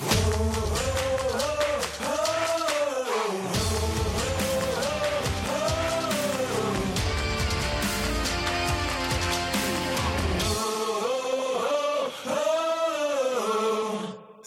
Oh, 0.00 0.06
oh, 0.06 0.72
oh. 0.72 0.77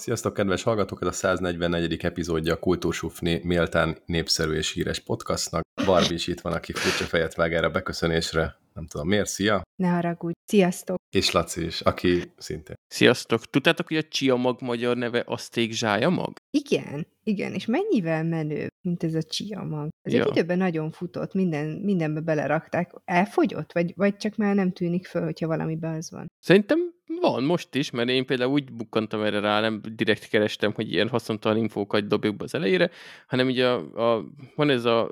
Sziasztok, 0.02 0.34
kedves 0.34 0.64
hallgatók! 0.64 1.02
Ez 1.02 1.08
a 1.08 1.12
144. 1.12 2.06
epizódja 2.06 2.54
a 2.54 2.60
Kultúrsufni 2.60 3.42
méltán 3.44 3.98
népszerű 4.06 4.54
és 4.54 4.74
híres 4.74 5.00
podcastnak. 5.00 5.64
Barbie 5.86 6.14
is 6.14 6.28
itt 6.28 6.42
van, 6.42 6.54
aki 6.54 6.74
furcsa 6.74 7.04
fejet 7.04 7.36
vág 7.36 7.54
erre 7.54 7.66
a 7.66 7.70
beköszönésre. 7.70 8.60
Nem 8.74 8.88
tudom 8.88 9.08
miért, 9.08 9.28
szia! 9.28 9.62
Ne 9.76 9.90
haragudj, 9.90 10.34
sziasztok! 10.46 10.98
És 11.16 11.32
Laci 11.32 11.66
is, 11.66 11.82
aki 11.82 12.32
szintén. 12.38 12.76
Sziasztok! 12.88 13.46
Tudtátok, 13.46 13.88
hogy 13.88 13.98
a 13.98 14.04
Chia 14.04 14.36
mag 14.36 14.62
magyar 14.62 14.98
neve 14.98 15.24
Azték 15.26 15.72
Zsája 15.72 16.10
mag? 16.10 16.34
Igen, 16.50 17.08
igen, 17.24 17.54
és 17.54 17.66
mennyivel 17.66 18.24
menő, 18.24 18.68
mint 18.82 19.04
ez 19.04 19.14
a 19.16 19.22
Chia 19.24 19.64
mag. 19.64 19.90
Ez 20.02 20.14
Ja. 20.14 20.24
egy 20.24 20.30
időben 20.30 20.58
nagyon 20.58 20.92
futott, 20.92 21.34
minden, 21.34 21.68
mindenbe 21.68 22.20
belerakták. 22.20 22.92
Elfogyott? 23.06 23.74
Vagy, 23.74 23.94
vagy 23.96 24.18
csak 24.18 24.36
már 24.36 24.56
nem 24.56 24.72
tűnik 24.72 25.06
föl, 25.08 25.24
hogyha 25.24 25.48
valamiben 25.48 25.94
az 25.96 26.12
van? 26.12 26.28
Szerintem 26.40 26.80
van 27.22 27.44
most 27.44 27.76
is, 27.76 27.90
mert 27.90 28.10
én 28.10 28.26
például 28.26 28.52
úgy 28.52 28.72
bukkantam 28.74 29.24
erre 29.24 29.40
rá, 29.40 29.60
nem 29.60 29.82
direkt 29.96 30.28
kerestem, 30.28 30.74
hogy 30.74 30.92
ilyen 30.92 31.10
haszontalan 31.10 31.58
infókat 31.58 32.08
dobjuk 32.08 32.36
be 32.36 32.44
az 32.44 32.56
elejére, 32.56 32.90
hanem 33.28 33.50
így 33.50 33.60
a, 33.60 33.76
a, 34.16 34.26
van 34.56 34.70
ez 34.70 34.86
a 34.86 35.12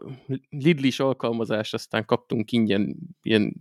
Lidlis 0.50 1.00
alkalmazás, 1.00 1.74
aztán 1.74 2.06
kaptunk 2.06 2.52
ingyen 2.52 2.96
ilyen 3.22 3.54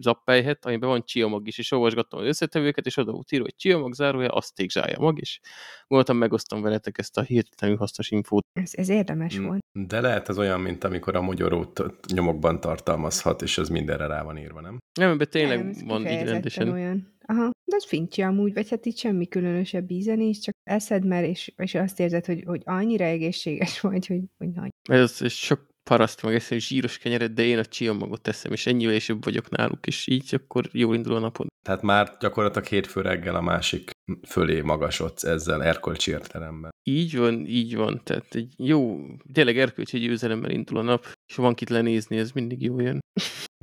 zappelyhet, 0.00 0.66
amiben 0.66 0.88
van 0.88 1.04
csiamag 1.04 1.46
is, 1.46 1.58
és 1.58 1.72
olvasgattam 1.72 2.20
az 2.20 2.26
összetevőket, 2.26 2.86
és 2.86 2.96
oda 2.96 3.22
írva, 3.30 3.44
hogy 3.44 3.56
csiamag 3.56 3.94
zárója, 3.94 4.28
azték 4.28 4.70
zsája 4.70 4.98
mag, 4.98 5.18
és 5.20 5.40
gondoltam, 5.86 6.16
megosztom 6.16 6.62
veletek 6.62 6.98
ezt 6.98 7.18
a 7.18 7.22
hihetetlenül 7.22 7.76
hasznos 7.90 8.10
infót. 8.10 8.44
Ez, 8.52 8.70
ez 8.74 8.88
érdemes 8.88 9.38
Mm, 9.38 9.44
volt. 9.44 9.60
De 9.72 10.00
lehet 10.00 10.28
ez 10.28 10.38
olyan, 10.38 10.60
mint 10.60 10.84
amikor 10.84 11.16
a 11.16 11.20
magyarót 11.20 11.82
nyomokban 12.12 12.60
tartalmazhat, 12.60 13.42
és 13.42 13.58
az 13.58 13.68
mindenre 13.68 14.06
rá 14.06 14.22
van 14.22 14.36
írva, 14.38 14.60
nem? 14.60 14.78
Nem, 14.98 15.10
ebben 15.10 15.26
tényleg 15.30 15.58
Nem, 15.58 15.68
ez 15.68 15.82
van 15.82 16.06
így 16.06 16.22
rendesen. 16.22 16.68
Olyan. 16.68 17.18
Aha, 17.26 17.50
de 17.64 17.76
ez 17.76 17.84
fincsi 17.84 18.22
amúgy, 18.22 18.54
vagy 18.54 18.70
hát 18.70 18.86
itt 18.86 18.96
semmi 18.96 19.28
különösebb 19.28 19.90
íze 19.90 20.14
nincs, 20.14 20.40
csak 20.40 20.54
eszed 20.62 21.06
mer, 21.06 21.24
és, 21.24 21.52
és 21.56 21.74
azt 21.74 22.00
érzed, 22.00 22.26
hogy, 22.26 22.42
hogy 22.46 22.62
annyira 22.64 23.04
egészséges 23.04 23.80
vagy, 23.90 24.06
hogy, 24.06 24.22
hogy 24.38 24.50
nagy. 24.50 24.70
Ez, 24.90 25.22
ez 25.22 25.32
sok 25.32 25.69
paraszt 25.82 26.22
meg 26.22 26.34
eszem 26.34 26.58
zsíros 26.58 26.98
kenyeret, 26.98 27.34
de 27.34 27.42
én 27.42 27.58
a 27.58 27.64
csiamagot 27.64 28.20
teszem, 28.20 28.52
és 28.52 28.66
ennyivel 28.66 28.94
is 28.94 29.08
jobb 29.08 29.24
vagyok 29.24 29.48
náluk, 29.48 29.86
és 29.86 30.06
így 30.06 30.34
akkor 30.34 30.68
jól 30.72 30.94
indul 30.94 31.14
a 31.14 31.18
napod. 31.18 31.46
Tehát 31.62 31.82
már 31.82 32.16
gyakorlatilag 32.20 32.66
hétfő 32.66 33.00
reggel 33.00 33.34
a 33.34 33.40
másik 33.40 33.90
fölé 34.28 34.60
magasodsz 34.60 35.24
ezzel 35.24 35.62
erkölcsi 35.62 36.10
értelemben. 36.10 36.70
Így 36.82 37.16
van, 37.16 37.46
így 37.46 37.76
van. 37.76 38.00
Tehát 38.04 38.34
egy 38.34 38.52
jó, 38.56 39.00
tényleg 39.32 39.58
erkölcsi 39.58 39.98
győzelemmel 39.98 40.50
indul 40.50 40.78
a 40.78 40.82
nap, 40.82 41.06
és 41.26 41.34
van 41.34 41.54
kit 41.54 41.70
lenézni, 41.70 42.18
ez 42.18 42.32
mindig 42.32 42.62
jó 42.62 42.80
jön. 42.80 42.98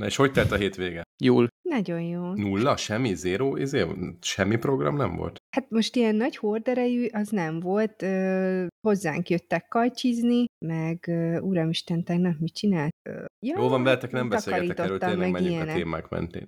Na 0.02 0.06
és 0.06 0.16
hogy 0.16 0.32
telt 0.32 0.52
a 0.52 0.56
hétvége? 0.56 1.02
Jól. 1.24 1.48
Nagyon 1.62 2.02
jó. 2.02 2.34
Nulla? 2.34 2.78
Semmi? 2.78 3.14
Zéro? 3.14 3.56
Izé? 3.56 3.86
Semmi 4.22 4.56
program 4.58 4.96
nem 4.96 5.16
volt? 5.16 5.38
Hát 5.56 5.70
most 5.70 5.96
ilyen 5.96 6.16
nagy 6.16 6.36
horderejű 6.38 7.08
az 7.12 7.30
nem 7.30 7.60
volt. 7.60 8.02
Ö, 8.02 8.66
hozzánk 8.88 9.30
jöttek 9.30 9.68
kajcsizni, 9.68 10.46
meg 10.66 11.04
ö, 11.08 11.40
uramisten, 11.40 12.04
tegnap 12.04 12.40
mit 12.40 12.54
csinált? 12.54 12.92
Ö, 13.10 13.26
ja, 13.46 13.56
Jó 13.60 13.68
van, 13.68 13.84
veletek 13.84 14.12
nem 14.12 14.30
beszélgetek 14.30 14.86
erről, 14.86 14.98
tényleg 14.98 15.18
meg 15.18 15.32
menjünk 15.32 15.54
a 15.54 15.58
ilyenek. 15.58 15.76
témák 15.76 16.10
mentén. 16.10 16.46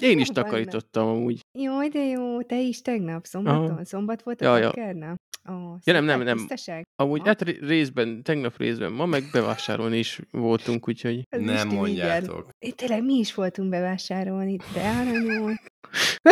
Én 0.00 0.18
is 0.18 0.28
takarítottam 0.38 1.06
amúgy. 1.08 1.40
Jó, 1.58 1.88
de 1.88 2.04
jó, 2.04 2.42
te 2.42 2.60
is 2.60 2.82
tegnap, 2.82 3.24
szombaton? 3.24 3.70
Aha. 3.70 3.84
Szombat 3.84 4.22
volt 4.22 4.40
a 4.40 4.44
Ja, 4.58 4.72
ja. 4.84 5.16
Ó, 5.50 5.76
Ja, 5.84 5.92
nem, 5.92 6.04
nem, 6.04 6.22
nem. 6.22 6.36
tisztaság? 6.36 6.86
Amúgy 6.96 7.20
hát 7.24 7.42
ré- 7.42 7.58
részben, 7.60 8.22
tegnap 8.22 8.56
részben, 8.56 8.92
ma 8.92 9.06
meg 9.06 9.22
bevásárolni 9.32 9.98
is 9.98 10.20
voltunk, 10.30 10.88
úgyhogy 10.88 11.26
Az 11.30 11.40
nem 11.40 11.68
mondjátok. 11.68 12.48
Én 12.58 12.72
tényleg 12.76 13.04
mi 13.04 13.14
is 13.14 13.34
voltunk 13.34 13.68
bevásárolni, 13.68 14.56
de 14.74 14.80
aranyol. 14.88 15.60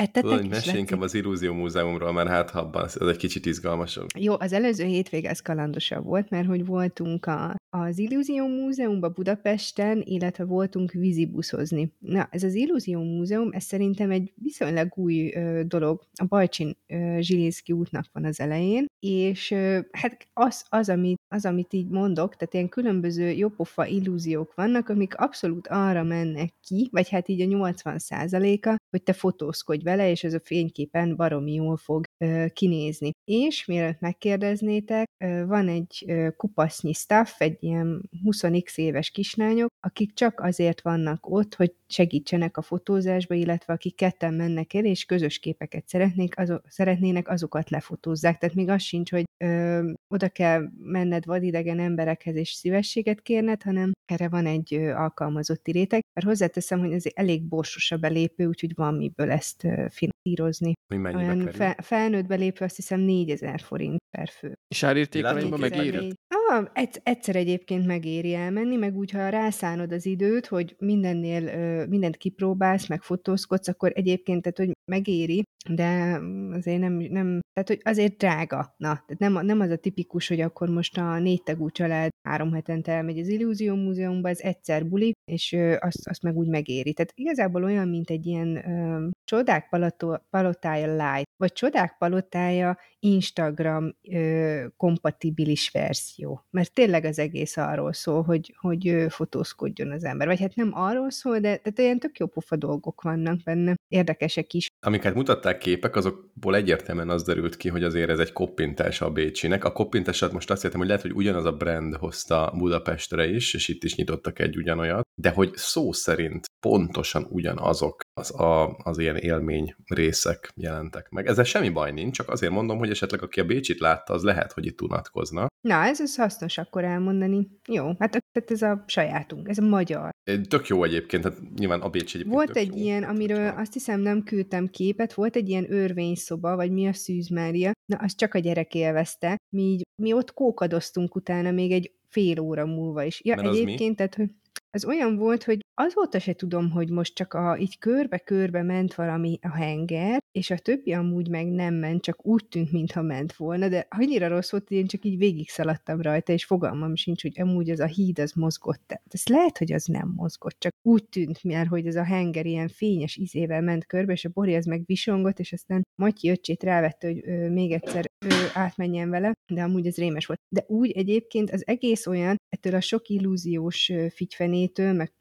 Ettetek 0.00 0.22
Tudod, 0.22 0.48
mesélj 0.48 0.78
inkább 0.78 1.00
az 1.00 1.14
Illúzió 1.14 1.52
Múzeumról, 1.52 2.12
mert 2.12 2.28
hát 2.28 2.50
abban 2.50 2.84
ez 2.84 2.96
egy 2.96 3.16
kicsit 3.16 3.46
izgalmasabb. 3.46 4.06
Jó, 4.18 4.34
az 4.38 4.52
előző 4.52 4.84
hétvége 4.84 5.28
ez 5.28 5.40
kalandosabb 5.40 6.04
volt, 6.04 6.30
mert 6.30 6.46
hogy 6.46 6.66
voltunk 6.66 7.26
a, 7.26 7.56
az 7.70 7.98
Illúzió 7.98 8.46
Múzeumban 8.46 9.12
Budapesten, 9.14 10.02
illetve 10.04 10.44
voltunk 10.44 10.92
vízibuszozni. 10.92 11.92
Na, 11.98 12.28
ez 12.30 12.42
az 12.42 12.54
Illúzió 12.54 13.02
Múzeum, 13.02 13.48
ez 13.52 13.64
szerintem 13.64 14.10
egy 14.10 14.32
viszonylag 14.34 14.88
új 14.94 15.32
ö, 15.34 15.62
dolog. 15.66 16.02
A 16.14 16.24
Bajcsin 16.24 16.76
ö, 16.86 17.16
Zsilinszki 17.20 17.72
útnak 17.72 18.04
van 18.12 18.24
az 18.24 18.40
elején, 18.40 18.86
és 18.98 19.50
ö, 19.50 19.78
hát 19.92 20.28
az, 20.32 20.64
az, 20.68 20.88
amit, 20.88 21.20
az, 21.28 21.44
amit 21.44 21.72
így 21.72 21.88
mondok, 21.88 22.36
tehát 22.36 22.54
ilyen 22.54 22.68
különböző 22.68 23.30
jópofa 23.30 23.86
illúziók 23.86 24.54
vannak, 24.54 24.88
amik 24.88 25.16
abszolút 25.16 25.66
arra 25.68 26.02
mennek 26.02 26.52
ki, 26.62 26.88
vagy 26.92 27.08
hát 27.08 27.28
így 27.28 27.40
a 27.40 27.44
80 27.44 27.96
a 28.30 28.78
hogy 28.90 29.02
te 29.02 29.12
fotózkodj 29.12 29.82
vele, 29.90 30.10
és 30.10 30.24
ez 30.24 30.34
a 30.34 30.40
fényképen 30.40 31.16
baromi 31.16 31.52
jól 31.52 31.76
fog 31.76 32.04
kinézni. 32.52 33.10
És 33.24 33.66
mielőtt 33.66 34.00
megkérdeznétek, 34.00 35.08
van 35.46 35.68
egy 35.68 36.04
kupasznyi 36.36 36.92
staff, 36.92 37.40
egy 37.40 37.56
ilyen 37.60 38.10
20x 38.24 38.76
éves 38.76 39.10
kislányok, 39.10 39.68
akik 39.80 40.14
csak 40.14 40.40
azért 40.40 40.80
vannak 40.80 41.30
ott, 41.30 41.54
hogy 41.54 41.72
segítsenek 41.86 42.56
a 42.56 42.62
fotózásba, 42.62 43.34
illetve 43.34 43.72
akik 43.72 43.94
ketten 43.94 44.34
mennek 44.34 44.74
el, 44.74 44.84
és 44.84 45.04
közös 45.04 45.38
képeket 45.38 45.88
szeretnék, 45.88 46.38
azo- 46.38 46.62
szeretnének, 46.68 47.28
azokat 47.28 47.70
lefotózzák. 47.70 48.38
Tehát 48.38 48.54
még 48.54 48.68
az 48.68 48.82
sincs, 48.82 49.10
hogy 49.10 49.24
ö, 49.38 49.90
oda 50.08 50.28
kell 50.28 50.68
menned 50.78 51.24
vadidegen 51.24 51.78
emberekhez, 51.78 52.36
és 52.36 52.50
szívességet 52.50 53.22
kérned, 53.22 53.62
hanem 53.62 53.92
erre 54.04 54.28
van 54.28 54.46
egy 54.46 54.74
alkalmazotti 54.74 55.70
réteg. 55.70 56.04
Mert 56.12 56.26
hozzáteszem, 56.26 56.78
hogy 56.78 56.92
ez 56.92 57.04
elég 57.14 57.42
borsos 57.42 57.90
a 57.90 57.96
belépő, 57.96 58.46
úgyhogy 58.46 58.74
van 58.74 58.94
miből 58.94 59.30
ezt 59.30 59.66
finanszírozni. 59.88 60.72
Mi 60.94 60.96
mennyibe 60.96 61.22
Olyan 61.22 61.38
kerül? 61.38 61.52
fe, 61.52 61.76
felnőtt 61.82 62.26
belépő 62.26 62.64
azt 62.64 62.76
hiszem 62.76 63.00
4000 63.00 63.60
forint 63.60 63.98
per 64.16 64.28
fő. 64.28 64.54
és 64.68 64.82
árértékarányban 64.82 65.60
Látunk 65.60 66.12
Ah, 66.52 66.66
egyszer, 67.02 67.36
egyébként 67.36 67.86
megéri 67.86 68.34
elmenni, 68.34 68.76
meg 68.76 68.96
úgy, 68.96 69.10
ha 69.10 69.28
rászánod 69.28 69.92
az 69.92 70.06
időt, 70.06 70.46
hogy 70.46 70.76
mindennél 70.78 71.86
mindent 71.86 72.16
kipróbálsz, 72.16 72.88
meg 72.88 73.02
fotózkodsz, 73.02 73.68
akkor 73.68 73.92
egyébként, 73.94 74.42
tehát, 74.42 74.58
hogy 74.58 74.76
megéri, 74.90 75.42
de 75.68 76.20
azért 76.52 76.80
nem, 76.80 76.92
nem 76.92 77.40
tehát, 77.52 77.68
hogy 77.68 77.80
azért 77.92 78.16
drága. 78.16 78.74
Na, 78.76 78.88
tehát 78.88 79.18
nem, 79.18 79.46
nem 79.46 79.60
az 79.60 79.70
a 79.70 79.76
tipikus, 79.76 80.28
hogy 80.28 80.40
akkor 80.40 80.68
most 80.68 80.98
a 80.98 81.18
négy 81.18 81.42
tagú 81.42 81.70
család 81.70 82.10
három 82.28 82.52
hetente 82.52 82.92
elmegy 82.92 83.18
az 83.18 83.28
Illúzió 83.28 83.74
Múzeumba, 83.74 84.28
ez 84.28 84.40
egyszer 84.40 84.88
buli, 84.88 85.12
és 85.24 85.56
azt, 85.78 86.08
azt 86.08 86.22
meg 86.22 86.36
úgy 86.36 86.48
megéri. 86.48 86.92
Tehát 86.92 87.12
igazából 87.14 87.64
olyan, 87.64 87.88
mint 87.88 88.10
egy 88.10 88.26
ilyen 88.26 88.56
ö, 88.70 89.08
csodák 89.24 89.68
palato, 89.68 90.16
palotája 90.30 90.86
light, 90.86 91.28
vagy 91.36 91.52
csodák 91.52 91.96
palotája 91.98 92.78
Instagram 92.98 93.96
ö, 94.10 94.66
kompatibilis 94.76 95.70
verzió. 95.70 96.39
Mert 96.50 96.72
tényleg 96.72 97.04
az 97.04 97.18
egész 97.18 97.56
arról 97.56 97.92
szól, 97.92 98.22
hogy, 98.22 98.56
hogy 98.58 99.06
fotózkodjon 99.08 99.90
az 99.90 100.04
ember. 100.04 100.26
Vagy 100.26 100.40
hát 100.40 100.54
nem 100.54 100.70
arról 100.74 101.10
szól, 101.10 101.38
de 101.38 101.56
tehát 101.56 101.78
olyan 101.78 101.98
tök 101.98 102.18
jó 102.18 102.26
pofa 102.26 102.56
dolgok 102.56 103.02
vannak 103.02 103.42
benne. 103.42 103.74
Érdekesek 103.90 104.52
is. 104.52 104.68
Amiket 104.86 105.14
mutatták 105.14 105.58
képek, 105.58 105.96
azokból 105.96 106.54
egyértelműen 106.54 107.08
az 107.08 107.22
derült 107.22 107.56
ki, 107.56 107.68
hogy 107.68 107.84
azért 107.84 108.10
ez 108.10 108.18
egy 108.18 108.32
koppintás 108.32 109.00
a 109.00 109.10
Bécsinek. 109.10 109.64
A 109.64 109.72
koppintásat 109.72 110.32
most 110.32 110.50
azt 110.50 110.64
értem, 110.64 110.78
hogy 110.78 110.88
lehet, 110.88 111.02
hogy 111.02 111.12
ugyanaz 111.14 111.44
a 111.44 111.52
brand 111.52 111.94
hozta 111.94 112.52
Budapestre 112.56 113.28
is, 113.28 113.54
és 113.54 113.68
itt 113.68 113.84
is 113.84 113.94
nyitottak 113.94 114.38
egy 114.38 114.56
ugyanolyat, 114.56 115.02
de 115.20 115.30
hogy 115.30 115.50
szó 115.54 115.92
szerint 115.92 116.44
pontosan 116.66 117.26
ugyanazok 117.30 118.00
az, 118.20 118.40
a, 118.40 118.76
az 118.76 118.98
ilyen 118.98 119.16
élmény 119.16 119.74
részek 119.86 120.50
jelentek 120.56 121.08
meg. 121.08 121.26
Ezzel 121.26 121.44
semmi 121.44 121.68
baj 121.68 121.92
nincs, 121.92 122.16
csak 122.16 122.28
azért 122.28 122.52
mondom, 122.52 122.78
hogy 122.78 122.90
esetleg 122.90 123.22
aki 123.22 123.40
a 123.40 123.44
Bécsit 123.44 123.78
látta, 123.78 124.14
az 124.14 124.22
lehet, 124.22 124.52
hogy 124.52 124.66
itt 124.66 124.80
unatkozna. 124.82 125.46
Na, 125.60 125.82
ez 125.82 126.00
az 126.00 126.16
hasznos 126.16 126.58
akkor 126.58 126.84
elmondani. 126.84 127.48
Jó, 127.68 127.86
hát 127.86 128.10
tehát 128.32 128.50
ez 128.50 128.62
a 128.62 128.84
sajátunk, 128.86 129.48
ez 129.48 129.58
a 129.58 129.62
magyar. 129.62 130.10
Tök 130.48 130.66
jó 130.66 130.84
egyébként, 130.84 131.24
hát 131.24 131.36
nyilván 131.56 131.80
a 131.80 131.88
Bécs 131.88 132.14
egyébként 132.14 132.34
Volt 132.34 132.56
egy 132.56 132.76
jó, 132.76 132.82
ilyen, 132.82 133.00
tehát, 133.00 133.14
amiről 133.14 133.48
azt 133.56 133.74
hiszem 133.84 134.00
nem 134.00 134.22
küldtem 134.22 134.68
képet, 134.68 135.14
volt 135.14 135.36
egy 135.36 135.48
ilyen 135.48 135.72
örvényszoba, 135.72 136.56
vagy 136.56 136.70
mi 136.70 136.86
a 136.86 136.92
Szűz 136.92 137.28
Mária, 137.28 137.72
na 137.92 137.96
azt 137.96 138.16
csak 138.16 138.34
a 138.34 138.38
gyerek 138.38 138.74
élvezte, 138.74 139.36
mi, 139.54 139.62
így, 139.62 139.82
mi 140.02 140.12
ott 140.12 140.32
kókadoztunk 140.32 141.14
utána 141.14 141.50
még 141.50 141.72
egy 141.72 141.92
fél 142.08 142.40
óra 142.40 142.66
múlva 142.66 143.02
is. 143.02 143.20
Ja, 143.24 143.34
Mert 143.34 143.48
az 143.48 143.56
egyébként, 143.58 143.96
tehát, 143.96 144.14
hogy 144.14 144.30
az 144.70 144.84
olyan 144.84 145.16
volt, 145.16 145.44
hogy 145.44 145.60
azóta 145.84 146.18
se 146.18 146.32
tudom, 146.32 146.70
hogy 146.70 146.90
most 146.90 147.14
csak 147.14 147.34
a, 147.34 147.56
így 147.58 147.78
körbe-körbe 147.78 148.62
ment 148.62 148.94
valami 148.94 149.38
a 149.42 149.54
henger, 149.56 150.18
és 150.32 150.50
a 150.50 150.58
többi 150.58 150.92
amúgy 150.92 151.28
meg 151.28 151.46
nem 151.46 151.74
ment, 151.74 152.02
csak 152.02 152.26
úgy 152.26 152.46
tűnt, 152.48 152.72
mintha 152.72 153.02
ment 153.02 153.32
volna, 153.32 153.68
de 153.68 153.86
annyira 153.90 154.28
rossz 154.28 154.50
volt, 154.50 154.68
hogy 154.68 154.76
én 154.76 154.86
csak 154.86 155.04
így 155.04 155.18
végig 155.18 155.48
szaladtam 155.48 156.00
rajta, 156.00 156.32
és 156.32 156.44
fogalmam 156.44 156.96
sincs, 156.96 157.22
hogy 157.22 157.40
amúgy 157.40 157.70
az 157.70 157.80
a 157.80 157.86
híd 157.86 158.18
az 158.18 158.32
mozgott. 158.32 158.82
Tehát 158.86 159.06
ez 159.10 159.26
lehet, 159.26 159.58
hogy 159.58 159.72
az 159.72 159.84
nem 159.84 160.12
mozgott, 160.16 160.56
csak 160.58 160.72
úgy 160.82 161.04
tűnt, 161.04 161.44
mert 161.44 161.68
hogy 161.68 161.86
ez 161.86 161.96
a 161.96 162.04
henger 162.04 162.46
ilyen 162.46 162.68
fényes 162.68 163.16
izével 163.16 163.60
ment 163.60 163.86
körbe, 163.86 164.12
és 164.12 164.24
a 164.24 164.30
Bori 164.32 164.54
az 164.54 164.64
meg 164.64 164.82
visongott, 164.86 165.38
és 165.38 165.52
aztán 165.52 165.82
Matyi 165.94 166.30
öcsét 166.30 166.62
rávette, 166.62 167.06
hogy 167.06 167.20
ö, 167.24 167.48
még 167.48 167.72
egyszer 167.72 168.04
ö, 168.26 168.28
átmenjen 168.54 169.10
vele, 169.10 169.32
de 169.52 169.62
amúgy 169.62 169.86
ez 169.86 169.96
rémes 169.96 170.26
volt. 170.26 170.40
De 170.48 170.64
úgy 170.68 170.90
egyébként 170.90 171.50
az 171.50 171.66
egész 171.66 172.06
olyan, 172.06 172.36
ettől 172.48 172.74
a 172.74 172.80
sok 172.80 173.08
illúziós 173.08 173.92
figyfenétől, 174.14 174.92
meg 174.92 175.12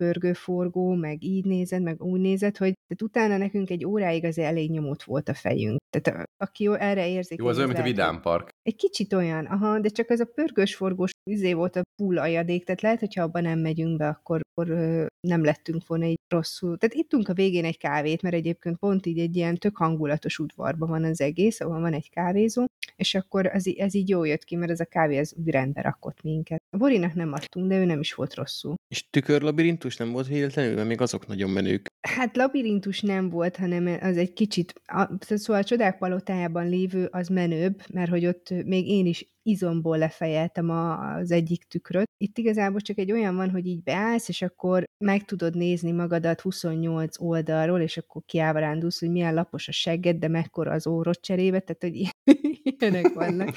pörgőforgó, 0.50 0.94
meg 0.94 1.24
így 1.24 1.46
nézed, 1.46 1.82
meg 1.82 2.02
úgy 2.02 2.20
nézed, 2.20 2.58
hogy 2.58 2.74
tehát 2.74 3.02
utána 3.02 3.38
nekünk 3.38 3.70
egy 3.70 3.86
óráig 3.86 4.26
az 4.26 4.38
elég 4.38 4.72
nyomott 4.72 5.04
volt 5.04 5.30
a 5.30 5.34
fejünk. 5.34 5.78
Tehát 5.90 6.30
aki 6.38 6.70
erre 6.78 7.10
érzik. 7.10 7.40
Jó, 7.40 7.48
az 7.48 7.58
olyan, 7.58 7.68
mint 7.68 7.80
a 7.80 7.84
Vidám 7.84 8.22
Park. 8.22 8.50
Egy 8.62 8.76
kicsit 8.76 9.14
olyan, 9.14 9.46
aha, 9.46 9.80
de 9.80 9.90
csak 9.90 10.10
az 10.10 10.20
a 10.20 10.26
pörgős-forgós 10.26 11.12
izé 11.24 11.54
volt 11.54 11.76
a 11.76 11.82
ajadék, 12.16 12.66
tehát 12.66 12.82
lehet, 12.82 13.00
hogyha 13.00 13.24
abban 13.24 13.42
nem 13.42 13.60
megyünk 13.60 13.98
be, 13.98 14.08
akkor, 14.08 14.42
akkor 14.52 14.70
ö, 14.70 15.06
nem 15.28 15.44
lettünk 15.44 15.88
volna 15.88 16.06
így 16.06 16.20
rosszul. 16.28 16.78
Tehát 16.78 16.96
ittunk 16.96 17.28
a 17.28 17.34
végén 17.34 17.66
egy 17.66 17.78
kávét, 17.78 18.22
mert 18.22 18.36
egyébként 18.36 18.78
pont 18.78 19.06
így 19.06 19.20
egy 19.20 19.36
ilyen 19.36 19.56
tök 19.56 19.78
hangulatos 19.78 20.40
udvarban 20.40 20.90
van 20.90 21.04
az 21.04 21.22
egész, 21.22 21.60
ahol 21.60 21.80
van 21.80 21.94
egy 21.94 22.10
kávézó, 22.10 22.66
és 23.00 23.16
akkor 23.16 23.46
ez, 23.46 23.64
ez 23.78 23.94
így 23.94 24.10
jól 24.10 24.28
jött 24.28 24.44
ki, 24.44 24.56
mert 24.56 24.72
ez 24.72 24.80
a 24.80 24.86
kávé 24.86 25.18
az 25.18 25.36
úgy 25.38 25.50
rendbe 25.50 25.82
rakott 25.82 26.22
minket. 26.22 26.62
A 26.70 26.78
Borinak 26.78 27.14
nem 27.14 27.34
adtunk, 27.34 27.68
de 27.68 27.80
ő 27.80 27.86
nem 27.86 28.00
is 28.00 28.14
volt 28.14 28.34
rosszul. 28.34 28.76
És 28.88 29.10
tükörlabirintus 29.10 29.98
nem 29.98 30.12
volt 30.12 30.28
véletlenül, 30.28 30.76
mert 30.76 30.88
még 30.88 31.02
azok 31.02 31.28
nagyon 31.28 31.50
menők. 31.50 31.88
Hát 32.08 32.38
labirintus 32.38 33.02
nem 33.02 33.30
volt, 33.30 33.58
hanem 33.58 33.98
az 34.02 34.18
egy 34.18 34.34
kicsit, 34.34 34.74
a, 34.86 35.10
szóval 35.20 35.62
a 35.62 35.66
csodák 35.66 35.98
palotájában 35.98 36.70
lévő 36.70 37.06
az 37.12 37.28
menőbb, 37.28 37.82
mert 37.94 38.10
hogy 38.10 38.26
ott 38.26 38.50
még 38.66 38.88
én 38.88 39.06
is 39.06 39.30
izomból 39.50 39.98
lefejeltem 39.98 40.70
a, 40.70 41.14
az 41.16 41.32
egyik 41.32 41.64
tükröt. 41.64 42.08
Itt 42.18 42.38
igazából 42.38 42.80
csak 42.80 42.98
egy 42.98 43.12
olyan 43.12 43.36
van, 43.36 43.50
hogy 43.50 43.66
így 43.66 43.84
beállsz, 43.84 44.30
és 44.30 44.42
akkor 44.42 44.84
meg 44.98 45.26
tudod 45.26 45.56
nézni 45.56 45.92
magadat 45.92 46.42
28 46.42 47.22
oldalról, 47.22 47.80
és 47.80 47.98
akkor 47.98 48.22
kiábrándulsz, 48.26 49.00
hogy 49.00 49.12
milyen 49.12 49.34
lapos 49.34 49.68
a 49.68 49.72
segged, 49.72 50.18
de 50.18 50.28
mekkora 50.28 50.72
az 50.72 50.88
órod 50.88 51.20
cserébe, 51.20 51.60
tehát 51.60 51.82
hogy 51.82 52.16
ilyenek 52.80 53.14
vannak. 53.14 53.56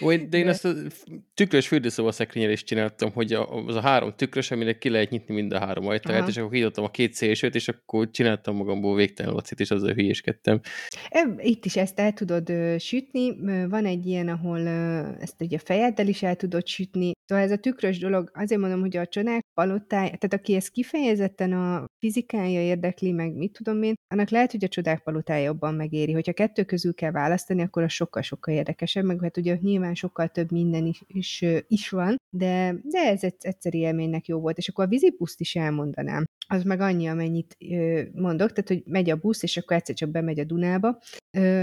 Oly, 0.00 0.16
de 0.16 0.38
én 0.38 0.44
de... 0.44 0.50
ezt 0.50 0.64
a 0.64 0.72
tükrös 1.34 1.68
fürdőszoba 1.68 2.12
szekrényel 2.12 2.50
is 2.50 2.64
csináltam, 2.64 3.12
hogy 3.12 3.32
az 3.66 3.74
a 3.74 3.80
három 3.80 4.12
tükrös, 4.16 4.50
aminek 4.50 4.78
ki 4.78 4.88
lehet 4.88 5.10
nyitni 5.10 5.34
mind 5.34 5.52
a 5.52 5.58
három 5.58 5.86
ajtaját, 5.86 6.28
és 6.28 6.36
akkor 6.36 6.50
kinyitottam 6.50 6.84
a 6.84 6.90
két 6.90 7.14
szélsőt, 7.14 7.54
és 7.54 7.68
akkor 7.68 8.10
csináltam 8.10 8.56
magamból 8.56 8.96
végtelen 8.96 9.32
lacit, 9.32 9.60
és 9.60 9.70
azzal 9.70 9.92
hülyéskedtem. 9.92 10.60
Itt 11.38 11.64
is 11.64 11.76
ezt 11.76 11.98
el 11.98 12.12
tudod 12.12 12.52
sütni. 12.78 13.36
Van 13.68 13.84
egy 13.84 14.06
ilyen, 14.06 14.28
ahol 14.28 14.55
ezt 15.20 15.40
ugye 15.40 15.58
fejeddel 15.58 16.08
is 16.08 16.22
el 16.22 16.36
tudod 16.36 16.66
sütni. 16.66 17.12
Szóval 17.24 17.44
ez 17.44 17.50
a 17.50 17.56
tükrös 17.56 17.98
dolog, 17.98 18.30
azért 18.34 18.60
mondom, 18.60 18.80
hogy 18.80 18.96
a 18.96 19.06
csodák 19.06 19.44
palotája, 19.54 20.16
tehát 20.16 20.32
aki 20.32 20.54
ezt 20.54 20.70
kifejezetten 20.70 21.52
a 21.52 21.84
fizikája 21.98 22.60
érdekli, 22.60 23.12
meg 23.12 23.34
mit 23.34 23.52
tudom 23.52 23.82
én, 23.82 23.94
annak 24.14 24.30
lehet, 24.30 24.50
hogy 24.50 24.64
a 24.64 24.68
csodák 24.68 25.02
palotája 25.02 25.44
jobban 25.44 25.74
megéri. 25.74 26.12
Hogyha 26.12 26.32
kettő 26.32 26.64
közül 26.64 26.94
kell 26.94 27.10
választani, 27.10 27.62
akkor 27.62 27.82
a 27.82 27.88
sokkal-sokkal 27.88 28.54
érdekesebb, 28.54 29.04
meg 29.04 29.20
hát 29.22 29.36
ugye 29.36 29.58
nyilván 29.60 29.94
sokkal 29.94 30.28
több 30.28 30.50
minden 30.50 30.86
is, 30.86 31.02
is, 31.06 31.44
is 31.68 31.88
van, 31.88 32.16
de, 32.36 32.74
de 32.82 32.98
ez 32.98 33.24
egy 33.24 33.34
egyszeri 33.38 33.78
élménynek 33.78 34.26
jó 34.26 34.40
volt. 34.40 34.58
És 34.58 34.68
akkor 34.68 34.84
a 34.84 34.88
vízipuszt 34.88 35.40
is 35.40 35.56
elmondanám. 35.56 36.24
Az 36.48 36.62
meg 36.62 36.80
annyi, 36.80 37.06
amennyit 37.06 37.56
mondok, 38.12 38.52
tehát 38.52 38.68
hogy 38.68 38.82
megy 38.84 39.10
a 39.10 39.16
busz, 39.16 39.42
és 39.42 39.56
akkor 39.56 39.76
egyszer 39.76 39.94
csak 39.94 40.10
bemegy 40.10 40.38
a 40.38 40.44
Dunába. 40.44 40.98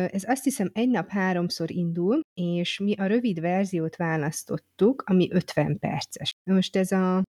Ez 0.08 0.24
azt 0.28 0.44
hiszem 0.44 0.70
egy 0.74 0.90
nap 0.90 1.10
háromszor 1.10 1.72
indul, 1.72 2.20
és 2.34 2.73
mi 2.80 2.94
a 2.94 3.06
rövid 3.06 3.40
verziót 3.40 3.96
választottuk, 3.96 5.04
ami 5.06 5.28
50 5.32 5.80
perces. 5.80 6.32
Most 6.44 6.76
ez 6.76 6.92
a 6.92 7.24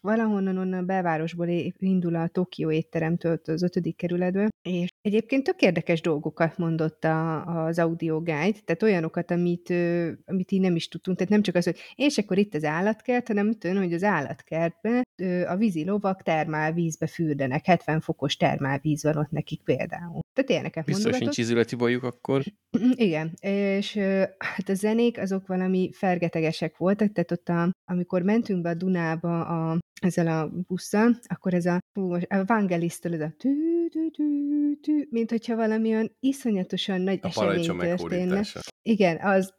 valahonnan 0.00 0.56
onnan 0.56 0.82
a 0.82 0.84
belvárosból 0.84 1.48
indul 1.78 2.14
a 2.14 2.28
Tokió 2.28 2.70
étteremtől 2.70 3.40
az 3.44 3.62
ötödik 3.62 3.96
kerületből, 3.96 4.48
és 4.62 4.88
egyébként 5.00 5.44
tök 5.44 5.62
érdekes 5.62 6.00
dolgokat 6.00 6.58
mondott 6.58 7.04
a, 7.04 7.44
az 7.64 7.78
audio 7.78 8.18
guide, 8.18 8.58
tehát 8.64 8.82
olyanokat, 8.82 9.30
amit, 9.30 9.70
amit 10.24 10.52
így 10.52 10.60
nem 10.60 10.76
is 10.76 10.88
tudtunk, 10.88 11.16
tehát 11.16 11.32
nem 11.32 11.42
csak 11.42 11.54
az, 11.54 11.64
hogy 11.64 11.78
és 11.94 12.18
akkor 12.18 12.38
itt 12.38 12.54
az 12.54 12.64
állatkert, 12.64 13.26
hanem 13.26 13.52
tűn, 13.52 13.76
hogy 13.76 13.92
az 13.92 14.02
állatkertben 14.02 15.02
a 15.46 15.56
vízi 15.56 15.84
lovak 15.84 16.22
termálvízbe 16.22 17.06
fürdenek, 17.06 17.66
70 17.66 18.00
fokos 18.00 18.36
termálvíz 18.36 19.02
van 19.02 19.16
ott 19.16 19.30
nekik 19.30 19.62
például. 19.62 20.20
Tehát 20.32 20.50
ilyeneket 20.50 20.84
Biztos 20.84 21.16
sincs 21.16 21.38
ízületi 21.38 21.76
bajuk 21.76 22.02
akkor. 22.02 22.42
Igen, 22.94 23.32
és 23.40 23.96
hát 24.38 24.68
a 24.68 24.74
zenék 24.90 25.18
azok 25.18 25.46
valami 25.46 25.90
fergetegesek 25.92 26.76
voltak, 26.76 27.12
tehát 27.12 27.30
ott 27.30 27.48
a, 27.48 27.70
amikor 27.90 28.22
mentünk 28.22 28.62
be 28.62 28.68
a 28.68 28.74
Dunába 28.74 29.46
a, 29.46 29.78
ezzel 30.00 30.26
a 30.26 30.50
busszal, 30.66 31.18
akkor 31.22 31.54
ez 31.54 31.66
a, 31.66 31.78
hú, 31.92 32.12
a 32.12 32.44
Vangelisztől 32.44 33.14
ez 33.14 33.20
a 33.20 33.32
tű, 33.38 33.88
tű, 33.88 34.10
tű, 34.10 34.74
tű, 34.80 35.06
mint 35.10 35.30
hogyha 35.30 35.56
valami 35.56 35.88
olyan 35.88 36.16
iszonyatosan 36.20 37.00
nagy 37.00 37.18
a 37.22 37.26
esemény 37.26 37.76
történne. 37.76 38.42
Igen, 38.82 39.16
az, 39.16 39.54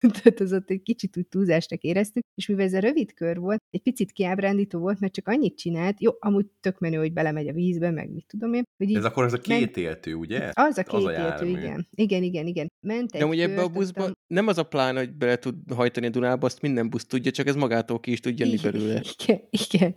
tehát 0.22 0.40
az 0.40 0.52
ott 0.52 0.70
egy 0.70 0.82
kicsit 0.82 1.16
úgy 1.16 1.26
túlzásnak 1.26 1.82
éreztük, 1.82 2.24
és 2.34 2.46
mivel 2.46 2.64
ez 2.64 2.72
a 2.72 2.78
rövid 2.78 3.14
kör 3.14 3.38
volt, 3.38 3.62
egy 3.70 3.82
picit 3.82 4.12
kiábrándító 4.12 4.78
volt, 4.78 5.00
mert 5.00 5.12
csak 5.12 5.28
annyit 5.28 5.56
csinált, 5.56 6.00
jó, 6.00 6.12
amúgy 6.18 6.46
tök 6.60 6.78
menő, 6.78 6.96
hogy 6.96 7.12
belemegy 7.12 7.48
a 7.48 7.52
vízbe, 7.52 7.90
meg 7.90 8.10
mit 8.10 8.26
tudom 8.26 8.52
én. 8.52 8.62
Hogy 8.76 8.94
ez 8.94 9.04
akkor 9.04 9.24
az 9.24 9.32
a 9.32 9.38
két 9.38 9.76
éltő, 9.76 10.14
ugye? 10.14 10.50
Az 10.52 10.78
a 10.78 10.82
két 10.82 11.04
az 11.04 11.12
éltő, 11.12 11.46
igen. 11.46 11.88
Igen, 11.90 12.22
igen, 12.22 12.46
igen. 12.46 12.68
Ment 12.86 13.14
egy 13.14 13.20
De 13.20 13.26
ugye 13.26 13.42
ebbe 13.42 13.62
a 13.62 13.68
buszba 13.68 14.04
a... 14.04 14.12
nem 14.26 14.46
az 14.46 14.58
a 14.58 14.62
plán, 14.62 14.96
hogy 14.96 15.12
bele 15.12 15.36
tud 15.36 15.54
hajtani 15.74 16.06
a 16.06 16.10
Dunába, 16.10 16.46
azt 16.46 16.62
minden 16.62 16.90
busz 16.90 17.06
tudja, 17.06 17.30
csak 17.30 17.46
ez 17.46 17.54
magától 17.54 18.00
ki 18.00 18.10
is 18.10 18.20
tud 18.20 18.38
jönni 18.38 18.56
belőle. 18.70 19.02
Igen, 19.18 19.40
igen. 19.50 19.94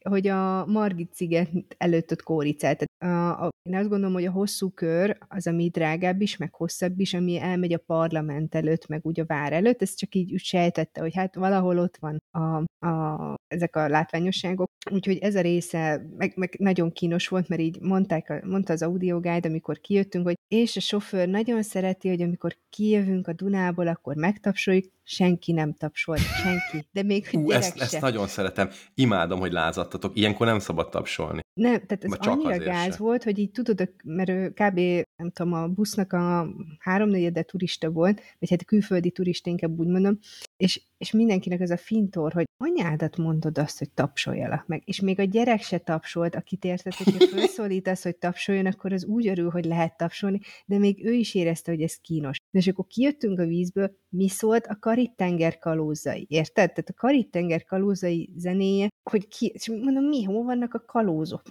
Hogy 0.00 0.28
a 0.28 0.66
Margit 0.66 1.14
sziget 1.14 1.50
előtt 1.76 2.10
ott 2.10 2.22
kóricált. 2.22 2.84
A, 2.98 3.06
a, 3.44 3.48
én 3.62 3.74
azt 3.74 3.88
gondolom, 3.88 4.14
hogy 4.14 4.24
a 4.24 4.30
hosszú 4.30 4.70
kör 4.70 5.18
az, 5.28 5.46
ami 5.46 5.68
drágább 5.68 6.20
is, 6.20 6.36
meg 6.36 6.54
hosszabb 6.54 7.00
is, 7.00 7.14
ami 7.14 7.38
elmegy 7.38 7.72
a 7.72 7.78
parlament 7.78 8.54
előtt, 8.54 8.86
meg 8.86 9.00
úgy 9.06 9.20
a 9.20 9.24
vár 9.26 9.43
előtt, 9.52 9.82
ez 9.82 9.94
csak 9.94 10.14
így 10.14 10.32
úgy 10.32 10.44
sejtette, 10.44 11.00
hogy 11.00 11.14
hát 11.14 11.34
valahol 11.34 11.78
ott 11.78 11.96
van 11.96 12.22
a, 12.30 12.86
a, 12.86 13.34
ezek 13.46 13.76
a 13.76 13.88
látványosságok. 13.88 14.70
Úgyhogy 14.90 15.18
ez 15.18 15.34
a 15.34 15.40
része 15.40 16.06
meg, 16.16 16.32
meg 16.36 16.54
nagyon 16.58 16.92
kínos 16.92 17.28
volt, 17.28 17.48
mert 17.48 17.60
így 17.60 17.80
mondták, 17.80 18.44
mondta 18.44 18.72
az 18.72 18.82
audio 18.82 19.20
guide, 19.20 19.48
amikor 19.48 19.80
kijöttünk, 19.80 20.24
hogy 20.24 20.36
és 20.48 20.76
a 20.76 20.80
sofőr 20.80 21.28
nagyon 21.28 21.62
szereti, 21.62 22.08
hogy 22.08 22.22
amikor 22.22 22.56
kijövünk 22.70 23.28
a 23.28 23.32
Dunából, 23.32 23.86
akkor 23.88 24.16
megtapsoljuk, 24.16 24.84
senki 25.04 25.52
nem 25.52 25.74
tapsolt, 25.74 26.20
senki. 26.20 26.86
De 26.92 27.02
még 27.02 27.28
Hú, 27.28 27.50
ezt, 27.50 27.80
ezt 27.80 28.00
nagyon 28.00 28.26
szeretem. 28.26 28.70
Imádom, 28.94 29.40
hogy 29.40 29.52
lázattatok. 29.52 30.16
Ilyenkor 30.16 30.46
nem 30.46 30.58
szabad 30.58 30.88
tapsolni. 30.88 31.40
Nem, 31.54 31.86
tehát 31.86 32.04
ez 32.04 32.10
Vagy 32.10 32.28
annyira 32.28 32.58
gáz 32.58 32.92
se. 32.92 33.02
volt, 33.02 33.24
hogy 33.24 33.38
így 33.38 33.50
tudod, 33.50 33.92
mert 34.04 34.28
ő 34.28 34.48
kb. 34.48 34.80
nem 35.16 35.30
tudom, 35.32 35.52
a 35.52 35.68
busznak 35.68 36.12
a 36.12 36.48
háromnegyede 36.78 37.42
turista 37.42 37.90
volt, 37.90 38.20
vagy 38.38 38.50
hát 38.50 38.64
külföldi 38.64 39.10
turista, 39.10 39.50
inkább 39.50 39.78
úgy 39.78 39.86
mondom, 39.86 40.18
és, 40.56 40.82
és 40.98 41.10
mindenkinek 41.10 41.60
ez 41.60 41.70
a 41.70 41.76
fintor, 41.76 42.32
hogy 42.32 42.44
anyádat 42.56 43.16
mondod 43.16 43.58
azt, 43.58 43.78
hogy 43.78 43.90
tapsoljalak 43.90 44.66
meg. 44.66 44.82
És 44.84 45.00
még 45.00 45.20
a 45.20 45.24
gyerek 45.24 45.62
se 45.62 45.78
tapsolt, 45.78 46.34
akit 46.34 46.64
érted, 46.64 46.94
hogyha 46.94 47.26
felszólítasz, 47.26 48.02
hogy 48.02 48.16
tapsoljon, 48.16 48.66
akkor 48.66 48.92
az 48.92 49.04
úgy 49.04 49.28
örül, 49.28 49.50
hogy 49.50 49.64
lehet 49.64 49.96
tapsolni, 49.96 50.40
de 50.66 50.78
még 50.78 51.06
ő 51.06 51.12
is 51.12 51.34
érezte, 51.34 51.70
hogy 51.70 51.82
ez 51.82 51.94
kínos. 51.94 52.36
És 52.50 52.66
akkor 52.66 52.86
kijöttünk 52.86 53.38
a 53.38 53.46
vízből, 53.46 53.96
mi 54.08 54.28
szólt 54.28 54.66
a 54.66 54.78
Karib-tenger 54.78 55.58
kalózai, 55.58 56.26
érted? 56.28 56.72
Tehát 56.72 56.88
a 56.88 56.94
Karib-tenger 56.96 57.64
kalózai 57.64 58.30
zenéje, 58.36 58.88
hogy 59.10 59.28
ki, 59.28 59.46
és 59.46 59.68
mondom, 59.68 60.04
mi, 60.04 60.22
hol 60.22 60.44
vannak 60.44 60.74
a 60.74 60.84
kalózok? 60.84 61.42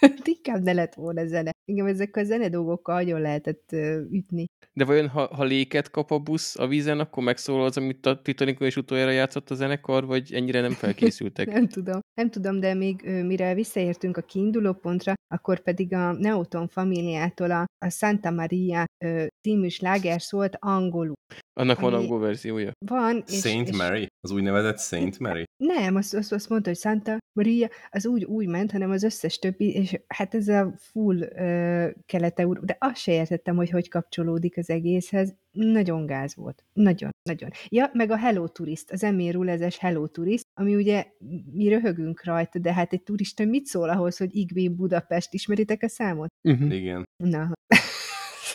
Inkább 0.36 0.62
ne 0.62 0.72
lett 0.72 0.94
volna 0.94 1.26
zene. 1.26 1.50
Engem 1.64 1.86
ezek 1.86 2.16
a 2.16 2.24
zene 2.24 2.48
dolgokkal 2.48 2.94
nagyon 2.94 3.20
lehetett 3.20 3.72
ütni. 4.10 4.46
De 4.72 4.84
vajon, 4.84 5.08
ha, 5.08 5.34
ha 5.34 5.44
léket 5.44 5.90
kap 5.90 6.10
a 6.10 6.18
busz 6.18 6.58
a 6.58 6.66
vízen, 6.66 7.00
akkor 7.00 7.22
megszólal 7.22 7.64
az, 7.64 7.76
amit 7.76 8.06
a 8.06 8.22
Titanicon 8.22 8.66
és 8.66 8.76
utoljára 8.76 9.10
játszott 9.10 9.50
a 9.50 9.54
zenekar, 9.54 10.06
vagy 10.06 10.32
ennyire 10.32 10.60
nem 10.60 10.72
felkészültek? 10.82 11.46
nem 11.46 11.68
tudom. 11.68 12.00
Nem 12.14 12.30
tudom, 12.30 12.60
de 12.60 12.74
még 12.74 13.02
mire 13.02 13.54
visszaértünk 13.54 14.16
a 14.16 14.22
kiinduló 14.22 14.72
pontra, 14.72 15.14
akkor 15.34 15.60
pedig 15.60 15.94
a 15.94 16.12
Neoton 16.12 16.68
familiától 16.68 17.50
a, 17.50 17.64
a 17.84 17.90
Santa 17.90 18.30
Maria 18.30 18.84
uh, 19.04 19.26
című 19.40 19.68
sláger 19.68 20.22
szólt 20.22 20.56
angolul. 20.58 21.14
Annak 21.58 21.80
van 21.80 21.94
angol 21.94 22.18
verziója? 22.18 22.72
Van. 22.86 23.24
És, 23.26 23.40
Saint 23.40 23.68
és... 23.68 23.76
Mary? 23.76 24.06
Az 24.20 24.30
úgynevezett 24.30 24.78
Saint 24.78 25.18
Mary? 25.18 25.44
Nem, 25.56 25.96
azt, 25.96 26.14
azt, 26.14 26.32
azt 26.32 26.48
mondta, 26.48 26.68
hogy 26.68 26.78
Santa 26.78 27.18
Maria, 27.32 27.68
az 27.90 28.06
úgy 28.06 28.24
úgy 28.24 28.46
ment, 28.46 28.72
hanem 28.72 28.90
az 28.90 29.02
összes 29.02 29.38
többi, 29.38 29.74
és 29.74 30.00
hát 30.06 30.34
ez 30.34 30.48
a 30.48 30.74
full 30.76 31.16
uh, 31.16 31.90
kelet 32.06 32.64
de 32.64 32.76
azt 32.78 32.96
se 32.96 33.12
értettem, 33.12 33.56
hogy 33.56 33.70
hogy 33.70 33.88
kapcsolódik 33.88 34.56
az 34.56 34.70
egészhez. 34.70 35.34
Nagyon 35.50 36.06
gáz 36.06 36.36
volt. 36.36 36.64
Nagyon. 36.72 37.10
nagyon. 37.22 37.50
Ja, 37.68 37.90
meg 37.92 38.10
a 38.10 38.16
Hello 38.16 38.48
Turist, 38.48 38.90
az 38.90 39.02
Emir 39.02 39.34
Rulezes 39.34 39.78
Hello 39.78 40.06
Turist, 40.06 40.44
ami 40.60 40.74
ugye 40.74 41.06
mi 41.52 41.68
röhögünk 41.68 42.24
rajta, 42.24 42.58
de 42.58 42.72
hát 42.72 42.92
egy 42.92 43.02
turista 43.02 43.44
mit 43.44 43.66
szól 43.66 43.88
ahhoz, 43.88 44.16
hogy 44.16 44.36
Igvén 44.36 44.76
Budapest, 44.76 45.34
ismeritek 45.34 45.82
a 45.82 45.88
számot? 45.88 46.28
Uh-huh. 46.48 46.74
Igen. 46.74 47.04
Na, 47.16 47.52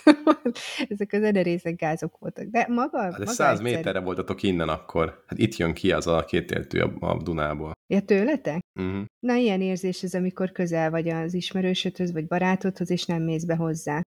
ezek 0.89 1.13
az 1.13 1.23
enerészek 1.23 1.75
gázok 1.75 2.17
voltak. 2.19 2.45
De 2.45 2.65
maga, 2.69 3.01
hát 3.01 3.17
de 3.17 3.25
száz 3.25 3.59
méterre 3.59 3.99
voltatok 3.99 4.43
innen 4.43 4.69
akkor. 4.69 5.23
Hát 5.27 5.39
itt 5.39 5.55
jön 5.55 5.73
ki 5.73 5.91
az 5.91 6.07
a 6.07 6.25
éltő 6.29 6.81
a, 6.81 7.11
a 7.11 7.21
Dunából. 7.23 7.71
Ja, 7.87 8.01
tőletek? 8.01 8.61
Uh-huh. 8.79 9.03
Na, 9.19 9.35
ilyen 9.35 9.61
érzés 9.61 10.03
ez, 10.03 10.13
amikor 10.13 10.51
közel 10.51 10.89
vagy 10.89 11.09
az 11.09 11.33
ismerősödhöz, 11.33 12.11
vagy 12.11 12.27
barátodhoz, 12.27 12.89
és 12.89 13.05
nem 13.05 13.23
mész 13.23 13.43
be 13.43 13.55
hozzá. 13.55 14.01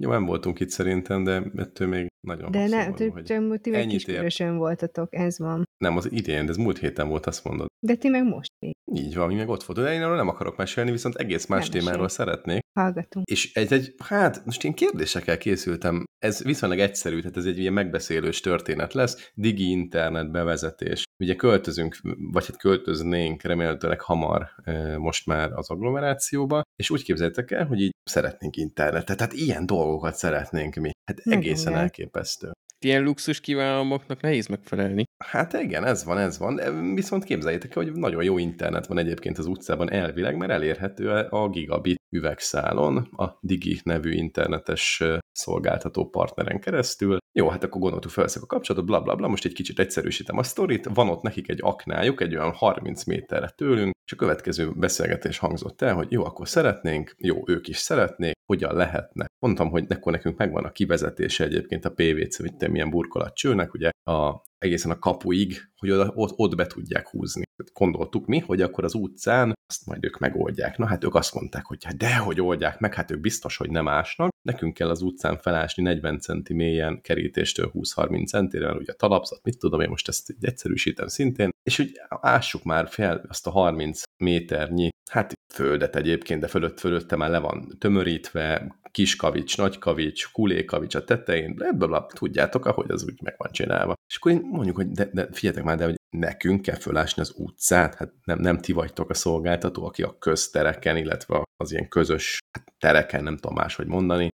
Jó, 0.00 0.10
nem 0.10 0.24
voltunk 0.24 0.60
itt 0.60 0.70
szerintem, 0.70 1.24
de 1.24 1.42
ettől 1.56 1.88
még 1.88 2.06
nagyon 2.26 2.50
De 2.50 2.66
nem, 2.66 2.94
ti, 2.94 3.08
hogy 3.08 3.60
ti 3.60 3.70
meg 3.70 3.86
kiskörösön 3.86 4.56
voltatok, 4.56 5.14
ez 5.14 5.38
van. 5.38 5.64
Nem, 5.78 5.96
az 5.96 6.12
idén, 6.12 6.44
de 6.44 6.50
ez 6.50 6.56
múlt 6.56 6.78
héten 6.78 7.08
volt, 7.08 7.26
azt 7.26 7.44
mondod. 7.44 7.66
De 7.86 7.94
ti 7.94 8.08
meg 8.08 8.24
most 8.24 8.50
még. 8.58 8.74
Így 8.94 9.14
van, 9.14 9.28
mi 9.28 9.34
meg 9.34 9.48
ott 9.48 9.62
volt. 9.62 9.80
De 9.80 9.92
én 9.92 10.02
arról 10.02 10.16
nem 10.16 10.28
akarok 10.28 10.56
mesélni, 10.56 10.90
viszont 10.90 11.14
egész 11.14 11.46
más 11.46 11.68
nem 11.68 11.70
témáról 11.70 12.02
mesél. 12.02 12.16
szeretnék. 12.16 12.60
Hallgatunk. 12.78 13.26
És 13.26 13.52
egy, 13.52 13.72
egy, 13.72 13.94
hát 14.04 14.44
most 14.44 14.64
én 14.64 14.72
kérdésekkel 14.72 15.38
készültem. 15.38 16.04
Ez 16.18 16.42
viszonylag 16.42 16.78
egyszerű, 16.78 17.20
tehát 17.20 17.36
ez 17.36 17.44
egy 17.44 17.58
ilyen 17.58 17.72
megbeszélős 17.72 18.40
történet 18.40 18.94
lesz. 18.94 19.32
Digi 19.34 19.70
internet 19.70 20.30
bevezetés. 20.30 21.04
Ugye 21.22 21.34
költözünk, 21.34 21.96
vagy 22.32 22.46
hát 22.46 22.58
költöznénk 22.58 23.42
remélhetőleg 23.42 24.00
hamar 24.00 24.48
most 24.96 25.26
már 25.26 25.52
az 25.52 25.70
agglomerációba, 25.70 26.62
és 26.76 26.90
úgy 26.90 27.02
képzeljétek 27.02 27.50
el, 27.50 27.66
hogy 27.66 27.80
így 27.80 27.90
szeretnénk 28.04 28.56
internetet, 28.56 29.16
tehát 29.16 29.32
ilyen 29.32 29.66
dolgokat 29.88 30.14
szeretnénk 30.14 30.74
mi. 30.74 30.90
Hát 31.04 31.18
egészen 31.18 31.72
Igen. 31.72 31.82
elképesztő. 31.82 32.52
Ilyen 32.84 33.02
luxus 33.02 33.40
kívánalmaknak 33.40 34.20
nehéz 34.20 34.46
megfelelni. 34.46 35.04
Hát 35.24 35.52
igen, 35.52 35.84
ez 35.84 36.04
van, 36.04 36.18
ez 36.18 36.38
van. 36.38 36.60
Viszont 36.94 37.24
képzeljétek 37.24 37.76
el, 37.76 37.82
hogy 37.82 37.92
nagyon 37.92 38.22
jó 38.22 38.38
internet 38.38 38.86
van 38.86 38.98
egyébként 38.98 39.38
az 39.38 39.46
utcában 39.46 39.90
elvileg, 39.90 40.36
mert 40.36 40.50
elérhető 40.50 41.10
a 41.10 41.48
gigabit 41.48 41.96
üvegszálon, 42.14 42.96
a 42.96 43.38
Digi 43.40 43.80
nevű 43.84 44.12
internetes 44.12 45.02
szolgáltató 45.32 46.08
partneren 46.08 46.60
keresztül. 46.60 47.18
Jó, 47.38 47.48
hát 47.48 47.64
akkor 47.64 47.80
gondoltuk 47.80 48.10
felszak 48.10 48.42
a 48.42 48.46
kapcsolatot, 48.46 48.88
bla, 48.88 49.00
bla, 49.00 49.14
bla, 49.14 49.28
most 49.28 49.44
egy 49.44 49.52
kicsit 49.52 49.78
egyszerűsítem 49.78 50.38
a 50.38 50.42
sztorit, 50.42 50.88
van 50.94 51.08
ott 51.08 51.22
nekik 51.22 51.48
egy 51.48 51.60
aknájuk, 51.62 52.20
egy 52.20 52.36
olyan 52.36 52.52
30 52.52 53.04
méterre 53.04 53.48
tőlünk, 53.48 53.92
és 54.08 54.14
a 54.14 54.16
következő 54.16 54.72
beszélgetés 54.74 55.38
hangzott 55.38 55.82
el, 55.82 55.94
hogy 55.94 56.12
jó, 56.12 56.24
akkor 56.24 56.48
szeretnénk, 56.48 57.14
jó, 57.18 57.42
ők 57.46 57.68
is 57.68 57.76
szeretnék, 57.76 58.34
hogyan 58.46 58.74
lehetne. 58.74 59.26
Mondtam, 59.38 59.70
hogy 59.70 59.84
akkor 59.88 60.12
nekünk 60.12 60.38
megvan 60.38 60.64
a 60.64 60.72
kivezetése 60.72 61.44
egyébként 61.44 61.84
a 61.84 61.92
PVC, 61.92 62.38
vagy 62.38 62.56
te 62.56 62.68
milyen 62.68 62.90
burkolat 62.90 63.34
csőnek, 63.34 63.74
ugye 63.74 63.90
a 64.04 64.42
egészen 64.58 64.90
a 64.90 64.98
kapuig, 64.98 65.60
hogy 65.76 65.90
oda, 65.90 66.12
ott, 66.14 66.32
ott 66.36 66.54
be 66.54 66.66
tudják 66.66 67.08
húzni. 67.08 67.42
Gondoltuk 67.72 68.26
mi, 68.26 68.38
hogy 68.38 68.62
akkor 68.62 68.84
az 68.84 68.94
utcán 68.94 69.52
azt 69.66 69.86
majd 69.86 70.04
ők 70.04 70.18
megoldják. 70.18 70.78
Na 70.78 70.86
hát 70.86 71.04
ők 71.04 71.14
azt 71.14 71.34
mondták, 71.34 71.66
hogy 71.66 71.84
hát 71.84 71.96
dehogy 71.96 72.40
oldják 72.40 72.78
meg, 72.78 72.94
hát 72.94 73.10
ők 73.10 73.20
biztos, 73.20 73.56
hogy 73.56 73.70
nem 73.70 73.88
ásnak. 73.88 74.30
Nekünk 74.48 74.74
kell 74.74 74.88
az 74.88 75.02
utcán 75.02 75.38
felásni 75.38 75.82
40 75.82 76.18
centi 76.18 76.54
mélyen 76.54 77.00
kerítéstől 77.00 77.70
20-30 77.74 78.26
centire, 78.26 78.72
ugye 78.72 78.92
talapzat, 78.92 79.40
mit 79.42 79.58
tudom 79.58 79.80
én 79.80 79.88
most 79.88 80.08
ezt 80.08 80.36
egyszerűsítem 80.40 81.08
szintén, 81.08 81.50
és 81.62 81.76
hogy 81.76 81.92
ássuk 82.08 82.62
már 82.62 82.88
fel 82.88 83.24
azt 83.28 83.46
a 83.46 83.50
30 83.50 84.02
méternyi, 84.16 84.88
hát 85.10 85.32
földet 85.54 85.96
egyébként, 85.96 86.40
de 86.40 86.46
fölött 86.46 86.80
fölötte 86.80 87.16
már 87.16 87.30
le 87.30 87.38
van 87.38 87.76
tömörítve, 87.78 88.78
kis 88.98 89.16
kavics, 89.16 89.56
nagy 89.56 89.78
kavics, 89.78 90.32
kulékavics 90.32 90.94
a 90.94 91.04
tetején, 91.04 91.56
ebből 91.58 92.06
tudjátok, 92.14 92.66
ahogy 92.66 92.90
az 92.90 93.04
úgy 93.04 93.22
meg 93.22 93.34
van 93.36 93.52
csinálva. 93.52 93.94
És 94.06 94.16
akkor 94.16 94.32
én 94.32 94.40
mondjuk, 94.50 94.76
hogy 94.76 94.88
de, 94.88 95.10
de 95.12 95.28
figyeljetek 95.32 95.66
már, 95.66 95.76
de 95.76 95.84
hogy 95.84 95.94
nekünk 96.10 96.62
kell 96.62 96.76
fölásni 96.76 97.22
az 97.22 97.32
utcát, 97.36 97.94
hát 97.94 98.12
nem, 98.24 98.38
nem 98.38 98.58
ti 98.58 98.72
vagytok 98.72 99.10
a 99.10 99.14
szolgáltató, 99.14 99.84
aki 99.84 100.02
a 100.02 100.18
köztereken, 100.18 100.96
illetve 100.96 101.42
az 101.56 101.72
ilyen 101.72 101.88
közös 101.88 102.38
tereken, 102.78 103.22
nem 103.22 103.36
tudom 103.36 103.56
máshogy 103.56 103.86
mondani, 103.86 104.28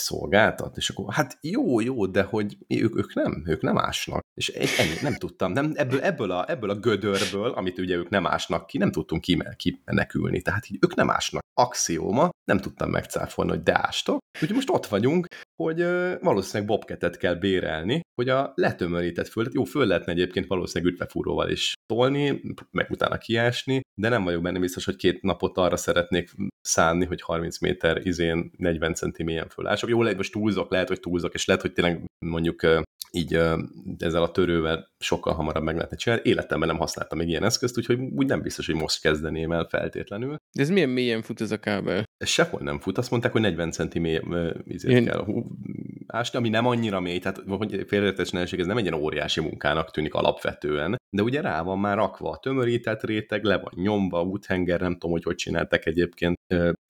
szolgáltat, 0.00 0.76
és 0.76 0.88
akkor 0.88 1.14
hát 1.14 1.38
jó, 1.40 1.80
jó, 1.80 2.06
de 2.06 2.22
hogy 2.22 2.56
ők, 2.68 2.96
ők 2.96 3.14
nem, 3.14 3.42
ők 3.46 3.62
nem 3.62 3.78
ásnak. 3.78 4.20
És 4.34 4.48
ennyi, 4.48 4.94
nem 5.02 5.14
tudtam, 5.14 5.52
nem, 5.52 5.72
ebből, 5.74 6.00
ebből, 6.00 6.30
a, 6.30 6.50
ebből 6.50 6.70
a 6.70 6.74
gödörből, 6.74 7.50
amit 7.50 7.78
ugye 7.78 7.96
ők 7.96 8.08
nem 8.08 8.26
ásnak 8.26 8.66
ki, 8.66 8.78
nem 8.78 8.90
tudtunk 8.90 9.24
kimenekülni. 9.56 10.42
Tehát 10.42 10.70
így 10.70 10.78
ők 10.80 10.94
nem 10.94 11.10
ásnak. 11.10 11.42
Axióma, 11.54 12.30
nem 12.44 12.58
tudtam 12.58 12.90
megcáfolni, 12.90 13.50
hogy 13.50 13.62
de 13.62 13.86
ástok. 13.86 14.18
Úgyhogy 14.40 14.54
most 14.54 14.70
ott 14.70 14.86
vagyunk, 14.86 15.26
hogy 15.62 15.82
valószínűleg 16.20 16.68
bobketet 16.68 17.16
kell 17.16 17.34
bérelni, 17.34 18.00
hogy 18.14 18.28
a 18.28 18.52
letömörített 18.54 19.28
földet, 19.28 19.54
jó, 19.54 19.64
föl 19.64 19.86
lehetne 19.86 20.12
egyébként 20.12 20.46
valószínűleg 20.46 20.92
ütvefúróval 20.92 21.50
is 21.50 21.74
tolni, 21.86 22.40
meg 22.70 22.90
utána 22.90 23.18
kiásni, 23.18 23.80
de 23.94 24.08
nem 24.08 24.24
vagyok 24.24 24.42
benne 24.42 24.58
biztos, 24.58 24.84
hogy 24.84 24.96
két 24.96 25.22
napot 25.22 25.58
arra 25.58 25.76
szeretnék 25.76 26.30
szánni, 26.60 27.04
hogy 27.04 27.22
30 27.22 27.58
méter 27.58 28.06
izén 28.06 28.50
40 28.56 28.94
centi 28.94 29.22
mélyen 29.22 29.48
fölások. 29.48 29.85
Jó, 29.88 30.02
lehet, 30.02 30.16
most 30.16 30.32
túlzok, 30.32 30.70
lehet, 30.70 30.88
hogy 30.88 31.00
túlzok, 31.00 31.34
és 31.34 31.44
lehet, 31.44 31.62
hogy 31.62 31.72
tényleg 31.72 32.10
mondjuk 32.18 32.66
így 33.10 33.34
ezzel 33.98 34.22
a 34.22 34.30
törővel 34.30 34.88
sokkal 34.98 35.34
hamarabb 35.34 35.62
meg 35.62 35.74
lehetne 35.74 35.96
csinálni. 35.96 36.28
Életemben 36.28 36.68
nem 36.68 36.78
használtam 36.78 37.18
még 37.18 37.28
ilyen 37.28 37.44
eszközt, 37.44 37.78
úgyhogy 37.78 37.98
úgy 37.98 38.26
nem 38.26 38.42
biztos, 38.42 38.66
hogy 38.66 38.74
most 38.74 39.00
kezdeném 39.00 39.52
el 39.52 39.64
feltétlenül. 39.64 40.36
De 40.56 40.62
ez 40.62 40.70
milyen 40.70 40.88
mélyen 40.88 41.22
fut 41.22 41.40
ez 41.40 41.50
a 41.50 41.60
kábel? 41.60 42.04
Ez 42.16 42.28
sehol 42.28 42.60
nem 42.60 42.78
fut, 42.78 42.98
azt 42.98 43.10
mondták, 43.10 43.32
hogy 43.32 43.40
40 43.40 43.70
centi 43.70 43.98
mély, 43.98 44.20
izét 44.64 45.04
kell 45.04 45.26
ásni, 46.06 46.38
ami 46.38 46.48
nem 46.48 46.66
annyira 46.66 47.00
mély, 47.00 47.18
tehát 47.18 47.42
hogy 47.46 47.84
félreértés 47.86 48.32
ez 48.32 48.66
nem 48.66 48.76
egy 48.76 48.84
ilyen 48.84 49.00
óriási 49.00 49.40
munkának 49.40 49.90
tűnik 49.90 50.14
alapvetően, 50.14 50.96
de 51.16 51.22
ugye 51.22 51.40
rá 51.40 51.62
van 51.62 51.78
már 51.78 51.96
rakva 51.96 52.30
a 52.30 52.38
tömörített 52.38 53.02
réteg, 53.02 53.44
le 53.44 53.58
van 53.58 53.72
nyomva, 53.74 54.22
úthenger, 54.22 54.80
nem 54.80 54.92
tudom, 54.92 55.10
hogy 55.10 55.22
hogy 55.22 55.34
csináltak 55.34 55.86
egyébként, 55.86 56.36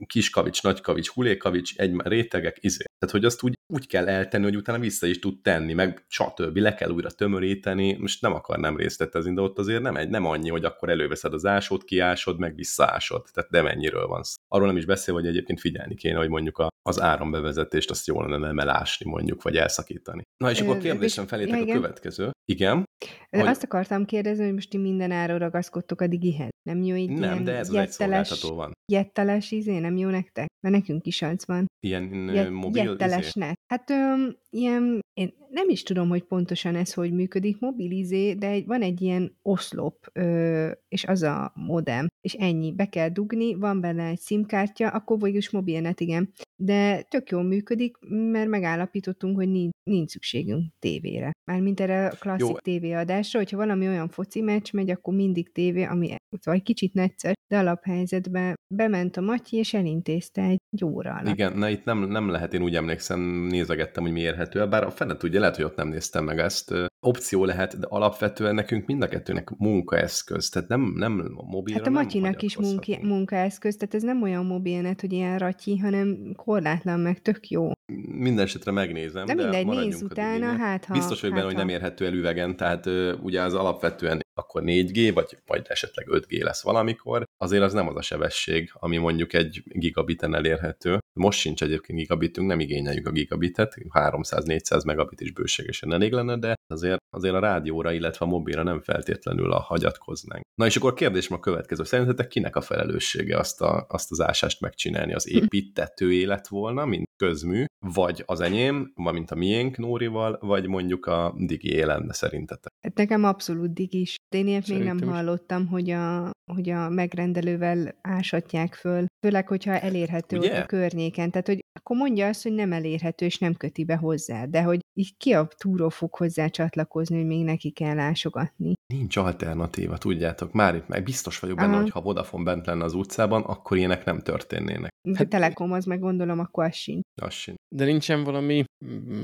kis 0.07 0.31
kavics, 0.31 0.63
nagy 0.63 0.81
kavics, 0.81 1.09
hulékavics, 1.09 1.77
egy 1.77 1.95
rétegek, 2.05 2.57
izé. 2.61 2.85
Tehát, 2.99 3.15
hogy 3.15 3.25
azt 3.25 3.43
úgy, 3.43 3.55
úgy 3.73 3.87
kell 3.87 4.09
eltenni, 4.09 4.45
hogy 4.45 4.57
utána 4.57 4.79
vissza 4.79 5.07
is 5.07 5.19
tud 5.19 5.43
tenni, 5.43 5.73
meg 5.73 6.05
stb. 6.09 6.57
le 6.57 6.75
kell 6.75 6.91
újra 6.91 7.11
tömöríteni, 7.11 7.96
most 7.99 8.23
nem 8.23 8.35
akarnám 8.35 8.77
részletezni, 8.77 9.35
de 9.35 9.41
ott 9.41 9.59
azért 9.59 9.83
nem, 9.83 9.97
egy, 9.97 10.09
nem 10.09 10.25
annyi, 10.25 10.49
hogy 10.49 10.65
akkor 10.65 10.89
előveszed 10.89 11.33
az 11.33 11.47
ásót, 11.47 11.85
kiásod, 11.85 12.39
meg 12.39 12.55
visszaásod, 12.55 13.27
tehát 13.33 13.51
nem 13.51 13.67
ennyiről 13.67 14.07
van 14.07 14.23
szó. 14.23 14.35
Arról 14.49 14.67
nem 14.67 14.77
is 14.77 14.85
beszél, 14.85 15.15
hogy 15.15 15.27
egyébként 15.27 15.61
figyelni 15.61 15.95
kéne, 15.95 16.19
hogy 16.19 16.29
mondjuk 16.29 16.59
a, 16.59 16.69
az 16.83 17.01
árambevezetést 17.01 17.91
azt 17.91 18.07
jól 18.07 18.29
lenne 18.29 18.47
nem 18.47 18.59
elásni 18.59 19.11
mondjuk, 19.11 19.43
vagy 19.43 19.57
elszakítani. 19.57 20.23
Na 20.37 20.51
és 20.51 20.61
akkor 20.61 20.79
kérdésem 20.79 21.27
felétek 21.27 21.61
a 21.61 21.73
következő. 21.73 22.31
Igen? 22.45 22.85
Hogy... 23.31 23.47
Azt 23.47 23.63
akartam 23.63 24.05
kérdezni, 24.05 24.45
hogy 24.45 24.55
most 24.55 24.71
ti 24.71 24.77
minden 24.77 25.11
áron 25.11 25.39
ragaszkodtok 25.39 26.01
a 26.01 26.07
digihez. 26.07 26.56
Nem 26.67 26.83
jó 26.83 26.95
így 26.95 27.11
Nem, 27.11 27.45
de 27.45 27.57
ez 27.57 27.73
jetteles, 27.73 27.87
egy 27.87 27.93
szolgáltató 27.93 28.55
van. 28.55 28.73
Jetteles 28.93 29.51
izé, 29.51 29.79
nem 29.79 29.97
jó 29.97 30.09
nektek? 30.09 30.47
Mert 30.61 30.75
nekünk 30.75 31.07
is 31.07 31.23
az 31.23 31.47
van. 31.47 31.67
Ilyen 31.81 32.31
Jet, 32.35 32.51
mobil 32.51 32.85
Jetteles 32.85 33.29
izé? 33.29 33.41
net. 33.41 33.59
Hát 33.67 33.91
öm, 33.91 34.37
ilyen, 34.51 35.01
én 35.15 35.35
nem 35.51 35.69
is 35.69 35.83
tudom, 35.83 36.09
hogy 36.09 36.23
pontosan 36.23 36.75
ez 36.75 36.93
hogy 36.93 37.13
működik, 37.13 37.59
mobilizé, 37.61 38.35
de 38.35 38.49
egy, 38.49 38.67
van 38.67 38.83
egy 38.83 39.03
ilyen 39.03 39.37
oszlop, 39.43 40.11
ö, 40.13 40.71
és 40.89 41.05
az 41.05 41.23
a 41.23 41.53
modem, 41.55 42.07
és 42.21 42.33
ennyi, 42.33 42.73
be 42.73 42.89
kell 42.89 43.09
dugni, 43.09 43.55
van 43.55 43.81
benne 43.81 44.07
egy 44.07 44.21
SIM-kártya, 44.21 44.89
akkor 44.89 45.19
vagyis 45.19 45.47
is 45.47 45.51
mobilnet, 45.51 46.01
igen. 46.01 46.33
De 46.57 47.03
tök 47.03 47.31
jól 47.31 47.43
működik, 47.43 47.97
mert 48.09 48.49
megállapítottunk, 48.49 49.37
hogy 49.37 49.49
nincs, 49.49 49.73
nincs 49.91 50.11
szükségünk 50.11 50.73
tévére. 50.79 51.31
Mármint 51.51 51.81
erre 51.81 52.07
a 52.07 52.17
klasszik 52.19 52.49
Jó. 52.49 52.59
tévéadásra, 52.59 53.39
hogyha 53.39 53.57
valami 53.57 53.87
olyan 53.89 54.09
foci 54.09 54.41
meccs 54.41 54.73
megy, 54.73 54.91
akkor 54.91 55.15
mindig 55.15 55.53
tévé, 55.53 55.83
ami 55.83 56.15
vagy 56.57 56.65
kicsit 56.65 56.95
necces, 56.95 57.35
de 57.49 57.59
alaphelyzetben 57.59 58.55
bement 58.75 59.17
a 59.17 59.21
Matyi, 59.21 59.57
és 59.57 59.75
elintézte 59.75 60.43
egy 60.43 60.85
óra 60.85 61.11
alatt. 61.11 61.33
Igen, 61.33 61.59
na 61.59 61.69
itt 61.69 61.85
nem, 61.85 61.99
nem 61.99 62.29
lehet, 62.29 62.55
én 62.55 62.63
úgy 62.63 62.75
emlékszem, 62.75 63.21
nézegettem, 63.51 64.03
hogy 64.03 64.13
mi 64.13 64.21
érhető, 64.21 64.69
bár 64.69 64.85
a 64.85 64.91
fene 64.91 65.17
tudja, 65.17 65.41
lehet, 65.41 65.57
hogy 65.57 65.65
ott 65.65 65.77
nem 65.77 65.89
néztem 65.89 66.25
meg 66.25 66.39
ezt. 66.39 66.75
Opció 67.01 67.45
lehet, 67.45 67.79
de 67.79 67.87
alapvetően 67.91 68.55
nekünk 68.55 68.87
mind 68.87 69.03
a 69.03 69.09
kettőnek 69.09 69.51
munkaeszköz, 69.59 70.49
tehát 70.49 70.69
nem, 70.69 70.93
nem 70.95 71.31
mobilra 71.35 71.79
Hát 71.79 71.89
a 71.89 71.91
Matyinak 71.91 72.43
is 72.43 72.57
munki, 72.57 72.99
munkaeszköz, 73.03 73.77
tehát 73.77 73.95
ez 73.95 74.03
nem 74.03 74.23
olyan 74.23 74.47
mobilnet, 74.47 75.01
hogy 75.01 75.13
ilyen 75.13 75.39
ratyi, 75.39 75.79
hanem 75.79 76.33
korlátlan 76.37 77.01
meg, 77.01 77.23
tök 77.23 77.49
jó. 77.49 77.71
Minden 78.09 78.45
esetre 78.45 78.71
megnézem, 78.71 79.25
de, 79.27 79.35
de 79.35 79.43
mindegy, 79.43 79.67
nézz 79.67 80.03
utána, 80.03 80.47
hát 80.47 80.85
ha... 80.85 80.95
Biztos 80.95 81.21
vagyok 81.21 81.37
hát, 81.37 81.45
benne, 81.45 81.55
hogy 81.57 81.67
nem 81.67 81.75
érhető 81.75 82.07
el 82.07 82.13
üvegen, 82.13 82.57
tehát 82.57 82.87
uh, 82.87 83.13
ugye 83.23 83.43
az 83.43 83.55
alapvetően 83.55 84.21
akkor 84.39 84.63
4G, 84.65 85.11
vagy 85.15 85.39
majd 85.47 85.67
esetleg 85.69 86.07
5G 86.11 86.43
lesz 86.43 86.63
valamikor, 86.63 87.25
azért 87.37 87.63
az 87.63 87.73
nem 87.73 87.89
az 87.89 87.97
a 87.97 88.03
sebesség, 88.03 88.71
ami 88.75 88.97
mondjuk 88.97 89.33
egy 89.33 89.63
gigabiten 89.67 90.35
elérhető. 90.35 90.99
Most 91.13 91.39
sincs 91.39 91.63
egyébként 91.63 91.99
gigabitünk, 91.99 92.49
nem 92.49 92.61
igényeljük 92.61 93.07
a 93.07 93.11
gigabitet, 93.11 93.75
300-400 93.93 94.87
megabit 94.87 95.21
is 95.21 95.33
bőségesen 95.33 95.93
elég 95.93 96.13
lenne, 96.13 96.39
de 96.39 96.55
azért, 96.87 97.03
azért 97.11 97.35
a 97.35 97.39
rádióra, 97.39 97.93
illetve 97.93 98.25
a 98.25 98.29
mobilra 98.29 98.63
nem 98.63 98.81
feltétlenül 98.81 99.53
a 99.53 99.61
hagyatkoznánk. 99.61 100.45
Na 100.55 100.67
és 100.67 100.77
akkor 100.77 100.95
kérdés 100.95 101.29
a 101.29 101.41
következő. 101.41 101.85
Szerintetek 101.85 102.29
kinek 102.29 102.57
a 102.57 102.61
felelőssége 102.61 103.39
azt, 103.39 103.61
a, 103.61 103.87
azt 103.89 104.11
az 104.11 104.21
ásást 104.21 104.61
megcsinálni? 104.61 105.15
Az 105.15 105.29
építető 105.29 106.13
élet 106.13 106.49
volna, 106.49 106.85
mint 106.85 107.16
közmű, 107.17 107.65
vagy 107.87 108.23
az 108.27 108.41
enyém, 108.41 108.93
mint 108.95 109.31
a 109.31 109.35
miénk 109.35 109.77
Nórival, 109.77 110.39
vagy 110.41 110.67
mondjuk 110.67 111.07
a 111.07 111.35
Digi 111.39 111.85
lenne 111.85 112.13
szerintetek? 112.13 112.73
Hát 112.87 112.97
nekem 112.97 113.25
abszolút 113.25 113.73
digis. 113.73 114.15
Én 114.35 114.47
ilyet 114.47 114.69
még 114.69 114.83
nem 114.83 114.97
is. 114.97 115.05
hallottam, 115.05 115.67
hogy 115.67 115.91
a, 115.91 116.31
hogy 116.53 116.71
a 116.71 116.89
megrendelővel 116.89 117.99
ásatják 118.03 118.75
föl, 118.75 119.07
főleg, 119.27 119.49
hogyha 119.49 119.79
elérhető 119.79 120.39
Ugye? 120.39 120.61
a 120.61 120.67
környéken. 120.67 121.31
Tehát, 121.31 121.47
hogy 121.47 121.61
akkor 121.79 121.97
mondja 121.97 122.27
azt, 122.27 122.43
hogy 122.43 122.53
nem 122.53 122.73
elérhető, 122.73 123.27
és 123.27 123.39
nem 123.39 123.55
köti 123.55 123.85
be 123.85 123.97
hozzá. 123.97 124.45
De 124.45 124.63
hogy 124.63 124.81
így 124.99 125.17
ki 125.17 125.33
a 125.33 125.49
túró 125.57 125.89
fog 125.89 126.15
hozzá 126.15 126.47
csatlakozni, 126.47 127.17
hogy 127.17 127.27
még 127.27 127.45
neki 127.45 127.71
kell 127.71 127.99
ásogatni. 127.99 128.73
Nincs 128.95 129.17
alternatíva, 129.17 129.99
tudjátok. 129.99 130.53
Már 130.53 130.75
itt 130.75 130.89
meg 130.89 131.03
biztos 131.03 131.39
vagyok 131.39 131.57
benne, 131.57 131.73
Aha. 131.73 131.81
hogy 131.81 131.91
ha 131.91 132.01
Vodafone 132.01 132.45
bent 132.45 132.67
lenne 132.67 132.85
az 132.85 132.95
utcában, 132.95 133.43
akkor 133.43 133.77
ilyenek 133.77 134.05
nem 134.05 134.21
történnének. 134.21 134.91
De 135.09 135.17
Hát- 135.19 135.29
Telekom 135.29 135.73
az 135.73 135.85
meg 135.85 136.01
gondolom, 136.01 136.39
akkor 136.39 136.65
az 136.65 136.75
sincs. 136.75 137.03
Az 137.23 137.33
sincs. 137.35 137.57
De 137.75 137.85
nincsen 137.85 138.25
valami, 138.25 138.65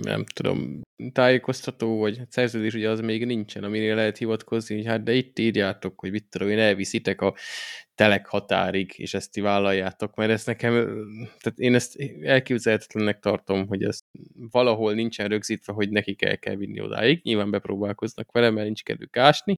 nem 0.03 0.25
tudom, 0.25 0.81
tájékoztató, 1.13 1.99
vagy 1.99 2.21
szerződés, 2.29 2.75
ugye 2.75 2.91
az 2.91 3.01
még 3.01 3.27
nincsen, 3.27 3.65
amire 3.65 3.95
lehet 3.95 4.17
hivatkozni, 4.19 4.75
hogy 4.75 4.87
hát 4.87 5.03
de 5.03 5.13
itt 5.13 5.39
írjátok, 5.39 6.01
hogy 6.01 6.11
mit 6.11 6.27
tudom 6.31 6.49
én, 6.49 6.59
elviszitek 6.59 7.21
a 7.21 7.35
telek 7.95 8.27
határig, 8.27 8.93
és 8.97 9.15
ezt 9.15 9.33
ti 9.33 9.41
vállaljátok, 9.41 10.15
mert 10.15 10.31
ez 10.31 10.47
nekem, 10.47 10.73
tehát 11.41 11.59
én 11.59 11.75
ezt 11.75 11.97
elképzelhetetlennek 12.23 13.19
tartom, 13.19 13.67
hogy 13.67 13.83
ez 13.83 13.99
valahol 14.51 14.93
nincsen 14.93 15.29
rögzítve, 15.29 15.73
hogy 15.73 15.91
nekik 15.91 16.23
el 16.23 16.39
kell 16.39 16.55
vinni 16.55 16.81
odáig. 16.81 17.21
Nyilván 17.23 17.51
bepróbálkoznak 17.51 18.33
vele, 18.33 18.51
mert 18.51 18.67
nincs 18.67 18.83
kedvük 18.83 19.17
ásni, 19.17 19.55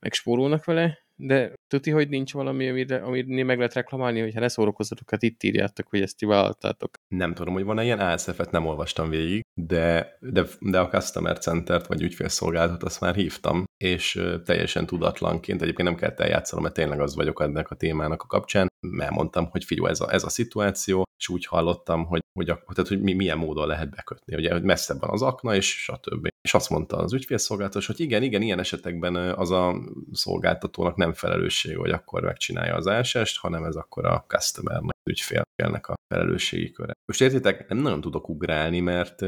meg 0.00 0.12
spórolnak 0.12 0.64
vele, 0.64 1.02
de 1.16 1.52
tuti, 1.66 1.90
hogy 1.90 2.08
nincs 2.08 2.32
valami, 2.32 2.68
amire, 2.68 2.96
amire 2.96 3.44
meg 3.44 3.56
lehet 3.56 3.74
reklamálni, 3.74 4.20
hogy 4.20 4.34
ha 4.34 4.40
ne 4.40 4.48
szórakozzatok, 4.48 5.10
hát 5.10 5.22
itt 5.22 5.42
írjátok, 5.42 5.88
hogy 5.88 6.00
ezt 6.00 6.16
ti 6.16 6.26
vállaltátok. 6.26 6.90
Nem 7.08 7.34
tudom, 7.34 7.54
hogy 7.54 7.64
van-e 7.64 7.84
ilyen 7.84 7.98
ASF-et, 7.98 8.50
nem 8.50 8.66
olvastam 8.66 9.08
végig, 9.08 9.42
de, 9.60 10.16
de, 10.20 10.44
de 10.60 10.80
a 10.80 10.88
Customer 10.88 11.38
Center-t 11.38 11.86
vagy 11.86 12.02
ügyfélszolgálatot 12.02 12.82
azt 12.82 13.00
már 13.00 13.14
hívtam, 13.14 13.64
és 13.82 14.20
teljesen 14.44 14.86
tudatlanként, 14.86 15.62
egyébként 15.62 15.88
nem 15.88 15.96
kellett 15.96 16.20
eljátszanom, 16.20 16.64
mert 16.64 16.76
tényleg 16.76 17.00
az 17.00 17.14
vagyok 17.14 17.40
ennek 17.42 17.70
a 17.70 17.74
témának 17.74 18.22
a 18.22 18.26
kapcsán, 18.26 18.71
elmondtam, 18.98 19.46
hogy 19.50 19.64
figyelj, 19.64 19.90
ez 19.90 20.00
a, 20.00 20.12
ez 20.12 20.24
a 20.24 20.28
szituáció, 20.28 21.04
és 21.18 21.28
úgy 21.28 21.46
hallottam, 21.46 22.04
hogy, 22.04 22.20
hogy, 22.32 22.50
a, 22.50 22.62
tehát, 22.74 22.88
hogy 22.88 23.00
mi, 23.00 23.12
milyen 23.12 23.38
módon 23.38 23.66
lehet 23.66 23.90
bekötni, 23.90 24.36
ugye, 24.36 24.52
hogy 24.52 24.62
messzebb 24.62 25.00
van 25.00 25.10
az 25.10 25.22
akna, 25.22 25.54
és 25.54 25.82
stb. 25.82 26.28
És 26.42 26.54
azt 26.54 26.70
mondta 26.70 26.96
az 26.96 27.12
ügyfélszolgáltatós, 27.12 27.86
hogy 27.86 28.00
igen, 28.00 28.22
igen, 28.22 28.42
ilyen 28.42 28.58
esetekben 28.58 29.14
az 29.16 29.50
a 29.50 29.74
szolgáltatónak 30.12 30.96
nem 30.96 31.12
felelősség, 31.12 31.76
hogy 31.76 31.90
akkor 31.90 32.22
megcsinálja 32.22 32.74
az 32.74 32.86
ásást, 32.86 33.38
hanem 33.38 33.64
ez 33.64 33.74
akkor 33.74 34.06
a 34.06 34.24
customernek, 34.26 34.96
az 35.02 35.10
ügyfélnek 35.10 35.88
a 35.88 35.94
felelősségi 36.08 36.70
köre. 36.70 36.92
Most 37.04 37.20
értitek, 37.20 37.68
nem 37.68 37.78
nagyon 37.78 38.00
tudok 38.00 38.28
ugrálni, 38.28 38.80
mert 38.80 39.20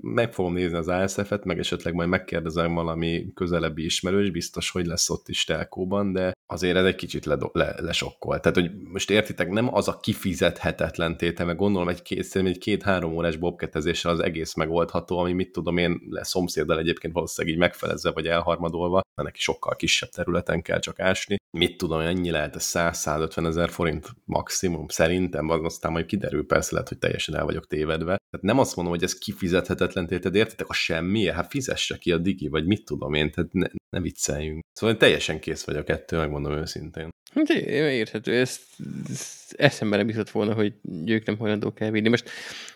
meg 0.00 0.32
fogom 0.32 0.52
nézni 0.52 0.76
az 0.76 0.88
ASF-et, 0.88 1.44
meg 1.44 1.58
esetleg 1.58 1.94
majd 1.94 2.08
megkérdezem 2.08 2.74
valami 2.74 3.32
közelebbi 3.34 3.84
ismerős, 3.84 4.30
biztos, 4.30 4.70
hogy 4.70 4.86
lesz 4.86 5.10
ott 5.10 5.28
is 5.28 5.44
telkóban, 5.44 6.12
de 6.12 6.32
azért 6.46 6.76
ez 6.76 6.84
egy 6.84 6.94
kicsit 6.94 7.24
le, 7.24 7.36
le, 7.52 7.74
lesokkol. 7.80 8.40
Tehát, 8.40 8.58
hogy 8.58 8.70
értitek, 9.10 9.48
nem 9.48 9.74
az 9.74 9.88
a 9.88 9.96
kifizethetetlen 9.96 11.16
tétel, 11.16 11.46
meg 11.46 11.56
gondolom 11.56 11.88
egy 11.88 12.02
két, 12.02 12.22
szerintem 12.22 12.56
egy 12.56 12.62
két-három 12.62 13.14
órás 13.14 13.36
bobketezéssel 13.36 14.10
az 14.10 14.20
egész 14.20 14.54
megoldható, 14.54 15.18
ami 15.18 15.32
mit 15.32 15.52
tudom 15.52 15.76
én, 15.76 16.00
le 16.08 16.24
szomszéddal 16.24 16.78
egyébként 16.78 17.14
valószínűleg 17.14 17.54
így 17.56 17.62
megfelezve 17.62 18.10
vagy 18.10 18.26
elharmadolva, 18.26 19.00
mert 19.14 19.28
neki 19.28 19.40
sokkal 19.40 19.76
kisebb 19.76 20.08
területen 20.08 20.62
kell 20.62 20.78
csak 20.78 21.00
ásni. 21.00 21.36
Mit 21.50 21.76
tudom, 21.76 22.00
ennyi 22.00 22.30
lehet, 22.30 22.56
ez 22.56 22.70
100-150 22.74 23.46
ezer 23.46 23.70
forint 23.70 24.08
maximum, 24.24 24.88
szerintem, 24.88 25.48
az 25.48 25.64
aztán 25.64 25.92
majd 25.92 26.06
kiderül, 26.06 26.46
persze 26.46 26.72
lehet, 26.72 26.88
hogy 26.88 26.98
teljesen 26.98 27.36
el 27.36 27.44
vagyok 27.44 27.66
tévedve. 27.66 28.16
Tehát 28.30 28.46
nem 28.46 28.58
azt 28.58 28.76
mondom, 28.76 28.94
hogy 28.94 29.02
ez 29.02 29.18
kifizethetetlen 29.18 30.06
tétel, 30.06 30.34
értitek, 30.34 30.68
a 30.68 30.72
semmiért, 30.72 31.34
hát 31.34 31.50
fizesse 31.50 31.96
ki 31.96 32.12
a 32.12 32.18
digi, 32.18 32.48
vagy 32.48 32.66
mit 32.66 32.84
tudom 32.84 33.14
én, 33.14 33.30
tehát 33.30 33.52
ne, 33.52 33.66
ne 33.90 34.00
vicceljünk. 34.00 34.60
Szóval 34.72 34.94
én 34.94 35.00
teljesen 35.00 35.40
kész 35.40 35.64
vagyok 35.64 35.88
ettől, 35.88 36.20
megmondom 36.20 36.52
őszintén. 36.52 37.10
Hát 37.34 37.50
érthető, 37.50 38.32
ezt, 38.32 38.62
ezt 39.10 39.52
eszembe 39.52 39.96
nem 39.96 40.08
jutott 40.08 40.30
volna, 40.30 40.54
hogy 40.54 40.74
ők 41.06 41.26
nem 41.26 41.38
hajlandók 41.38 41.80
elvinni. 41.80 42.08
Most, 42.08 42.30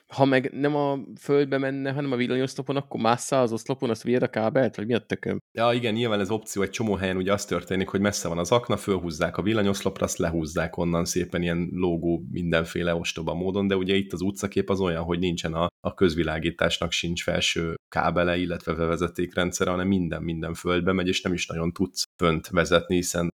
ha 0.06 0.24
meg 0.24 0.50
nem 0.52 0.76
a 0.76 0.98
földbe 1.20 1.58
menne, 1.58 1.92
hanem 1.92 2.12
a 2.12 2.16
villanyoszlopon, 2.16 2.76
akkor 2.76 3.00
mássza 3.00 3.40
az 3.40 3.52
oszlopon, 3.52 3.90
azt 3.90 4.02
vied 4.02 4.22
a 4.22 4.28
kábelt, 4.28 4.76
vagy 4.76 4.86
mi 4.86 4.94
a 4.94 4.98
tököm? 4.98 5.38
Ja, 5.52 5.72
igen, 5.72 5.94
nyilván 5.94 6.20
ez 6.20 6.30
opció, 6.30 6.62
egy 6.62 6.70
csomó 6.70 6.94
helyen 6.94 7.16
ugye 7.16 7.32
az 7.32 7.44
történik, 7.44 7.88
hogy 7.88 8.00
messze 8.00 8.28
van 8.28 8.38
az 8.38 8.52
akna, 8.52 8.76
fölhúzzák 8.76 9.36
a 9.36 9.42
villanyoszlopra, 9.42 10.04
azt 10.04 10.18
lehúzzák 10.18 10.76
onnan 10.76 11.04
szépen 11.04 11.42
ilyen 11.42 11.68
logó 11.72 12.22
mindenféle 12.30 12.94
ostoba 12.94 13.34
módon, 13.34 13.66
de 13.66 13.76
ugye 13.76 13.94
itt 13.94 14.12
az 14.12 14.20
utcakép 14.20 14.70
az 14.70 14.80
olyan, 14.80 15.02
hogy 15.02 15.18
nincsen 15.18 15.52
a, 15.52 15.68
a 15.80 15.94
közvilágításnak 15.94 16.92
sincs 16.92 17.22
felső 17.22 17.74
kábele, 17.88 18.36
illetve 18.36 18.74
vezetékrendszere, 18.74 19.70
hanem 19.70 19.88
minden 19.88 20.22
minden 20.22 20.54
földbe 20.54 20.92
megy, 20.92 21.08
és 21.08 21.22
nem 21.22 21.32
is 21.32 21.46
nagyon 21.46 21.72
tudsz 21.72 22.04
fönt 22.16 22.48
vezetni, 22.48 22.94
hiszen 22.94 23.34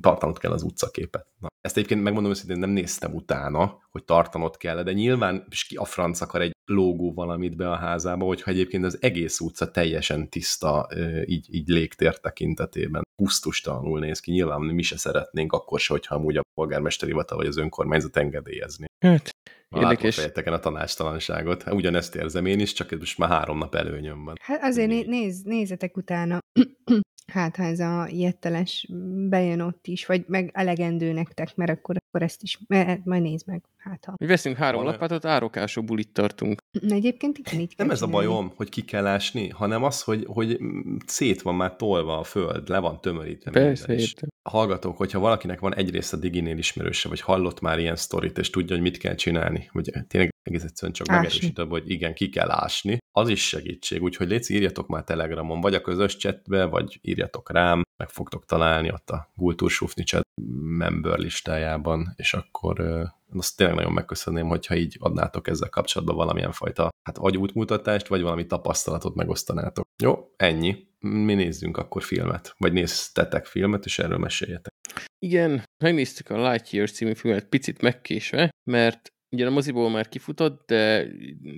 tartanod 0.00 0.38
kell 0.38 0.52
az 0.52 0.62
utcaképet. 0.62 1.26
Na, 1.40 1.48
ezt 1.60 1.76
egyébként 1.76 2.02
megmondom 2.02 2.30
őszintén, 2.30 2.58
nem 2.58 2.70
néztem 2.70 3.14
utána, 3.14 3.78
hogy 3.90 4.04
tartanod 4.04 4.56
kell, 4.56 4.82
de 4.82 4.92
nyilván 4.92 5.46
ki 5.68 5.76
a 5.76 5.84
franc 5.84 6.20
akar 6.20 6.40
egy 6.40 6.52
lógó 6.64 7.12
valamit 7.12 7.56
be 7.56 7.70
a 7.70 7.76
házába, 7.76 8.24
hogyha 8.24 8.50
egyébként 8.50 8.84
az 8.84 8.98
egész 9.00 9.40
utca 9.40 9.70
teljesen 9.70 10.28
tiszta, 10.28 10.88
így, 11.24 11.54
így 11.54 11.68
légtér 11.68 12.18
tekintetében. 12.18 13.02
Pusztustalanul 13.16 14.00
néz 14.00 14.20
ki, 14.20 14.30
nyilván 14.30 14.60
mi 14.60 14.82
se 14.82 14.96
szeretnénk 14.96 15.52
akkor 15.52 15.80
se, 15.80 15.92
hogyha 15.92 16.14
amúgy 16.14 16.36
a 16.36 16.42
polgármesteri 16.54 17.10
hivatal 17.10 17.36
vagy 17.36 17.46
az 17.46 17.56
önkormányzat 17.56 18.16
engedélyezni. 18.16 18.86
Hát, 19.04 19.30
Látom 19.72 19.90
Érdekes. 19.90 20.14
fejeteken 20.14 20.52
a 20.52 20.58
tanácstalanságot. 20.58 21.62
Hát 21.62 21.74
Ugyanezt 21.74 22.14
érzem 22.14 22.46
én 22.46 22.60
is, 22.60 22.72
csak 22.72 22.92
ez 22.92 22.98
most 22.98 23.18
már 23.18 23.30
három 23.30 23.58
nap 23.58 23.74
előnyöm 23.74 24.24
van. 24.24 24.36
Hát 24.40 24.62
azért 24.62 24.88
né- 24.88 25.06
néz, 25.06 25.42
nézzetek 25.42 25.96
utána, 25.96 26.38
hát 27.32 27.56
ha 27.56 27.62
ez 27.62 27.80
a 27.80 28.08
jetteles 28.10 28.86
bejön 29.28 29.60
ott 29.60 29.86
is, 29.86 30.06
vagy 30.06 30.24
meg 30.26 30.50
elegendő 30.54 31.12
nektek, 31.12 31.56
mert 31.56 31.70
akkor, 31.70 31.96
akkor 32.08 32.22
ezt 32.22 32.42
is, 32.42 32.58
mert 32.66 33.04
majd 33.04 33.22
nézd 33.22 33.46
meg, 33.46 33.62
hát 33.76 34.04
ha. 34.04 34.14
mi 34.18 34.26
veszünk 34.26 34.56
három 34.56 34.84
lapátot, 34.84 35.24
árokásó 35.24 35.82
bulit 35.82 36.12
tartunk. 36.12 36.60
Egyébként 36.88 37.38
igen, 37.38 37.60
így 37.60 37.74
Nem 37.76 37.90
ez 37.90 38.02
a 38.02 38.06
bajom, 38.06 38.52
hogy 38.56 38.68
ki 38.68 38.82
kell 38.82 39.06
ásni, 39.06 39.48
hanem 39.48 39.82
az, 39.82 40.02
hogy, 40.02 40.24
hogy 40.26 40.58
szét 41.06 41.42
van 41.42 41.54
már 41.54 41.76
tolva 41.76 42.18
a 42.18 42.24
föld, 42.24 42.68
le 42.68 42.78
van 42.78 43.00
tömörítve. 43.00 43.50
Persze, 43.50 43.94
értem. 43.94 44.28
Hallgatók, 44.42 44.96
hogyha 44.96 45.18
valakinek 45.18 45.60
van 45.60 45.74
egyrészt 45.74 46.12
a 46.12 46.16
Diginél 46.16 46.58
ismerőse, 46.58 47.08
vagy 47.08 47.20
hallott 47.20 47.60
már 47.60 47.78
ilyen 47.78 47.96
sztorit, 47.96 48.38
és 48.38 48.50
tudja, 48.50 48.74
hogy 48.74 48.84
mit 48.84 48.98
kell 48.98 49.14
csinálni, 49.14 49.61
hogy 49.72 49.90
tényleg 50.08 50.30
egész 50.42 50.62
egyszerűen 50.62 50.92
csak 50.92 51.08
Ásni. 51.08 51.22
megerősít 51.22 51.58
abba, 51.58 51.70
hogy 51.70 51.90
igen, 51.90 52.14
ki 52.14 52.28
kell 52.28 52.50
ásni, 52.50 52.98
az 53.12 53.28
is 53.28 53.48
segítség, 53.48 54.02
úgyhogy 54.02 54.28
légy 54.28 54.50
írjatok 54.50 54.86
már 54.86 55.04
Telegramon, 55.04 55.60
vagy 55.60 55.74
a 55.74 55.80
közös 55.80 56.16
chatbe, 56.16 56.64
vagy 56.64 56.98
írjatok 57.02 57.50
rám, 57.50 57.82
meg 57.96 58.08
fogtok 58.08 58.44
találni 58.44 58.92
ott 58.92 59.10
a 59.10 59.30
Gultúrsufni 59.34 60.04
chat 60.04 60.22
member 60.62 61.18
listájában, 61.18 62.12
és 62.16 62.34
akkor 62.34 62.80
azt 63.32 63.56
tényleg 63.56 63.76
nagyon 63.76 63.92
megköszönném, 63.92 64.48
hogyha 64.48 64.74
így 64.74 64.96
adnátok 65.00 65.48
ezzel 65.48 65.68
kapcsolatban 65.68 66.16
valamilyen 66.16 66.52
fajta 66.52 66.88
hát 67.02 67.16
vagy 67.16 67.36
útmutatást, 67.36 68.06
vagy 68.06 68.22
valami 68.22 68.46
tapasztalatot 68.46 69.14
megosztanátok. 69.14 69.84
Jó, 70.02 70.32
ennyi. 70.36 70.90
Mi 71.00 71.34
nézzünk 71.34 71.76
akkor 71.76 72.02
filmet, 72.02 72.54
vagy 72.58 72.72
néztetek 72.72 73.44
filmet, 73.44 73.84
és 73.84 73.98
erről 73.98 74.18
meséljetek. 74.18 74.72
Igen, 75.18 75.64
megnéztük 75.84 76.30
a 76.30 76.50
Lightyear 76.50 76.90
című 76.90 77.14
filmet 77.14 77.48
picit 77.48 77.82
megkésve, 77.82 78.50
mert 78.70 79.08
ugye 79.32 79.46
a 79.46 79.50
moziból 79.50 79.90
már 79.90 80.08
kifutott, 80.08 80.66
de 80.66 81.06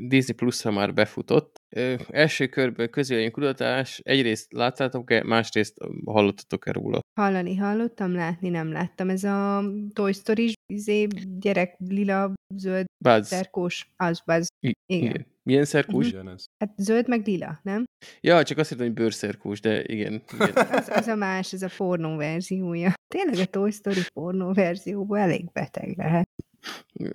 Disney 0.08 0.34
Plus-ra 0.36 0.70
már 0.70 0.94
befutott. 0.94 1.56
Ö, 1.76 1.94
első 2.10 2.46
körben 2.46 2.90
közvélemény 2.90 3.30
kutatás, 3.30 4.00
egyrészt 4.02 4.52
láttátok-e, 4.52 5.22
másrészt 5.24 5.76
hallottatok-e 6.04 6.72
róla? 6.72 7.00
Hallani 7.20 7.56
hallottam, 7.56 8.14
látni 8.14 8.48
nem 8.48 8.72
láttam. 8.72 9.08
Ez 9.08 9.24
a 9.24 9.64
Toy 9.92 10.12
Story 10.12 10.52
izé, 10.72 11.06
gyerek 11.38 11.76
lila, 11.78 12.32
zöld, 12.56 12.84
Buzz. 13.04 13.26
szerkós, 13.28 13.92
az, 13.96 14.22
az. 14.24 14.46
I- 14.66 14.72
igen. 14.86 15.10
igen. 15.10 15.26
Milyen 15.42 15.64
szerkós? 15.64 16.12
Ez. 16.12 16.44
Hát 16.58 16.72
zöld 16.76 17.08
meg 17.08 17.26
lila, 17.26 17.58
nem? 17.62 17.84
Ja, 18.20 18.42
csak 18.42 18.58
azt 18.58 18.68
hittem, 18.68 18.86
hogy 18.86 18.94
bőrszerkós, 18.94 19.60
de 19.60 19.82
igen. 19.84 20.22
igen. 20.34 20.52
Az, 20.78 20.88
az 20.94 21.06
a 21.06 21.14
más, 21.14 21.52
ez 21.52 21.62
a 21.62 21.68
pornó 21.76 22.16
verziója. 22.16 22.92
Tényleg 23.14 23.38
a 23.38 23.44
Toy 23.50 23.70
Story 23.70 24.00
pornó 24.12 24.52
verzióból 24.52 25.18
elég 25.18 25.52
beteg 25.52 25.96
lehet. 25.96 26.28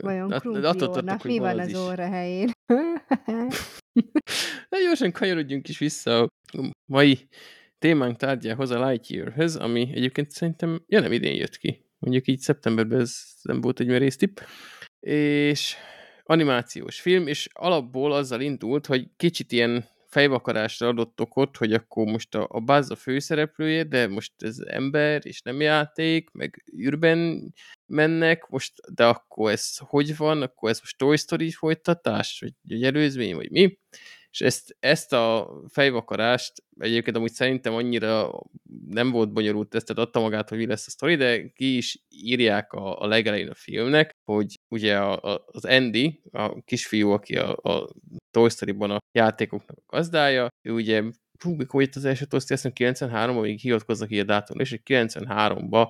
Vajon 0.01 0.27
De- 0.27 0.33
de 0.33 0.39
Krumpli 0.39 0.65
attól 0.65 0.87
Ornak 0.87 1.03
tartok, 1.03 1.21
hogy 1.21 1.31
mi 1.31 1.39
van 1.39 1.59
az 1.59 1.73
az 1.73 1.79
orra 1.79 2.09
helyén? 2.09 2.51
De 4.69 4.77
gyorsan 4.83 5.11
kanyarodjunk 5.11 5.67
is 5.67 5.77
vissza 5.77 6.21
a 6.21 6.29
mai 6.85 7.27
témánk 7.79 8.17
tárgyához, 8.17 8.71
a 8.71 8.87
Lightyear-höz, 8.87 9.55
ami 9.55 9.89
egyébként 9.93 10.31
szerintem, 10.31 10.83
ja 10.87 10.99
nem 10.99 11.11
idén 11.11 11.35
jött 11.35 11.57
ki. 11.57 11.85
Mondjuk 11.99 12.27
így 12.27 12.39
szeptemberben 12.39 12.99
ez 12.99 13.21
nem 13.41 13.61
volt 13.61 13.79
egy 13.79 13.87
merész 13.87 14.17
tipp. 14.17 14.37
És 14.99 15.75
animációs 16.23 17.01
film, 17.01 17.27
és 17.27 17.49
alapból 17.53 18.13
azzal 18.13 18.41
indult, 18.41 18.85
hogy 18.85 19.07
kicsit 19.17 19.51
ilyen 19.51 19.85
fejvakarásra 20.09 20.87
adott 20.87 21.21
okot, 21.21 21.57
hogy 21.57 21.73
akkor 21.73 22.05
most 22.05 22.35
a, 22.35 22.47
a 22.49 22.59
Buzz 22.59 22.91
a 22.91 22.95
főszereplője, 22.95 23.83
de 23.83 24.07
most 24.07 24.33
ez 24.37 24.57
ember, 24.59 25.25
és 25.25 25.41
nem 25.41 25.61
játék, 25.61 26.29
meg 26.31 26.63
űrben 26.77 27.53
mennek, 27.85 28.47
most, 28.47 28.73
de 28.93 29.05
akkor 29.05 29.51
ez 29.51 29.77
hogy 29.77 30.17
van, 30.17 30.41
akkor 30.41 30.69
ez 30.69 30.79
most 30.79 30.97
Toy 30.97 31.17
Story 31.17 31.51
folytatás, 31.51 32.39
vagy, 32.39 32.53
vagy 32.67 32.83
előzmény, 32.83 33.35
vagy 33.35 33.51
mi? 33.51 33.77
És 34.31 34.41
ezt, 34.41 34.75
ezt 34.79 35.13
a 35.13 35.51
fejvakarást 35.67 36.63
egyébként 36.79 37.15
amúgy 37.15 37.31
szerintem 37.31 37.73
annyira 37.73 38.41
nem 38.87 39.11
volt 39.11 39.33
bonyolult 39.33 39.69
tesztet, 39.69 39.97
adta 39.97 40.19
magát, 40.19 40.49
hogy 40.49 40.57
mi 40.57 40.65
lesz 40.65 40.87
a 40.87 40.89
sztori, 40.89 41.15
de 41.15 41.47
ki 41.47 41.77
is 41.77 42.05
írják 42.09 42.73
a, 42.73 43.01
a 43.01 43.07
legelején 43.07 43.49
a 43.49 43.53
filmnek, 43.53 44.15
hogy 44.23 44.59
ugye 44.67 44.97
a, 44.97 45.33
a, 45.33 45.45
az 45.45 45.65
Andy, 45.65 46.21
a 46.31 46.61
kisfiú, 46.61 47.09
aki 47.09 47.37
a, 47.37 47.55
a 47.55 47.89
Toy 48.31 48.49
Story-ban 48.49 48.91
a 48.91 48.97
játékoknak 49.11 49.77
a 49.77 49.95
gazdája, 49.95 50.47
ő 50.61 50.71
ugye 50.71 51.03
hú, 51.43 51.53
mikor 51.53 51.81
jött 51.81 51.95
az 51.95 52.05
első 52.05 52.25
azt 52.29 52.47
hiszem 52.47 52.71
93-ban, 52.75 53.41
még 53.41 53.59
hivatkoznak 53.59 54.11
a 54.11 54.23
dátumra, 54.23 54.63
és 54.63 54.79
93-ban 54.85 55.87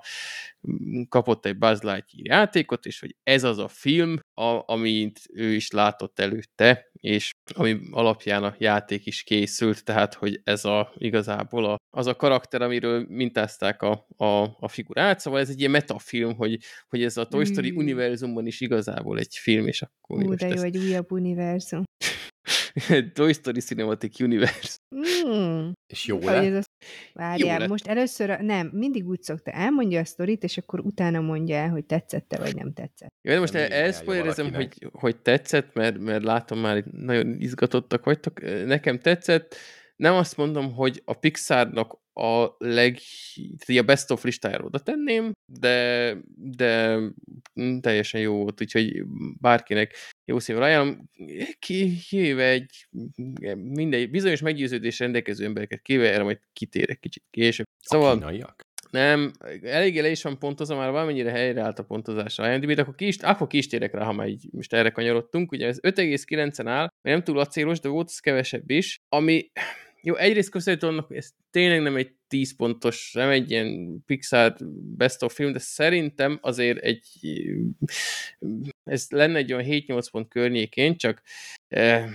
mm, 0.72 1.02
kapott 1.10 1.46
egy 1.46 1.58
Buzz 1.58 1.82
Lightyear 1.82 2.28
játékot, 2.28 2.86
és 2.86 3.00
hogy 3.00 3.16
ez 3.24 3.44
az 3.44 3.58
a 3.58 3.68
film, 3.68 4.20
a, 4.34 4.64
amit 4.66 5.20
ő 5.34 5.54
is 5.54 5.72
látott 5.72 6.20
előtte, 6.20 6.90
és 6.94 7.32
ami 7.56 7.80
alapján 7.92 8.44
a 8.44 8.56
játék 8.58 9.06
is 9.06 9.24
készült, 9.24 9.84
tehát 9.84 10.14
hogy 10.14 10.42
ez 10.44 10.66
a 10.66 10.94
igazából 10.98 11.66
a, 11.66 11.76
az 11.90 12.08
a 12.08 12.16
karakter, 12.16 12.62
amiről 12.62 13.06
mintázták 13.10 13.82
a, 13.82 14.08
a, 14.18 14.26
a 14.60 14.68
figurát, 14.68 15.20
szóval 15.20 15.40
ez 15.40 15.50
egy 15.50 15.60
ilyen 15.60 15.72
metafilm, 15.72 16.36
hogy, 16.36 16.60
hogy 16.90 17.04
ez 17.04 17.18
a 17.18 17.28
Toy 17.28 17.46
Story 17.46 17.72
mm. 17.72 17.78
univerzumban 17.78 18.46
is 18.46 18.62
igazából 18.62 19.20
egy 19.20 19.36
film, 19.36 19.68
és 19.68 19.82
akkor... 19.82 20.24
Ú, 20.24 20.36
de 20.36 20.48
jó, 20.48 20.54
ezt... 20.54 20.64
egy 20.64 20.78
újabb 20.78 21.12
univerzum. 21.12 21.84
Toy 23.14 23.34
Story 23.34 23.60
Cinematic 23.60 24.20
Universe. 24.20 24.78
Mm. 24.96 25.70
És 25.88 26.06
jó 26.06 26.20
lett? 26.20 26.70
Várjál, 27.14 27.62
jó 27.62 27.68
most 27.68 27.88
először, 27.88 28.30
a, 28.30 28.42
nem, 28.42 28.70
mindig 28.74 29.08
úgy 29.08 29.22
szokta, 29.22 29.52
elmondja 29.52 30.00
a 30.00 30.06
sztorit, 30.06 30.44
és 30.44 30.58
akkor 30.58 30.80
utána 30.80 31.20
mondja 31.20 31.56
el, 31.56 31.70
hogy 31.70 31.86
tetszette, 31.86 32.38
vagy 32.38 32.56
nem 32.56 32.74
tetszett. 32.74 33.14
Jó, 33.22 33.34
de 33.34 33.40
most 33.40 33.54
el, 33.54 33.68
elszpoilerezem, 33.68 34.54
hogy, 34.54 34.90
hogy 34.92 35.18
tetszett, 35.18 35.74
mert, 35.74 36.00
mert 36.00 36.24
látom 36.24 36.60
már, 36.60 36.74
hogy 36.74 36.86
nagyon 36.92 37.40
izgatottak 37.40 38.06
vagytok. 38.06 38.42
Nekem 38.66 39.00
tetszett, 39.00 39.56
nem 40.00 40.14
azt 40.14 40.38
mondom, 40.38 40.74
hogy 40.74 41.02
a 41.06 41.14
Pixarnak 41.14 42.00
a 42.14 42.56
leg, 42.58 42.98
a 43.68 43.82
best 43.82 44.12
of 44.12 44.24
listájára 44.24 44.64
oda 44.64 44.80
tenném, 44.80 45.32
de, 45.46 46.18
de 46.36 47.00
teljesen 47.82 48.22
jó 48.22 48.36
volt, 48.36 48.62
úgyhogy 48.62 49.04
bárkinek 49.40 49.96
jó 50.26 50.40
szívvel 50.40 50.64
ajánlom. 50.64 51.10
Ki, 51.60 51.98
kivéve 52.10 52.50
egy 52.50 52.88
mindegy, 53.56 54.10
bizonyos 54.10 54.42
meggyőződés 54.42 55.00
rendelkező 55.00 55.46
embereket 55.46 55.82
kivéve, 55.82 56.14
erre 56.14 56.24
majd 56.24 56.40
kitérek 56.54 57.00
kicsit 57.00 57.24
később. 57.30 57.66
Szóval, 57.80 58.12
a 58.12 58.18
kínaiak? 58.18 58.68
Nem, 58.90 59.32
eléggé 59.62 60.00
le 60.00 60.10
is 60.10 60.24
van 60.24 60.40
pontozva, 60.40 60.76
már 60.76 60.92
valamennyire 60.92 61.32
helyreállt 61.32 61.80
a 61.80 61.84
pontozás 61.84 62.40
a 62.40 62.52
IMDb, 62.52 62.72
de 62.72 62.82
akkor 62.82 62.96
ki, 62.96 63.08
is, 63.08 63.18
akkor 63.18 63.48
ki 63.48 63.58
is 63.58 63.68
térek 63.68 63.94
rá, 63.94 64.04
ha 64.04 64.14
már 64.14 64.28
így 64.28 64.48
most 64.52 64.74
erre 64.74 64.90
kanyarodtunk. 64.90 65.52
Ugye 65.52 65.68
ez 65.68 65.80
5,9-en 65.82 66.68
áll, 66.68 66.90
nem 67.02 67.24
túl 67.24 67.40
acélos, 67.40 67.80
de 67.80 67.90
volt 67.90 68.10
ez 68.10 68.20
kevesebb 68.20 68.70
is, 68.70 68.98
ami 69.10 69.52
jó, 70.02 70.16
egyrészt 70.16 70.50
köszönhető 70.50 70.88
annak, 70.88 71.08
hogy 71.08 71.18
ez 71.18 71.30
tényleg 71.52 71.82
nem 71.82 71.96
egy 71.96 72.16
10 72.30 72.56
pontos, 72.56 73.12
nem 73.14 73.30
egy 73.30 73.52
ilyen 73.52 74.00
Pixar 74.06 74.56
best 74.98 75.24
of 75.24 75.34
film, 75.34 75.52
de 75.52 75.60
szerintem 75.60 76.40
azért 76.42 76.78
egy 76.78 77.08
ez 78.90 79.08
lenne 79.10 79.38
egy 79.38 79.54
olyan 79.54 79.66
7-8 79.68 80.06
pont 80.12 80.28
környékén, 80.28 80.98
csak 80.98 81.22
eh, 81.68 82.10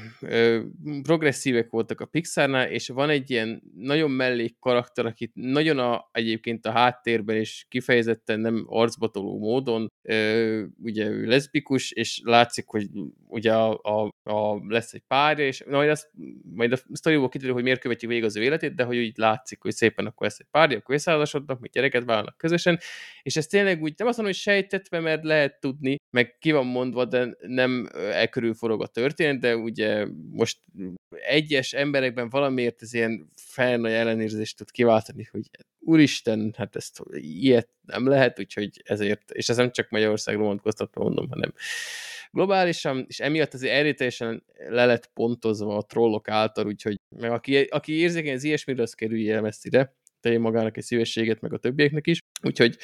progresszívek 1.03 1.70
voltak 1.70 2.00
a 2.00 2.07
Pixarnál, 2.07 2.70
és 2.70 2.88
van 2.88 3.11
egy 3.11 3.31
ilyen 3.31 3.62
nagyon 3.77 4.11
mellék 4.11 4.59
karakter, 4.59 5.07
akit 5.07 5.31
nagyon 5.35 5.79
a, 5.79 6.09
egyébként 6.12 6.66
a 6.66 6.70
háttérben 6.70 7.37
és 7.37 7.66
kifejezetten 7.68 8.40
nem 8.40 8.64
arcbatoló 8.68 9.38
módon, 9.38 9.88
eh, 10.03 10.62
ugye 10.83 11.07
ő 11.07 11.24
leszbikus, 11.24 11.90
és 11.90 12.20
látszik, 12.24 12.66
hogy 12.66 12.88
ugye 13.27 13.55
a, 13.55 13.81
a, 13.83 14.31
a 14.31 14.66
lesz 14.68 14.92
egy 14.92 15.03
párja, 15.07 15.46
és 15.46 15.64
majd, 15.64 15.90
azt, 15.90 16.11
majd 16.55 16.72
a 16.72 16.77
sztoriból 16.92 17.29
kiderül, 17.29 17.55
hogy 17.55 17.62
miért 17.62 17.81
követjük 17.81 18.11
végig 18.11 18.27
az 18.27 18.37
ő 18.37 18.42
életét, 18.42 18.74
de 18.74 18.85
hogy 18.85 18.98
úgy 18.98 19.12
látszik, 19.16 19.62
hogy 19.62 19.72
szépen 19.72 20.04
akkor 20.07 20.27
lesz 20.27 20.38
egy 20.38 20.47
párja, 20.51 20.79
akkor 20.79 20.95
összeházasodnak, 20.95 21.61
még 21.61 21.71
gyereket 21.71 22.05
válnak 22.05 22.37
közösen, 22.37 22.79
és 23.23 23.37
ez 23.37 23.47
tényleg 23.47 23.83
úgy, 23.83 23.95
nem 23.97 24.07
azt 24.07 24.17
mondom, 24.17 24.35
hogy 24.35 24.43
sejtetve, 24.43 25.01
mert 25.01 25.25
lehet 25.25 25.61
tudni, 25.61 25.97
meg 26.11 26.38
ki 26.38 26.53
van 26.53 26.67
mondva, 26.67 27.05
de 27.05 27.37
nem 27.40 27.88
e 27.93 28.31
forog 28.53 28.83
a 28.83 28.87
történet, 28.87 29.40
de 29.40 29.57
ugye 29.57 30.07
most 30.31 30.59
egyes 31.11 31.73
emberekben 31.73 32.29
valamiért 32.29 32.83
ez 32.83 32.95
ilyen 32.95 33.31
fel 33.37 33.77
nagy 33.77 33.93
ellenérzést 33.93 34.57
tud 34.57 34.71
kiváltani, 34.71 35.29
hogy 35.31 35.51
úristen, 35.79 36.55
hát 36.57 36.77
ezt 36.77 37.03
ilyet 37.12 37.69
nem 37.87 38.09
lehet, 38.09 38.38
úgyhogy 38.38 38.83
ezért, 38.85 39.31
és 39.31 39.49
ez 39.49 39.57
nem 39.57 39.71
csak 39.71 39.90
Magyarországra 39.90 40.43
vonatkoztatva 40.43 41.03
mondom, 41.03 41.29
hanem 41.29 41.53
globálisan, 42.35 43.05
és 43.09 43.20
emiatt 43.20 43.55
azért 43.55 43.73
erőteljesen 43.73 44.44
le 44.68 44.87
lett 44.87 45.11
pontozva 45.12 45.77
a 45.77 45.83
trollok 45.83 46.29
által, 46.29 46.66
úgyhogy 46.66 46.97
meg 47.16 47.31
aki, 47.31 47.57
aki 47.57 47.92
érzékeny 47.92 48.35
az 48.35 48.44
ilyesmire, 48.44 48.83
az 48.83 48.94
kerülje 48.94 49.40
messzire, 49.40 49.97
tegye 50.20 50.38
magának 50.38 50.77
egy 50.77 50.83
szívességet, 50.83 51.40
meg 51.40 51.53
a 51.53 51.59
többieknek 51.59 52.07
is, 52.07 52.18
úgyhogy 52.42 52.77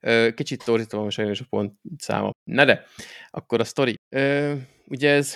ö, 0.00 0.28
kicsit 0.34 0.64
torzítva 0.64 0.98
van 0.98 1.10
sajnos 1.10 1.40
a 1.40 1.44
pont 1.48 1.72
száma. 1.98 2.30
Na 2.44 2.64
de, 2.64 2.84
akkor 3.30 3.60
a 3.60 3.64
sztori. 3.64 3.94
Ö, 4.08 4.54
ugye 4.84 5.10
ez 5.10 5.34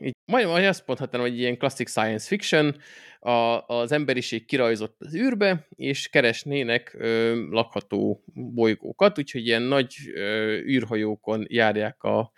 így, 0.00 0.12
majdnem 0.32 0.68
azt 0.68 0.86
mondhatnám, 0.86 1.20
hogy 1.20 1.38
ilyen 1.38 1.58
classic 1.58 1.90
science 1.90 2.26
fiction, 2.26 2.76
a, 3.20 3.66
az 3.66 3.92
emberiség 3.92 4.44
kirajzott 4.44 4.96
az 4.98 5.14
űrbe, 5.14 5.66
és 5.76 6.08
keresnének 6.08 6.94
ö, 6.98 7.40
lakható 7.50 8.24
bolygókat, 8.34 9.18
úgyhogy 9.18 9.46
ilyen 9.46 9.62
nagy 9.62 9.94
ö, 10.14 10.56
űrhajókon 10.58 11.46
járják 11.48 12.02
a 12.02 12.32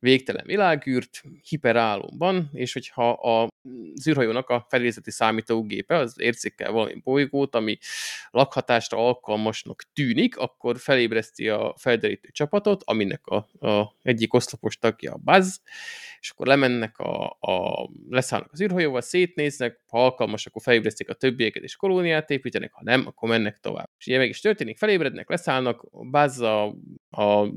végtelen 0.00 0.44
világűrt, 0.46 1.22
hiperálomban, 1.48 2.50
és 2.52 2.72
hogyha 2.72 3.10
a 3.10 3.48
űrhajónak 4.08 4.48
a 4.48 4.66
felézeti 4.68 5.10
számítógépe 5.10 5.96
az 5.96 6.14
érzékel 6.20 6.72
valami 6.72 7.00
bolygót, 7.04 7.54
ami 7.54 7.78
lakhatásra 8.30 8.98
alkalmasnak 8.98 9.82
tűnik, 9.92 10.36
akkor 10.36 10.78
felébreszti 10.78 11.48
a 11.48 11.74
felderítő 11.78 12.28
csapatot, 12.32 12.82
aminek 12.84 13.26
a, 13.26 13.36
a 13.66 13.96
egyik 14.02 14.34
oszlopos 14.34 14.78
tagja 14.78 15.12
a 15.12 15.20
Buzz, 15.24 15.56
és 16.20 16.30
akkor 16.30 16.46
lemennek, 16.46 16.98
a, 16.98 17.36
a, 17.40 17.88
leszállnak 18.08 18.52
az 18.52 18.60
űrhajóval, 18.60 19.00
szétnéznek, 19.00 19.80
ha 19.86 20.04
alkalmas, 20.04 20.46
akkor 20.46 20.62
felébresztik 20.62 21.08
a 21.08 21.14
többieket 21.14 21.62
és 21.62 21.76
kolóniát 21.76 22.30
építenek, 22.30 22.72
ha 22.72 22.80
nem, 22.84 23.06
akkor 23.06 23.28
mennek 23.28 23.58
tovább. 23.58 23.90
És 23.98 24.06
ilyen 24.06 24.20
meg 24.20 24.28
is 24.28 24.40
történik, 24.40 24.78
felébrednek, 24.78 25.28
leszállnak, 25.28 25.86
Buzz 25.90 26.40
a, 26.40 26.74
a 27.10 27.48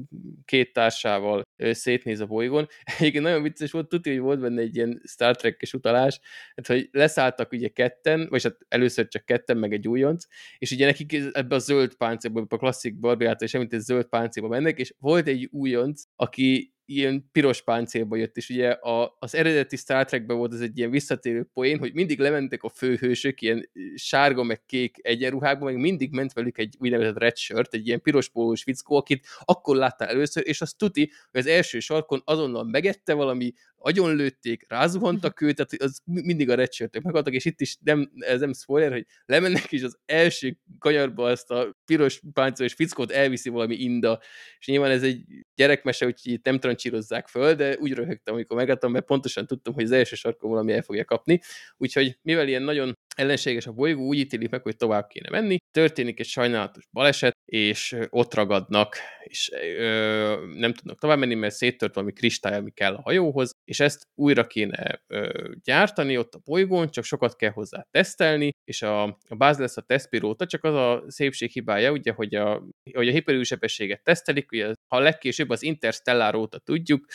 két 0.46 0.74
társával 0.74 1.42
szétnéz 1.58 2.20
a 2.20 2.26
bolygón. 2.26 2.68
Egyébként 2.98 3.24
nagyon 3.24 3.42
vicces 3.42 3.72
volt, 3.72 3.88
tudja, 3.88 4.12
hogy 4.12 4.22
volt 4.22 4.40
benne 4.40 4.62
egy 4.62 4.76
ilyen 4.76 5.02
Star 5.06 5.36
Trek-es 5.36 5.74
utalás, 5.74 6.20
hát, 6.56 6.68
hogy 6.68 6.90
leszálltak 6.92 7.52
ugye 7.52 7.68
ketten, 7.68 8.28
vagy 8.30 8.44
hát 8.44 8.58
először 8.68 9.08
csak 9.08 9.26
ketten, 9.26 9.58
meg 9.58 9.74
egy 9.74 9.88
újonc, 9.88 10.26
és 10.58 10.72
ugye 10.72 10.86
nekik 10.86 11.16
ebbe 11.32 11.56
a 11.56 11.60
zöld 11.60 11.96
páncélba, 11.96 12.46
a 12.50 12.58
klasszik 12.58 13.00
Barbie 13.00 13.30
által 13.30 13.48
semmit, 13.48 13.74
egy 13.74 13.80
zöld 13.80 14.06
páncélba 14.06 14.50
mennek, 14.50 14.80
és 14.80 14.94
volt 15.00 15.28
egy 15.28 15.50
újonc, 15.52 16.04
aki 16.16 16.74
ilyen 16.86 17.30
piros 17.32 17.62
páncélba 17.62 18.16
jött, 18.16 18.38
és 18.38 18.50
ugye 18.50 18.70
a, 18.70 19.16
az 19.20 19.36
eredeti 19.36 19.76
Star 19.76 20.06
Trekben 20.06 20.38
volt 20.38 20.54
ez 20.54 20.60
egy 20.60 20.78
ilyen 20.78 20.90
visszatérő 20.90 21.50
poén, 21.54 21.80
hogy 21.80 21.94
mindig 21.94 22.20
lementek 22.20 22.64
a 22.64 22.70
főhősök 22.70 23.42
ilyen 23.42 23.70
sárga 23.96 24.44
meg 24.44 24.66
kék 24.66 24.98
egyenruhákban, 25.02 25.74
meg 25.74 25.82
mindig 25.82 26.12
ment 26.12 26.34
velük 26.34 26.58
egy 26.58 26.76
úgynevezett 26.80 27.18
red 27.18 27.38
shirt, 27.38 27.74
egy 27.74 27.88
ilyen 27.88 28.02
piros 28.02 28.30
pólós 28.30 28.64
fickó, 28.64 28.96
akit 28.96 29.28
akkor 29.40 29.76
láttál 29.76 30.08
először, 30.08 30.44
és 30.48 30.62
azt 30.62 30.78
tuti, 30.78 31.12
hogy 31.32 31.40
az 31.40 31.48
első 31.48 31.80
sarkon 31.80 32.22
azonnal 32.26 32.64
megette 32.64 33.14
valami, 33.14 33.54
agyonlőtték, 33.86 34.66
rázuhantak 34.68 35.42
őt, 35.42 35.56
tehát 35.56 35.92
az 35.92 36.00
mindig 36.04 36.50
a 36.50 36.56
redshirt 36.56 37.04
megadtak, 37.04 37.34
és 37.34 37.46
itt 37.46 37.62
is 37.62 37.78
nem, 37.84 38.12
ez 38.20 38.40
nem 38.40 38.54
spoiler, 38.54 38.92
hogy 38.92 39.06
lemennek, 39.26 39.72
és 39.72 39.84
az 39.84 39.98
első 40.06 40.58
kanyarba 40.80 41.26
azt 41.26 41.52
a 41.52 41.76
piros 41.86 42.22
páncélos 42.34 42.74
fickót 42.74 43.12
elviszi 43.12 43.50
valami 43.50 43.76
inda, 43.76 44.20
és 44.60 44.68
nyilván 44.68 44.92
ez 44.92 45.04
egy 45.04 45.24
gyerekmese, 45.56 46.06
úgyhogy 46.06 46.32
itt 46.32 46.46
nem 46.46 46.60
trancsírozzák 46.60 47.28
föl, 47.28 47.54
de 47.54 47.78
úgy 47.80 47.94
röhögtem, 47.94 48.34
amikor 48.34 48.58
megadtam, 48.58 48.92
mert 48.92 49.06
pontosan 49.06 49.48
tudtam, 49.48 49.74
hogy 49.74 49.84
az 49.84 49.92
első 49.92 50.16
sarkon 50.16 50.50
valami 50.50 50.74
el 50.74 50.82
fogja 50.82 51.06
kapni, 51.06 51.40
úgyhogy 51.78 52.18
mivel 52.22 52.48
ilyen 52.48 52.64
nagyon 52.64 52.98
ellenséges 53.16 53.68
a 53.68 53.72
bolygó, 53.72 54.06
úgy 54.06 54.18
ítélik 54.18 54.50
meg, 54.50 54.62
hogy 54.62 54.76
tovább 54.76 55.08
kéne 55.08 55.30
menni. 55.30 55.58
Történik 55.72 56.20
egy 56.20 56.26
sajnálatos 56.26 56.88
baleset, 56.92 57.33
és 57.46 57.98
ott 58.10 58.34
ragadnak, 58.34 58.98
és 59.24 59.52
ö, 59.78 60.46
nem 60.56 60.74
tudnak 60.74 61.00
tovább 61.00 61.18
menni, 61.18 61.34
mert 61.34 61.56
széttört 61.56 61.96
valami 61.96 62.14
kristály, 62.14 62.56
ami 62.56 62.72
kell 62.72 62.96
a 62.96 63.02
hajóhoz, 63.02 63.52
és 63.66 63.80
ezt 63.80 64.08
újra 64.16 64.48
kéne 64.48 65.02
ö, 65.08 65.50
gyártani 65.64 66.18
ott 66.18 66.36
a 66.36 66.42
bolygón, 66.44 66.90
csak 66.90 67.04
sokat 67.04 67.36
kell 67.36 67.52
hozzá 67.52 67.86
tesztelni, 67.92 68.52
és 68.64 68.82
a, 68.82 69.04
a 69.04 69.36
báz 69.38 69.58
lesz 69.58 69.78
a 69.78 69.82
tesztpilóta, 69.82 70.46
csak 70.46 70.64
az 70.64 70.74
a 70.74 71.04
szépség 71.08 71.52
hibája, 71.52 71.92
ugye, 71.92 72.12
hogy 72.12 72.36
a, 72.36 72.64
hogy 72.94 73.08
a 73.08 73.12
hiperűsebességet 73.12 74.04
tesztelik, 74.04 74.52
ugye, 74.52 74.74
ha 74.88 75.00
legkésőbb 75.00 75.50
az 75.50 75.64
Interstellar 75.64 76.36
óta 76.36 76.58
tudjuk, 76.58 77.06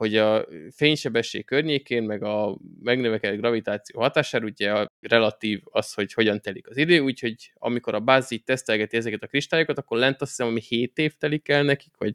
hogy 0.00 0.16
a 0.16 0.46
fénysebesség 0.70 1.44
környékén, 1.44 2.02
meg 2.02 2.22
a 2.22 2.58
megnövekedett 2.82 3.38
gravitáció 3.38 4.00
hatására 4.00 4.44
ugye 4.44 4.72
a 4.72 4.90
relatív 5.00 5.60
az, 5.64 5.92
hogy 5.94 6.12
hogyan 6.12 6.40
telik 6.40 6.68
az 6.68 6.76
idő, 6.76 6.98
úgyhogy 6.98 7.52
amikor 7.54 7.94
a 7.94 8.00
báz 8.00 8.30
így 8.30 8.44
tesztelgeti 8.44 8.96
ezeket 8.96 9.22
a 9.22 9.26
kristályokat, 9.26 9.78
akkor 9.78 9.98
lent 9.98 10.20
azt 10.22 10.30
hiszem, 10.30 10.46
ami 10.46 10.60
7 10.60 10.98
év 10.98 11.14
telik 11.14 11.48
el 11.48 11.62
nekik, 11.62 11.94
vagy 11.98 12.14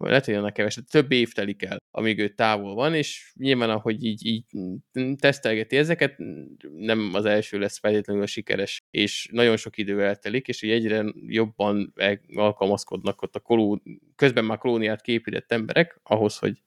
vagy 0.00 0.08
lehet, 0.08 0.24
hogy 0.24 0.34
annak 0.34 0.52
keveset, 0.52 0.90
több 0.90 1.12
év 1.12 1.32
telik 1.32 1.62
el, 1.62 1.78
amíg 1.90 2.18
ő 2.18 2.28
távol 2.28 2.74
van, 2.74 2.94
és 2.94 3.32
nyilván, 3.36 3.70
ahogy 3.70 4.04
így, 4.04 4.26
így 4.26 4.44
tesztelgeti 5.16 5.76
ezeket, 5.76 6.14
nem 6.76 7.10
az 7.12 7.24
első 7.24 7.58
lesz 7.58 7.78
feltétlenül 7.78 8.22
a 8.22 8.26
sikeres, 8.26 8.78
és 8.90 9.28
nagyon 9.32 9.56
sok 9.56 9.78
idő 9.78 10.04
eltelik, 10.04 10.48
és 10.48 10.62
így 10.62 10.70
egyre 10.70 11.04
jobban 11.26 11.94
alkalmazkodnak 12.34 13.22
ott 13.22 13.36
a 13.36 13.40
koló, 13.40 13.82
közben 14.16 14.44
már 14.44 14.58
kolóniát 14.58 15.00
képített 15.00 15.52
emberek 15.52 16.00
ahhoz, 16.02 16.38
hogy 16.38 16.62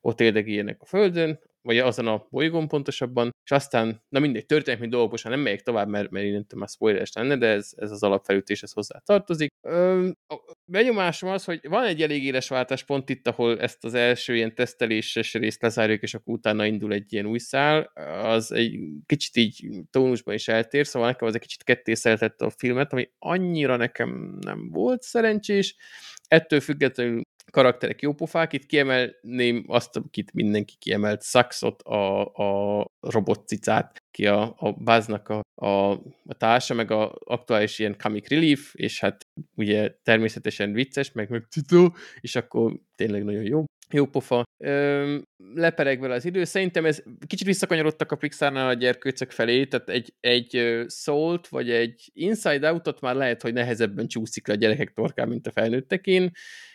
ott 0.00 0.20
érdegéljenek 0.20 0.80
a 0.80 0.86
Földön, 0.86 1.40
vagy 1.62 1.78
azon 1.78 2.06
a 2.06 2.26
bolygón 2.30 2.68
pontosabban, 2.68 3.30
és 3.44 3.50
aztán, 3.50 4.02
na 4.08 4.18
mindegy, 4.18 4.46
történik 4.46 4.80
még 4.80 4.90
dolgosan, 4.90 5.30
nem 5.30 5.40
megyek 5.40 5.62
tovább, 5.62 5.88
mert, 5.88 6.10
mert 6.10 6.26
innentől 6.26 6.58
már 6.58 6.68
spoileres 6.68 7.12
lenne, 7.12 7.36
de 7.36 7.46
ez, 7.46 7.70
ez 7.76 7.90
az 7.90 8.02
alapfelütés, 8.02 8.62
ez 8.62 8.72
hozzá 8.72 8.98
tartozik. 8.98 9.52
Ö, 9.60 10.08
a 10.26 10.54
benyomásom 10.64 11.30
az, 11.30 11.44
hogy 11.44 11.60
van 11.68 11.84
egy 11.84 12.02
elég 12.02 12.24
éles 12.24 12.48
váltáspont 12.48 13.08
itt, 13.08 13.26
ahol 13.28 13.60
ezt 13.60 13.84
az 13.84 13.94
első 13.94 14.34
ilyen 14.36 14.54
teszteléses 14.54 15.34
részt 15.34 15.62
lezárjuk, 15.62 16.02
és 16.02 16.14
akkor 16.14 16.34
utána 16.34 16.66
indul 16.66 16.92
egy 16.92 17.12
ilyen 17.12 17.26
új 17.26 17.38
szál, 17.38 17.92
az 18.22 18.52
egy 18.52 18.78
kicsit 19.06 19.36
így 19.36 19.68
tónusban 19.90 20.34
is 20.34 20.48
eltér, 20.48 20.86
szóval 20.86 21.08
nekem 21.08 21.28
az 21.28 21.34
egy 21.34 21.40
kicsit 21.40 21.64
ketté 21.64 21.92
a 22.36 22.50
filmet, 22.50 22.92
ami 22.92 23.10
annyira 23.18 23.76
nekem 23.76 24.38
nem 24.40 24.70
volt 24.70 25.02
szerencsés, 25.02 25.76
ettől 26.28 26.60
függetlenül 26.60 27.22
karakterek 27.50 28.00
jópofák, 28.02 28.52
itt 28.52 28.66
kiemelném 28.66 29.64
azt, 29.66 29.96
akit 29.96 30.32
mindenki 30.32 30.74
kiemelt, 30.78 31.22
Saxot, 31.22 31.82
a, 31.82 32.24
a 32.24 32.84
robotcicát, 33.00 33.96
ki 34.10 34.26
a, 34.26 34.54
a 34.56 34.72
Buzz-nak 34.72 35.28
a, 35.28 35.40
a, 35.54 35.90
a 36.24 36.34
társa, 36.36 36.74
meg 36.74 36.90
a 36.90 37.18
aktuális 37.24 37.78
ilyen 37.78 37.96
comic 37.98 38.28
relief, 38.28 38.74
és 38.74 39.00
hát 39.00 39.26
ugye 39.56 39.94
természetesen 40.02 40.72
vicces, 40.72 41.12
meg 41.12 41.30
meg 41.30 41.46
cicó, 41.50 41.94
és 42.20 42.36
akkor 42.36 42.80
tényleg 42.94 43.24
nagyon 43.24 43.44
jó 43.44 43.64
jó 43.90 44.06
pofa. 44.06 44.42
Lepereg 45.54 46.00
vele 46.00 46.14
az 46.14 46.24
idő. 46.24 46.44
Szerintem 46.44 46.84
ez 46.84 47.02
kicsit 47.26 47.46
visszakanyarodtak 47.46 48.12
a 48.12 48.16
Pixarnál 48.16 48.68
a 48.68 48.72
gyerkőcök 48.72 49.30
felé, 49.30 49.66
tehát 49.66 49.88
egy, 49.88 50.14
egy 50.20 50.84
Soult 50.88 51.48
vagy 51.48 51.70
egy 51.70 52.10
Inside 52.12 52.70
Out-ot 52.70 53.00
már 53.00 53.14
lehet, 53.14 53.42
hogy 53.42 53.52
nehezebben 53.52 54.06
csúszik 54.06 54.46
le 54.46 54.54
a 54.54 54.56
gyerekek 54.56 54.92
torkán, 54.92 55.28
mint 55.28 55.46
a 55.46 55.52
felnőttekén. 55.52 56.30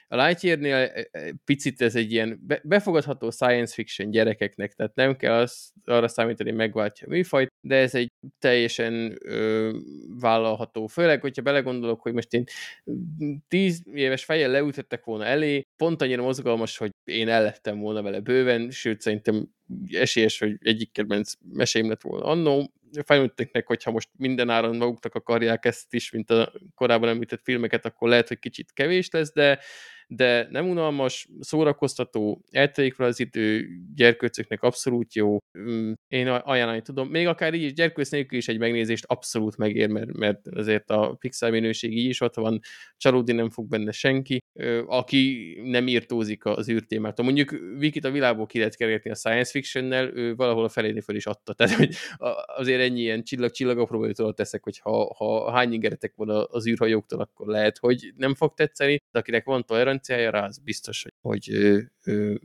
A 0.07 0.25
Lightyear-nél 0.25 0.91
picit 1.45 1.81
ez 1.81 1.95
egy 1.95 2.11
ilyen 2.11 2.47
befogadható 2.63 3.29
science 3.29 3.73
fiction 3.73 4.11
gyerekeknek, 4.11 4.73
tehát 4.73 4.95
nem 4.95 5.15
kell 5.15 5.33
az, 5.33 5.71
arra 5.85 6.07
számítani, 6.07 6.49
hogy 6.49 6.57
megváltja 6.57 7.07
a 7.07 7.09
műfajt, 7.09 7.52
de 7.65 7.75
ez 7.75 7.95
egy 7.95 8.11
teljesen 8.39 9.17
ö, 9.21 9.71
vállalható. 10.19 10.87
Főleg, 10.87 11.21
hogyha 11.21 11.41
belegondolok, 11.41 12.01
hogy 12.01 12.13
most 12.13 12.33
én 12.33 12.43
tíz 13.47 13.83
éves 13.93 14.23
fejjel 14.23 14.51
leültettek 14.51 15.03
volna 15.03 15.25
elé, 15.25 15.67
pont 15.77 16.01
annyira 16.01 16.21
mozgalmas, 16.21 16.77
hogy 16.77 16.91
én 17.03 17.29
ellettem 17.29 17.79
volna 17.79 18.01
vele 18.01 18.19
bőven, 18.19 18.71
sőt 18.71 19.01
szerintem 19.01 19.47
esélyes, 19.91 20.39
hogy 20.39 20.57
egyik 20.59 20.91
kedvenc 20.91 21.31
meséim 21.53 21.89
lett 21.89 22.01
volna 22.01 22.25
annó. 22.25 22.71
Felnőtteknek, 23.05 23.67
hogyha 23.67 23.91
most 23.91 24.09
minden 24.17 24.49
áron 24.49 24.75
maguknak 24.75 25.15
akarják 25.15 25.65
ezt 25.65 25.93
is, 25.93 26.11
mint 26.11 26.29
a 26.29 26.53
korábban 26.75 27.09
említett 27.09 27.43
filmeket, 27.43 27.85
akkor 27.85 28.09
lehet, 28.09 28.27
hogy 28.27 28.39
kicsit 28.39 28.73
kevés 28.73 29.09
lesz, 29.09 29.33
de 29.33 29.59
de 30.15 30.47
nem 30.49 30.69
unalmas, 30.69 31.27
szórakoztató, 31.39 32.43
eltelik 32.51 32.93
fel 32.93 33.07
az 33.07 33.19
idő, 33.19 33.67
gyerkőcöknek 33.95 34.61
abszolút 34.61 35.13
jó, 35.13 35.37
mm, 35.59 35.91
én 36.07 36.27
ajánlani 36.27 36.81
tudom. 36.81 37.07
Még 37.07 37.27
akár 37.27 37.53
így 37.53 37.63
is 37.63 37.73
gyerkőc 37.73 38.09
nélkül 38.09 38.37
is 38.37 38.47
egy 38.47 38.57
megnézést 38.57 39.05
abszolút 39.05 39.57
megér, 39.57 39.89
mert, 39.89 40.13
mert 40.13 40.47
azért 40.47 40.89
a 40.89 41.15
Pixar 41.19 41.51
minőség 41.51 41.97
így 41.97 42.09
is 42.09 42.21
ott 42.21 42.35
van, 42.35 42.59
csalódni 42.97 43.33
nem 43.33 43.49
fog 43.49 43.67
benne 43.67 43.91
senki, 43.91 44.39
aki 44.85 45.53
nem 45.63 45.87
írtózik 45.87 46.45
az 46.45 46.69
űrtémát. 46.69 47.21
Mondjuk 47.21 47.55
Vikit 47.77 48.05
a 48.05 48.11
világból 48.11 48.45
ki 48.45 48.57
lehet 48.57 48.75
kergetni 48.75 49.09
a 49.09 49.15
science 49.15 49.51
fictionnel, 49.51 50.17
ő 50.17 50.35
valahol 50.35 50.63
a 50.63 50.69
feléni 50.69 51.01
föl 51.01 51.15
is 51.15 51.25
adta. 51.25 51.53
Tehát, 51.63 51.75
hogy 51.75 51.95
azért 52.45 52.81
ennyi 52.81 53.01
ilyen 53.01 53.23
csillag-csillag 53.23 54.33
teszek, 54.33 54.63
hogy 54.63 54.79
ha, 54.79 55.13
ha 55.17 55.51
hány 55.51 55.73
ingeretek 55.73 56.13
van 56.15 56.47
az 56.49 56.67
űrhajóktól, 56.67 57.19
akkor 57.19 57.47
lehet, 57.47 57.77
hogy 57.77 58.13
nem 58.15 58.35
fog 58.35 58.53
tetszeni, 58.53 59.01
de 59.11 59.19
akinek 59.19 59.45
van 59.45 59.65
toleranciája 59.65 60.01
rá, 60.07 60.45
az 60.45 60.57
biztos, 60.57 61.03
hogy, 61.03 61.11
hogy 61.21 61.51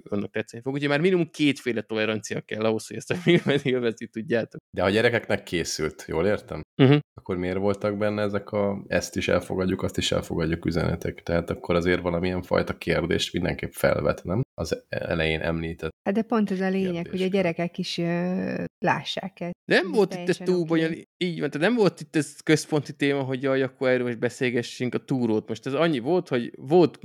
annak 0.08 0.30
tetszeni 0.30 0.62
fog. 0.62 0.74
Ugye 0.74 0.88
már 0.88 1.00
minimum 1.00 1.30
kétféle 1.30 1.82
tolerancia 1.82 2.40
kell 2.40 2.64
ahhoz, 2.64 2.86
hogy 2.86 2.96
ezt 2.96 3.10
a 3.10 3.14
filmet 3.14 3.64
élvezni 3.64 4.06
tudjátok. 4.06 4.60
De 4.70 4.82
a 4.82 4.90
gyerekeknek 4.90 5.42
készült, 5.42 6.04
jól 6.08 6.26
értem? 6.26 6.62
Uh-huh. 6.76 6.98
Akkor 7.14 7.36
miért 7.36 7.56
voltak 7.56 7.98
benne 7.98 8.22
ezek 8.22 8.50
a 8.50 8.84
ezt 8.86 9.16
is 9.16 9.28
elfogadjuk, 9.28 9.82
azt 9.82 9.98
is 9.98 10.12
elfogadjuk 10.12 10.64
üzenetek? 10.64 11.22
Tehát 11.22 11.50
akkor 11.50 11.74
azért 11.74 12.02
valamilyen 12.02 12.42
fajta 12.42 12.78
kérdést 12.78 13.32
mindenképp 13.32 13.72
felvet, 13.72 14.24
nem? 14.24 14.42
Az 14.58 14.84
elején 14.88 15.40
említett. 15.40 15.90
Hát 16.02 16.14
de 16.14 16.22
pont 16.22 16.50
ez 16.50 16.60
a 16.60 16.68
lényeg, 16.68 16.92
kérdés. 16.92 17.10
hogy 17.10 17.22
a 17.22 17.26
gyerekek 17.32 17.78
is 17.78 17.98
ö, 17.98 18.64
lássák 18.78 19.40
ezt. 19.40 19.54
Nem 19.64 19.86
ez 19.86 19.94
volt 19.94 20.14
itt 20.14 20.28
ez 20.28 20.36
túl 20.36 20.64
bonyolult, 20.64 21.08
így 21.16 21.40
van, 21.40 21.50
nem 21.58 21.74
volt 21.74 22.00
itt 22.00 22.16
ez 22.16 22.40
központi 22.40 22.96
téma, 22.96 23.22
hogy 23.22 23.42
jaj, 23.42 23.62
akkor 23.62 23.88
erről 23.88 24.06
most 24.06 24.18
beszélgessünk 24.18 24.94
a 24.94 25.04
túrót. 25.04 25.48
Most 25.48 25.66
ez 25.66 25.72
annyi 25.74 25.98
volt, 25.98 26.28
hogy 26.28 26.52
volt 26.56 26.98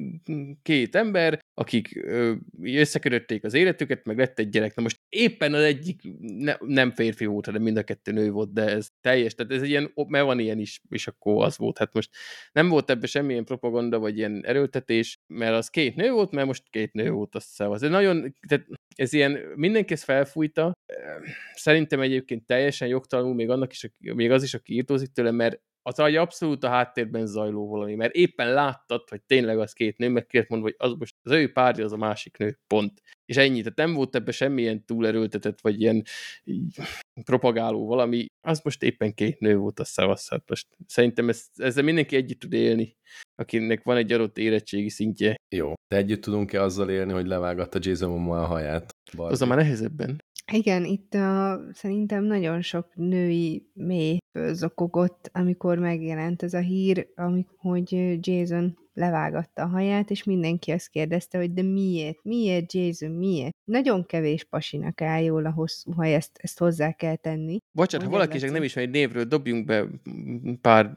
két 0.62 0.96
ember, 0.96 1.40
akik 1.54 1.96
ö, 2.06 2.34
összekötötték 2.62 3.44
az 3.44 3.54
életüket, 3.54 4.06
meg 4.06 4.18
lett 4.18 4.40
egy 4.40 4.50
gyerek. 4.50 4.76
Na 4.76 4.82
most 4.82 5.00
éppen 5.10 5.54
az 5.54 5.64
egyik 5.64 6.02
ne, 6.20 6.56
nem 6.60 6.92
férfi 6.92 7.26
volt, 7.26 7.46
hanem 7.46 7.62
mind 7.62 7.78
a 7.78 7.84
kettő 7.84 8.12
nő 8.12 8.32
volt, 8.32 8.54
de 8.54 8.62
ez 8.62 8.88
teljes, 9.02 9.36
tehát 9.36 9.52
ez 9.52 9.64
ilyen, 9.64 9.92
mert 10.08 10.26
van 10.26 10.40
ilyen 10.40 10.60
is, 10.60 10.82
és 10.90 11.08
akkor 11.08 11.44
az 11.44 11.58
volt. 11.58 11.78
Hát 11.78 11.94
most 11.94 12.10
nem 12.52 12.70
volt 12.70 12.90
ebben 12.90 13.08
semmilyen 13.08 13.46
propaganda, 13.46 14.00
vagy 14.00 14.18
ilyen 14.18 14.46
erőltetés, 14.46 15.20
mert 15.28 15.54
az 15.54 15.68
két 15.70 15.96
nő 15.96 16.12
volt, 16.12 16.32
mert 16.32 16.48
most 16.48 16.64
két 16.70 16.94
nő 16.94 17.12
volt, 17.12 17.36
szavaz. 17.44 17.84
Ez 17.84 17.90
nagyon, 17.90 18.36
tehát 18.48 18.66
ez 18.96 19.14
ilyen, 19.14 19.32
mindenki 19.56 19.94
ezt 19.94 20.04
felfújta, 20.04 20.72
szerintem 21.54 22.02
egyébként 22.02 22.46
teljesen 22.46 22.88
jogtalanul, 22.88 23.34
még, 23.34 23.50
annak 23.50 23.72
is, 23.72 23.90
még 24.00 24.32
az 24.32 24.44
is, 24.44 24.54
aki 24.54 24.74
írtózik 24.74 25.12
tőle, 25.12 25.32
mert 25.32 25.62
az 25.86 26.00
egy 26.00 26.16
abszolút 26.16 26.64
a 26.64 26.70
háttérben 26.70 27.26
zajló 27.26 27.68
valami, 27.68 27.96
mert 27.96 28.14
éppen 28.14 28.54
láttad, 28.54 29.10
hogy 29.10 29.22
tényleg 29.22 29.60
az 29.60 29.74
két 29.74 29.98
nő, 29.98 30.10
meg 30.10 30.26
kért 30.26 30.50
mondva, 30.50 30.68
hogy 30.68 30.90
az 30.90 30.98
most 30.98 31.16
az 31.24 31.32
ő 31.32 31.52
párja, 31.52 31.86
az 31.86 31.92
a 31.92 31.98
másik 31.98 32.38
nő, 32.38 32.60
pont. 32.68 33.02
És 33.26 33.38
ennyi, 33.38 33.62
tehát 33.62 33.78
nem 33.78 33.94
volt 33.94 34.16
ebbe 34.16 34.32
semmilyen 34.32 34.86
túlerőltetett, 34.86 35.62
vagy 35.62 35.82
ilyen 35.82 36.04
propagáló 37.24 37.88
valami, 37.88 38.26
az 38.48 38.62
most 38.64 38.84
éppen 38.84 39.14
két 39.14 39.40
nő 39.40 39.58
volt 39.58 39.80
a 39.80 39.84
szavasz, 39.84 40.30
hát 40.30 40.50
most 40.50 40.68
szerintem 40.88 41.30
ez, 41.30 41.46
ezzel 41.56 41.84
mindenki 41.84 42.16
együtt 42.16 42.40
tud 42.40 42.54
élni, 42.54 42.98
akinek 43.36 43.84
van 43.84 43.98
egy 43.98 44.12
adott 44.12 44.38
érettségi 44.38 44.90
szintje. 44.90 45.36
Jó, 45.56 45.74
de 45.88 45.98
együtt 45.98 46.22
tudunk-e 46.22 46.62
azzal 46.62 46.90
élni, 46.90 47.14
hogy 47.14 47.28
levágatta 47.28 47.80
Jason 47.82 48.10
Momoa 48.10 48.42
a 48.42 48.46
haját? 48.46 48.92
Az 49.18 49.42
a 49.42 49.46
már 49.46 49.58
nehezebben. 49.58 50.22
Igen, 50.52 50.86
itt 50.86 51.14
a, 51.14 51.62
szerintem 51.74 52.24
nagyon 52.24 52.62
sok 52.62 52.88
női 52.96 53.68
mély 53.74 54.18
zokogott, 54.52 55.30
amikor 55.34 55.78
megjelent 55.78 56.44
ez 56.44 56.54
a 56.54 56.60
hír, 56.60 57.08
amikor, 57.16 57.56
hogy 57.58 58.18
Jason 58.28 58.78
levágatta 58.94 59.62
a 59.62 59.68
haját, 59.68 60.10
és 60.12 60.24
mindenki 60.24 60.72
azt 60.72 60.90
kérdezte, 60.90 61.38
hogy 61.38 61.54
de 61.54 61.62
miért? 61.62 62.24
Miért, 62.24 62.74
Jason, 62.74 63.12
miért? 63.12 63.56
Nagyon 63.64 64.06
kevés 64.06 64.44
pasinak 64.44 65.02
áll 65.02 65.24
jól 65.24 65.46
a 65.46 65.52
hosszú 65.52 65.92
haj, 65.92 66.14
ezt, 66.14 66.40
ezt 66.42 66.60
hozzá 66.60 66.92
kell 66.92 67.16
tenni. 67.16 67.58
Bocsánat, 67.72 68.08
ha 68.08 68.14
valaki 68.14 68.38
nem 68.38 68.64
ismeri 68.64 68.90
névről, 68.90 69.24
dobjunk 69.24 69.66
be 69.66 69.88
pár 70.62 70.96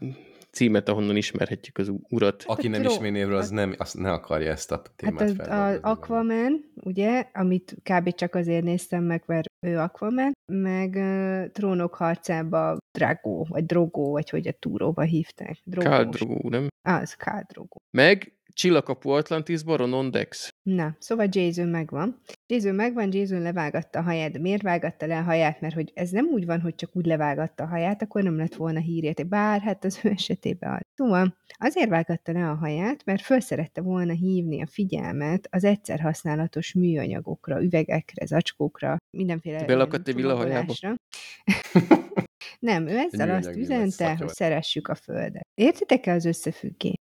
címet, 0.50 0.88
ahonnan 0.88 1.16
ismerhetjük 1.16 1.78
az 1.78 1.92
urat. 2.08 2.44
Aki 2.46 2.68
nem 2.68 2.82
ismer 2.82 3.10
névről, 3.10 3.36
az 3.36 3.50
nem, 3.50 3.74
az 3.78 3.92
ne 3.92 4.12
akarja 4.12 4.50
ezt 4.50 4.72
a 4.72 4.82
témát 4.96 5.20
hát 5.20 5.40
az, 5.40 5.48
az 5.48 5.78
Aquaman, 5.82 6.64
ugye, 6.86 7.30
amit 7.32 7.76
kb. 7.82 8.14
csak 8.14 8.34
azért 8.34 8.64
néztem 8.64 9.04
meg, 9.04 9.22
mert 9.26 9.46
ő 9.66 9.78
Aquaman, 9.78 10.32
meg 10.52 10.94
uh, 10.94 11.50
Trónok 11.50 11.94
harcába 11.94 12.76
Drago, 12.98 13.44
vagy 13.44 13.64
Drogo, 13.64 14.10
vagy 14.10 14.30
hogy 14.30 14.48
a 14.48 14.52
túróba 14.52 15.02
hívták. 15.02 15.58
Khal 15.70 16.04
Drogo, 16.04 16.48
nem? 16.48 16.68
Az, 16.88 17.14
Khal 17.14 17.44
Drogo. 17.48 17.76
Meg 17.90 18.35
Csillagkapu 18.56 19.10
Atlantisban 19.10 19.76
Ronon 19.76 20.10
Dex. 20.10 20.54
Na, 20.62 20.96
szóval 20.98 21.26
Jason 21.30 21.68
megvan. 21.68 22.20
Jason 22.46 22.74
megvan, 22.74 23.12
Jason 23.12 23.42
levágatta 23.42 23.98
a 23.98 24.02
haját, 24.02 24.32
de 24.32 24.38
miért 24.38 24.62
vágatta 24.62 25.06
le 25.06 25.18
a 25.18 25.22
haját? 25.22 25.60
Mert 25.60 25.74
hogy 25.74 25.90
ez 25.94 26.10
nem 26.10 26.26
úgy 26.26 26.46
van, 26.46 26.60
hogy 26.60 26.74
csak 26.74 26.90
úgy 26.92 27.06
levágatta 27.06 27.62
a 27.62 27.66
haját, 27.66 28.02
akkor 28.02 28.22
nem 28.22 28.36
lett 28.36 28.54
volna 28.54 28.80
hírét. 28.80 29.28
Bár 29.28 29.60
hát 29.60 29.84
az 29.84 30.00
ő 30.02 30.08
esetében 30.08 30.72
az. 30.72 30.80
Szóval 30.94 31.36
azért 31.58 31.88
vágatta 31.88 32.32
le 32.32 32.48
a 32.48 32.54
haját, 32.54 33.04
mert 33.04 33.22
föl 33.22 33.40
szerette 33.40 33.80
volna 33.80 34.12
hívni 34.12 34.62
a 34.62 34.66
figyelmet 34.66 35.48
az 35.50 35.64
egyszer 35.64 36.00
használatos 36.00 36.74
műanyagokra, 36.74 37.62
üvegekre, 37.62 38.26
zacskókra, 38.26 38.96
mindenféle 39.10 39.64
Belakadt 39.64 40.08
egy 40.08 40.14
villahajába. 40.14 40.74
Nem, 42.58 42.86
ő 42.86 42.96
ezzel 42.96 43.30
azt 43.30 43.56
üzente, 43.56 44.16
hogy 44.16 44.28
szeressük 44.28 44.88
a 44.88 44.94
Földet. 44.94 45.46
Értitek-e 45.54 46.12
az 46.12 46.24
összefüggést? 46.24 47.00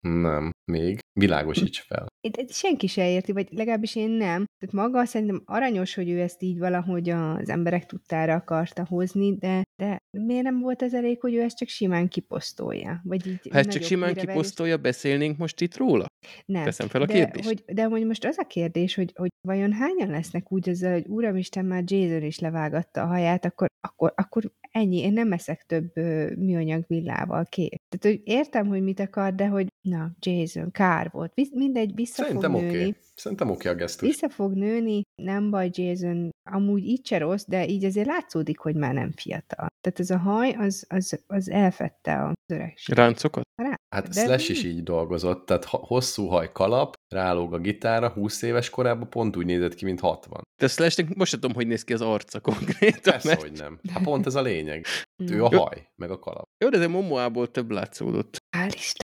Nem, 0.00 0.50
még. 0.72 0.98
Világosíts 1.12 1.80
fel. 1.80 2.06
De 2.30 2.44
senki 2.48 2.86
se 2.86 3.10
érti, 3.10 3.32
vagy 3.32 3.48
legalábbis 3.50 3.96
én 3.96 4.10
nem. 4.10 4.44
Tehát 4.58 4.74
maga 4.74 5.04
szerintem 5.04 5.42
aranyos, 5.44 5.94
hogy 5.94 6.10
ő 6.10 6.20
ezt 6.20 6.42
így 6.42 6.58
valahogy 6.58 7.08
az 7.10 7.48
emberek 7.48 7.86
tudtára 7.86 8.34
akarta 8.34 8.86
hozni, 8.88 9.36
de, 9.36 9.62
de 9.82 9.98
miért 10.18 10.42
nem 10.42 10.60
volt 10.60 10.82
ez 10.82 10.94
elég, 10.94 11.20
hogy 11.20 11.34
ő 11.34 11.40
ezt 11.40 11.56
csak 11.56 11.68
simán 11.68 12.08
kiposztolja? 12.08 13.00
Vagy 13.04 13.26
így 13.26 13.48
Ha 13.50 13.58
ezt 13.58 13.70
csak 13.70 13.82
simán 13.82 14.14
kiposztolja, 14.14 14.76
beszélnénk 14.76 15.38
most 15.38 15.60
itt 15.60 15.76
róla? 15.76 16.06
Nem. 16.44 16.64
Teszem 16.64 16.88
fel 16.88 17.02
a 17.02 17.06
de, 17.06 17.12
kérdést. 17.12 17.46
hogy, 17.46 17.64
de 17.66 17.84
hogy 17.84 18.06
most 18.06 18.24
az 18.24 18.38
a 18.38 18.46
kérdés, 18.46 18.94
hogy, 18.94 19.12
hogy 19.14 19.30
vajon 19.48 19.72
hányan 19.72 20.10
lesznek 20.10 20.52
úgy 20.52 20.68
ezzel, 20.68 20.92
hogy 20.92 21.06
Uramisten 21.08 21.64
már 21.64 21.82
Jason 21.86 22.22
is 22.22 22.38
levágatta 22.38 23.02
a 23.02 23.06
haját, 23.06 23.44
akkor, 23.44 23.66
akkor, 23.80 24.12
akkor 24.16 24.52
ennyi, 24.76 24.98
én 24.98 25.12
nem 25.12 25.32
eszek 25.32 25.64
több 25.66 25.96
műanyag 26.38 26.84
villával 26.86 27.44
kép. 27.44 27.80
Tehát, 27.88 28.16
hogy 28.16 28.28
értem, 28.34 28.66
hogy 28.66 28.82
mit 28.82 29.00
akar, 29.00 29.34
de 29.34 29.46
hogy 29.46 29.66
na, 29.86 30.10
Jason, 30.18 30.70
kár 30.70 31.10
volt. 31.12 31.32
Mindegy, 31.52 31.94
vissza 31.94 32.22
Szerintem 32.22 32.50
fog 32.50 32.60
oké. 32.60 32.70
nőni. 32.70 32.88
Okay. 32.88 32.96
Szerintem 33.14 33.50
oké 33.50 33.68
okay 33.68 33.72
a 33.72 33.76
gesztus. 33.76 34.08
Vissza 34.08 34.28
fog 34.28 34.52
nőni, 34.52 35.02
nem 35.22 35.50
baj 35.50 35.70
Jason, 35.72 36.30
amúgy 36.50 36.84
így 36.84 37.06
se 37.06 37.18
rossz, 37.18 37.44
de 37.46 37.66
így 37.66 37.84
azért 37.84 38.06
látszódik, 38.06 38.58
hogy 38.58 38.74
már 38.74 38.94
nem 38.94 39.12
fiatal. 39.12 39.66
Tehát 39.80 40.00
ez 40.00 40.10
a 40.10 40.18
haj, 40.18 40.50
az, 40.50 40.86
az, 40.88 41.20
az 41.26 41.50
elfette 41.50 42.24
az 42.24 42.34
öregség. 42.52 42.94
Ráncokat? 42.94 43.44
Hát 43.88 44.08
De 44.08 44.20
Slash 44.20 44.48
mi? 44.48 44.54
is 44.54 44.64
így 44.64 44.82
dolgozott, 44.82 45.46
tehát 45.46 45.64
hosszú 45.64 46.26
haj 46.26 46.52
kalap, 46.52 46.94
rálóg 47.08 47.54
a 47.54 47.58
gitára, 47.58 48.08
20 48.08 48.42
éves 48.42 48.70
korában 48.70 49.10
pont 49.10 49.36
úgy 49.36 49.46
nézett 49.46 49.74
ki, 49.74 49.84
mint 49.84 50.00
60. 50.00 50.42
De 50.56 50.68
Slashnek 50.68 51.14
most 51.14 51.30
sem 51.30 51.40
tudom, 51.40 51.56
hogy 51.56 51.66
néz 51.66 51.84
ki 51.84 51.92
az 51.92 52.00
arca 52.00 52.40
konkrétan. 52.40 53.00
Persze, 53.02 53.28
Mert... 53.28 53.42
hogy 53.42 53.52
nem. 53.52 53.80
Hát 53.92 54.02
pont 54.02 54.26
ez 54.26 54.34
a 54.34 54.42
lényeg. 54.42 54.84
Ő 55.16 55.44
a 55.44 55.56
haj, 55.56 55.88
meg 55.96 56.10
a 56.10 56.18
kalap. 56.18 56.44
Jó, 56.64 56.68
de 56.68 56.78
ez 56.78 56.84
a 56.84 56.88
Momoából 56.88 57.50
több 57.50 57.70
látszódott. 57.70 58.36
Hál' 58.56 58.72
Isten. 58.74 59.04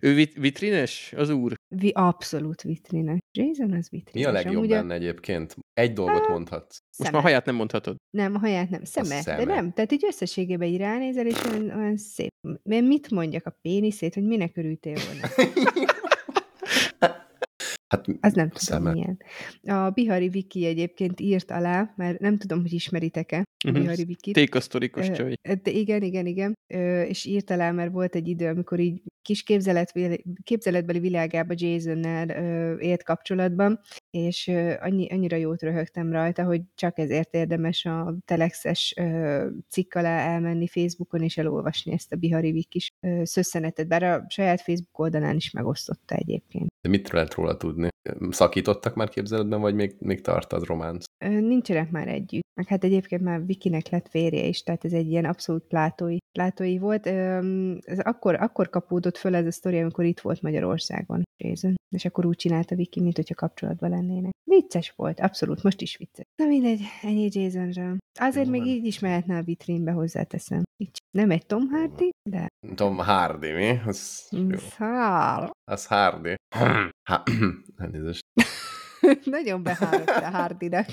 Ő 0.00 0.14
vit- 0.14 0.36
vitrines, 0.36 1.12
az 1.16 1.30
úr? 1.30 1.54
Vi, 1.76 1.90
abszolút 1.94 2.62
vitrines. 2.62 3.18
Jason 3.38 3.72
az 3.72 3.88
vitrines. 3.90 4.12
Mi 4.12 4.24
a 4.24 4.32
legjobb 4.32 4.54
Amúgy 4.56 4.68
benne 4.68 4.94
egyébként? 4.94 5.56
Egy 5.72 5.92
dolgot 5.92 6.18
Hát, 6.20 6.28
mondhatsz. 6.28 6.78
Most 6.78 6.82
szeme. 6.90 7.10
már 7.10 7.22
haját 7.22 7.44
nem 7.44 7.54
mondhatod. 7.54 7.96
Nem, 8.16 8.34
a 8.34 8.38
haját 8.38 8.70
nem. 8.70 8.84
Szeme. 8.84 9.20
szeme. 9.20 9.44
De 9.44 9.54
nem, 9.54 9.72
tehát 9.72 9.92
így 9.92 10.04
összességében 10.06 10.68
így 10.68 10.76
ránézel, 10.76 11.26
és 11.26 11.44
olyan, 11.44 11.70
olyan 11.70 11.96
szép. 11.96 12.30
Mert 12.62 12.84
mit 12.86 13.10
mondjak 13.10 13.46
a 13.46 13.56
péniszét, 13.62 14.14
hogy 14.14 14.24
minek 14.24 14.56
örültél 14.56 14.96
volna? 15.06 15.28
Hát 17.92 18.06
Az 18.20 18.32
nem 18.32 18.48
tudom 18.48 18.52
Szeme. 18.54 18.92
milyen. 18.92 19.18
A 19.62 19.90
Bihari 19.90 20.28
Viki 20.28 20.64
egyébként 20.66 21.20
írt 21.20 21.50
alá, 21.50 21.92
mert 21.96 22.18
nem 22.20 22.38
tudom, 22.38 22.60
hogy 22.60 22.72
ismeritek-e 22.72 23.38
a 23.64 23.70
Mhm. 23.70 23.80
Bihari 23.80 24.04
Vikit. 24.04 24.34
Tékasztorikos 24.34 25.08
Ö, 25.08 25.12
csaj. 25.12 25.34
De 25.62 25.70
igen, 25.70 26.02
igen, 26.02 26.26
igen. 26.26 26.54
És 27.08 27.24
írt 27.24 27.50
alá, 27.50 27.70
mert 27.70 27.92
volt 27.92 28.14
egy 28.14 28.28
idő, 28.28 28.48
amikor 28.48 28.80
így 28.80 29.02
kis 29.22 29.42
képzelet, 29.42 29.92
képzeletbeli 30.42 30.98
világába 30.98 31.54
Jasonnel 31.56 32.28
élt 32.78 33.02
kapcsolatban, 33.02 33.80
és 34.10 34.50
annyi, 34.80 35.08
annyira 35.08 35.36
jót 35.36 35.62
röhögtem 35.62 36.12
rajta, 36.12 36.44
hogy 36.44 36.60
csak 36.74 36.98
ezért 36.98 37.34
érdemes 37.34 37.84
a 37.84 38.16
telexes 38.24 38.94
cikk 39.68 39.94
alá 39.94 40.18
elmenni 40.34 40.68
Facebookon, 40.68 41.22
és 41.22 41.38
elolvasni 41.38 41.92
ezt 41.92 42.12
a 42.12 42.16
Bihari 42.16 42.52
Vikis 42.52 42.88
szösszenetet, 43.22 43.88
bár 43.88 44.02
a 44.02 44.24
saját 44.28 44.60
Facebook 44.60 44.98
oldalán 44.98 45.36
is 45.36 45.50
megosztotta 45.50 46.14
egyébként. 46.14 46.71
De 46.82 46.88
mit 46.88 47.08
lehet 47.08 47.34
róla 47.34 47.56
tudni? 47.56 47.88
Szakítottak 48.30 48.94
már 48.94 49.08
képzeletben, 49.08 49.60
vagy 49.60 49.74
még, 49.74 49.94
még 49.98 50.20
tart 50.20 50.52
az 50.52 50.62
románc? 50.62 51.04
Nincsenek 51.24 51.90
már 51.90 52.08
együtt. 52.08 52.40
Meg 52.54 52.66
hát 52.66 52.84
egyébként 52.84 53.22
már 53.22 53.46
Vikinek 53.46 53.88
lett 53.88 54.08
férje 54.08 54.44
is, 54.44 54.62
tehát 54.62 54.84
ez 54.84 54.92
egy 54.92 55.10
ilyen 55.10 55.24
abszolút 55.24 55.62
plátói, 55.62 56.16
plátói 56.38 56.78
volt. 56.78 57.06
Ez 57.06 57.98
akkor, 57.98 58.34
akkor 58.34 58.68
kapódott 58.68 59.16
föl 59.16 59.34
ez 59.34 59.46
a 59.46 59.52
sztori, 59.52 59.80
amikor 59.80 60.04
itt 60.04 60.20
volt 60.20 60.42
Magyarországon 60.42 61.22
Jason. 61.44 61.74
És 61.96 62.04
akkor 62.04 62.26
úgy 62.26 62.36
csinálta 62.36 62.74
Viki, 62.74 63.00
mint 63.00 63.16
hogyha 63.16 63.34
kapcsolatban 63.34 63.90
lennének. 63.90 64.32
Vicces 64.50 64.92
volt, 64.96 65.20
abszolút, 65.20 65.62
most 65.62 65.80
is 65.80 65.96
vicces. 65.96 66.24
Na 66.42 66.46
mindegy, 66.46 66.80
ennyi 67.02 67.28
Jasonra. 67.32 67.96
Azért 68.20 68.46
Jó 68.46 68.52
még 68.52 68.66
így 68.66 68.86
is 68.86 68.98
mehetne 68.98 69.36
a 69.36 69.42
vitrínbe, 69.42 69.90
hozzáteszem. 69.90 70.62
Így. 70.76 70.96
Nem 71.16 71.30
egy 71.30 71.46
Tom 71.46 71.68
Hardy, 71.68 72.10
de... 72.30 72.46
Tom 72.74 72.96
Hardy, 72.96 73.52
mi? 73.52 73.80
Az, 73.86 74.28
jó. 74.30 74.56
Szál. 74.56 75.50
az 75.70 75.86
Hardy. 75.86 76.34
Elnézést. 77.76 78.26
Nagyon 79.24 79.62
behárult 79.62 80.08
a 80.08 80.30
Hardynak. 80.30 80.86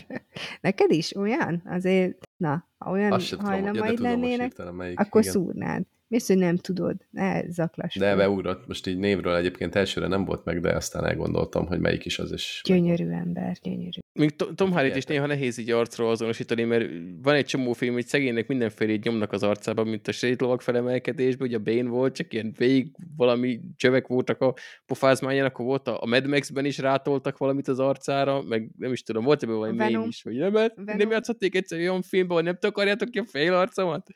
Neked 0.61 0.91
is 0.91 1.15
olyan? 1.15 1.61
Azért, 1.65 2.27
na, 2.37 2.67
ha 2.77 2.91
olyan 2.91 3.11
Azt 3.11 3.33
hajlamaid 3.33 3.95
tudom 3.95 4.11
lennének, 4.11 4.71
melyik. 4.71 4.99
akkor 4.99 5.21
igen. 5.21 5.33
szúrnád. 5.33 5.83
Mi 6.09 6.15
az, 6.15 6.25
hogy 6.27 6.37
nem 6.37 6.57
tudod? 6.57 6.95
Ne 7.09 7.49
zaklass. 7.49 7.95
De 7.95 8.15
beugrott, 8.15 8.67
most 8.67 8.87
így 8.87 8.97
névről 8.97 9.35
egyébként 9.35 9.75
elsőre 9.75 10.07
nem 10.07 10.25
volt 10.25 10.45
meg, 10.45 10.59
de 10.59 10.75
aztán 10.75 11.05
elgondoltam, 11.05 11.67
hogy 11.67 11.79
melyik 11.79 12.05
is 12.05 12.19
az 12.19 12.31
is. 12.31 12.61
Gyönyörű 12.65 13.09
ember, 13.09 13.57
gyönyörű. 13.63 13.99
Még 14.13 14.35
To- 14.35 14.55
Tom 14.55 14.71
Hardy-t 14.71 14.95
is 14.95 15.05
néha 15.05 15.25
nehéz 15.25 15.57
így 15.57 15.71
arcról 15.71 16.09
azonosítani, 16.09 16.63
mert 16.63 16.89
van 17.21 17.35
egy 17.35 17.45
csomó 17.45 17.73
film, 17.73 17.93
hogy 17.93 18.05
szegénynek 18.05 18.47
mindenfélét 18.47 19.03
nyomnak 19.03 19.31
az 19.31 19.43
arcában, 19.43 19.87
mint 19.87 20.07
a 20.07 20.11
sétlovak 20.11 20.61
felemelkedésben, 20.61 21.47
ugye 21.47 21.57
a 21.57 21.59
Bane 21.59 21.89
volt, 21.89 22.15
csak 22.15 22.33
ilyen 22.33 22.53
végig 22.57 22.91
valami 23.17 23.59
csövek 23.75 24.07
voltak 24.07 24.41
a 24.41 24.53
pofázmányán, 24.85 25.45
akkor 25.45 25.65
volt 25.65 25.87
a, 25.87 26.01
a 26.01 26.05
Mad 26.05 26.27
Max-ben 26.27 26.65
is 26.65 26.77
rátoltak 26.77 27.37
valamit 27.37 27.67
az 27.67 27.79
arcára, 27.79 28.41
meg 28.41 28.69
nem 28.77 28.91
is 28.91 29.03
tudom, 29.03 29.23
volt 29.23 29.43
ebben 29.43 29.55
valami 29.55 29.77
Venom. 29.77 30.07
is, 30.07 30.21
hogy 30.21 30.35
nem, 30.35 30.51
nem 30.51 30.71
Venom. 30.75 31.11
játszotték 31.11 31.55
egyszer 31.55 31.79
olyan 31.79 32.01
filmben, 32.01 32.35
hogy 32.35 32.45
nem 32.45 32.57
takarjátok 32.59 33.09
ki 33.09 33.19
a 33.19 33.25
fél 33.25 33.53
arcomat? 33.53 34.07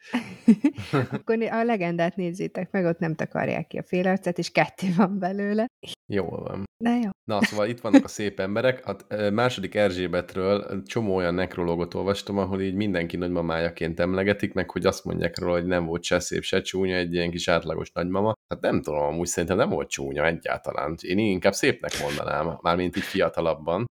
Akkor 1.11 1.41
a 1.51 1.63
legendát 1.83 2.15
nézzétek 2.15 2.71
meg, 2.71 2.85
ott 2.85 2.99
nem 2.99 3.15
takarják 3.15 3.67
ki 3.67 3.77
a 3.77 3.83
félarcát, 3.83 4.37
és 4.37 4.51
kettő 4.51 4.87
van 4.97 5.19
belőle. 5.19 5.65
Jól 6.13 6.43
van. 6.43 6.63
De 6.83 6.89
jó. 6.89 7.09
Na, 7.23 7.43
szóval 7.43 7.67
itt 7.67 7.79
vannak 7.79 8.03
a 8.03 8.07
szép 8.07 8.39
emberek. 8.39 8.85
A 8.85 8.95
második 9.31 9.75
Erzsébetről 9.75 10.83
csomó 10.85 11.15
olyan 11.15 11.33
nekrológot 11.33 11.93
olvastam, 11.93 12.37
ahol 12.37 12.61
így 12.61 12.73
mindenki 12.73 13.17
nagymamájaként 13.17 13.99
emlegetik, 13.99 14.53
meg 14.53 14.69
hogy 14.69 14.85
azt 14.85 15.05
mondják 15.05 15.39
róla, 15.39 15.53
hogy 15.53 15.65
nem 15.65 15.85
volt 15.85 16.03
se 16.03 16.19
szép, 16.19 16.43
se 16.43 16.61
csúnya, 16.61 16.95
egy 16.95 17.13
ilyen 17.13 17.31
kis 17.31 17.47
átlagos 17.47 17.91
nagymama. 17.91 18.33
Hát 18.47 18.61
nem 18.61 18.81
tudom, 18.81 18.99
amúgy 18.99 19.27
szerintem 19.27 19.57
nem 19.57 19.69
volt 19.69 19.89
csúnya 19.89 20.25
egyáltalán. 20.25 20.95
Én 21.01 21.17
inkább 21.17 21.53
szépnek 21.53 21.91
mondanám, 22.01 22.57
mármint 22.61 22.97
így 22.97 23.03
fiatalabban. 23.03 23.85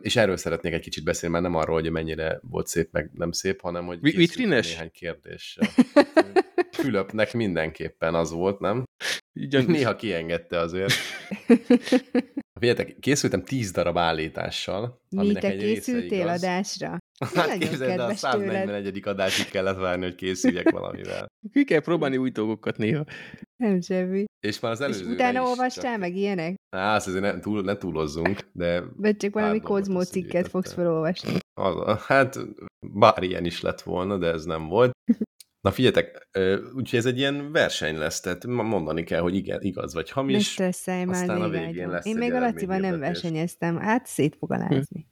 És 0.00 0.16
erről 0.16 0.36
szeretnék 0.36 0.72
egy 0.72 0.80
kicsit 0.80 1.04
beszélni, 1.04 1.34
mert 1.34 1.46
nem 1.52 1.60
arról, 1.60 1.80
hogy 1.80 1.90
mennyire 1.90 2.40
volt 2.42 2.66
szép, 2.66 2.88
meg 2.92 3.10
nem 3.12 3.32
szép, 3.32 3.60
hanem 3.60 3.86
hogy 3.86 4.00
vitrines? 4.00 4.70
néhány 4.70 4.90
kérdéssel. 4.90 5.68
Fülöpnek 6.72 7.32
mindenképpen 7.32 8.14
az 8.14 8.30
volt, 8.30 8.58
nem? 8.58 8.84
Ugyan, 9.40 9.64
Néha 9.64 9.96
kiengedte 9.96 10.58
azért. 10.58 10.92
Figyeljetek, 12.60 12.98
készültem 13.00 13.42
10 13.42 13.70
darab 13.70 13.98
állítással. 13.98 15.00
Mi, 15.08 15.18
aminek 15.18 15.42
te 15.42 15.48
egy 15.48 15.60
része 15.60 15.74
készültél 15.74 16.20
igaz. 16.20 16.42
adásra? 16.42 16.98
Hát 17.34 17.58
képzeld 17.58 17.90
el, 17.90 18.00
a 18.00 18.06
kedves 18.06 18.20
tőled. 18.20 18.66
141. 18.66 19.00
adásig 19.04 19.50
kellett 19.50 19.76
várni, 19.78 20.04
hogy 20.04 20.14
készüljek 20.14 20.70
valamivel. 20.70 21.26
ki 21.52 21.64
kell 21.64 21.80
próbálni 21.80 22.16
új 22.16 22.30
dolgokat 22.30 22.76
néha. 22.76 23.04
Nem 23.56 23.80
semmi. 23.80 24.24
És 24.46 24.60
már 24.60 24.72
az 24.72 24.80
És 24.80 24.84
előzőre 24.84 25.12
utána 25.12 25.42
olvastál 25.42 25.90
csak... 25.92 26.00
meg 26.00 26.16
ilyenek? 26.16 26.54
Á, 26.76 26.94
azt 26.94 27.06
azért 27.06 27.22
ne, 27.22 27.40
túl, 27.40 27.62
ne 27.62 27.76
túlozzunk, 27.76 28.38
de 28.52 28.82
Vagy 28.96 29.16
csak 29.16 29.32
valami 29.32 29.60
kozmó 29.60 30.02
cikket 30.02 30.48
fogsz 30.48 30.72
felolvasni? 30.72 31.32
az, 31.60 32.02
hát 32.06 32.38
bár 32.86 33.22
ilyen 33.22 33.44
is 33.44 33.60
lett 33.60 33.80
volna, 33.80 34.16
de 34.18 34.26
ez 34.26 34.44
nem 34.44 34.66
volt. 34.66 34.92
Na 35.60 35.70
figyeljetek, 35.70 36.28
úgyhogy 36.74 36.98
ez 36.98 37.06
egy 37.06 37.18
ilyen 37.18 37.52
verseny 37.52 37.96
lesz, 37.96 38.20
tehát 38.20 38.46
mondani 38.46 39.04
kell, 39.04 39.20
hogy 39.20 39.34
igen, 39.34 39.62
igaz 39.62 39.94
vagy 39.94 40.10
hamis. 40.10 40.50
stresszelj 40.50 41.04
már, 41.04 41.20
aztán 41.20 41.42
a 41.42 41.48
végén 41.48 41.88
lesz 41.88 42.06
Én 42.06 42.16
még 42.16 42.32
a 42.32 42.38
Lacival 42.38 42.78
nem 42.78 42.98
versenyeztem, 42.98 43.76
hát 43.76 44.06
szét 44.06 44.36
fog 44.36 44.52
alázni. 44.52 45.09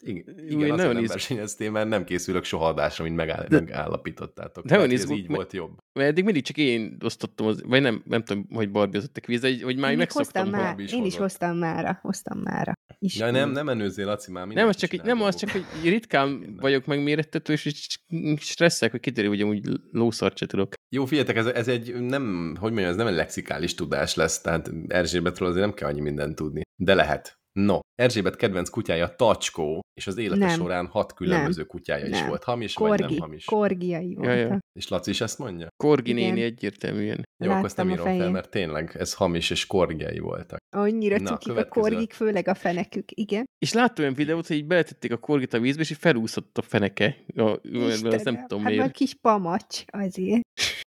Igen, 0.00 0.24
Ú, 0.28 0.38
én 0.40 0.46
igen 0.46 0.58
nagyon 0.58 0.72
azért 0.72 0.92
nem 0.92 1.02
izg- 1.02 1.08
versenyeztél, 1.12 1.70
mert 1.70 1.88
nem 1.88 2.04
készülök 2.04 2.44
soha 2.44 2.66
adásra, 2.68 3.04
mint 3.04 3.16
megáll, 3.16 3.46
De- 3.48 3.60
megállapítottátok. 3.60 4.64
Nagyon 4.64 4.68
Tehát, 4.68 4.84
hogy 4.84 4.94
ez 4.94 5.00
izgul- 5.00 5.18
így 5.18 5.26
volt 5.26 5.52
jobb. 5.52 5.78
Mert 5.92 6.08
eddig 6.08 6.24
mindig 6.24 6.42
csak 6.42 6.56
én 6.56 6.96
osztottam, 7.04 7.46
az, 7.46 7.62
vagy 7.66 7.82
nem, 7.82 8.02
nem 8.04 8.22
tudom, 8.24 8.46
hogy 8.52 8.70
Barbie 8.70 8.98
osztott 8.98 9.16
a 9.16 9.20
kvíz, 9.20 9.40
de 9.40 9.48
így- 9.48 9.62
hogy 9.62 9.76
már 9.76 9.90
Én 9.90 9.96
megszoktam, 9.96 10.42
hoztam 10.42 10.60
hogy... 10.60 10.68
már, 10.70 10.78
is 10.78 10.92
én 10.92 11.04
is 11.04 11.16
hoztam 11.16 11.56
mára, 11.56 11.98
hoztam 12.02 12.38
mára. 12.38 12.72
Is. 12.98 13.16
Ja, 13.18 13.30
nem, 13.30 13.50
nem 13.50 13.64
menőzzél, 13.64 14.06
Laci, 14.06 14.30
már 14.32 14.46
Nem, 14.46 14.68
az 14.68 14.76
csak, 14.76 14.92
így- 14.92 15.02
nem, 15.02 15.22
az 15.22 15.36
csak, 15.36 15.50
hogy 15.50 15.64
ritkán 15.82 16.56
vagyok 16.60 16.86
megmérettető, 16.86 17.52
és 17.52 17.98
stresszek, 18.38 18.90
hogy 18.90 19.00
kiderül, 19.00 19.30
hogy 19.30 19.40
amúgy 19.40 19.68
lószart 19.90 20.36
se 20.36 20.46
tudok. 20.46 20.74
Jó, 20.94 21.04
figyeljetek, 21.04 21.36
ez, 21.36 21.46
ez 21.46 21.68
egy 21.68 21.94
nem, 22.00 22.56
hogy 22.60 22.70
mondjam, 22.70 22.90
ez 22.90 22.96
nem 22.96 23.06
egy 23.06 23.14
lexikális 23.14 23.74
tudás 23.74 24.14
lesz, 24.14 24.40
tehát 24.40 24.70
Erzsébetről 24.88 25.48
azért 25.48 25.64
nem 25.64 25.74
kell 25.74 25.88
annyi 25.88 26.00
mindent 26.00 26.34
tudni. 26.34 26.62
De 26.76 26.94
lehet. 26.94 27.38
No, 27.60 27.78
Erzsébet 27.94 28.36
kedvenc 28.36 28.68
kutyája 28.68 29.08
Tacskó, 29.14 29.80
és 29.94 30.06
az 30.06 30.16
élete 30.16 30.46
Nem. 30.46 30.58
során 30.58 30.86
hat 30.86 31.12
különböző 31.14 31.64
kutyája 31.64 32.06
is 32.06 32.18
Nem. 32.18 32.28
volt. 32.28 32.44
Hamis 32.44 32.74
vagy 32.74 32.88
nem 32.88 32.98
Korgi, 32.98 33.18
hamis? 33.20 33.44
korgiai 33.44 34.16
Ja, 34.20 34.30
ja. 34.32 34.40
voltak. 34.40 34.58
És 34.78 34.88
Laci 34.88 35.10
is 35.10 35.20
ezt 35.20 35.38
mondja? 35.38 35.68
Korgi 35.76 36.10
Igen. 36.10 36.22
néni 36.22 36.42
egyértelműen. 36.42 37.22
Jó, 37.44 37.50
akkor 37.50 37.64
ezt 37.64 37.76
nem 37.76 37.88
Láttam 37.88 38.06
a 38.06 38.08
írom 38.10 38.20
fel, 38.20 38.30
mert 38.30 38.50
tényleg 38.50 38.96
ez 38.98 39.14
hamis 39.14 39.50
és 39.50 39.66
korgiai 39.66 40.18
voltak. 40.18 40.58
Annyira 40.76 41.16
Na, 41.18 41.28
cukik 41.28 41.48
a 41.48 41.52
következő. 41.54 41.80
korgik, 41.90 42.12
főleg 42.12 42.48
a 42.48 42.54
fenekük, 42.54 43.08
igen. 43.14 43.44
És 43.58 43.72
láttam 43.72 44.04
olyan 44.04 44.16
videót, 44.16 44.46
hogy 44.46 44.56
így 44.56 44.66
beletették 44.66 45.12
a 45.12 45.16
korgit 45.16 45.52
a 45.54 45.60
vízbe, 45.60 45.82
és 45.82 45.90
így 45.90 45.96
felúszott 45.98 46.58
a 46.58 46.62
feneke. 46.62 47.16
A, 47.36 47.42
azt 47.42 47.62
nem 48.02 48.12
Istenem, 48.12 48.40
tudom 48.40 48.58
hát 48.62 48.68
miért. 48.70 48.78
már 48.78 48.90
kis 48.90 49.14
pamacs 49.20 49.84
azért. 49.86 50.40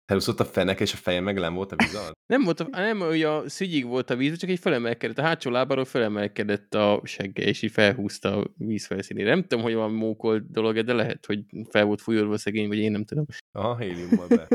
Elúszott 0.07 0.39
a 0.39 0.45
fenek, 0.45 0.79
és 0.79 0.93
a 0.93 0.97
feje 0.97 1.19
meg 1.19 1.39
nem 1.39 1.53
volt 1.53 1.71
a 1.71 1.75
víz 1.75 1.95
alatt? 1.95 2.17
Nem 2.25 2.43
volt, 2.43 2.59
a, 2.59 2.67
nem, 2.71 2.99
hogy 2.99 3.23
a 3.23 3.49
szügyig 3.49 3.85
volt 3.85 4.09
a 4.09 4.15
víz, 4.15 4.37
csak 4.37 4.49
így 4.49 4.59
felemelkedett, 4.59 5.17
a 5.17 5.21
hátsó 5.21 5.49
lábáról 5.49 5.85
felemelkedett 5.85 6.73
a 6.73 7.01
segge, 7.03 7.43
és 7.43 7.61
így 7.61 7.71
felhúzta 7.71 8.37
a 8.37 8.47
víz 8.57 8.85
felszínére. 8.85 9.29
Nem 9.29 9.41
tudom, 9.41 9.63
hogy 9.63 9.73
van 9.73 9.91
mókol 9.91 10.45
dolog, 10.49 10.79
de 10.79 10.93
lehet, 10.93 11.25
hogy 11.25 11.39
fel 11.69 11.85
volt 11.85 12.01
fújolva 12.01 12.37
szegény, 12.37 12.67
vagy 12.67 12.77
én 12.77 12.91
nem 12.91 13.03
tudom. 13.03 13.25
Aha, 13.51 13.77
héliummal 13.77 14.27
be. 14.27 14.47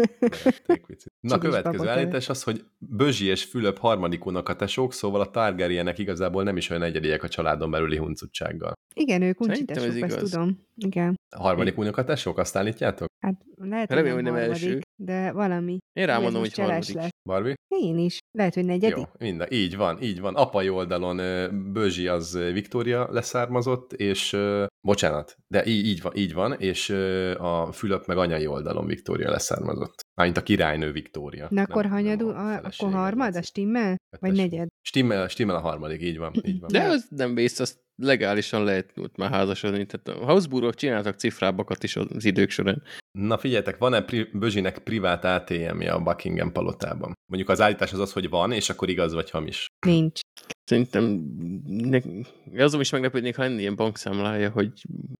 Na, 1.21 1.39
következő 1.39 1.89
állítás 1.89 2.29
az, 2.29 2.43
hogy 2.43 2.65
Bözsi 2.79 3.27
és 3.27 3.45
Fülöp 3.45 3.79
harmadik 3.79 4.25
unokatesók, 4.25 4.93
szóval 4.93 5.21
a 5.21 5.31
Targaryenek 5.31 5.99
igazából 5.99 6.43
nem 6.43 6.57
is 6.57 6.71
olyan 6.71 6.83
egyediek 6.83 7.23
a 7.23 7.29
családon 7.29 7.71
belüli 7.71 7.97
huncutsággal. 7.97 8.73
Igen, 8.95 9.23
ők 9.23 9.41
uncsitesok, 9.41 9.85
ezt 9.85 9.97
igaz. 9.97 10.31
tudom. 10.31 10.67
Igen. 10.77 11.15
A 11.37 11.43
harmadik 11.43 11.79
unokatesók, 11.79 12.39
azt 12.39 12.57
állítjátok? 12.57 13.07
Hát 13.21 13.35
lehet, 13.57 13.89
hogy 13.89 13.97
Remélem, 13.97 14.23
nem, 14.23 14.25
hogy 14.25 14.33
nem 14.33 14.43
harmadik, 14.43 14.69
első. 14.69 14.81
De 15.05 15.33
valami. 15.33 15.79
Én 15.93 16.07
rámondom, 16.07 16.41
hogy 16.41 16.55
harmadik. 16.55 16.95
lesz. 16.95 17.09
Barbie? 17.29 17.55
Én 17.69 17.99
is. 17.99 18.19
Lehet, 18.39 18.55
hogy 18.55 18.65
negyedik. 18.65 18.97
Jó, 18.97 19.05
minden. 19.19 19.49
Így 19.51 19.77
van, 19.77 20.03
így 20.03 20.21
van. 20.21 20.35
Apai 20.35 20.69
oldalon 20.69 21.17
Bözsi 21.73 22.07
az 22.07 22.39
Viktória 22.53 23.09
leszármazott, 23.11 23.93
és 23.93 24.37
bocsánat, 24.81 25.37
de 25.47 25.67
így, 25.67 25.87
így 25.87 26.03
van, 26.03 26.17
így 26.17 26.33
van, 26.33 26.53
és 26.53 26.91
a 27.39 27.73
Fülöp 27.73 28.07
meg 28.07 28.17
anyai 28.17 28.47
oldalon 28.47 28.87
Viktória 28.87 29.31
leszármazott. 29.31 29.95
Mármint 30.15 30.39
a 30.39 30.43
királynő 30.43 30.93
Viktória. 30.93 31.47
Na 31.51 31.63
akkor 31.63 31.83
Nem- 31.83 31.93
hanyadú, 31.93 32.31
nem 32.31 32.61
a 32.65 32.69
akkor 32.69 32.93
harmad, 32.93 33.37
a 33.37 33.43
stimmel? 33.43 33.97
Vagy 34.21 34.33
negyed? 34.33 34.69
Stimmel, 34.81 35.29
stimmel 35.29 35.57
a 35.57 35.61
harmadik, 35.61 36.03
így 36.03 36.19
van, 36.19 36.33
így 36.45 36.61
van. 36.61 36.71
De 36.73 36.83
az 36.83 37.07
nem 37.11 37.35
vész, 37.35 37.61
azt 37.61 37.81
legálisan 38.03 38.65
lehet 38.65 38.93
már 39.17 39.31
házasodni. 39.31 39.87
Tehát 39.87 40.21
a 40.21 40.25
Habsburgok 40.25 40.75
csináltak 40.75 41.19
cifrábbakat 41.19 41.83
is 41.83 41.97
az 41.97 42.25
idők 42.25 42.51
során. 42.51 42.83
Na 43.19 43.39
figyeljetek, 43.39 43.79
van-e 43.79 44.03
pri- 44.03 44.39
Bözsinek 44.39 44.79
privát 44.79 45.25
ATM-je 45.25 45.93
a 45.93 46.03
Buckingham 46.03 46.53
palotában? 46.53 47.13
Mondjuk 47.27 47.51
az 47.51 47.61
állítás 47.61 47.93
az 47.93 47.99
az, 47.99 48.13
hogy 48.13 48.29
van, 48.29 48.53
és 48.53 48.71
akkor 48.71 48.89
igaz 48.89 49.13
vagy 49.13 49.31
hamis. 49.31 49.67
Nincs. 49.87 50.21
Szerintem 50.65 51.05
ne, 51.67 52.01
azon 52.65 52.81
is 52.81 52.91
meglepődnék, 52.91 53.37
ha 53.37 53.43
lenne 53.43 53.61
ilyen 53.61 53.77
bankszámlája, 53.77 54.51
hogy 54.51 54.73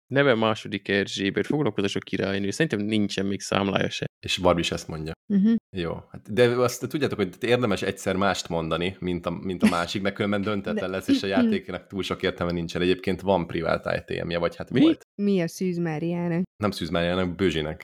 neve 0.07 0.35
második 0.35 0.89
Erzsébet, 0.89 1.47
foglalkozások 1.47 2.03
királynő. 2.03 2.51
Szerintem 2.51 2.81
nincsen 2.81 3.27
még 3.27 3.41
számlája 3.41 3.91
se. 3.91 4.07
És 4.27 4.39
Barbie 4.39 4.63
is 4.63 4.71
ezt 4.71 4.89
mondja. 4.89 5.13
Uh-huh. 5.33 5.55
Jó. 5.77 5.95
Hát 6.11 6.33
de 6.33 6.49
azt 6.49 6.89
tudjátok, 6.89 7.19
hogy 7.19 7.37
érdemes 7.41 7.83
egyszer 7.83 8.17
mást 8.17 8.49
mondani, 8.49 8.97
mint 9.01 9.27
a, 9.27 9.31
mint 9.31 9.63
a 9.63 9.69
másik, 9.69 10.03
mert 10.03 10.15
különben 10.15 10.43
döntetlen 10.43 10.91
lesz, 10.91 11.09
és 11.09 11.23
a 11.23 11.27
játéknak 11.27 11.87
túl 11.87 12.03
sok 12.03 12.23
értelme 12.23 12.53
nincsen. 12.53 12.83
Egyébként 12.83 13.21
van 13.21 13.47
privát 13.47 13.87
ATM-je, 13.87 14.39
vagy 14.39 14.57
hát 14.57 14.71
Mi? 14.71 14.81
volt. 14.81 15.03
Mi 15.23 15.41
a 15.41 15.49
Szűz 15.49 15.79
Máriának? 15.79 16.43
Nem 16.63 16.71
Szűzmáriának, 16.71 17.35
Bözsinek. 17.35 17.83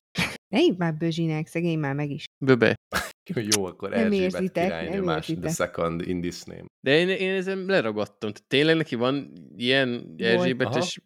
Ne 0.55 0.59
már 0.77 0.97
Bözsinek, 0.97 1.47
szegény 1.47 1.79
már 1.79 1.95
meg 1.95 2.09
is. 2.09 2.25
Böbe. 2.45 2.75
Jó, 3.35 3.65
akkor 3.65 3.89
Nem 3.89 4.11
Erzsébet 4.11 4.51
királynő, 4.51 5.01
más, 5.01 5.33
the 5.41 5.49
second 5.49 6.07
in 6.07 6.21
this 6.21 6.43
name. 6.43 6.65
De 6.81 6.97
én, 6.97 7.09
én 7.09 7.33
ezen 7.33 7.65
leragadtam. 7.65 8.31
Tehát 8.31 8.47
tényleg 8.47 8.75
neki 8.75 8.95
van 8.95 9.33
ilyen 9.57 10.15
Erzsébetes 10.17 11.01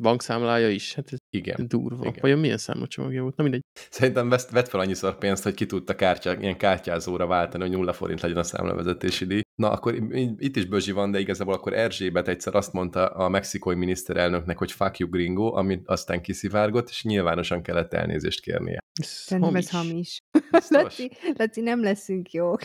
bankszámlája 0.00 0.68
is? 0.68 0.94
Hát 0.94 1.12
ez 1.12 1.18
Igen. 1.30 1.68
durva. 1.68 2.04
Igen. 2.06 2.18
Vajon 2.20 2.38
milyen 2.38 2.58
számlacsomagja 2.58 3.22
volt? 3.22 3.36
Na 3.36 3.42
mindegy. 3.42 3.62
Szerintem 3.90 4.28
vett, 4.28 4.50
vett 4.50 4.68
fel 4.68 4.80
annyiszor 4.80 5.18
pénzt, 5.18 5.42
hogy 5.42 5.54
ki 5.54 5.66
tudta 5.66 5.94
kártya, 5.94 6.40
ilyen 6.40 6.56
kártyázóra 6.56 7.26
váltani, 7.26 7.62
hogy 7.62 7.72
nulla 7.72 7.92
forint 7.92 8.20
legyen 8.20 8.36
a 8.36 8.42
számlavezetési 8.42 9.24
díj. 9.24 9.40
Na, 9.54 9.70
akkor 9.70 9.94
itt 10.38 10.56
is 10.56 10.64
Bözsi 10.64 10.92
van, 10.92 11.10
de 11.10 11.18
igazából 11.18 11.54
akkor 11.54 11.72
Erzsébet 11.72 12.28
egyszer 12.28 12.54
azt 12.54 12.72
mondta 12.72 13.06
a 13.06 13.28
mexikói 13.28 13.74
miniszterelnöknek, 13.74 14.58
hogy 14.58 14.72
fuck 14.72 14.98
you 14.98 15.10
gringo, 15.10 15.54
amit 15.54 15.88
aztán 15.88 16.20
kiszivárgott, 16.20 16.88
és 16.88 17.04
nyilvánosan 17.04 17.62
kellett 17.62 17.92
elnézést 17.92 18.40
kérnie. 18.40 18.78
Ez 19.00 19.06
Szerintem 19.06 19.56
ez 19.56 19.70
hamis. 19.70 20.20
Biztos? 20.50 20.70
Laci, 20.82 21.10
Laci, 21.36 21.60
nem 21.66 21.82
leszünk 21.82 22.32
jók. 22.32 22.60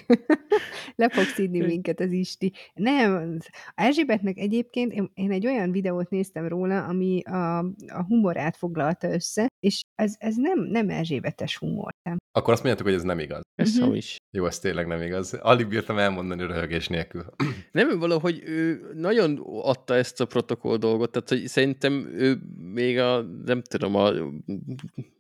Le 0.96 1.10
fog 1.10 1.24
szídni 1.24 1.60
minket 1.60 2.00
az 2.00 2.12
Isti. 2.12 2.54
Nem, 2.74 3.38
Erzsébetnek 3.76 4.38
egyébként 4.38 4.94
én, 4.94 5.12
én 5.14 5.32
egy 5.32 5.46
olyan 5.48 5.72
videót 5.72 6.10
néztem 6.10 6.48
róla, 6.48 6.84
ami 6.86 7.22
a, 7.24 7.58
a 7.88 8.04
humorát 8.08 8.58
foglalta 8.58 9.14
össze, 9.14 9.48
és 9.60 9.82
ez, 9.96 10.16
ez 10.20 10.36
nem, 10.36 10.60
nem 10.60 10.90
Erzsébetes 10.90 11.58
humor. 11.58 11.92
Nem. 12.04 12.18
Akkor 12.32 12.54
azt 12.54 12.64
mondjátok, 12.64 12.88
hogy 12.92 13.00
ez 13.00 13.06
nem 13.06 13.20
igaz. 13.20 13.42
Ez 13.56 13.76
Mhm. 13.76 13.84
hamis. 13.86 14.18
Jó, 14.32 14.46
ez 14.46 14.60
tényleg 14.60 14.88
nem 14.88 15.02
igaz. 15.02 15.34
Alig 15.34 15.68
bírtam 15.68 15.98
elmondani 15.98 16.42
röhögés 16.46 16.88
nélkül. 16.88 17.26
Nem, 17.72 18.00
valahogy 18.00 18.42
ő 18.46 18.92
nagyon 18.94 19.38
adta 19.62 19.96
ezt 19.96 20.22
a 20.22 20.26
protokoll 20.26 20.78
dolgot, 20.78 21.12
tehát 21.12 21.30
hogy 21.30 21.48
szerintem 21.48 22.08
ő 22.14 22.42
még 22.74 23.00
a, 23.00 23.22
nem 23.46 23.62
tudom, 23.62 23.96
a, 23.96 24.12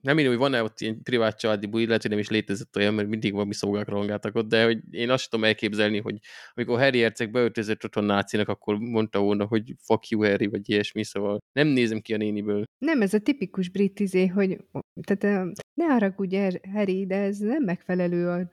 nem 0.02 0.18
én, 0.18 0.28
hogy 0.28 0.38
van-e 0.38 0.64
ott 0.64 0.82
ilyen 0.82 1.04
privát 1.04 1.39
családi 1.39 1.66
buli, 1.66 1.86
lehet, 1.86 2.02
hogy 2.02 2.12
nem 2.12 2.20
is 2.20 2.30
létezett 2.30 2.76
olyan, 2.78 2.93
mert 2.93 3.08
mindig 3.08 3.34
valami 3.34 3.54
szolgák 3.54 3.88
rohangáltak 3.88 4.36
ott, 4.36 4.47
de 4.47 4.66
hogy 4.66 4.80
én 4.91 5.10
azt 5.10 5.30
tudom 5.30 5.45
elképzelni, 5.45 5.99
hogy 5.99 6.18
amikor 6.54 6.80
Harry 6.80 6.99
Herceg 6.99 7.32
beöltözött 7.32 7.84
otthon 7.84 8.04
nácinak, 8.04 8.47
akkor 8.47 8.78
mondta 8.78 9.20
volna, 9.20 9.45
hogy 9.45 9.76
fuck 9.78 10.08
you 10.10 10.24
Harry, 10.24 10.47
vagy 10.47 10.70
ilyesmi, 10.70 11.04
szóval 11.04 11.39
nem 11.52 11.68
nézem 11.68 11.99
ki 11.99 12.14
a 12.14 12.18
néniből. 12.18 12.64
Nem, 12.78 13.02
ez 13.02 13.14
a 13.14 13.20
tipikus 13.20 13.70
brit 13.70 13.99
izé, 13.99 14.28
hogy 14.28 14.58
tehát, 15.02 15.45
ne 15.74 15.86
haragudj, 15.86 16.36
Er- 16.36 16.66
Harry, 16.74 17.06
de 17.06 17.16
ez 17.16 17.38
nem 17.38 17.64
megfelelő 17.64 18.30
a, 18.30 18.52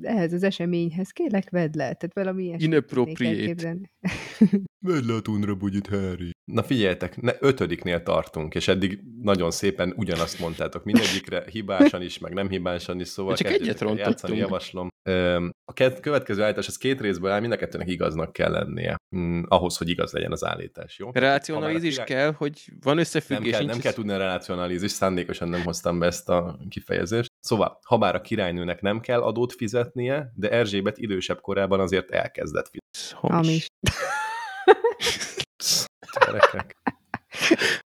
ehhez 0.00 0.32
az 0.32 0.42
eseményhez. 0.42 1.10
Kérlek, 1.10 1.50
vedd 1.50 1.76
le. 1.76 1.94
Tehát 1.94 2.10
valami 2.14 2.42
ilyesmit 2.44 2.86
tudnék 2.86 3.16
Inappropriate. 3.18 3.78
Vedd 4.86 5.06
le 5.06 5.14
a 5.14 5.20
tundra 5.20 5.54
bugyit, 5.54 5.86
Harry. 5.86 6.30
Na 6.44 6.62
figyeljetek, 6.62 7.20
ne, 7.20 7.32
ötödiknél 7.40 8.02
tartunk, 8.02 8.54
és 8.54 8.68
eddig 8.68 9.00
nagyon 9.22 9.50
szépen 9.50 9.94
ugyanazt 9.96 10.38
mondtátok 10.38 10.84
mindegyikre, 10.92 11.44
hibásan 11.50 12.02
is, 12.02 12.18
meg 12.18 12.32
nem 12.32 12.48
hibásan 12.48 13.00
is, 13.00 13.08
szóval 13.08 13.36
Csak 13.36 13.46
kezdjétek 13.46 13.68
egyet 13.68 13.80
rontottunk. 13.82 14.10
játszani, 14.12 14.36
javaslom. 14.36 14.88
A 15.64 15.72
ke- 15.72 16.00
következő 16.00 16.42
állítás, 16.42 16.66
az 16.66 16.76
két 16.76 17.00
részből 17.00 17.30
áll, 17.30 17.40
mind 17.40 17.52
a 17.52 17.56
kettőnek 17.56 17.88
igaznak 17.88 18.32
kell 18.32 18.50
lennie, 18.50 18.96
mm, 19.16 19.42
ahhoz, 19.48 19.76
hogy 19.76 19.88
igaz 19.88 20.12
legyen 20.12 20.32
az 20.32 20.44
állítás, 20.44 20.98
jó? 20.98 21.08
A 21.08 21.12
király- 21.12 22.04
kell, 22.04 22.32
hogy 22.32 22.64
van 22.80 22.98
összefüggés. 22.98 23.50
Nem 23.50 23.60
kell, 23.60 23.68
nem 23.68 23.78
kell 23.80 23.92
tudni 23.92 24.12
a 24.12 24.16
relacionalizis, 24.16 24.90
szándékosan 24.90 25.48
nem 25.48 25.62
hoztam 25.62 25.98
be 25.98 26.06
ezt 26.06 26.28
a 26.28 26.58
kifejezést. 26.68 27.28
Szóval, 27.40 27.78
ha 27.84 27.98
bár 27.98 28.14
a 28.14 28.20
királynőnek 28.20 28.80
nem 28.80 29.00
kell 29.00 29.20
adót 29.20 29.52
fizetnie, 29.52 30.32
de 30.34 30.50
Erzsébet 30.50 30.98
idősebb 30.98 31.40
korában 31.40 31.80
azért 31.80 32.10
elkezdett 32.10 32.70
fizetni. 32.70 33.28
Hamis. 33.28 33.66
Gyerekek. 36.26 36.76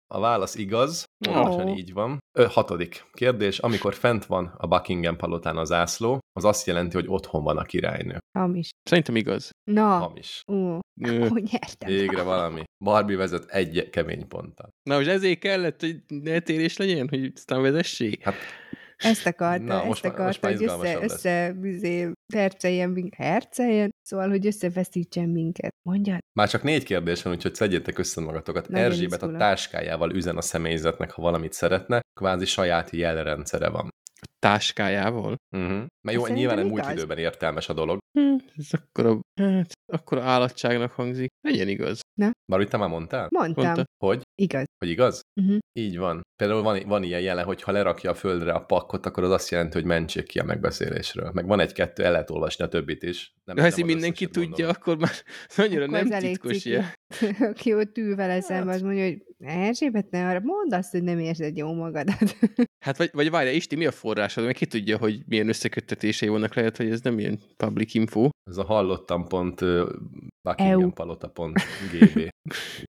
A 0.07 0.19
válasz 0.19 0.55
igaz, 0.55 1.04
pontosan 1.19 1.67
Ó. 1.67 1.75
így 1.75 1.93
van. 1.93 2.19
Ö, 2.37 2.45
hatodik 2.49 3.05
kérdés. 3.13 3.59
Amikor 3.59 3.93
fent 3.93 4.25
van 4.25 4.53
a 4.57 4.67
Buckingham 4.67 5.15
palotán 5.17 5.57
az 5.57 5.67
zászló, 5.67 6.19
az 6.33 6.45
azt 6.45 6.67
jelenti, 6.67 6.95
hogy 6.95 7.07
otthon 7.07 7.43
van 7.43 7.57
a 7.57 7.63
királynő. 7.63 8.17
Hamis. 8.37 8.69
Szerintem 8.83 9.15
igaz. 9.15 9.49
Na, 9.71 9.97
Hamis. 9.97 10.41
ó, 10.51 10.79
Ö, 11.01 11.27
hogy 11.27 11.43
nyertem. 11.51 11.89
Végre 11.89 12.21
valami. 12.23 12.63
Barbie 12.83 13.17
vezet 13.17 13.45
egy 13.49 13.89
kemény 13.89 14.27
ponttal. 14.27 14.69
Na 14.89 14.95
most 14.95 15.07
ezért 15.09 15.39
kellett, 15.39 15.79
hogy 15.81 15.95
eltérés 16.23 16.77
legyen, 16.77 17.07
hogy 17.09 17.31
aztán 17.35 17.61
vezessék? 17.61 18.23
Hát 18.23 18.35
Ezt 18.97 19.25
akarta, 19.25 19.63
Na, 19.63 19.75
ezt 19.77 19.85
most 19.85 20.03
már- 20.03 20.17
most 20.17 20.43
akarta, 20.43 20.77
már 20.77 20.79
hogy 20.79 20.89
össze, 20.89 21.03
össze 21.03 21.55
üzé, 21.61 22.11
herceljen 22.33 22.89
minket. 22.89 23.25
Herceljen? 23.25 23.93
Szóval, 24.01 24.29
hogy 24.29 24.45
összefeszítsen 24.45 25.29
minket. 25.29 25.73
Mondjad? 25.81 26.19
már 26.33 26.49
csak 26.49 26.63
négy 26.63 26.83
kérdés 26.83 27.21
van, 27.21 27.33
úgyhogy 27.33 27.55
szedjétek 27.55 27.97
össze 27.99 28.21
magatokat. 28.21 28.67
Nagyon 28.69 28.85
Erzsébet 28.85 29.11
a 29.11 29.15
izgulok. 29.15 29.37
táskájával 29.37 30.11
üzen 30.11 30.37
a 30.37 30.41
személyzetnek, 30.41 31.11
ha 31.11 31.21
valamit 31.21 31.53
szeretne, 31.53 31.99
kvázi 32.19 32.45
saját 32.45 32.89
jelrendszere 32.89 33.69
van. 33.69 33.89
Táskájával? 34.45 35.35
Uh-huh. 35.57 35.69
Mert 35.69 36.17
jó, 36.17 36.21
Szerintem 36.21 36.35
nyilván 36.35 36.59
egy 36.59 36.65
múlt 36.65 36.91
időben 36.91 37.17
értelmes 37.17 37.69
a 37.69 37.73
dolog. 37.73 37.97
Hm, 38.19 38.35
ez 38.55 38.67
akkor 38.71 39.05
a, 39.05 39.19
hát, 39.41 39.71
akkor 39.93 40.17
a 40.17 40.23
állatságnak 40.23 40.91
hangzik. 40.91 41.29
Legyen 41.47 41.67
igaz. 41.67 41.99
Barbie, 42.51 42.67
te 42.67 42.77
már 42.77 42.89
mondtál? 42.89 43.27
Mondtam. 43.31 43.63
Mondta. 43.63 43.83
Hogy? 44.03 44.21
Igaz. 44.41 44.65
Hogy 44.77 44.89
igaz? 44.89 45.21
Uh-huh. 45.41 45.57
Így 45.79 45.97
van. 45.97 46.21
Például 46.35 46.61
van, 46.61 46.79
van 46.85 47.03
ilyen 47.03 47.21
jele, 47.21 47.41
hogy 47.41 47.61
ha 47.61 47.71
lerakja 47.71 48.11
a 48.11 48.13
földre 48.13 48.51
a 48.51 48.65
pakkot, 48.65 49.05
akkor 49.05 49.23
az 49.23 49.31
azt 49.31 49.49
jelenti, 49.49 49.73
hogy 49.73 49.85
mentsék 49.85 50.25
ki 50.25 50.39
a 50.39 50.43
megbeszélésről. 50.43 51.31
Meg 51.33 51.45
van 51.47 51.59
egy-kettő, 51.59 52.03
el 52.03 52.11
lehet 52.11 52.29
olvasni 52.29 52.63
a 52.63 52.67
többit 52.67 53.03
is. 53.03 53.33
Nem, 53.43 53.55
De 53.55 53.61
ha 53.61 53.67
ezt 53.67 53.83
mindenki 53.83 54.27
tudja, 54.27 54.65
mondom. 54.65 54.69
akkor 54.69 54.97
már 54.97 55.11
annyira 55.65 55.83
Akkor 55.83 56.03
nem 56.03 56.19
titkos 56.19 56.65
ilyen. 56.65 56.93
Aki 57.51 57.73
ott 57.73 57.97
ül 57.97 58.15
vele 58.15 58.41
szemben, 58.41 58.75
az 58.75 58.81
mondja, 58.81 59.03
hogy 59.03 59.23
Erzsébet, 59.45 60.09
ne 60.09 60.27
arra 60.27 60.39
mondd 60.43 60.73
azt, 60.73 60.91
hogy 60.91 61.03
nem 61.03 61.19
érzed 61.19 61.57
jó 61.57 61.73
magadat. 61.73 62.37
Hát 62.85 62.97
vagy, 62.97 63.09
vagy 63.13 63.29
várjál, 63.29 63.53
Isti, 63.53 63.75
mi 63.75 63.85
a 63.85 63.91
forrásod? 63.91 64.45
Meg 64.45 64.53
ki 64.53 64.65
tudja, 64.65 64.97
hogy 64.97 65.23
milyen 65.27 65.47
összeköttetései 65.47 66.29
vannak, 66.29 66.55
lehet, 66.55 66.77
hogy 66.77 66.89
ez 66.89 67.01
nem 67.01 67.19
ilyen 67.19 67.39
public 67.57 67.93
info. 67.93 68.29
Ez 68.49 68.57
a 68.57 68.63
hallottam 68.63 69.27
pont 69.27 69.61
uh, 69.61 69.89
Buckingham 70.41 70.93
palota 70.93 71.27
pont 71.29 71.59
GB. 71.91 72.29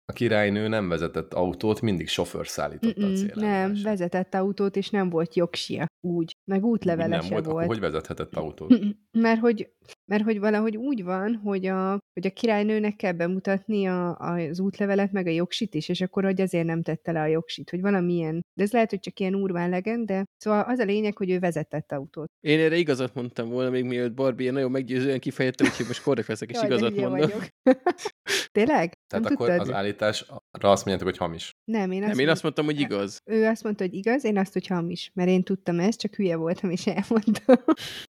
A 0.06 0.14
királynő 0.14 0.68
nem 0.68 0.90
vezetett 0.90 1.34
autót, 1.34 1.82
mindig 1.82 2.08
sofőr 2.08 2.48
szállította 2.48 3.02
a 3.02 3.06
Mm-mm, 3.06 3.14
nem, 3.14 3.16
célállomásra. 3.16 3.90
vezetett 3.90 4.34
autót, 4.34 4.76
és 4.76 4.90
nem 4.90 5.10
volt 5.10 5.36
jogsia, 5.36 5.86
úgy. 6.02 6.36
Meg 6.52 6.60
Nem 6.62 6.70
útlevelese 6.70 7.30
volt, 7.30 7.46
volt. 7.46 7.48
akkor 7.48 7.66
hogy 7.66 7.80
vezethetett 7.80 8.36
autót? 8.36 8.80
Mert 9.12 9.40
hogy, 9.40 9.72
mert 10.12 10.24
hogy 10.24 10.40
valahogy 10.40 10.78
úgy 10.78 11.04
van, 11.04 11.36
hogy 11.36 11.66
a, 11.66 11.90
hogy 11.92 12.28
a 12.28 12.34
királynőnek 12.34 12.96
kell 12.96 13.12
bemutatni 13.12 13.86
a, 13.86 14.18
az 14.18 14.60
útlevelet, 14.60 15.12
meg 15.12 15.28
a 15.28 15.30
jogsit 15.30 15.76
is, 15.76 15.90
és 15.90 16.02
akkor 16.02 16.24
hogy 16.24 16.42
azért 16.42 16.66
nem 16.66 16.82
tette 16.82 17.12
le 17.12 17.22
a 17.22 17.26
jogsit, 17.26 17.70
hogy 17.70 17.82
valamilyen, 17.82 18.42
de 18.54 18.64
ez 18.64 18.72
lehet, 18.72 18.90
hogy 18.90 19.00
csak 19.00 19.20
ilyen 19.20 19.36
urván 19.36 19.70
legend, 19.70 20.06
de 20.06 20.24
szóval 20.38 20.62
az 20.62 20.80
a 20.80 20.84
lényeg, 20.84 21.18
hogy 21.18 21.30
ő 21.30 21.40
vezetett 21.40 21.92
autót. 21.92 22.32
Én 22.40 22.60
erre 22.60 22.76
igazat 22.76 23.14
mondtam 23.14 23.50
volna, 23.50 23.70
még 23.70 23.84
mielőtt 23.84 24.14
Barbie 24.14 24.52
nagyon 24.52 24.72
meggyőzően 24.72 25.20
kifejezte, 25.20 25.64
úgyhogy 25.64 25.88
most 25.88 26.04
korrekt 26.04 26.28
leszek, 26.28 26.50
és 26.50 26.56
Jaj, 26.56 26.66
igazat 26.66 26.96
mondom. 26.96 27.30
Tényleg? 28.52 29.00
Tehát 29.08 29.24
nem 29.26 29.34
akkor 29.34 29.43
tudtad? 29.48 29.68
az 29.68 29.74
állításra 29.74 30.42
azt 30.52 30.86
mondjátok, 30.86 31.08
hogy 31.08 31.18
hamis. 31.18 31.52
Nem, 31.64 31.92
én 31.92 32.04
azt, 32.04 32.12
Nem, 32.12 32.20
én 32.20 32.30
azt 32.30 32.44
mondtam, 32.44 32.66
hogy 32.66 32.80
igaz. 32.80 33.20
Ő 33.26 33.46
azt 33.46 33.64
mondta, 33.64 33.84
hogy 33.84 33.94
igaz, 33.94 34.24
én 34.24 34.38
azt, 34.38 34.54
hogy 34.54 34.68
hamis, 34.68 35.12
mert 35.14 35.30
én 35.30 35.44
tudtam 35.44 35.80
ezt, 35.80 36.00
csak 36.00 36.16
hülye 36.16 36.36
voltam, 36.36 36.70
és 36.70 36.88
elmondtam. 36.88 37.76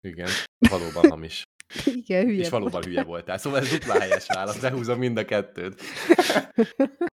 Igen, 0.08 0.28
valóban 0.70 1.10
hamis. 1.10 1.44
Igen, 1.84 2.24
hülye 2.24 2.40
És 2.40 2.48
valóban 2.48 2.82
hülye 2.82 3.02
voltál. 3.02 3.38
Szóval 3.38 3.58
ez 3.58 3.70
dupla 3.70 4.00
helyes 4.00 4.26
válasz, 4.26 4.60
behúzom 4.60 4.98
mind 4.98 5.16
a 5.16 5.24
kettőt. 5.24 5.82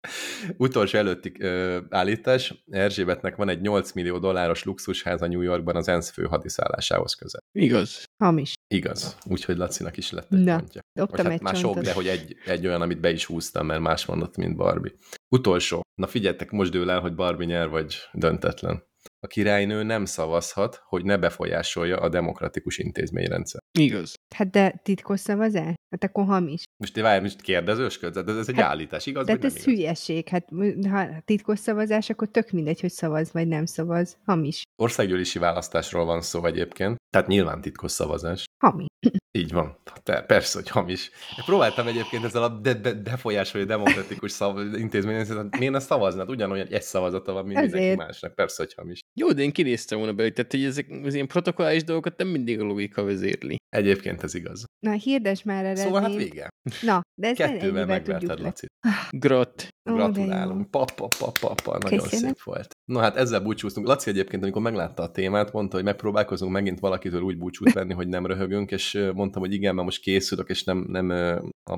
Utolsó 0.56 0.98
előtti 0.98 1.32
ö, 1.38 1.78
állítás, 1.90 2.64
Erzsébetnek 2.70 3.36
van 3.36 3.48
egy 3.48 3.60
8 3.60 3.92
millió 3.92 4.18
dolláros 4.18 4.64
luxusháza 4.64 5.26
New 5.26 5.40
Yorkban 5.40 5.76
az 5.76 5.88
ENSZ 5.88 6.10
főhadiszállásához 6.10 7.14
közel. 7.14 7.40
Igaz. 7.52 8.04
Hamis. 8.22 8.54
Igaz. 8.68 9.16
Úgyhogy 9.24 9.56
Lacinak 9.56 9.96
is 9.96 10.10
lett 10.10 10.32
egy 10.32 10.44
Na, 10.44 10.58
pontja. 10.58 10.80
Vagy 10.92 11.20
egy 11.20 11.26
hát 11.26 11.40
már 11.40 11.54
sok, 11.54 11.62
csontot. 11.62 11.84
de 11.84 11.92
hogy 11.92 12.06
egy, 12.06 12.36
egy 12.44 12.66
olyan, 12.66 12.82
amit 12.82 13.00
be 13.00 13.10
is 13.10 13.24
húztam, 13.24 13.66
mert 13.66 13.80
más 13.80 14.06
mondott, 14.06 14.36
mint 14.36 14.56
Barbie. 14.56 14.92
Utolsó. 15.28 15.80
Na 15.94 16.06
figyeljetek, 16.06 16.50
most 16.50 16.70
dől 16.70 16.90
el, 16.90 17.00
hogy 17.00 17.14
Barbie 17.14 17.46
nyer, 17.46 17.68
vagy 17.68 17.96
döntetlen. 18.12 18.82
A 19.26 19.28
királynő 19.28 19.82
nem 19.82 20.04
szavazhat, 20.04 20.82
hogy 20.84 21.04
ne 21.04 21.16
befolyásolja 21.16 21.96
a 21.96 22.08
demokratikus 22.08 22.78
intézményrendszer. 22.78 23.60
Igaz. 23.78 24.14
Hát 24.34 24.50
de 24.50 24.80
titkos 24.82 25.20
szavazás? 25.20 25.74
Hát 25.90 26.04
akkor 26.04 26.24
hamis. 26.24 26.62
Most 26.76 26.92
ti 26.92 27.00
várj, 27.00 27.22
most 27.22 27.40
kérdezősködsz? 27.40 28.16
Ez, 28.16 28.36
ez 28.36 28.48
egy 28.48 28.56
Hát, 28.56 28.64
állítás, 28.64 29.06
igaz? 29.06 29.26
De 29.26 29.32
vagy 29.32 29.42
hát 29.42 29.52
nem 29.52 29.60
ez 29.60 29.66
igaz? 29.66 29.74
hülyeség. 29.74 30.28
Hát 30.28 30.48
ha 30.90 31.06
titkos 31.24 31.58
szavazás, 31.58 32.10
akkor 32.10 32.28
tök 32.28 32.50
mindegy, 32.50 32.80
hogy 32.80 32.90
szavaz 32.90 33.32
vagy 33.32 33.48
nem 33.48 33.66
szavaz. 33.66 34.16
Hamis. 34.24 34.62
Országgyűlési 34.82 35.38
választásról 35.38 36.04
van 36.04 36.20
szó 36.20 36.44
egyébként, 36.44 36.96
tehát 37.10 37.26
nyilván 37.28 37.60
titkos 37.60 37.92
szavazás. 37.92 38.44
Hamis. 38.64 38.86
Így 39.38 39.52
van. 39.52 39.78
Te, 40.02 40.22
persze, 40.22 40.58
hogy 40.58 40.68
hamis. 40.68 41.10
Próbáltam 41.44 41.86
egyébként 41.86 42.24
ezzel 42.24 42.42
a 42.42 42.48
de, 42.48 42.74
de, 42.74 42.92
befolyásoló 42.94 43.64
demokratikus 43.64 44.30
szav, 44.32 44.74
intézmény, 44.74 45.26
miért 45.58 45.72
ne 45.72 45.78
szavaznád? 45.78 46.30
Ugyanolyan 46.30 46.66
egy 46.66 46.82
szavazata 46.82 47.32
van, 47.32 47.46
mint 47.46 47.60
mindenki 47.60 47.94
másnak. 47.96 48.34
Persze, 48.34 48.62
hogy 48.62 48.74
hamis. 48.74 49.00
Jó, 49.20 49.32
de 49.32 49.42
én 49.42 49.52
kinéztem 49.52 49.98
volna 49.98 50.12
belőle, 50.12 50.34
tehát 50.34 50.50
hogy 50.50 50.64
ezek 50.64 50.86
az 51.04 51.14
ilyen 51.14 51.26
protokollális 51.26 51.84
dolgokat 51.84 52.18
nem 52.18 52.28
mindig 52.28 52.60
a 52.60 52.64
logika 52.64 53.02
vezérli. 53.04 53.56
Egyébként 53.68 54.22
ez 54.22 54.34
igaz. 54.34 54.64
Na, 54.86 54.92
hirdes 54.92 55.42
már 55.42 55.64
eredményt. 55.64 55.86
Szóval 55.86 56.02
hát 56.02 56.14
vége. 56.14 56.48
Na, 56.82 57.00
de 57.20 57.28
ezt 57.28 57.36
Kettővel 57.36 57.86
megverted. 57.86 58.40
Laci. 58.40 58.66
Grat. 59.10 59.68
Ó, 59.90 59.92
de 59.92 59.96
Gratulálom. 59.96 60.58
jó. 60.58 60.64
Papa, 60.64 61.08
papa, 61.18 61.48
papa, 61.54 61.78
nagyon 61.78 61.98
Köszönöm. 61.98 62.24
szép 62.26 62.42
volt. 62.42 62.70
No 62.84 62.98
hát 62.98 63.16
ezzel 63.16 63.40
búcsúztunk. 63.40 63.86
Laci 63.86 64.10
egyébként, 64.10 64.42
amikor 64.42 64.62
meglátta 64.62 65.02
a 65.02 65.10
témát, 65.10 65.52
mondta, 65.52 65.76
hogy 65.76 65.84
megpróbálkozunk 65.84 66.52
megint 66.52 66.80
valakitől 66.80 67.20
úgy 67.20 67.38
búcsút 67.38 67.72
venni, 67.72 67.92
hogy 67.92 68.08
nem 68.08 68.26
röhögünk, 68.26 68.70
és 68.70 69.08
mondtam, 69.14 69.42
hogy 69.42 69.52
igen, 69.52 69.74
mert 69.74 69.86
most 69.86 70.02
készülök, 70.02 70.48
és 70.48 70.64
nem, 70.64 70.84
nem, 70.88 71.06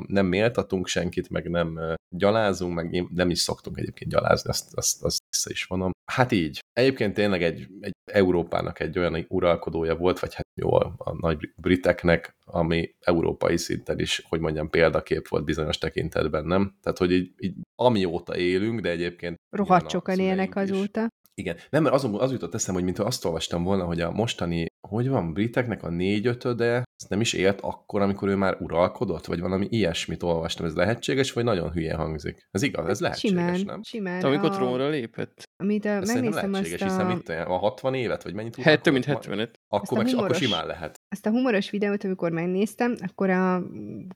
nem 0.07 0.26
méltatunk 0.26 0.86
senkit, 0.86 1.30
meg 1.30 1.51
nem 1.51 1.78
gyalázunk, 2.16 2.74
meg 2.74 2.93
én 2.93 3.09
nem 3.14 3.30
is 3.30 3.39
szoktunk 3.39 3.78
egyébként 3.78 4.11
gyalázni, 4.11 4.51
azt, 4.51 4.74
azt, 4.74 5.05
azt 5.05 5.18
vissza 5.30 5.51
is 5.51 5.64
vonom. 5.64 5.91
Hát 6.12 6.32
így. 6.32 6.59
Egyébként 6.72 7.18
tényleg 7.31 7.53
egy, 7.53 7.68
egy 7.81 7.93
Európának 8.05 8.81
egy 8.81 8.99
olyan 8.99 9.26
uralkodója 9.29 9.97
volt, 9.97 10.18
vagy 10.18 10.35
hát 10.35 10.47
jó, 10.61 10.72
a, 10.72 10.95
a 10.97 11.16
nagy 11.20 11.53
briteknek, 11.57 12.37
ami 12.45 12.95
európai 13.01 13.57
szinten 13.57 13.99
is, 13.99 14.24
hogy 14.29 14.41
mondjam, 14.41 14.70
példakép 14.70 15.29
volt 15.29 15.45
bizonyos 15.45 15.79
tekintetben, 15.79 16.45
nem? 16.45 16.76
Tehát, 16.83 16.99
hogy 16.99 17.12
így, 17.12 17.33
így 17.39 17.55
amióta 17.74 18.37
élünk, 18.37 18.81
de 18.81 18.91
egyébként 18.91 19.37
Rohadt 19.51 19.91
sokan 19.91 20.18
élnek 20.18 20.53
szüleink 20.53 20.70
is. 20.70 20.76
azóta. 20.76 21.09
Igen. 21.35 21.57
Nem, 21.70 21.83
mert 21.83 21.95
azon, 21.95 22.14
az 22.14 22.33
jutott 22.33 22.55
eszem, 22.55 22.74
hogy 22.74 22.85
mintha 22.85 23.05
azt 23.05 23.24
olvastam 23.24 23.62
volna, 23.62 23.85
hogy 23.85 24.01
a 24.01 24.11
mostani, 24.11 24.66
hogy 24.89 25.09
van, 25.09 25.33
briteknek 25.33 25.83
a 25.83 25.91
négyötöde, 25.91 26.74
ez 27.03 27.09
nem 27.09 27.20
is 27.20 27.33
élt 27.33 27.61
akkor, 27.61 28.01
amikor 28.03 28.29
ő 28.29 28.35
már 28.37 28.57
uralkodott, 28.61 29.26
vagy 29.26 29.41
valami 29.41 29.66
ilyesmit 29.70 30.22
olvastam. 30.22 30.66
Ez 30.66 30.74
lehetséges, 30.74 31.33
vagy 31.33 31.45
nagyon 31.45 31.70
hülye 31.72 31.95
hangzik? 31.95 32.49
Ez 32.51 32.62
igaz, 32.62 32.89
ez 32.89 33.01
lehetséges, 33.01 33.39
simán, 33.39 33.61
nem? 33.64 33.83
simán. 33.83 34.20
Te 34.20 34.26
amikor 34.26 34.51
a- 34.51 34.55
trónra 34.55 34.89
lépett? 34.89 35.43
Amit 35.57 35.85
a, 35.85 35.89
Ez 35.89 36.12
megnéztem 36.12 36.51
lehetséges, 36.51 36.81
azt 36.81 36.91
hiszen 36.93 37.11
a, 37.11 37.14
mit, 37.14 37.29
a 37.29 37.57
60 37.57 37.95
évet, 37.95 38.22
vagy 38.22 38.35
mennyit 38.35 38.57
Hát, 38.57 38.83
több 38.83 38.93
mint 38.93 39.07
uralkodott? 39.07 39.37
70 39.39 39.59
Akkor, 39.68 39.99
meg, 39.99 40.07
akkor 40.07 40.14
humoros- 40.18 40.39
simán 40.43 40.66
lehet. 40.66 41.01
azt 41.09 41.26
a 41.26 41.31
humoros 41.31 41.70
videót, 41.70 42.05
amikor 42.05 42.31
megnéztem, 42.31 42.95
akkor 43.09 43.31
a 43.31 43.62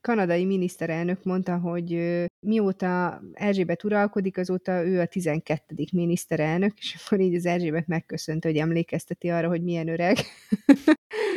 kanadai 0.01 0.45
miniszterelnök 0.45 1.23
mondta, 1.25 1.59
hogy 1.59 1.93
mióta 2.47 3.23
Erzsébet 3.33 3.85
uralkodik, 3.85 4.39
azóta 4.39 4.85
ő 4.85 5.01
a 5.01 5.07
12. 5.07 5.75
miniszterelnök, 5.93 6.73
és 6.79 6.97
akkor 7.07 7.21
így 7.21 7.35
az 7.35 7.47
Erzsébet 7.47 7.87
megköszönte, 7.87 8.49
hogy 8.49 8.57
emlékezteti 8.57 9.29
arra, 9.29 9.49
hogy 9.49 9.63
milyen 9.63 9.89
öreg. 9.89 10.17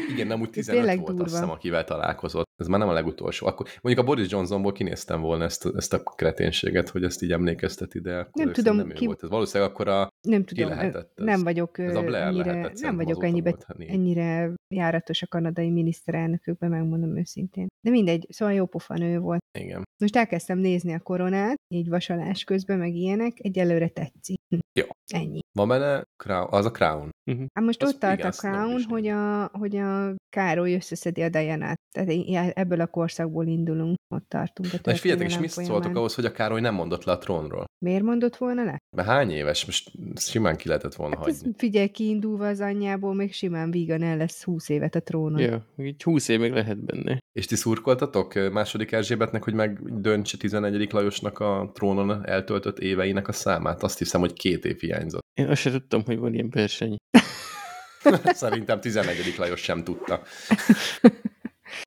Igen, 0.09 0.27
nem 0.27 0.41
úgy 0.41 0.47
Ez 0.47 0.53
15 0.53 0.79
tényleg 0.81 0.99
volt, 0.99 1.09
azt 1.09 1.17
durva. 1.17 1.33
hiszem, 1.33 1.49
akivel 1.49 1.83
találkozott. 1.83 2.44
Ez 2.55 2.67
már 2.67 2.79
nem 2.79 2.89
a 2.89 2.93
legutolsó. 2.93 3.47
Akkor, 3.47 3.67
mondjuk 3.81 4.05
a 4.05 4.09
Boris 4.09 4.31
Johnsonból 4.31 4.71
kinéztem 4.71 5.21
volna 5.21 5.43
ezt, 5.43 5.65
ezt 5.75 5.93
a 5.93 6.03
kreténséget, 6.03 6.89
hogy 6.89 7.03
ezt 7.03 7.21
így 7.23 7.31
emlékezteti, 7.31 7.99
de 7.99 8.17
akkor 8.17 8.43
Nem 8.45 8.53
tudom, 8.53 8.75
nem 8.75 8.89
ki- 8.89 9.05
volt. 9.05 9.23
Ez 9.23 9.29
valószínűleg 9.29 9.71
akkor 9.73 9.87
a 9.87 10.07
Nem 10.27 10.43
Ki 10.43 10.55
tudom, 10.55 10.69
lehetett 10.69 11.11
ez? 11.19 11.25
nem 11.25 11.43
vagyok 11.43 11.77
Ez 11.79 11.95
a 11.95 12.01
Blair 12.01 12.23
ennyire, 12.27 12.51
lehetett, 12.51 12.79
nem 12.81 12.95
vagyok 12.95 13.23
ennyibe, 13.23 13.49
volt, 13.49 13.77
négy. 13.77 13.89
ennyire 13.89 14.53
járatos 14.73 15.21
a 15.21 15.27
kanadai 15.27 15.69
miniszterelnökökben, 15.69 16.69
megmondom 16.69 17.17
őszintén. 17.17 17.67
De 17.85 17.91
mindegy, 17.91 18.25
szóval 18.29 18.53
jó 18.53 18.65
pofa 18.65 18.93
nő 18.97 19.19
volt. 19.19 19.41
Igen. 19.59 19.83
Most 20.01 20.15
elkezdtem 20.15 20.57
nézni 20.57 20.93
a 20.93 20.99
koronát, 20.99 21.55
így 21.73 21.89
vasalás 21.89 22.43
közben, 22.43 22.77
meg 22.77 22.93
ilyenek, 22.93 23.31
egyelőre 23.35 23.87
tetszik. 23.87 24.37
Hm. 24.49 24.59
Jó. 24.79 24.85
Ennyi. 25.13 25.39
Van 25.57 25.67
benne 25.67 26.03
Crown, 26.23 26.47
az 26.51 26.65
a 26.65 26.71
Crown. 26.71 27.09
Hát 27.53 27.63
most 27.65 27.83
Az- 27.83 27.93
ott 27.93 27.99
tart 27.99 28.23
a 28.23 28.29
Crown, 28.29 28.81
hogy 28.89 29.07
a, 29.07 29.49
hogy 29.53 29.75
a 29.75 30.15
Károly 30.29 30.73
összeszedi 30.73 31.21
a 31.21 31.29
Diana-t. 31.29 31.79
Tehát 31.91 32.09
ebből 32.53 32.81
a 32.81 32.87
korszakból 32.87 33.45
indulunk, 33.47 33.95
ott 34.15 34.29
tartunk 34.29 34.73
a 34.73 34.77
Na 34.83 34.91
és 34.91 34.99
figyeljetek, 34.99 35.31
és 35.31 35.39
mit 35.39 35.65
szóltok 35.65 35.95
ahhoz, 35.95 36.15
hogy 36.15 36.25
a 36.25 36.31
Károly 36.31 36.61
nem 36.61 36.73
mondott 36.73 37.03
le 37.03 37.11
a 37.11 37.17
trónról? 37.17 37.65
Miért 37.85 38.03
mondott 38.03 38.35
volna 38.35 38.63
le? 38.63 38.77
Mert 38.95 39.07
hány 39.07 39.31
éves? 39.31 39.65
Most 39.65 39.91
simán 40.15 40.55
ki 40.55 40.67
lehetett 40.67 40.95
volna 40.95 41.17
Hát 41.17 41.27
ez, 41.27 41.37
hagyni. 41.37 41.53
figyelj, 41.57 41.87
kiindulva 41.87 42.47
az 42.47 42.59
anyjából, 42.59 43.13
még 43.13 43.33
simán 43.33 43.71
vígan 43.71 44.01
el 44.01 44.17
lesz 44.17 44.43
20 44.43 44.69
évet 44.69 44.95
a 44.95 44.99
trónon. 44.99 45.41
Ja, 45.41 45.65
így 45.77 46.03
20 46.03 46.27
év 46.27 46.39
még 46.39 46.51
lehet 46.51 46.85
benne. 46.85 47.19
És 47.31 47.45
ti 47.45 47.55
szurkoltatok 47.55 48.51
második 48.51 48.91
Erzsébetnek, 48.91 49.43
hogy 49.43 49.53
megdöntse 49.53 50.37
11. 50.37 50.91
Lajosnak 50.91 51.39
a 51.39 51.71
trónon 51.73 52.25
eltöltött 52.27 52.79
éveinek 52.79 53.27
a 53.27 53.31
számát? 53.31 53.83
Azt 53.83 53.97
hiszem, 53.97 54.19
hogy 54.19 54.33
két 54.33 54.65
év 54.65 54.79
hiányzott. 54.79 55.23
Én 55.33 55.47
azt 55.47 55.61
sem 55.61 55.71
tudtam, 55.71 56.03
hogy 56.05 56.17
van 56.17 56.33
ilyen 56.33 56.49
verseny. 56.49 56.95
Szerintem 58.23 58.79
11. 58.79 59.35
Lajos 59.37 59.61
sem 59.61 59.83
tudta. 59.83 60.21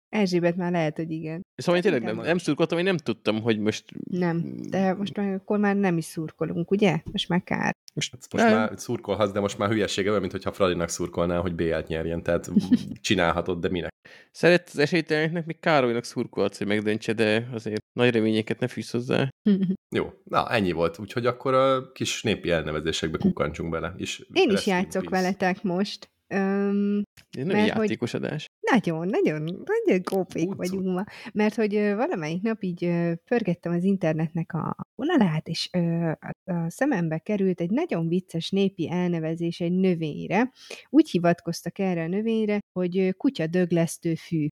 Erzsébet 0.08 0.56
már 0.56 0.72
lehet, 0.72 0.96
hogy 0.96 1.10
igen. 1.10 1.46
Szóval 1.56 1.76
én 1.76 1.82
tényleg 1.82 2.02
nem, 2.02 2.16
nem 2.16 2.38
szurkoltam, 2.38 2.78
én 2.78 2.84
nem 2.84 2.96
tudtam, 2.96 3.40
hogy 3.42 3.58
most... 3.58 3.84
Nem, 4.10 4.56
de 4.68 4.94
most 4.94 5.16
már 5.16 5.34
akkor 5.34 5.58
már 5.58 5.76
nem 5.76 5.96
is 5.96 6.04
szurkolunk, 6.04 6.70
ugye? 6.70 7.00
Most 7.12 7.28
már 7.28 7.42
kár. 7.44 7.76
Most, 7.94 8.12
Most 8.30 8.44
Nem. 8.44 8.54
már 8.54 8.72
szurkolhatsz, 8.76 9.32
de 9.32 9.40
most 9.40 9.58
már 9.58 9.68
hülyesége 9.68 10.08
olyan, 10.10 10.20
mintha 10.20 10.52
Fradinak 10.52 10.88
szurkolnál, 10.88 11.40
hogy 11.40 11.54
BL-t 11.54 11.88
nyerjen. 11.88 12.22
Tehát 12.22 12.50
csinálhatod, 13.00 13.60
de 13.60 13.68
minek? 13.68 13.92
Szeret 14.30 14.68
az 14.72 14.78
esélyteleneknek 14.78 15.46
még 15.46 15.60
Károlynak 15.60 16.04
szurkolhatsz, 16.04 16.58
hogy 16.58 16.66
megdöntse, 16.66 17.12
de 17.12 17.48
azért 17.52 17.82
nagy 17.92 18.10
reményeket 18.10 18.58
ne 18.60 18.68
fűz 18.68 18.90
hozzá. 18.90 19.28
Jó, 19.96 20.12
na 20.24 20.50
ennyi 20.50 20.72
volt. 20.72 20.98
Úgyhogy 20.98 21.26
akkor 21.26 21.54
a 21.54 21.92
kis 21.92 22.22
népi 22.22 22.50
elnevezésekbe 22.50 23.18
kukkantsunk 23.18 23.70
bele. 23.70 23.94
És 23.96 24.26
Én 24.32 24.50
is 24.50 24.66
játszok 24.66 25.08
veletek 25.08 25.62
most. 25.62 26.10
Öm, 26.34 27.02
Ez 27.30 27.44
nem 27.44 27.46
Mert 27.46 27.58
egy 27.58 27.70
hogy- 27.70 27.80
játékos 27.82 28.14
adás. 28.14 28.46
nagyon, 28.60 29.08
nagyon, 29.08 29.42
nagyon 29.42 30.02
kópék 30.02 30.44
Cucu. 30.48 30.56
vagyunk 30.56 30.84
ma. 30.94 31.04
Mert 31.32 31.54
hogy 31.54 31.72
valamelyik 31.72 32.42
nap 32.42 32.62
így 32.62 32.90
pörgettem 33.24 33.72
az 33.72 33.84
internetnek 33.84 34.52
a 34.52 34.76
vonalát, 34.94 35.48
és 35.48 35.68
ö, 35.72 36.10
a, 36.44 36.70
szemembe 36.70 37.18
került 37.18 37.60
egy 37.60 37.70
nagyon 37.70 38.08
vicces 38.08 38.50
népi 38.50 38.90
elnevezés 38.90 39.60
egy 39.60 39.72
növényre. 39.72 40.50
Úgy 40.88 41.10
hivatkoztak 41.10 41.78
erre 41.78 42.02
a 42.02 42.08
növényre, 42.08 42.58
hogy 42.78 43.14
kutya 43.16 43.46
döglesztő 43.46 44.14
fű. 44.14 44.46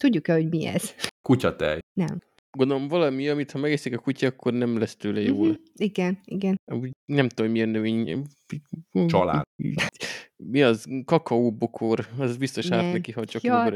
Tudjuk-e, 0.00 0.32
hogy 0.32 0.48
mi 0.48 0.66
ez? 0.66 0.94
Kutyatej. 1.22 1.78
Nem. 1.92 2.18
Gondolom 2.56 2.88
valami, 2.88 3.28
amit 3.28 3.50
ha 3.50 3.58
megeszik 3.58 3.96
a 3.96 3.98
kutya, 3.98 4.26
akkor 4.26 4.52
nem 4.52 4.78
lesz 4.78 4.96
tőle 4.96 5.20
jól. 5.20 5.48
Mhm, 5.48 5.56
Igen, 5.74 6.18
igen. 6.24 6.56
Úgy 6.72 6.90
nem 7.04 7.28
tudom, 7.28 7.50
milyen 7.50 7.68
növény. 7.68 8.22
Család. 9.06 9.42
Mi 10.42 10.62
az, 10.62 10.86
kakaóbokor, 11.04 12.06
az 12.18 12.36
biztos 12.36 12.68
Nem. 12.68 12.78
árt 12.78 12.92
neki, 12.92 13.12
ha 13.12 13.24
csak 13.24 13.42
Ja, 13.42 13.72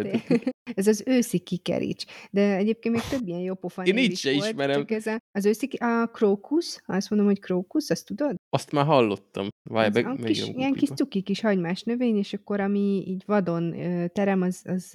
ez 0.74 0.86
az 0.86 1.02
őszi 1.06 1.38
kikerics. 1.38 2.04
De 2.30 2.56
egyébként 2.56 2.94
még 2.94 3.04
több 3.04 3.28
ilyen 3.28 3.40
jó 3.40 3.54
pofa 3.54 3.82
Én 3.82 3.96
így 3.96 4.10
is 4.10 4.20
se 4.20 4.32
volt, 4.32 4.44
ismerem. 4.44 4.78
Csak 4.78 4.90
ez 4.90 5.06
a, 5.06 5.18
az 5.32 5.44
őszi, 5.44 5.68
a 5.78 6.06
krókusz, 6.12 6.82
azt 6.86 7.10
mondom, 7.10 7.28
hogy 7.28 7.40
krókusz, 7.40 7.90
azt 7.90 8.06
tudod? 8.06 8.34
Azt 8.48 8.72
már 8.72 8.84
hallottam. 8.84 9.48
Várj, 9.70 9.90
meg, 9.92 10.06
a 10.06 10.14
kis, 10.14 10.46
ilyen 10.48 10.72
kis 10.72 10.88
cuki 10.88 11.20
kis 11.22 11.40
hagymás 11.40 11.82
növény, 11.82 12.16
és 12.16 12.32
akkor 12.32 12.60
ami 12.60 13.04
így 13.06 13.22
vadon 13.26 13.74
terem, 14.12 14.42
az, 14.42 14.62
az 14.64 14.90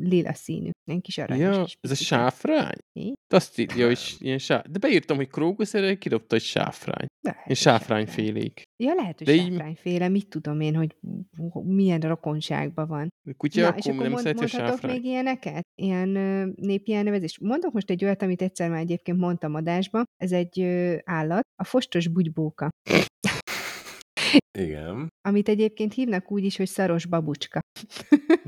lila 0.00 0.32
színű. 0.32 0.70
Ilyen 0.88 1.00
kis 1.00 1.18
aranyos. 1.18 1.56
Ja, 1.56 1.64
ez 1.80 1.90
a 1.90 1.94
sáfrány? 1.94 2.76
Mi? 2.92 3.12
Azt 3.34 3.58
írja, 3.58 3.86
hogy 3.86 4.16
ilyen 4.18 4.38
sá... 4.38 4.64
De 4.70 4.78
beírtam, 4.78 5.16
hogy 5.16 5.28
krókusz, 5.28 5.74
erre 5.74 5.98
kidobta, 5.98 6.34
hogy 6.34 6.42
sáfrány. 6.44 7.06
Lehet, 7.20 7.42
hogy 7.46 7.56
sáfrányfélék. 7.56 8.62
Ja, 8.82 8.94
lehet, 8.94 9.18
hogy 9.18 9.26
De 9.26 9.34
így- 9.34 9.48
sáfrányféle, 9.48 10.08
mit 10.08 10.28
tudom 10.28 10.60
én, 10.60 10.74
hogy 10.74 10.96
milyen 11.62 12.00
rokonságban 12.00 12.86
van. 12.86 13.08
Kutya 13.36 13.60
Na, 13.60 13.66
akkor 13.66 13.78
és 13.78 13.86
akkor 13.86 14.02
nem 14.02 14.10
mond, 14.10 14.34
mondhatok 14.34 14.82
még 14.82 15.04
ilyeneket? 15.04 15.62
Ilyen 15.74 16.08
népi 16.56 16.94
elnevezést? 16.94 17.40
Mondok 17.40 17.72
most 17.72 17.90
egy 17.90 18.04
olyat, 18.04 18.22
amit 18.22 18.42
egyszer 18.42 18.70
már 18.70 18.80
egyébként 18.80 19.18
mondtam 19.18 19.54
adásba. 19.54 20.02
Ez 20.16 20.32
egy 20.32 20.60
állat, 21.04 21.42
a 21.56 21.64
fostos 21.64 22.08
bugybóka, 22.08 22.68
Igen. 24.58 25.08
amit 25.28 25.48
egyébként 25.48 25.94
hívnak 25.94 26.30
úgy 26.30 26.44
is, 26.44 26.56
hogy 26.56 26.68
szaros 26.68 27.06
babucska. 27.06 27.60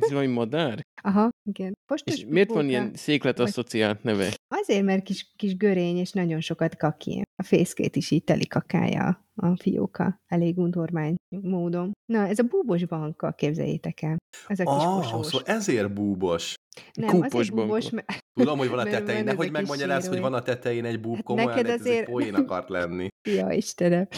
Ez 0.00 0.08
valami 0.08 0.26
madár? 0.26 0.80
Aha, 1.02 1.28
igen. 1.48 1.72
Fostos 1.86 2.14
És 2.14 2.24
miért 2.28 2.50
van 2.50 2.68
ilyen 2.68 2.94
széklet 2.94 3.38
asszociált 3.38 4.02
neve? 4.02 4.34
Azért, 4.48 4.84
mert 4.84 5.02
kis, 5.02 5.32
kis 5.36 5.56
görény, 5.56 5.96
és 5.96 6.12
nagyon 6.12 6.40
sokat 6.40 6.76
kaki. 6.76 7.22
A 7.42 7.42
fészkét 7.42 7.96
is 7.96 8.10
így 8.10 8.24
teli 8.24 8.46
kakája 8.46 9.28
a 9.34 9.56
fióka. 9.56 10.20
Elég 10.26 10.58
undormány 10.58 11.14
módon. 11.28 11.92
Na, 12.12 12.26
ez 12.26 12.38
a 12.38 12.42
búbos 12.42 12.84
banka, 12.86 13.32
képzeljétek 13.32 14.02
el. 14.02 14.16
Ez 14.46 14.58
a 14.58 14.64
kis 14.64 14.84
Ah, 14.84 15.22
szóval 15.22 15.42
ezért 15.44 15.92
búbos. 15.92 16.54
Nem, 16.92 17.08
kúpos 17.08 17.32
azért 17.32 17.54
búbos, 17.54 17.90
mert 17.90 18.23
Tudom, 18.34 18.58
hogy 18.58 18.68
van 18.68 18.78
a 18.78 18.82
tetején, 18.84 19.20
ez 19.20 19.24
nehogy 19.26 19.38
a 19.46 19.48
kis 19.48 19.50
megmagyaráz, 19.58 20.08
hogy 20.08 20.20
van 20.20 20.34
a 20.34 20.42
tetején 20.42 20.84
egy 20.84 21.00
búb, 21.00 21.14
Hát 21.14 21.24
komolyan, 21.24 21.48
neked 21.50 21.66
ez 21.66 21.80
egy 21.80 21.80
azért- 21.92 22.10
poén 22.10 22.34
akart 22.34 22.68
lenni. 22.68 23.08
Ja, 23.36 23.50
Istenem. 23.50 24.08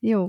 Jó, 0.00 0.26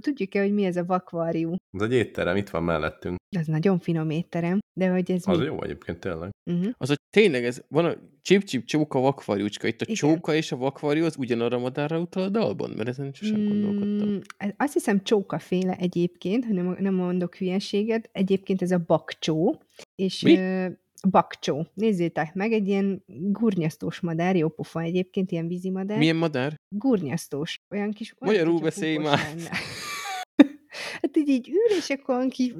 tudjuk-e, 0.00 0.40
hogy 0.40 0.52
mi 0.54 0.64
ez 0.64 0.76
a 0.76 0.84
vakvarjú? 0.84 1.54
Ez 1.70 1.82
egy 1.82 1.92
étterem, 1.92 2.36
itt 2.36 2.48
van 2.48 2.62
mellettünk. 2.62 3.16
Az 3.38 3.46
nagyon 3.46 3.78
finom 3.78 4.10
étterem, 4.10 4.58
de 4.80 4.88
hogy 4.88 5.10
ez 5.10 5.22
Az 5.26 5.38
mi? 5.38 5.44
jó 5.44 5.62
egyébként, 5.62 5.98
tényleg. 6.00 6.30
Uh-huh. 6.50 6.72
Az, 6.76 6.88
hogy 6.88 6.96
tényleg 7.10 7.44
ez, 7.44 7.62
van 7.68 7.84
a 7.84 7.94
csip-csip 8.22 8.64
csóka 8.64 9.00
vakvarjúcska. 9.00 9.66
Itt 9.66 9.80
a 9.80 9.84
Igen. 9.84 9.94
csóka 9.94 10.34
és 10.34 10.52
a 10.52 10.56
vakvarjú 10.56 11.04
az 11.04 11.16
ugyanarra 11.18 11.56
a 11.56 11.60
madárra 11.60 12.00
utal 12.00 12.22
a 12.22 12.28
dalban? 12.28 12.70
Mert 12.76 12.88
ezen 12.88 13.12
sosem 13.12 13.48
gondolkodtam. 13.48 14.08
Mm, 14.08 14.18
azt 14.56 14.72
hiszem 14.72 15.02
csókaféle 15.02 15.76
egyébként, 15.76 16.44
ha 16.44 16.52
nem, 16.52 16.76
nem 16.80 16.94
mondok 16.94 17.34
hülyeséget. 17.36 18.08
Egyébként 18.12 18.62
ez 18.62 18.70
a 18.70 18.84
bakcsó. 18.86 19.62
És 19.94 20.22
Mi? 20.22 20.36
ö, 20.36 20.66
bakcsó. 21.10 21.66
Nézzétek 21.74 22.34
meg, 22.34 22.52
egy 22.52 22.68
ilyen 22.68 23.02
gurnyasztós 23.06 24.00
madár, 24.00 24.36
jó 24.36 24.48
pofa 24.48 24.80
egyébként, 24.80 25.30
ilyen 25.30 25.48
vízimadár. 25.48 25.98
Milyen 25.98 26.16
madár? 26.16 26.54
Gurnyasztós. 26.68 27.60
Olyan 27.70 27.92
kis... 27.92 28.14
olyan 28.18 28.34
Magyarul 28.34 28.60
beszélj 28.60 28.96
már. 28.96 29.18
hát 31.00 31.16
így, 31.16 31.28
így 31.28 31.48
ül, 31.48 31.76
és 31.78 31.90
akkor 31.90 32.14
olyan 32.14 32.28
kis, 32.28 32.52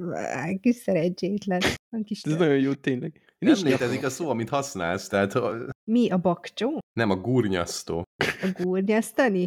kis 0.61 0.75
szerencsétlen. 0.75 1.61
Olyan 1.91 2.05
kis 2.05 2.21
Ez 2.21 2.35
nagyon 2.35 2.59
jó 2.59 2.73
tényleg. 2.73 3.21
Nem 3.45 3.53
is 3.53 3.63
létezik 3.63 4.05
a 4.05 4.09
szó, 4.09 4.29
amit 4.29 4.49
használsz, 4.49 5.07
tehát 5.07 5.33
ha- 5.33 5.55
Mi 5.91 6.09
a 6.09 6.17
bakcsó? 6.17 6.79
nem 6.99 7.09
a 7.09 7.15
gurnyasztó. 7.15 8.03
A 8.41 8.61
gurnyasztani? 8.61 9.45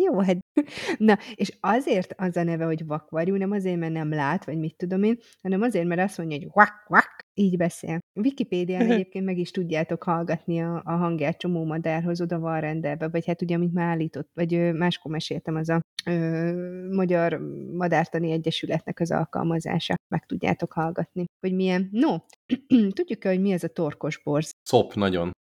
Jó, 0.00 0.18
hát... 0.20 0.38
Na, 0.98 1.18
és 1.34 1.56
azért 1.60 2.14
az 2.16 2.36
a 2.36 2.42
neve, 2.42 2.64
hogy 2.64 2.86
vakvarjú, 2.86 3.34
nem 3.36 3.50
azért, 3.50 3.78
mert 3.78 3.92
nem 3.92 4.10
lát, 4.10 4.44
vagy 4.44 4.58
mit 4.58 4.76
tudom 4.76 5.02
én, 5.02 5.18
hanem 5.42 5.62
azért, 5.62 5.86
mert 5.86 6.00
azt 6.00 6.18
mondja, 6.18 6.36
hogy 6.36 6.48
vak, 6.52 6.84
vak, 6.86 7.24
így 7.34 7.56
beszél. 7.56 7.98
Wikipédián 8.20 8.90
egyébként 8.90 9.24
meg 9.24 9.38
is 9.38 9.50
tudjátok 9.50 10.02
hallgatni 10.02 10.60
a, 10.62 10.82
a 10.84 10.92
hangját 10.92 11.38
csomó 11.38 11.64
madárhoz, 11.64 12.20
oda 12.20 12.38
van 12.38 12.60
rendelve, 12.60 13.08
vagy 13.08 13.26
hát 13.26 13.42
ugye, 13.42 13.54
amit 13.54 13.72
már 13.72 13.88
állított, 13.88 14.28
vagy 14.34 14.72
máskor 14.72 15.12
meséltem, 15.12 15.54
az 15.54 15.68
a 15.68 15.80
ö, 16.06 16.88
Magyar 16.90 17.40
Madártani 17.72 18.30
Egyesületnek 18.30 19.00
az 19.00 19.10
alkalmazása. 19.10 19.94
Meg 20.08 20.26
tudjátok 20.26 20.72
hallgatni, 20.72 21.24
hogy 21.40 21.54
milyen. 21.54 21.88
No, 21.92 22.16
tudjuk-e, 23.30 23.34
hogy 23.34 23.40
mi 23.40 23.52
ez 23.52 23.64
a 23.64 23.68
torkos 23.68 24.18
borz? 24.22 24.50
Szop, 24.62 24.94
nagyon. 24.94 25.30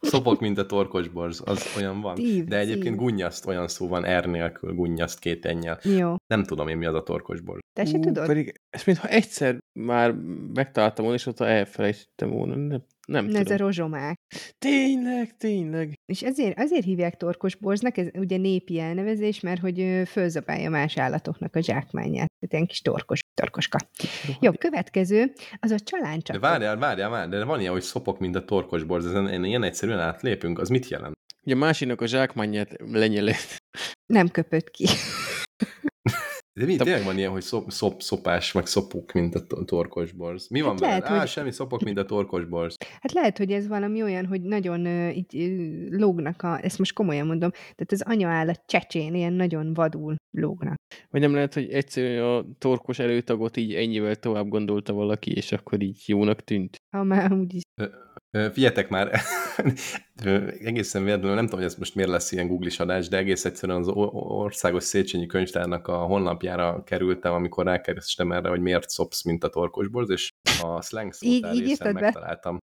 Szopok, 0.00 0.40
mint 0.40 0.58
a 0.58 0.66
torkosborz, 0.66 1.42
az 1.44 1.74
olyan 1.76 2.00
van. 2.00 2.14
Tív, 2.14 2.44
De 2.44 2.58
egyébként 2.58 2.96
szív. 2.96 2.96
gunnyaszt 2.96 3.46
olyan 3.46 3.68
szó 3.68 3.88
van, 3.88 4.20
R 4.20 4.26
nélkül, 4.26 4.74
gunnyaszt 4.74 5.18
két 5.18 5.44
ennyel. 5.44 5.78
Jó. 5.82 6.14
Nem 6.26 6.44
tudom 6.44 6.68
én, 6.68 6.76
mi 6.76 6.86
az 6.86 6.94
a 6.94 7.02
torkosborz. 7.02 7.60
Te 7.72 7.84
se 7.84 7.98
tudod? 7.98 8.26
Pedig 8.26 8.60
ezt 8.70 8.86
mintha 8.86 9.08
egyszer 9.08 9.58
már 9.72 10.12
megtaláltam 10.54 11.04
volna, 11.04 11.18
és 11.20 11.26
ott 11.26 11.40
elfelejtettem 11.40 12.30
volna. 12.30 12.54
Nem, 12.54 12.80
nem 13.06 13.26
Ez 13.26 13.34
a 13.34 13.38
tudom. 13.42 13.56
rozsomák. 13.56 14.18
Tényleg, 14.58 15.36
tényleg. 15.36 15.94
És 16.12 16.22
ezért, 16.22 16.58
azért 16.58 16.84
hívják 16.84 17.16
torkos 17.16 17.56
borznak, 17.56 17.96
ez 17.96 18.06
ugye 18.14 18.36
népi 18.36 18.78
elnevezés, 18.78 19.40
mert 19.40 19.60
hogy 19.60 20.02
fölzabálja 20.06 20.70
más 20.70 20.96
állatoknak 20.98 21.56
a 21.56 21.60
zsákmányát. 21.62 22.30
Tehát 22.38 22.52
ilyen 22.52 22.66
kis 22.66 22.80
torkos, 22.80 23.20
torkoska. 23.34 23.78
Jó, 24.40 24.52
következő, 24.52 25.32
az 25.60 25.70
a 25.70 25.74
De 25.76 25.82
csaláncsatok. 25.84 26.42
várjál, 26.42 26.76
várjál, 26.76 27.10
várjál, 27.10 27.28
de 27.28 27.44
van 27.44 27.60
ilyen, 27.60 27.72
hogy 27.72 27.82
szopok, 27.82 28.18
mint 28.18 28.36
a 28.36 28.44
torkosborz, 28.44 29.06
ezen 29.06 29.44
ilyen 29.44 29.62
egyszerűen 29.62 29.98
átlépünk, 29.98 30.58
az 30.58 30.68
mit 30.68 30.88
jelent? 30.88 31.14
Ugye 31.44 31.54
a 31.54 31.58
másiknak 31.58 32.00
a 32.00 32.06
zsákmányát 32.06 32.76
lenyeled. 32.92 33.36
Nem 34.06 34.28
köpött 34.28 34.70
ki. 34.70 34.86
De 36.60 36.64
mi, 36.64 36.76
Te- 36.76 36.84
tényleg 36.84 37.04
van 37.04 37.18
ilyen, 37.18 37.30
hogy 37.30 37.42
szop, 37.42 37.70
szop, 37.70 38.02
szopás, 38.02 38.52
meg 38.52 38.66
szopuk, 38.66 39.12
mint 39.12 39.34
a 39.34 39.46
to- 39.46 39.66
torkosborz. 39.66 40.48
Mi 40.48 40.60
van 40.60 40.70
Hát 40.70 40.80
veled? 40.80 40.98
lehet, 41.00 41.16
Á, 41.16 41.18
hogy- 41.18 41.28
semmi 41.28 41.50
szopok, 41.52 41.82
mint 41.82 41.98
a 41.98 42.04
torkosborz. 42.04 42.76
Hát 43.00 43.12
lehet, 43.12 43.38
hogy 43.38 43.52
ez 43.52 43.68
valami 43.68 44.02
olyan, 44.02 44.26
hogy 44.26 44.40
nagyon 44.42 44.84
ö, 44.86 45.08
így 45.08 45.36
ö, 45.36 45.96
lógnak 45.98 46.42
a, 46.42 46.64
ezt 46.64 46.78
most 46.78 46.92
komolyan 46.92 47.26
mondom, 47.26 47.50
tehát 47.50 47.92
az 47.92 48.02
anyaállat 48.02 48.62
csecsén 48.66 49.14
ilyen 49.14 49.32
nagyon 49.32 49.74
vadul 49.74 50.14
lógnak. 50.30 50.74
Vagy 51.10 51.20
nem 51.20 51.34
lehet, 51.34 51.54
hogy 51.54 51.70
egyszerűen 51.70 52.24
a 52.24 52.44
torkos 52.58 52.98
előtagot 52.98 53.56
így 53.56 53.74
ennyivel 53.74 54.16
tovább 54.16 54.48
gondolta 54.48 54.92
valaki, 54.92 55.32
és 55.32 55.52
akkor 55.52 55.82
így 55.82 56.02
jónak 56.06 56.40
tűnt. 56.44 56.76
Ha 56.96 57.02
már 57.02 57.32
úgy 57.32 57.54
is. 57.54 57.62
Figyeljetek 58.52 58.88
már, 58.88 59.20
egészen 60.64 61.04
véletlenül, 61.04 61.34
nem 61.34 61.44
tudom, 61.44 61.60
hogy 61.60 61.68
ez 61.68 61.76
most 61.76 61.94
miért 61.94 62.10
lesz 62.10 62.32
ilyen 62.32 62.46
googlis 62.46 62.80
adás, 62.80 63.08
de 63.08 63.16
egész 63.16 63.44
egyszerűen 63.44 63.78
az 63.78 63.88
Országos 63.88 64.84
Széchenyi 64.84 65.26
Könyvtárnak 65.26 65.88
a 65.88 65.96
honlapjára 65.96 66.82
kerültem, 66.84 67.32
amikor 67.32 67.64
rákerestem 67.64 68.32
erre, 68.32 68.48
hogy 68.48 68.60
miért 68.60 68.90
szopsz, 68.90 69.24
mint 69.24 69.44
a 69.44 69.48
torkosborz, 69.48 70.10
és 70.10 70.30
a 70.62 70.82
slang 70.82 71.12
szótár 71.12 71.54
így 71.54 71.78
be? 71.78 71.92
megtaláltam. 71.92 72.58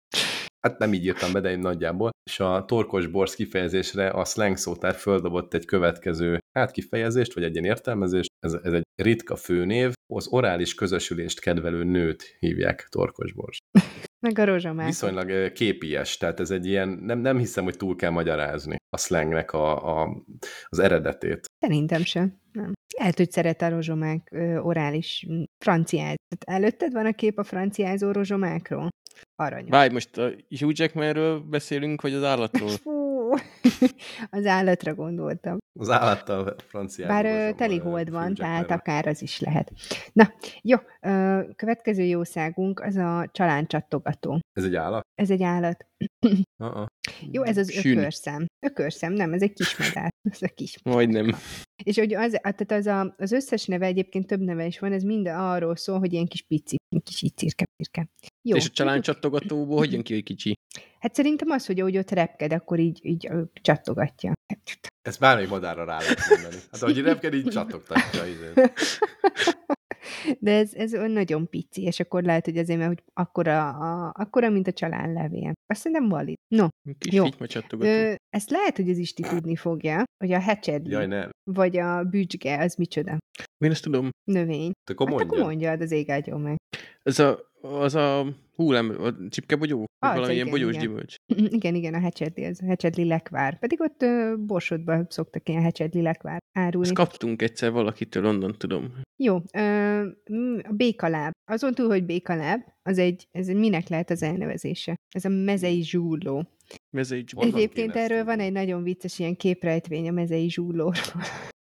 Hát 0.59 0.77
nem 0.77 0.93
így 0.93 1.05
írtam 1.05 1.31
be, 1.31 1.39
de 1.39 1.49
én 1.49 1.59
nagyjából. 1.59 2.09
És 2.29 2.39
a 2.39 2.65
torkosborz 2.65 3.35
kifejezésre 3.35 4.09
a 4.09 4.25
slang 4.25 4.57
szótár 4.57 4.95
földobott 4.95 5.53
egy 5.53 5.65
következő 5.65 6.39
hát 6.51 6.71
kifejezést, 6.71 7.33
vagy 7.33 7.43
egy 7.43 7.51
ilyen 7.51 7.65
értelmezést. 7.65 8.29
Ez, 8.39 8.53
ez 8.63 8.73
egy 8.73 8.83
ritka 8.95 9.35
főnév, 9.35 9.93
az 10.13 10.27
orális 10.27 10.73
közösülést 10.73 11.39
kedvelő 11.39 11.83
nőt 11.83 12.35
hívják 12.39 12.87
torkosborz. 12.89 13.57
Meg 14.19 14.39
a 14.39 14.43
rozsomák. 14.43 14.85
Viszonylag 14.85 15.51
képies, 15.51 16.17
tehát 16.17 16.39
ez 16.39 16.51
egy 16.51 16.65
ilyen, 16.65 16.89
nem, 16.89 17.19
nem 17.19 17.37
hiszem, 17.37 17.63
hogy 17.63 17.77
túl 17.77 17.95
kell 17.95 18.09
magyarázni 18.09 18.75
a 18.89 18.97
slangnek 18.97 19.53
a, 19.53 20.01
a, 20.01 20.23
az 20.65 20.79
eredetét. 20.79 21.45
Szerintem 21.59 22.03
sem. 22.03 22.39
Nem. 22.51 22.73
Lehet, 22.97 23.17
hogy 23.17 23.31
szeret 23.31 23.61
a 23.61 23.69
rozsomák 23.69 24.27
ö, 24.31 24.57
orális 24.57 25.27
franciáz. 25.63 26.15
Tehát 26.27 26.61
előtted 26.63 26.91
van 26.91 27.05
a 27.05 27.13
kép 27.13 27.37
a 27.37 27.43
franciázó 27.43 28.11
rozsomákról? 28.11 28.89
Aranyos. 29.35 29.69
Várj, 29.69 29.93
most 29.93 30.17
a 30.17 30.31
Hugh 30.59 30.79
Jackmanről 30.79 31.39
beszélünk, 31.39 32.01
vagy 32.01 32.13
az 32.13 32.23
állatról? 32.23 32.69
Fú, 32.69 33.08
az 34.29 34.45
állatra 34.45 34.95
gondoltam. 34.95 35.57
Az 35.79 35.89
állattal 35.89 36.55
franciául. 36.67 37.21
Bár 37.21 37.53
teli 37.55 37.77
hold 37.77 38.09
van, 38.09 38.33
tehát 38.33 38.71
akár 38.71 39.07
az 39.07 39.21
is 39.21 39.39
lehet. 39.39 39.71
Na, 40.13 40.33
jó, 40.61 40.77
következő 41.55 42.03
jószágunk 42.03 42.79
az 42.79 42.95
a 42.95 43.29
csaláncsattogató. 43.31 44.39
Ez 44.53 44.63
egy 44.63 44.75
állat? 44.75 45.01
Ez 45.15 45.29
egy 45.29 45.43
állat. 45.43 45.87
Uh-uh. 46.57 46.85
Jó, 47.31 47.43
ez 47.43 47.57
az 47.57 47.71
Sűn. 47.71 47.97
ökörszem. 47.97 48.45
Ökörszem, 48.65 49.13
nem, 49.13 49.33
ez 49.33 49.41
egy 49.41 49.53
kismadár. 49.53 50.09
Ez 50.31 50.41
a 50.41 50.47
kis. 50.47 50.77
Majdnem. 50.83 51.35
És 51.83 51.97
hogy 51.97 52.13
az, 52.13 52.31
tehát 52.31 52.71
az, 52.71 52.85
a, 52.85 53.15
az 53.17 53.31
összes 53.31 53.65
neve 53.65 53.85
egyébként 53.85 54.27
több 54.27 54.39
neve 54.39 54.65
is 54.65 54.79
van, 54.79 54.91
ez 54.91 55.03
mind 55.03 55.27
arról 55.27 55.75
szól, 55.75 55.99
hogy 55.99 56.13
ilyen 56.13 56.27
kis 56.27 56.41
pici, 56.41 56.75
kis 57.03 57.21
így 57.21 57.37
cirke, 57.37 57.65
cirke. 57.77 58.09
Jó. 58.41 58.55
És 58.55 58.65
a 58.65 58.69
csaláncsattogatóból 58.69 59.77
hogy 59.77 59.91
jön 59.91 60.03
ki, 60.03 60.13
hogy 60.13 60.23
kicsi? 60.23 60.53
Hát 60.99 61.15
szerintem 61.15 61.49
az, 61.49 61.65
hogy 61.65 61.79
ahogy 61.79 61.97
ott 61.97 62.11
repked, 62.11 62.53
akkor 62.53 62.79
így, 62.79 62.99
így 63.01 63.29
csattogatja. 63.61 64.33
Ezt 65.01 65.19
bármelyik 65.19 65.49
madárra 65.49 65.83
rá 65.85 65.97
lehet 65.99 66.19
mondani. 66.29 66.55
Hát 66.71 66.81
ahogy 66.81 67.01
repked, 67.01 67.33
így 67.33 67.47
csattogtatja. 67.47 68.21
De 70.39 70.51
ez, 70.51 70.73
ez 70.73 70.91
nagyon 70.91 71.49
pici, 71.49 71.81
és 71.83 71.99
akkor 71.99 72.23
lehet, 72.23 72.45
hogy 72.45 72.57
azért, 72.57 72.79
mert 72.79 72.89
hogy 72.89 73.03
akkora, 73.13 73.69
a, 73.69 74.11
akkora 74.15 74.49
mint 74.49 74.67
a 74.67 74.71
csalánlevél. 74.71 75.51
Azt 75.73 75.81
szerintem 75.81 76.09
valid. 76.09 76.35
No, 76.55 76.67
Kis 76.97 77.13
Jó. 77.13 77.25
ö, 77.79 78.13
ezt 78.29 78.49
lehet, 78.49 78.75
hogy 78.75 78.89
az 78.89 78.97
Isti 78.97 79.21
tudni 79.21 79.55
fogja, 79.55 80.03
hogy 80.23 80.31
a 80.31 80.39
hecsedli, 80.39 80.91
Jaj, 80.91 81.07
nem. 81.07 81.29
vagy 81.51 81.77
a 81.77 82.03
bücsge, 82.03 82.57
az 82.63 82.75
micsoda. 82.75 83.17
Én 83.57 83.71
ezt 83.71 83.83
tudom. 83.83 84.09
Növény. 84.31 84.71
Te 84.83 84.93
akkor 84.93 85.07
Hát 85.07 85.15
mondja. 85.17 85.35
akkor 85.37 85.47
mondjad, 85.49 85.81
az 85.81 85.91
ég 85.91 86.09
áldjon 86.09 86.41
meg. 86.41 86.55
Ez 87.03 87.19
a, 87.19 87.48
az 87.61 87.95
a 87.95 88.25
hullám, 88.55 88.95
a 89.01 89.27
csipkebogyó? 89.29 89.85
Az, 89.99 90.15
valami 90.15 90.33
ilyen 90.33 90.49
bogyós 90.49 90.73
igen. 90.73 90.85
gyümölcs. 90.85 91.15
Igen, 91.57 91.75
igen, 91.75 91.93
a 91.93 91.99
hecsedli, 91.99 92.45
az 92.45 92.59
hecsedli 92.59 93.05
lekvár. 93.05 93.59
Pedig 93.59 93.81
ott 93.81 94.01
ö, 94.01 94.33
Borsodban 94.37 95.07
szoktak 95.09 95.49
ilyen 95.49 95.61
hecsedli 95.61 96.01
lekvár 96.01 96.39
árulni. 96.57 96.87
Ezt 96.87 96.95
kaptunk 96.95 97.41
egyszer 97.41 97.71
valakitől, 97.71 98.25
onnan 98.25 98.55
tudom. 98.57 98.93
Jó, 99.15 99.37
ö, 99.53 100.03
mm, 100.33 100.57
a 100.63 100.71
békaláb. 100.71 101.31
Azon 101.51 101.73
túl, 101.73 101.87
hogy 101.87 102.05
békaláb, 102.05 102.61
az 102.81 102.97
egy, 102.97 103.27
ez 103.31 103.47
minek 103.47 103.87
lehet 103.87 104.09
az 104.09 104.23
elnevezése? 104.23 104.95
Ez 105.15 105.25
a 105.25 105.29
mezei 105.29 105.83
zsúrló. 105.83 106.43
Mezei 106.95 107.23
Honnan 107.35 107.53
Egyébként 107.53 107.95
erről 107.95 108.23
van 108.23 108.39
egy 108.39 108.51
nagyon 108.51 108.83
vicces 108.83 109.19
ilyen 109.19 109.35
képrejtvény 109.35 110.07
a 110.07 110.11
mezei 110.11 110.49
zsúrlóról. 110.49 110.93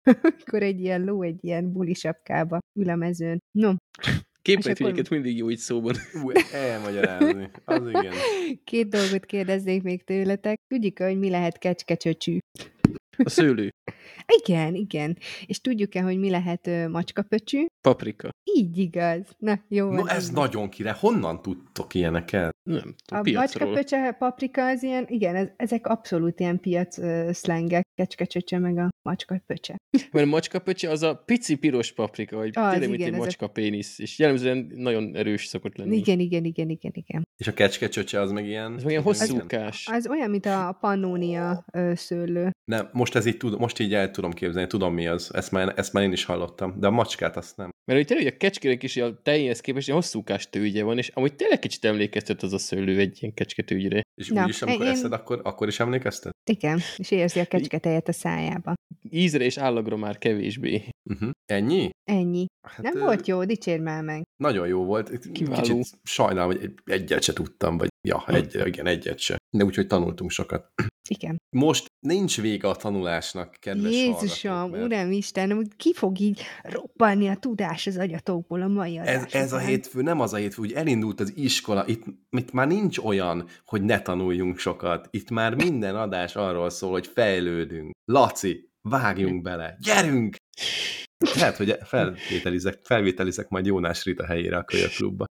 Akkor 0.41 0.63
egy 0.63 0.81
ilyen 0.81 1.05
ló 1.05 1.23
egy 1.23 1.45
ilyen 1.45 1.73
bulisapkába 1.73 2.59
ül 2.79 2.89
a 2.89 2.97
mezőn. 2.97 3.39
No, 3.59 3.73
Képejtvényeket 4.49 5.09
mindig 5.09 5.37
jó 5.37 5.51
így 5.51 5.59
szóban. 5.59 5.95
Ú, 6.25 6.31
elmagyarázni. 6.53 7.51
Az 7.65 7.89
igen. 7.89 8.13
két 8.65 8.89
dolgot 8.89 9.27
kérdeznék 9.27 9.83
még 9.83 10.05
tőletek. 10.05 10.61
Tudjuk-e, 10.69 11.05
hogy 11.05 11.19
mi 11.19 11.31
lehet 11.31 11.59
kecskecsöcsű? 11.59 12.39
A 13.25 13.29
szőlő, 13.29 13.71
Igen, 14.45 14.75
igen. 14.75 15.17
És 15.47 15.61
tudjuk-e, 15.61 16.01
hogy 16.03 16.19
mi 16.19 16.31
lehet 16.31 16.67
ö, 16.67 16.89
macskapöcsű? 16.89 17.67
paprika. 17.81 18.31
Így 18.57 18.79
igaz. 18.79 19.21
Na, 19.39 19.65
jó. 19.69 19.91
No, 19.91 20.07
ez 20.07 20.31
van. 20.33 20.43
nagyon 20.43 20.69
király. 20.69 20.95
Honnan 20.99 21.43
tudtok 21.43 21.95
ilyeneket? 21.95 22.51
Nem 22.63 22.81
tudom, 22.81 23.21
A 23.21 23.21
piacról. 23.21 23.69
macskapöcse, 23.69 24.13
paprika 24.19 24.67
az 24.67 24.83
ilyen, 24.83 25.05
igen, 25.09 25.37
ez, 25.37 25.49
ezek 25.57 25.87
abszolút 25.87 26.41
ilyen 26.41 26.61
piac 26.61 26.99
uh, 26.99 27.31
szlengek, 27.31 27.87
kecskecsöcse 27.95 28.59
meg 28.59 28.79
a 28.79 28.89
macskapöcse. 29.09 29.77
Mert 30.13 30.27
a 30.27 30.29
macskapöcse 30.29 30.91
az 30.91 31.03
a 31.03 31.15
pici 31.15 31.55
piros 31.57 31.93
paprika, 31.93 32.37
vagy 32.37 32.51
Az, 32.55 32.71
tényleg, 32.71 32.89
mint 32.91 33.03
egy 33.03 33.09
ez 33.09 33.15
a- 33.15 33.19
macska 33.19 33.47
pénisz, 33.47 33.99
és 33.99 34.19
jellemzően 34.19 34.71
nagyon 34.75 35.17
erős 35.17 35.47
szokott 35.47 35.77
lenni. 35.77 35.97
Igen, 35.97 36.19
igen, 36.21 36.45
igen, 36.45 36.69
igen, 36.69 36.93
igen. 36.95 37.23
És 37.37 37.47
a 37.47 37.53
kecskecsöcse 37.55 38.21
az 38.21 38.31
meg 38.31 38.47
ilyen... 38.47 38.75
Ez 38.77 38.83
meg 38.83 38.91
ilyen 38.91 39.03
hosszúkás. 39.03 39.89
Az 39.93 40.09
olyan, 40.09 40.31
mint 40.31 40.47
a 40.47 40.77
pannónia 40.81 41.65
ö, 41.73 41.93
szőlő. 41.95 42.51
Nem, 42.65 42.89
most 42.93 43.08
ez 43.15 43.27
így 43.27 43.37
tud, 43.37 43.59
most 43.59 43.79
így 43.79 43.95
el 43.95 44.11
tudom 44.11 44.33
képzelni, 44.33 44.69
tudom 44.69 44.95
mi 44.95 45.07
az. 45.07 45.35
Ezt 45.35 45.51
már, 45.51 45.73
ezt 45.77 45.93
már 45.93 46.05
én 46.05 46.13
is 46.13 46.25
hallottam. 46.25 46.75
De 46.81 46.87
a 46.87 46.91
macskát 46.91 47.37
azt 47.37 47.57
nem. 47.57 47.71
Mert 47.85 47.99
hogy 48.01 48.09
tényleg 48.17 48.33
a 48.35 48.37
kecskének 48.37 48.83
is 48.83 48.97
a 48.97 49.23
tejéhez 49.23 49.61
képest 49.61 49.87
ilyen 49.87 50.01
hosszúkás 50.01 50.51
tőgye 50.51 50.83
van, 50.85 50.99
és 50.99 51.09
amúgy 51.09 51.35
tényleg 51.35 51.59
kicsit 51.59 51.85
emlékeztet 51.85 52.43
az 52.43 52.53
a 52.53 52.59
szőlő 52.59 52.99
egy 52.99 53.19
ilyen 53.21 53.35
kecsketőgyre. 53.35 54.03
És 54.21 54.29
Na, 54.29 54.43
úgyis, 54.43 54.63
amikor 54.63 54.85
én- 54.87 54.91
eszed, 54.93 55.13
akkor, 55.13 55.41
akkor 55.45 55.69
is 55.69 55.81
emlékezted? 55.81 56.31
Igen, 56.51 56.81
és 56.97 57.11
érzi 57.11 57.41
a 57.41 57.45
kecsketejet 57.45 58.09
a 58.09 58.13
szájába. 58.13 58.75
Ízre 59.11 59.45
és 59.45 59.57
állagra 59.57 59.97
már 59.97 60.19
kevésbé. 60.19 60.83
Uh-huh. 61.11 61.31
Ennyi? 61.53 61.91
Ennyi. 62.11 62.47
Hát, 62.69 62.83
Nem 62.83 62.97
ö, 62.97 63.01
volt 63.01 63.27
jó, 63.27 63.45
dicsérd 63.45 63.83
már 63.83 64.03
meg. 64.03 64.23
Nagyon 64.43 64.67
jó 64.67 64.85
volt. 64.85 65.19
Kiváló. 65.33 65.61
Kicsit 65.63 65.87
sajnálom, 66.03 66.51
hogy 66.53 66.63
egy- 66.63 66.79
egyet 66.85 67.23
se 67.23 67.33
tudtam, 67.33 67.77
vagy 67.79 67.89
ja, 68.09 68.25
egy, 68.27 68.63
igen, 68.67 68.87
egyet 68.87 69.19
se. 69.19 69.37
De 69.57 69.65
úgyhogy 69.65 69.87
tanultunk 69.87 70.31
sokat. 70.31 70.69
Igen. 71.09 71.41
Most 71.57 71.87
nincs 72.07 72.41
vége 72.41 72.69
a 72.69 72.75
tanulásnak, 72.75 73.57
kedves 73.61 73.93
Jézusom, 73.93 74.71
mert 74.71 74.85
uram 74.85 75.13
Isten, 75.13 75.53
úgy 75.53 75.77
ki 75.77 75.93
fog 75.95 76.21
így 76.21 76.43
robbanni 76.63 77.29
a 77.29 77.37
tudás 77.37 77.87
az 77.87 77.97
agyatokból 77.97 78.63
a 78.63 78.69
mai 78.69 78.99
Ez, 78.99 79.25
ez 79.33 79.53
a 79.53 79.59
hétfő, 79.59 80.03
nem 80.03 80.21
az 80.21 80.33
a 80.33 80.37
hétfő, 80.37 80.63
úgy 80.63 80.73
elindult 80.73 81.21
az 81.21 81.33
iskola, 81.37 81.87
itt, 81.87 82.05
itt 82.31 82.53
már 82.53 82.67
nincs 82.67 82.99
olyan, 82.99 83.49
hogy 83.65 83.83
ne 83.83 84.01
tanuljunk 84.01 84.59
sokat. 84.59 85.09
Itt 85.11 85.31
már 85.31 85.55
minden 85.55 85.97
adás 85.97 86.37
arról 86.37 86.71
szól, 86.71 86.91
hogy 86.91 87.07
fejlődünk. 87.07 87.91
Laci, 88.05 88.71
vágjunk 88.83 89.43
bele, 89.43 89.77
gyerünk! 89.81 90.37
Lehet, 91.35 91.57
hogy 91.57 91.77
felvételizek, 91.85 92.79
felvételizek 92.83 93.49
majd 93.49 93.67
Jónás 93.67 94.05
Rita 94.05 94.27
helyére 94.27 94.57
a 94.57 94.65
kölyöklubba. 94.65 95.25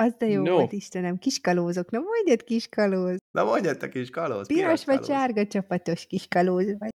Az 0.00 0.14
de 0.18 0.26
jó 0.26 0.42
No. 0.42 0.52
volt, 0.52 0.72
Istenem, 0.72 1.18
kiskalózok. 1.18 1.90
Na, 1.90 1.98
mondjad 1.98 2.44
kiskalóz. 2.44 3.16
Na 3.30 3.44
mondjad 3.44 3.78
te 3.78 3.88
kis 3.88 4.10
kalóz, 4.10 4.46
Piros 4.46 4.84
vagy 4.84 4.94
kalóz. 4.94 5.10
sárga 5.10 5.46
csapatos 5.46 6.06
kiskalóz 6.06 6.78
vagy. 6.78 6.90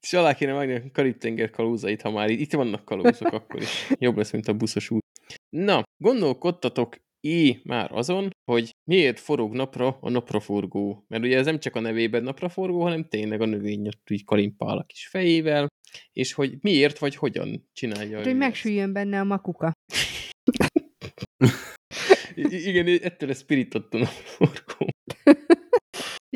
És 0.00 0.12
alá 0.12 0.34
kéne 0.34 0.52
vágni 0.52 0.74
a 0.74 0.80
Karib-tenger 0.92 1.50
kalózait, 1.50 2.02
ha 2.02 2.10
már 2.10 2.30
itt 2.30 2.40
itt 2.40 2.52
vannak 2.52 2.84
kalózok, 2.84 3.32
akkor 3.38 3.60
is 3.60 3.86
jobb 3.98 4.16
lesz, 4.16 4.30
mint 4.32 4.48
a 4.48 4.52
buszos 4.52 4.90
út. 4.90 5.04
Na, 5.56 5.82
gondolkodtatok 6.04 6.96
é 7.26 7.60
már 7.64 7.92
azon, 7.92 8.30
hogy 8.50 8.70
miért 8.90 9.20
forog 9.20 9.54
napra 9.54 9.98
a 10.00 10.10
napraforgó. 10.10 11.04
Mert 11.08 11.24
ugye 11.24 11.36
ez 11.38 11.44
nem 11.46 11.58
csak 11.58 11.76
a 11.76 11.80
nevében 11.80 12.22
napraforgó, 12.22 12.82
hanem 12.82 13.08
tényleg 13.08 13.40
a 13.40 13.44
növény 13.46 13.86
ott 13.86 14.10
így 14.10 14.24
kalimpál 14.24 14.78
a 14.78 14.84
kis 14.84 15.06
fejével, 15.06 15.66
és 16.12 16.32
hogy 16.32 16.56
miért 16.60 16.98
vagy 16.98 17.16
hogyan 17.16 17.68
csinálja 17.72 18.16
Hát, 18.16 18.26
hogy 18.26 18.36
megsüljön 18.36 18.92
benne 18.92 19.20
a 19.20 19.24
makuka. 19.24 19.72
I- 22.34 22.68
igen, 22.68 22.98
ettől 23.02 23.30
a 23.30 23.34
spiritott 23.34 23.94
a 23.94 23.98
napraforgó. 23.98 24.86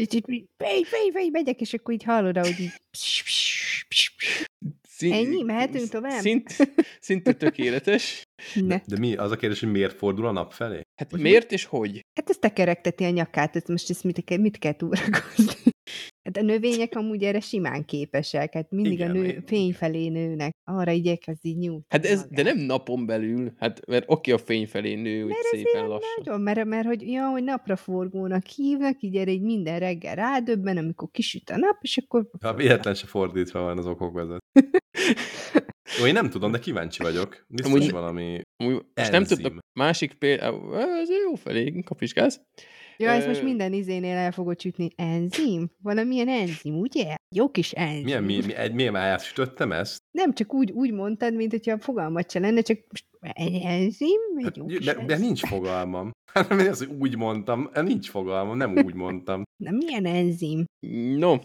És 0.01 0.07
így 0.15 0.25
fej, 0.57 0.83
fej, 0.83 1.11
fej, 1.13 1.29
megyek, 1.29 1.61
és 1.61 1.73
akkor 1.73 1.95
így 1.95 2.03
hallod, 2.03 2.37
ahogy 2.37 2.61
így... 2.61 2.73
Szín- 4.89 5.15
Ennyi? 5.15 5.43
Mehetünk 5.43 5.89
tovább? 5.89 6.21
Szint, 6.21 6.57
szinte 7.01 7.33
tökéletes. 7.33 8.23
Ne. 8.55 8.81
De 8.87 8.99
mi, 8.99 9.15
az 9.17 9.31
a 9.31 9.37
kérdés, 9.37 9.61
hogy 9.61 9.71
miért 9.71 9.97
fordul 9.97 10.27
a 10.27 10.33
nap 10.33 10.53
felé? 10.53 10.81
Hát 10.97 11.11
Hogy 11.11 11.21
miért 11.21 11.53
és 11.53 11.65
hogy? 11.65 12.01
Hát 12.15 12.31
ezt 12.31 12.41
tekerekteti 12.41 13.05
a 13.05 13.11
nyakát, 13.11 13.57
ezt 13.57 13.69
most 13.69 13.91
ezt 13.91 14.05
mit 14.05 14.25
kell, 14.25 14.39
mit 14.39 14.59
kell 14.59 14.73
túrakozni? 14.73 15.53
Hát 16.27 16.37
a 16.37 16.43
növények 16.43 16.97
amúgy 16.97 17.23
erre 17.23 17.41
simán 17.41 17.85
képesek, 17.85 18.53
hát 18.55 18.71
mindig 18.71 18.93
Igen, 18.93 19.11
a 19.11 19.13
nő 19.13 19.25
én- 19.25 19.43
fény 19.47 19.73
felé 19.75 20.09
nőnek. 20.09 20.55
Arra 20.65 20.91
igyekezz 20.91 21.45
így 21.45 21.57
nyújtani 21.57 21.85
Hát 21.89 22.05
ez, 22.07 22.27
de 22.31 22.43
magát. 22.43 22.55
nem 22.55 22.65
napon 22.65 23.07
belül, 23.07 23.53
hát 23.59 23.87
mert 23.87 24.05
oké, 24.07 24.31
a 24.33 24.39
fény 24.39 24.67
felé 24.67 24.95
nő, 24.95 25.23
úgy 25.23 25.29
Mert 25.29 25.41
ez 25.53 25.59
szépen 25.59 25.87
lassan. 25.87 26.11
Nagyon, 26.17 26.41
mert, 26.41 26.65
mert 26.65 26.87
hogy, 26.87 27.03
ja, 27.09 27.29
hogy 27.29 27.45
napraforgónak 27.45 28.47
hívnak, 28.47 29.03
így 29.03 29.17
erre 29.17 29.31
így 29.31 29.43
minden 29.43 29.79
reggel 29.79 30.15
rádöbben, 30.15 30.77
amikor 30.77 31.09
kisüt 31.11 31.51
a 31.51 31.57
nap, 31.57 31.77
és 31.81 31.97
akkor 31.97 32.29
Ha 32.41 32.55
véletlen 32.55 32.95
se 32.95 33.07
fordítva 33.07 33.61
van 33.61 33.79
az 33.79 33.87
okok 33.87 34.15
vezet. 34.15 34.43
Jó, 35.99 36.07
én 36.07 36.13
nem 36.13 36.31
tudom, 36.31 36.53
de 36.53 36.59
kíváncsi 36.59 37.03
vagyok. 37.03 37.45
Biztos 37.49 37.73
Amúgy- 37.73 37.91
valami... 37.91 38.41
Amúgy, 38.57 38.83
és 38.95 39.09
nem 39.09 39.25
tudok, 39.25 39.59
másik 39.79 40.15
például, 40.15 40.77
ez 40.79 41.09
jó 41.29 41.35
felé, 41.35 41.83
kapizsgálsz. 41.85 42.41
Ja, 42.99 43.11
ez 43.11 43.27
most 43.27 43.43
minden 43.43 43.73
izénél 43.73 44.17
el 44.17 44.33
fogod 44.33 44.61
sütni. 44.61 44.91
Enzim? 44.97 45.71
Valamilyen 45.83 46.29
enzim, 46.29 46.79
ugye? 46.79 47.15
Jó 47.35 47.51
kis 47.51 47.73
enzim. 47.73 48.05
Milyen, 48.05 48.23
mi, 48.25 48.41
mi, 48.47 48.55
milyen 48.73 48.93
már 48.93 49.21
sütöttem 49.21 49.73
ezt? 49.73 49.99
Nem 50.11 50.35
csak 50.35 50.55
úgy, 50.55 50.71
úgy 50.71 50.93
mondtad, 50.93 51.35
mint 51.35 51.51
hogyha 51.51 51.79
fogalmat 51.79 52.31
se 52.31 52.39
lenne, 52.39 52.61
csak 52.61 52.79
most 52.89 53.05
egy 53.21 53.61
enzim? 53.65 54.21
Egy 54.37 54.45
Hát, 54.45 54.57
jó 54.57 54.67
de, 54.67 55.05
de 55.07 55.19
nincs 55.19 55.47
fogalmam. 55.47 56.11
Hát 56.33 56.49
nem 56.49 56.59
az, 56.59 56.79
hogy 56.79 56.97
úgy 57.01 57.17
mondtam, 57.17 57.71
nincs 57.83 58.11
fogalmam, 58.11 58.57
nem 58.57 58.77
úgy 58.77 58.95
mondtam. 58.95 59.43
Na, 59.57 59.71
milyen 59.71 60.05
enzim? 60.05 60.65
No, 61.17 61.37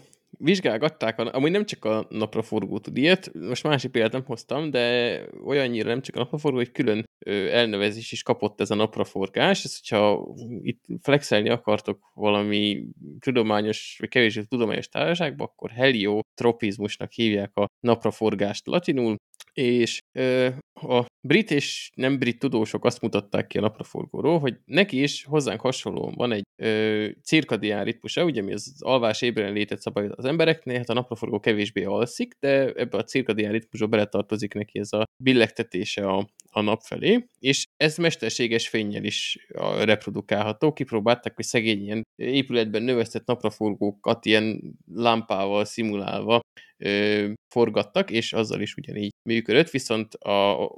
vizsgálgatták, 0.42 1.18
a, 1.18 1.34
amúgy 1.34 1.50
nem 1.50 1.64
csak 1.64 1.84
a 1.84 2.06
napraforgó 2.08 2.78
tud 2.78 2.96
ilyet, 2.96 3.32
most 3.34 3.62
másik 3.62 3.90
példát 3.90 4.12
nem 4.12 4.24
hoztam, 4.24 4.70
de 4.70 5.18
olyannyira 5.44 5.88
nem 5.88 6.00
csak 6.00 6.16
a 6.16 6.18
napraforgó, 6.18 6.56
hogy 6.56 6.72
külön 6.72 7.04
elnevezés 7.50 8.12
is 8.12 8.22
kapott 8.22 8.60
ez 8.60 8.70
a 8.70 8.74
napraforgás. 8.74 9.64
Ez, 9.64 9.78
hogyha 9.78 10.34
itt 10.62 10.84
flexelni 11.02 11.48
akartok 11.48 12.10
valami 12.14 12.84
tudományos, 13.18 13.96
vagy 13.98 14.08
kevésbé 14.08 14.42
tudományos 14.42 14.88
társaságba, 14.88 15.44
akkor 15.44 15.70
heliotropizmusnak 15.70 17.12
hívják 17.12 17.56
a 17.56 17.66
napraforgást 17.80 18.66
latinul, 18.66 19.16
és 19.52 20.00
ö, 20.12 20.48
a 20.74 21.06
brit 21.20 21.50
és 21.50 21.90
nem 21.94 22.18
brit 22.18 22.38
tudósok 22.38 22.84
azt 22.84 23.00
mutatták 23.00 23.46
ki 23.46 23.58
a 23.58 23.60
napraforgóról, 23.60 24.38
hogy 24.38 24.56
neki 24.64 25.02
is 25.02 25.24
hozzánk 25.24 25.60
hasonlóan 25.60 26.14
van 26.16 26.32
egy 26.32 26.42
ö, 26.62 27.08
cirkadián 27.22 27.84
ritmusa, 27.84 28.24
ugye 28.24 28.42
mi 28.42 28.52
az 28.52 28.74
alvás 28.78 29.22
ébren 29.22 29.52
létet 29.52 29.80
szabályoz 29.80 30.12
az 30.16 30.24
embereknél, 30.24 30.76
hát 30.76 30.88
a 30.88 30.94
napraforgó 30.94 31.40
kevésbé 31.40 31.84
alszik, 31.84 32.34
de 32.40 32.72
ebbe 32.72 32.98
a 32.98 33.04
cirkadián 33.04 33.52
ritmusba 33.52 33.86
beletartozik 33.86 34.54
neki 34.54 34.78
ez 34.78 34.92
a 34.92 35.04
billegtetése 35.22 36.06
a, 36.06 36.28
a 36.50 36.60
nap 36.60 36.80
felé, 36.82 37.26
és 37.38 37.64
ez 37.76 37.96
mesterséges 37.96 38.68
fényjel 38.68 39.04
is 39.04 39.46
reprodukálható. 39.82 40.72
Kipróbálták, 40.72 41.34
hogy 41.34 41.44
szegény 41.44 41.82
ilyen 41.82 42.02
épületben 42.16 42.82
növesztett 42.82 43.26
napraforgókat 43.26 44.26
ilyen 44.26 44.76
lámpával 44.94 45.64
szimulálva 45.64 46.40
ö, 46.84 47.30
forgattak, 47.54 48.10
és 48.10 48.32
azzal 48.32 48.60
is 48.60 48.74
ugyanígy 48.74 49.10
működött, 49.28 49.70
viszont 49.70 50.14
a, 50.14 50.70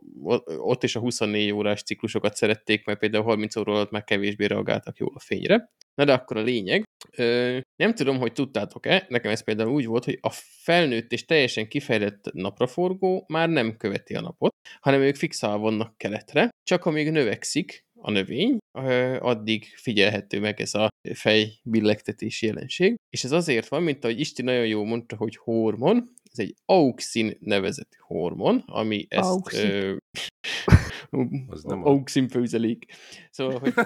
ott 0.47 0.83
is 0.83 0.97
a 0.97 1.01
24 1.01 1.51
órás 1.51 1.83
ciklusokat 1.83 2.35
szerették, 2.35 2.85
mert 2.85 2.99
például 2.99 3.25
30 3.25 3.57
óra 3.57 3.73
alatt 3.73 3.91
már 3.91 4.05
kevésbé 4.05 4.45
reagáltak 4.45 4.99
jól 4.99 5.13
a 5.15 5.21
fényre. 5.21 5.73
Na 5.95 6.05
de 6.05 6.13
akkor 6.13 6.37
a 6.37 6.43
lényeg, 6.43 6.83
ö, 7.17 7.59
nem 7.77 7.95
tudom, 7.95 8.19
hogy 8.19 8.33
tudtátok-e, 8.33 9.07
nekem 9.09 9.31
ez 9.31 9.45
például 9.45 9.73
úgy 9.73 9.87
volt, 9.87 10.05
hogy 10.05 10.19
a 10.21 10.31
felnőtt 10.63 11.13
és 11.13 11.25
teljesen 11.25 11.69
kifejlett 11.69 12.33
napraforgó 12.33 13.25
már 13.29 13.49
nem 13.49 13.77
követi 13.77 14.15
a 14.15 14.21
napot, 14.21 14.53
hanem 14.81 15.01
ők 15.01 15.17
fixálva 15.17 15.59
vannak 15.59 15.99
keletre, 15.99 16.49
csak 16.63 16.85
amíg 16.85 17.11
növekszik 17.11 17.84
a 18.05 18.11
növény, 18.11 18.59
addig 19.19 19.65
figyelhető 19.77 20.41
meg 20.41 20.61
ez 20.61 20.75
a 20.75 20.89
fejbillegtetési 21.15 22.47
jelenség. 22.47 22.97
És 23.11 23.25
ez 23.25 23.33
azért 23.33 23.69
van, 23.69 23.83
mint 23.83 24.05
ahogy 24.05 24.21
Isti 24.21 24.43
nagyon 24.43 24.67
jó 24.67 24.85
mondta, 24.85 25.17
hogy 25.17 25.37
hormon, 25.37 26.13
ez 26.33 26.39
egy 26.39 26.55
auxin 26.65 27.37
nevezetű 27.41 27.97
hormon, 27.99 28.63
ami 28.67 29.07
ezt... 29.09 29.29
Auxin. 29.29 29.71
Ö, 29.71 29.97
Az 31.47 31.63
nem 31.63 31.87
auxin 31.87 32.29
főzelék. 32.29 32.87
Szóval, 33.31 33.59
hogy 33.59 33.73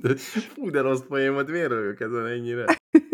De, 0.00 0.16
fú, 0.16 0.70
de 0.70 0.80
rossz 0.80 1.02
poén 1.08 1.32
volt, 1.32 1.50
miért 1.50 2.00
ezen 2.00 2.26
ennyire? 2.26 2.64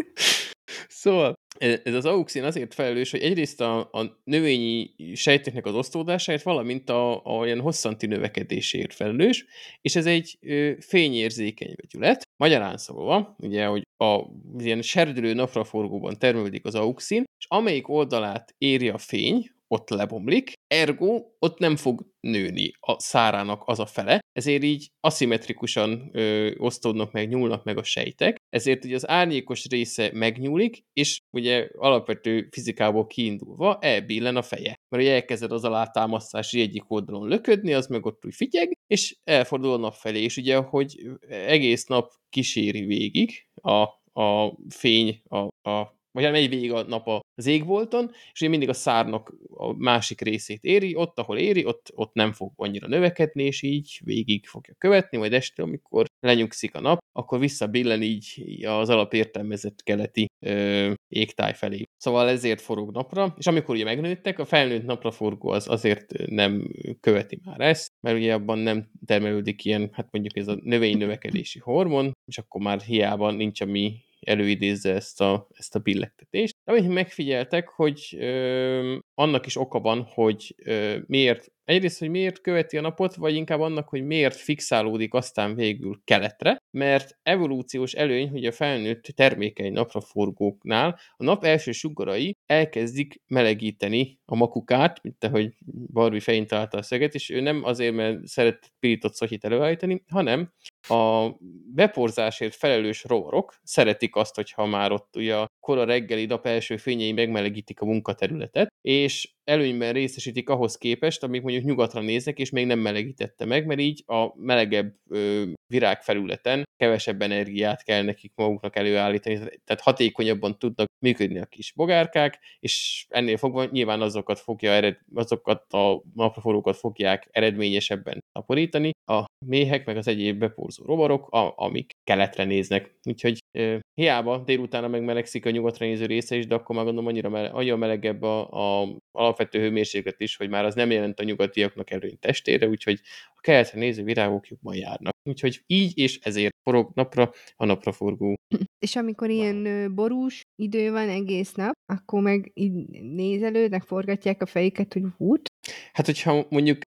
Szóval 0.99 1.35
e- 1.59 1.81
ez 1.85 1.95
az 1.95 2.05
auxin 2.05 2.45
azért 2.45 2.75
felelős, 2.75 3.11
hogy 3.11 3.21
egyrészt 3.21 3.61
a, 3.61 3.79
a 3.79 4.21
növényi 4.25 4.95
sejteknek 5.15 5.67
az 5.67 5.75
osztódásáért, 5.75 6.43
valamint 6.43 6.91
a, 6.91 7.17
a 7.25 7.31
olyan 7.31 7.61
hosszanti 7.61 8.07
növekedésért 8.07 8.95
felelős, 8.95 9.45
és 9.81 9.97
ez 9.97 10.07
egy 10.07 10.39
ö, 10.41 10.73
fényérzékeny 10.81 11.75
vegyület. 11.77 12.29
Magyarán 12.37 12.77
szólva, 12.77 13.37
ugye, 13.39 13.67
hogy 13.67 13.83
a 13.97 14.21
ilyen 14.59 14.83
serdülő 14.83 15.33
napraforgóban 15.35 16.19
termelődik 16.19 16.65
az 16.65 16.75
auxin, 16.75 17.25
és 17.39 17.47
amelyik 17.49 17.89
oldalát 17.89 18.55
éri 18.59 18.89
a 18.89 18.99
fény, 18.99 19.51
ott 19.69 19.89
lebomlik, 19.89 20.53
ergo 20.67 21.25
ott 21.39 21.59
nem 21.59 21.77
fog 21.77 22.07
nőni 22.21 22.73
a 22.81 23.01
szárának 23.01 23.63
az 23.65 23.79
a 23.79 23.87
fele, 23.87 24.21
ezért 24.33 24.63
így 24.63 24.89
aszimmetrikusan 25.01 26.11
ö, 26.13 26.55
osztódnak 26.57 27.13
meg, 27.13 27.29
nyúlnak 27.29 27.65
meg 27.65 27.79
a 27.79 27.83
sejtek, 27.83 28.37
ezért 28.49 28.85
ugye 28.85 28.95
az 28.95 29.09
árnyékos 29.09 29.67
része 29.67 30.11
megnyúlik, 30.13 30.83
és 30.93 31.21
ugye 31.31 31.69
alapvető 31.77 32.49
fizikából 32.51 33.07
kiindulva 33.07 33.79
elbillen 33.81 34.37
a 34.37 34.43
feje. 34.43 34.75
Mert 34.89 35.03
ugye 35.03 35.13
elkezded 35.13 35.53
az 35.53 35.65
alátámasztási 35.65 36.61
egyik 36.61 36.91
oldalon 36.91 37.29
löködni, 37.29 37.73
az 37.75 37.87
meg 37.87 38.07
ott 38.07 38.27
úgy 38.27 38.35
figyeg, 38.35 38.79
és 38.87 39.17
elfordul 39.25 39.73
a 39.73 39.77
nap 39.77 39.95
felé, 39.95 40.23
és 40.23 40.37
ugye, 40.37 40.57
hogy 40.57 41.11
egész 41.29 41.85
nap 41.85 42.13
kíséri 42.29 42.85
végig 42.85 43.47
a, 43.55 43.83
a 44.21 44.57
fény, 44.69 45.21
a, 45.29 45.71
a 45.71 45.96
vagy 46.17 46.25
hát 46.25 46.33
megy 46.33 46.49
végig 46.49 46.73
a 46.73 46.83
nap 46.83 47.25
az 47.35 47.47
égbolton, 47.47 48.11
és 48.33 48.41
ugye 48.41 48.51
mindig 48.51 48.69
a 48.69 48.73
szárnak 48.73 49.35
a 49.51 49.73
másik 49.73 50.21
részét 50.21 50.65
éri, 50.65 50.95
ott, 50.95 51.19
ahol 51.19 51.39
éri, 51.39 51.65
ott, 51.65 51.91
ott 51.95 52.15
nem 52.15 52.33
fog 52.33 52.53
annyira 52.57 52.89
növekedni, 52.89 53.43
és 53.43 53.63
így 53.63 54.01
végig 54.05 54.47
fogja 54.47 54.75
követni, 54.79 55.19
majd 55.19 55.33
este, 55.33 55.63
amikor 55.63 56.07
lenyugszik 56.21 56.75
a 56.75 56.81
nap, 56.81 56.99
akkor 57.13 57.39
visszabillen 57.39 58.03
így 58.03 58.47
az 58.65 58.89
alapértelmezett 58.89 59.83
keleti 59.83 60.27
ö, 60.47 60.93
égtáj 61.09 61.55
felé. 61.55 61.83
Szóval 61.97 62.29
ezért 62.29 62.61
forog 62.61 62.91
napra, 62.91 63.35
és 63.39 63.47
amikor 63.47 63.75
ugye 63.75 63.85
megnőttek, 63.85 64.39
a 64.39 64.45
felnőtt 64.45 64.85
napraforgó 64.85 65.49
az 65.49 65.69
azért 65.69 66.13
nem 66.27 66.71
követi 67.01 67.41
már 67.45 67.61
ezt, 67.61 67.91
mert 68.01 68.17
ugye 68.17 68.35
abban 68.35 68.59
nem 68.59 68.91
termelődik 69.07 69.65
ilyen, 69.65 69.91
hát 69.93 70.09
mondjuk 70.11 70.37
ez 70.37 70.49
a 70.49 70.59
növény 70.63 70.99
növekedési 70.99 71.59
hormon, 71.59 72.13
és 72.25 72.39
akkor 72.39 72.61
már 72.61 72.81
hiába 72.81 73.31
nincs 73.31 73.61
ami 73.61 74.05
előidézze 74.27 74.93
ezt 74.95 75.21
a, 75.21 75.49
ezt 75.55 75.75
a 75.75 75.79
billegtetést. 75.79 76.57
Amit 76.65 76.89
megfigyeltek, 76.89 77.69
hogy 77.69 78.17
ö, 78.19 78.97
annak 79.15 79.47
is 79.47 79.57
oka 79.57 79.81
van, 79.81 80.03
hogy 80.03 80.55
ö, 80.57 80.99
miért, 81.07 81.53
egyrészt, 81.67 81.99
hogy 81.99 82.09
miért 82.09 82.41
követi 82.41 82.77
a 82.77 82.81
napot, 82.81 83.15
vagy 83.15 83.35
inkább 83.35 83.61
annak, 83.61 83.89
hogy 83.89 84.05
miért 84.05 84.37
fixálódik 84.37 85.15
aztán 85.15 85.55
végül 85.55 86.01
keletre, 86.05 86.57
mert 86.71 87.19
evolúciós 87.23 87.93
előny, 87.93 88.29
hogy 88.29 88.45
a 88.45 88.53
felnőtt 88.53 89.03
termékeny 89.03 89.73
napraforgóknál 89.73 90.99
a 91.17 91.25
nap 91.25 91.45
első 91.45 91.73
sugarai 91.73 92.37
elkezdik 92.47 93.21
melegíteni 93.27 94.19
a 94.25 94.37
makukát, 94.37 95.03
mint 95.03 95.25
ahogy 95.25 95.55
Barbie 95.93 96.21
fején 96.21 96.47
találta 96.47 96.79
a 96.79 96.83
szöget, 96.83 97.15
és 97.15 97.31
ő 97.31 97.41
nem 97.41 97.65
azért, 97.65 97.95
mert 97.95 98.27
szeret 98.27 98.73
pirított 98.81 99.15
szotyit 99.15 99.45
előállítani, 99.45 100.03
hanem 100.09 100.53
a 100.89 101.31
beporzásért 101.75 102.55
felelős 102.55 103.05
rovarok 103.05 103.55
szeretik 103.63 104.17
azt, 104.17 104.35
hogyha 104.35 104.67
már 104.67 104.93
ott 104.93 105.17
ugye 105.17 105.37
a 105.37 105.47
kora 105.61 105.85
reggeli 105.85 106.27
nap 106.27 106.47
első 106.47 106.77
fényei 106.77 107.13
megmelegítik 107.13 107.81
a 107.81 107.87
munkaterületet, 107.87 108.69
és 108.81 109.35
előnyben 109.51 109.93
részesítik 109.93 110.49
ahhoz 110.49 110.79
képest, 110.79 111.23
amik 111.23 111.43
mondjuk 111.43 111.65
nyugatra 111.65 112.01
néznek, 112.01 112.39
és 112.39 112.51
még 112.51 112.67
nem 112.67 112.79
melegítette 112.79 113.45
meg, 113.45 113.67
mert 113.67 113.81
így 113.81 114.03
a 114.07 114.39
melegebb 114.39 114.95
ö, 115.09 115.45
virágfelületen 115.67 116.65
kevesebb 116.77 117.23
energiát 117.23 117.83
kell 117.83 118.03
nekik 118.03 118.33
maguknak 118.35 118.77
előállítani, 118.77 119.35
tehát 119.37 119.83
hatékonyabban 119.83 120.59
tudnak 120.59 120.87
működni 121.05 121.39
a 121.39 121.47
kis 121.47 121.73
bogárkák, 121.73 122.39
és 122.61 123.07
ennél 123.09 123.37
fogva 123.37 123.65
nyilván 123.65 124.01
azokat 124.01 124.39
fogja 124.39 124.71
ered, 124.71 124.99
azokat 125.15 125.73
a 125.73 126.03
napraforrókat 126.15 126.77
fogják 126.77 127.29
eredményesebben 127.31 128.19
taporítani, 128.33 128.91
a 129.05 129.25
méhek, 129.47 129.87
meg 129.87 129.97
az 129.97 130.09
egyéb 130.09 130.39
beporzó 130.39 130.85
rovarok, 130.85 131.29
a, 131.29 131.53
amik 131.57 131.91
keletre 132.05 132.45
néznek. 132.45 132.99
Úgyhogy 133.05 133.39
e, 133.59 133.81
hiába 133.95 134.39
délutána 134.39 134.89
megmelegszik 134.89 135.47
a 135.47 135.51
nyugatra 135.51 135.87
néző 135.87 136.07
része 136.07 136.37
is, 136.37 136.47
de 136.47 136.55
akkor 136.55 136.77
már 136.77 136.85
gondolom 136.85 137.09
annyira, 137.09 137.29
mele, 137.29 137.49
annyira 137.49 137.77
melegebb 137.77 138.23
a, 138.23 138.83
a 138.83 138.97
alapvető 139.37 139.61
hőmérséklet 139.61 140.21
is, 140.21 140.37
hogy 140.37 140.49
már 140.49 140.65
az 140.65 140.75
nem 140.75 140.91
jelent 140.91 141.21
a 141.21 141.25
nyugatiaknak 141.25 141.91
előny 141.91 142.19
testére, 142.19 142.69
úgyhogy 142.69 143.01
a 143.35 143.41
keletre 143.41 143.79
néző 143.79 144.03
virágok 144.03 144.49
jobban 144.49 144.75
járnak. 144.75 145.15
Úgyhogy 145.23 145.63
így 145.67 145.99
és 145.99 146.19
ezért 146.23 146.55
forog 146.63 146.91
napra 146.95 147.31
a 147.57 147.65
napraforgó. 147.65 148.35
És 148.87 148.97
amikor 148.97 149.31
ilyen 149.31 149.91
borús 149.95 150.43
idő 150.63 150.91
van 150.91 151.09
egész 151.09 151.53
nap, 151.55 151.73
akkor 151.93 152.23
meg 152.23 152.51
így 152.55 152.73
nézelődnek, 153.03 153.83
forgatják 153.83 154.43
a 154.43 154.47
fejüket, 154.47 154.93
hogy 154.93 155.03
vút. 155.17 155.49
Hát, 155.93 156.07
hogyha 156.07 156.47
mondjuk, 156.49 156.79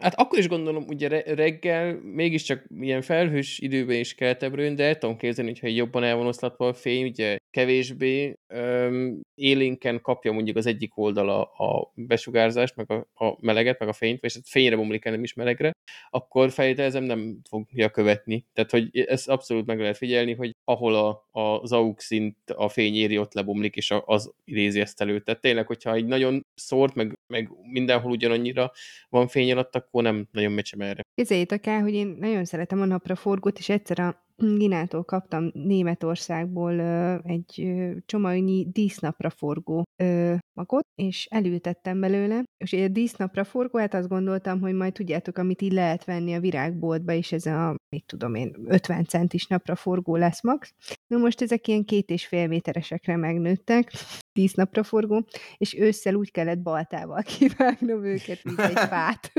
hát 0.00 0.14
akkor 0.14 0.38
is 0.38 0.48
gondolom, 0.48 0.84
ugye 0.88 1.08
re- 1.08 1.34
reggel 1.34 1.92
mégiscsak 2.02 2.64
ilyen 2.80 3.02
felhős 3.02 3.58
időben 3.58 3.98
is 3.98 4.14
keltebb 4.14 4.56
de 4.56 4.84
el 4.84 4.98
tudom 4.98 5.16
képzelni, 5.16 5.50
hogyha 5.50 5.66
jobban 5.66 6.04
el 6.04 6.16
van 6.16 6.26
oszlatva 6.26 6.68
a 6.68 6.72
fény, 6.72 7.04
ugye 7.04 7.36
kevésbé 7.50 8.34
öm, 8.46 9.20
élénken 9.34 10.00
kapja 10.00 10.32
mondjuk 10.32 10.56
az 10.56 10.66
egyik 10.66 10.98
oldala 10.98 11.42
a 11.42 11.92
besugárzást, 11.94 12.76
meg 12.76 12.90
a, 12.90 13.24
a 13.24 13.36
meleget, 13.40 13.78
meg 13.78 13.88
a 13.88 13.92
fényt, 13.92 14.20
vagy 14.20 14.34
hát 14.34 14.48
fényre 14.48 14.76
bomlik 14.76 15.04
el, 15.04 15.12
nem 15.12 15.22
is 15.22 15.34
melegre, 15.34 15.72
akkor 16.10 16.50
feltételezem 16.50 17.04
nem 17.04 17.40
fogja 17.48 17.90
követni. 17.90 18.46
Tehát, 18.52 18.70
hogy 18.70 18.98
ezt 18.98 19.28
abszolút 19.28 19.66
meg 19.66 19.78
lehet 19.78 19.96
figyelni, 19.96 20.34
hogy 20.34 20.52
ahol 20.64 20.94
a, 20.94 21.28
a, 21.30 21.40
az 21.40 21.72
auxint 21.72 22.36
a 22.50 22.68
fény 22.68 22.94
éri, 22.94 23.18
ott 23.18 23.34
lebomlik, 23.34 23.76
és 23.76 23.94
az 24.04 24.32
idézi 24.44 24.80
ezt 24.80 25.00
elő. 25.00 25.20
Tehát 25.20 25.40
tényleg, 25.40 25.66
hogyha 25.66 25.92
egy 25.92 26.06
nagyon 26.06 26.40
szórt, 26.54 26.94
meg, 26.94 27.18
meg 27.26 27.50
mindenhol 27.62 28.13
ugyanannyira 28.14 28.72
van 29.08 29.28
fény 29.28 29.52
alatt, 29.52 29.74
akkor 29.74 30.02
nem 30.02 30.28
nagyon 30.32 30.52
mecsem 30.52 30.80
erre. 30.80 31.02
Képzeljétek 31.14 31.66
el, 31.66 31.80
hogy 31.80 31.94
én 31.94 32.16
nagyon 32.18 32.44
szeretem 32.44 32.80
a 32.80 32.84
napraforgót, 32.84 33.58
és 33.58 33.68
egyszer 33.68 33.98
a 33.98 34.23
Ginától 34.36 35.04
kaptam 35.04 35.50
Németországból 35.52 36.72
ö, 36.72 37.16
egy 37.22 37.60
ö, 37.60 37.92
csomagnyi 38.06 38.66
dísznapraforgó 38.72 39.82
ö, 40.02 40.34
magot, 40.52 40.84
és 40.94 41.26
elültettem 41.30 42.00
belőle, 42.00 42.44
és 42.64 42.72
egy 42.72 42.92
dísznapraforgó, 42.92 43.78
hát 43.78 43.94
azt 43.94 44.08
gondoltam, 44.08 44.60
hogy 44.60 44.74
majd 44.74 44.92
tudjátok, 44.92 45.38
amit 45.38 45.62
így 45.62 45.72
lehet 45.72 46.04
venni 46.04 46.34
a 46.34 46.40
virágboltba, 46.40 47.12
és 47.12 47.32
ez 47.32 47.46
a, 47.46 47.76
mit 47.88 48.04
tudom 48.06 48.34
én, 48.34 48.56
50 48.66 49.04
centis 49.04 49.46
napraforgó 49.46 50.16
lesz 50.16 50.42
max. 50.42 50.74
Na 51.06 51.18
most 51.18 51.40
ezek 51.40 51.68
ilyen 51.68 51.84
két 51.84 52.10
és 52.10 52.26
fél 52.26 52.46
méteresekre 52.46 53.16
megnőttek, 53.16 53.92
tíz 54.32 54.52
napra 54.54 54.82
forgó, 54.82 55.26
és 55.56 55.74
ősszel 55.78 56.14
úgy 56.14 56.30
kellett 56.30 56.58
baltával 56.58 57.22
kivágnom 57.38 58.04
őket, 58.04 58.44
mint 58.44 58.58
egy 58.58 58.78
fát. 58.92 59.32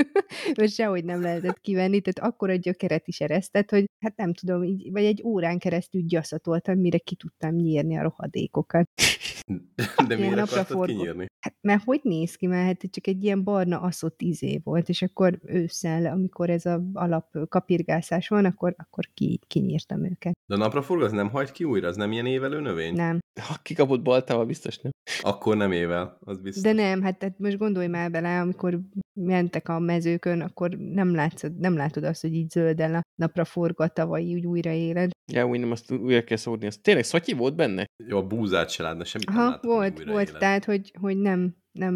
Mert 0.57 0.71
sehogy 0.71 1.05
nem 1.05 1.21
lehetett 1.21 1.59
kivenni, 1.61 2.01
tehát 2.01 2.31
akkor 2.31 2.49
a 2.49 2.55
gyökeret 2.55 3.07
is 3.07 3.19
eresztett, 3.19 3.69
hogy 3.69 3.85
hát 3.99 4.15
nem 4.15 4.33
tudom, 4.33 4.63
így, 4.63 4.84
vagy 4.91 5.03
egy 5.03 5.21
órán 5.23 5.57
keresztül 5.57 6.01
gyaszatoltam, 6.01 6.79
mire 6.79 6.97
ki 6.97 7.15
tudtam 7.15 7.55
nyírni 7.55 7.97
a 7.97 8.01
rohadékokat. 8.01 8.85
De 10.07 10.15
miért 10.15 10.35
napra 10.35 10.41
akartad 10.41 10.77
forgó. 10.77 10.93
kinyírni? 10.93 11.25
Hát, 11.39 11.55
mert 11.61 11.83
hogy 11.83 11.99
néz 12.03 12.35
ki? 12.35 12.47
Mert 12.47 12.65
hát 12.65 12.91
csak 12.91 13.07
egy 13.07 13.23
ilyen 13.23 13.43
barna 13.43 13.79
aszott 13.79 14.21
izé 14.21 14.61
volt, 14.63 14.89
és 14.89 15.01
akkor 15.01 15.39
ősszel, 15.43 16.05
amikor 16.05 16.49
ez 16.49 16.65
a 16.65 16.83
alap 16.93 17.47
kapirgászás 17.49 18.27
van, 18.27 18.45
akkor, 18.45 18.75
akkor 18.77 19.09
ki, 19.13 19.39
kinyírtam 19.47 20.05
őket. 20.05 20.33
De 20.45 20.55
a 20.55 20.57
napraforgó 20.57 21.03
az 21.03 21.11
nem 21.11 21.29
hagy 21.29 21.51
ki 21.51 21.63
újra? 21.63 21.87
Az 21.87 21.95
nem 21.95 22.11
ilyen 22.11 22.25
évelő 22.25 22.59
növény? 22.59 22.93
Nem. 22.93 23.19
Ha 23.41 23.55
kikapott 23.61 24.01
baltával, 24.01 24.45
biztos 24.45 24.77
nem. 24.77 24.91
Akkor 25.21 25.57
nem 25.57 25.71
ével, 25.71 26.17
az 26.19 26.39
biztos. 26.39 26.63
De 26.63 26.71
nem, 26.71 27.01
hát 27.01 27.17
tehát 27.17 27.39
most 27.39 27.57
gondolj 27.57 27.87
már 27.87 28.11
bele, 28.11 28.39
amikor 28.39 28.79
mentek 29.15 29.69
a 29.69 29.79
mezőkön, 29.79 30.41
akkor 30.41 30.69
nem, 30.69 31.15
látszod, 31.15 31.57
nem 31.57 31.75
látod 31.75 32.03
azt, 32.03 32.21
hogy 32.21 32.33
így 32.33 32.49
zölden 32.49 32.95
a 32.95 33.01
napra 33.15 33.45
forgatta, 33.45 34.05
vagy 34.05 34.33
úgy 34.33 34.45
újra 34.45 34.71
éled. 34.71 35.11
Ja, 35.31 35.47
úgy 35.47 35.59
nem 35.59 35.71
azt 35.71 35.91
újra 35.91 36.23
kell 36.23 36.37
szórni. 36.37 36.65
Az 36.65 36.77
tényleg 36.77 37.03
szatyi 37.03 37.33
volt 37.33 37.55
benne? 37.55 37.85
Jó, 38.07 38.17
a 38.17 38.27
búzát 38.27 38.69
se 38.69 38.83
látna, 38.83 39.03
semmit 39.03 39.27
nem 39.27 39.37
Aha, 39.37 39.49
látok, 39.49 39.71
hogy 39.71 39.79
volt, 39.79 40.03
volt, 40.03 40.27
élet. 40.27 40.39
tehát, 40.39 40.65
hogy, 40.65 40.93
hogy 40.99 41.17
nem, 41.17 41.55
nem, 41.79 41.95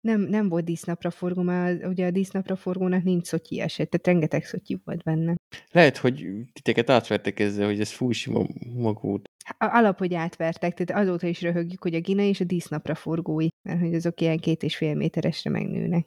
nem, 0.00 0.20
nem 0.20 0.48
volt 0.48 0.64
dísznapra 0.64 1.10
forgó, 1.10 1.42
mert 1.42 1.86
ugye 1.86 2.06
a 2.06 2.10
dísznapra 2.10 2.56
forgónak 2.56 3.02
nincs 3.02 3.26
szotyi 3.26 3.60
eset, 3.60 3.88
tehát 3.88 4.06
rengeteg 4.06 4.44
szotyi 4.44 4.80
volt 4.84 5.02
benne. 5.02 5.34
Lehet, 5.72 5.96
hogy 5.96 6.26
titeket 6.52 6.90
átvertek 6.90 7.40
ezzel, 7.40 7.66
hogy 7.66 7.80
ez 7.80 7.90
fúsima 7.90 8.46
magút. 8.74 9.28
A- 9.58 9.76
Alap, 9.76 9.98
hogy 9.98 10.14
átvertek, 10.14 10.74
tehát 10.84 11.02
azóta 11.04 11.26
is 11.26 11.42
röhögjük, 11.42 11.82
hogy 11.82 11.94
a 11.94 12.00
gina 12.00 12.22
és 12.22 12.40
a 12.40 12.44
dísznapra 12.44 12.94
forgói, 12.94 13.46
mert 13.68 13.80
hogy 13.80 13.94
azok 13.94 14.20
ilyen 14.20 14.38
két 14.38 14.62
és 14.62 14.76
fél 14.76 14.94
méteresre 14.94 15.50
megnőnek. 15.50 16.06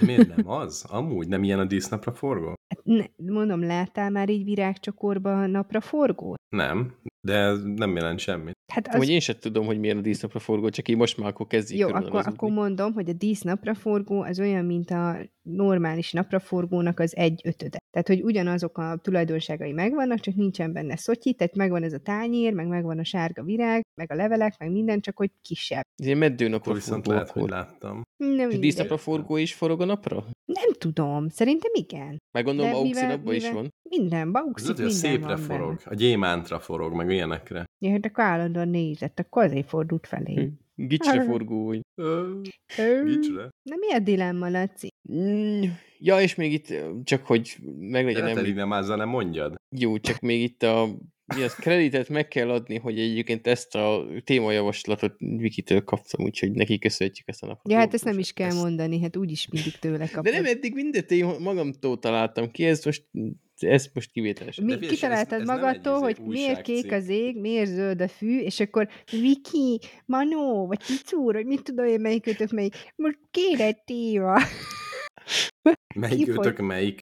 Miért 0.00 0.36
nem 0.36 0.48
az? 0.48 0.84
Amúgy 0.88 1.28
nem 1.28 1.42
ilyen 1.44 1.58
a 1.58 1.64
dísznapra 1.64 2.12
forgó? 2.12 2.46
Hát 2.46 2.84
Ne, 2.84 3.04
mondom, 3.32 3.62
láttál 3.62 4.10
már 4.10 4.28
így 4.28 4.44
virágcsokorba 4.44 5.46
napra 5.46 5.80
forgót? 5.80 6.36
Nem, 6.56 6.94
de 7.26 7.34
ez 7.34 7.62
nem 7.62 7.96
jelent 7.96 8.18
semmit. 8.18 8.54
Hát 8.72 8.88
Az... 8.88 8.96
Hogy 8.96 9.08
én 9.08 9.20
sem 9.20 9.36
tudom, 9.40 9.66
hogy 9.66 9.78
milyen 9.78 9.96
a 9.96 10.00
dísznapra 10.00 10.38
forgó, 10.38 10.68
csak 10.68 10.88
így 10.88 10.96
most 10.96 11.16
már 11.18 11.28
akkor 11.28 11.46
kezdjük 11.46 11.80
jó, 11.80 11.86
akkor, 11.86 11.98
körülbelül 12.00 12.24
akkor 12.46 12.62
mondom, 12.64 12.92
hogy 12.92 13.08
a 13.08 13.12
dísz 13.12 13.40
napraforgó 13.42 14.20
az 14.22 14.40
olyan, 14.40 14.64
mint 14.64 14.90
a 14.90 15.16
normális 15.42 16.12
napraforgónak 16.12 17.00
az 17.00 17.16
egy 17.16 17.40
ötöde. 17.44 17.78
Tehát, 17.90 18.08
hogy 18.08 18.22
ugyanazok 18.22 18.78
a 18.78 18.96
tulajdonságai 19.02 19.72
megvannak, 19.72 20.20
csak 20.20 20.34
nincsen 20.34 20.72
benne 20.72 20.96
szotyi, 20.96 21.32
tehát 21.34 21.54
megvan 21.54 21.82
ez 21.82 21.92
a 21.92 21.98
tányér, 21.98 22.52
meg 22.52 22.66
megvan 22.66 22.98
a 22.98 23.04
sárga 23.04 23.42
virág, 23.42 23.82
meg 24.00 24.12
a 24.12 24.14
levelek, 24.14 24.54
meg 24.58 24.70
minden, 24.70 25.00
csak 25.00 25.16
hogy 25.16 25.30
kisebb. 25.42 25.82
Ez 25.96 26.06
ilyen 26.06 26.18
meddőnapra 26.18 26.70
Akkor 26.70 26.74
viszont 26.74 27.06
lehet, 27.06 27.30
hogy 27.30 27.48
láttam. 27.50 28.02
Nem, 28.16 28.30
És 28.30 28.36
mindegy. 28.38 28.58
dísznapra 28.60 28.96
forgó 28.96 29.36
is 29.36 29.54
forog 29.54 29.80
a 29.80 29.84
napra? 29.84 30.24
nem 30.46 30.72
tudom, 30.78 31.28
szerintem 31.28 31.70
igen. 31.74 32.18
Meg 32.34 32.44
gondolom, 32.44 32.72
De 32.72 32.78
mivel- 32.82 33.02
auxinapban 33.02 33.34
is 33.34 33.50
van. 33.50 33.68
Minden, 33.88 34.26
Ez 34.26 34.32
bauxit, 34.32 34.68
a 34.68 34.72
minden 34.72 34.90
szépre 34.90 35.26
van 35.26 35.36
forog, 35.38 35.68
benne. 35.68 35.80
a 35.84 35.94
gyémántra 35.94 36.60
forog, 36.60 36.92
meg 36.94 37.10
ilyenekre. 37.10 37.64
Ja, 37.78 37.90
hát 37.90 38.06
akkor 38.06 38.24
állandóan 38.24 38.68
nézett, 38.68 39.18
akkor 39.18 39.44
azért 39.44 39.68
fordult 39.68 40.06
felé. 40.06 40.34
Hm. 40.34 40.46
Gicsre 40.78 41.24
Ö, 42.76 43.04
Gicsre. 43.04 43.50
Na 43.62 43.76
mi 43.76 43.92
a 43.92 43.98
dilemma, 43.98 44.48
Laci? 44.48 44.88
Mm, 45.12 45.62
Ja, 45.98 46.20
és 46.20 46.34
még 46.34 46.52
itt 46.52 46.74
csak, 47.04 47.26
hogy 47.26 47.56
meglegyen 47.78 48.24
De 48.24 48.32
te 48.32 48.38
említ. 48.38 48.54
nem 48.54 48.70
azzal 48.70 48.96
nem 48.96 49.08
mondjad. 49.08 49.54
Jó, 49.76 49.98
csak 49.98 50.20
még 50.20 50.42
itt 50.42 50.62
a 50.62 50.88
mi 51.34 51.42
az 51.42 51.54
kreditet 51.54 52.08
meg 52.08 52.28
kell 52.28 52.50
adni, 52.50 52.78
hogy 52.78 52.98
egyébként 52.98 53.46
ezt 53.46 53.74
a 53.74 54.06
témajavaslatot 54.24 55.14
Vikitől 55.18 55.84
kaptam, 55.84 56.24
úgyhogy 56.24 56.50
neki 56.52 56.78
köszönjük 56.78 57.16
ezt 57.24 57.42
a 57.42 57.46
napot. 57.46 57.72
Ja, 57.72 57.78
hát 57.78 57.94
ezt 57.94 58.04
nem 58.04 58.18
is 58.18 58.32
kell 58.32 58.46
ezt- 58.48 58.62
mondani, 58.62 59.00
hát 59.00 59.16
úgyis 59.16 59.48
mindig 59.50 59.78
tőle 59.78 60.06
kapod. 60.08 60.24
De 60.24 60.30
nem 60.30 60.44
eddig 60.44 60.74
mindet 60.74 61.10
én 61.10 61.26
magamtól 61.38 61.98
találtam 61.98 62.50
ki, 62.50 62.64
ez 62.64 62.84
most, 62.84 63.04
ez 63.60 63.88
most 63.94 64.10
kivételes. 64.10 64.56
Mi, 64.56 64.72
figyelj, 64.72 64.88
kitaláltad 64.94 65.32
ez- 65.32 65.40
ez 65.40 65.46
magadtól, 65.46 65.98
hogy 65.98 66.16
izé 66.18 66.28
miért 66.28 66.62
kék 66.62 66.92
az 66.92 67.08
ég, 67.08 67.40
miért 67.40 67.70
zöld 67.70 68.00
a 68.00 68.08
fű, 68.08 68.38
és 68.38 68.60
akkor 68.60 68.88
Viki, 69.10 69.80
Manó, 70.06 70.66
vagy 70.66 70.80
Picúr, 70.86 71.34
hogy 71.34 71.46
mit 71.46 71.62
tudom 71.62 71.86
én, 71.86 72.00
melyik 72.00 72.26
ötök 72.26 72.50
melyik. 72.50 72.74
Most 72.96 73.18
kéred 73.30 73.76
téva. 73.84 74.40
Melyik 75.94 76.24
Ki 76.24 76.30
fog- 76.30 76.46
őtök 76.46 76.58
melyik? 76.66 77.00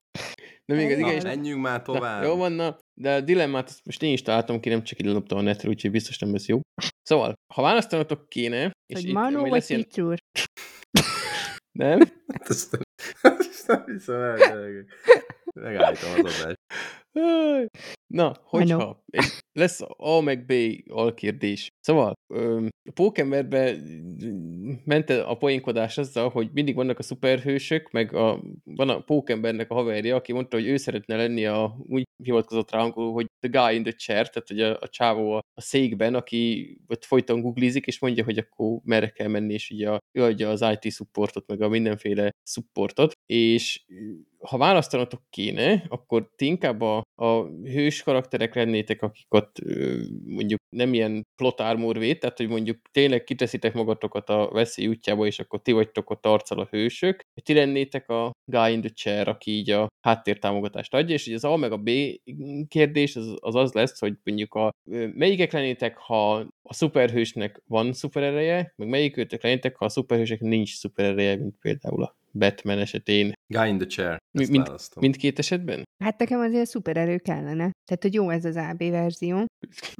De 0.65 0.75
még 0.75 0.91
az 0.91 0.97
Na, 0.99 1.07
igen, 1.07 1.21
Na, 1.21 1.29
menjünk 1.29 1.61
már 1.61 1.77
Na, 1.77 1.83
tovább. 1.93 2.23
jó 2.23 2.35
van, 2.35 2.51
na, 2.51 2.77
de 3.01 3.13
a 3.15 3.21
dilemmát 3.21 3.67
azt 3.67 3.85
most 3.85 4.03
én 4.03 4.13
is 4.13 4.21
találtam 4.21 4.59
ki, 4.59 4.69
nem 4.69 4.83
csak 4.83 4.99
így 4.99 5.05
loptam 5.05 5.37
a 5.37 5.41
netre, 5.41 5.69
úgyhogy 5.69 5.91
biztos 5.91 6.17
nem 6.17 6.31
lesz 6.31 6.47
jó. 6.47 6.59
Szóval, 7.01 7.33
ha 7.53 7.61
választanatok 7.61 8.29
kéne, 8.29 8.71
és 8.93 9.01
Hogy 9.01 9.13
majd 9.13 9.35
vagy 9.35 9.51
lesz 9.51 9.69
ilyen... 9.69 9.81
Picúr. 9.83 10.17
Nem? 11.79 11.99
Hát 12.33 12.49
ezt 12.49 12.79
nem, 13.67 13.85
hiszem 13.85 14.21
el. 14.21 14.85
Megállítom 15.55 16.09
az 16.11 16.41
adást. 16.41 16.57
Na, 18.07 18.35
hogyha 18.43 19.03
lesz 19.59 19.81
A 19.97 20.21
meg 20.21 20.45
B 20.45 20.53
alkérdés. 20.87 21.67
Szóval, 21.79 22.13
a 22.27 22.91
Pókemberbe 22.93 23.75
ment 24.83 25.09
a 25.09 25.35
poénkodás 25.37 25.97
azzal, 25.97 26.29
hogy 26.29 26.49
mindig 26.53 26.75
vannak 26.75 26.99
a 26.99 27.03
szuperhősök, 27.03 27.91
meg 27.91 28.13
a, 28.13 28.43
van 28.63 28.89
a 28.89 28.99
Pókembernek 28.99 29.71
a 29.71 29.73
haverja, 29.73 30.15
aki 30.15 30.33
mondta, 30.33 30.57
hogy 30.57 30.67
ő 30.67 30.77
szeretne 30.77 31.15
lenni 31.15 31.45
a, 31.45 31.77
úgy 31.87 32.03
hivatkozott 32.23 32.71
rá 32.71 32.79
angolul, 32.79 33.11
hogy 33.11 33.25
the 33.39 33.59
guy 33.59 33.75
in 33.75 33.83
the 33.83 33.91
chair, 33.91 34.29
tehát 34.29 34.47
hogy 34.47 34.61
a, 34.61 34.77
a 34.81 34.87
csávó 34.87 35.31
a, 35.31 35.39
a 35.53 35.61
székben, 35.61 36.15
aki 36.15 36.77
ott 36.87 37.05
folyton 37.05 37.41
googlizik, 37.41 37.85
és 37.85 37.99
mondja, 37.99 38.23
hogy 38.23 38.37
akkor 38.37 38.79
merre 38.83 39.09
kell 39.09 39.27
menni, 39.27 39.53
és 39.53 39.69
ugye 39.69 39.89
a, 39.89 39.99
ő 40.11 40.23
adja 40.23 40.49
az 40.49 40.65
IT 40.79 40.91
supportot, 40.91 41.47
meg 41.47 41.61
a 41.61 41.69
mindenféle 41.69 42.31
supportot, 42.43 43.11
és 43.25 43.85
ha 44.39 44.57
választanatok 44.57 45.21
kéne, 45.29 45.85
akkor 45.87 46.29
ti 46.35 46.45
inkább 46.45 46.81
a, 46.81 47.01
a 47.15 47.43
hős 47.47 48.03
karakterek 48.03 48.55
lennétek, 48.55 49.01
akik 49.01 49.33
ott 49.33 49.55
mondjuk 50.25 50.61
nem 50.75 50.93
ilyen 50.93 51.23
plot 51.35 51.59
armor 51.59 51.97
véd, 51.99 52.17
tehát 52.19 52.37
hogy 52.37 52.47
mondjuk 52.47 52.77
tényleg 52.91 53.23
kiteszitek 53.23 53.73
magatokat 53.73 54.29
a 54.29 54.49
veszély 54.51 54.87
útjába, 54.87 55.25
és 55.25 55.39
akkor 55.39 55.61
ti 55.61 55.71
vagytok 55.71 56.09
ott 56.09 56.25
arccal 56.25 56.59
a 56.59 56.67
hősök, 56.71 57.19
hogy 57.33 57.43
ti 57.43 57.53
lennétek 57.53 58.09
a 58.09 58.31
guy 58.45 58.71
in 58.71 58.81
the 58.81 58.89
chair, 58.89 59.27
aki 59.27 59.51
így 59.51 59.69
a 59.69 59.87
háttértámogatást 60.05 60.93
adja, 60.93 61.15
és 61.15 61.27
így 61.27 61.33
az 61.33 61.43
A 61.43 61.55
meg 61.55 61.71
a 61.71 61.77
B 61.77 61.89
kérdés 62.67 63.15
az 63.15 63.35
az, 63.39 63.55
az 63.55 63.73
lesz, 63.73 63.99
hogy 63.99 64.13
mondjuk 64.23 64.53
a 64.53 64.69
melyikek 65.13 65.51
lennétek, 65.51 65.97
ha 65.97 66.33
a 66.61 66.73
szuperhősnek 66.73 67.61
van 67.67 67.93
szuperereje, 67.93 68.73
meg 68.75 68.87
melyik 68.87 69.17
őtök 69.17 69.43
lennétek, 69.43 69.75
ha 69.75 69.85
a 69.85 69.89
szuperhősnek 69.89 70.39
nincs 70.39 70.75
szuperereje, 70.75 71.35
mint 71.35 71.55
például 71.61 72.03
a 72.03 72.15
Batman 72.37 72.79
esetén. 72.79 73.33
Guy 73.47 73.67
in 73.67 73.77
the 73.77 73.87
chair. 73.87 74.17
Ezt 74.31 74.51
mint- 74.51 74.67
választom. 74.67 75.03
Mindkét 75.03 75.39
esetben? 75.39 75.83
Hát 76.03 76.19
nekem 76.19 76.39
azért 76.39 76.69
szupererő 76.69 77.17
kellene. 77.17 77.71
Tehát, 77.85 78.01
hogy 78.01 78.13
jó 78.13 78.29
ez 78.29 78.45
az 78.45 78.55
AB 78.55 78.77
verzió. 78.77 79.45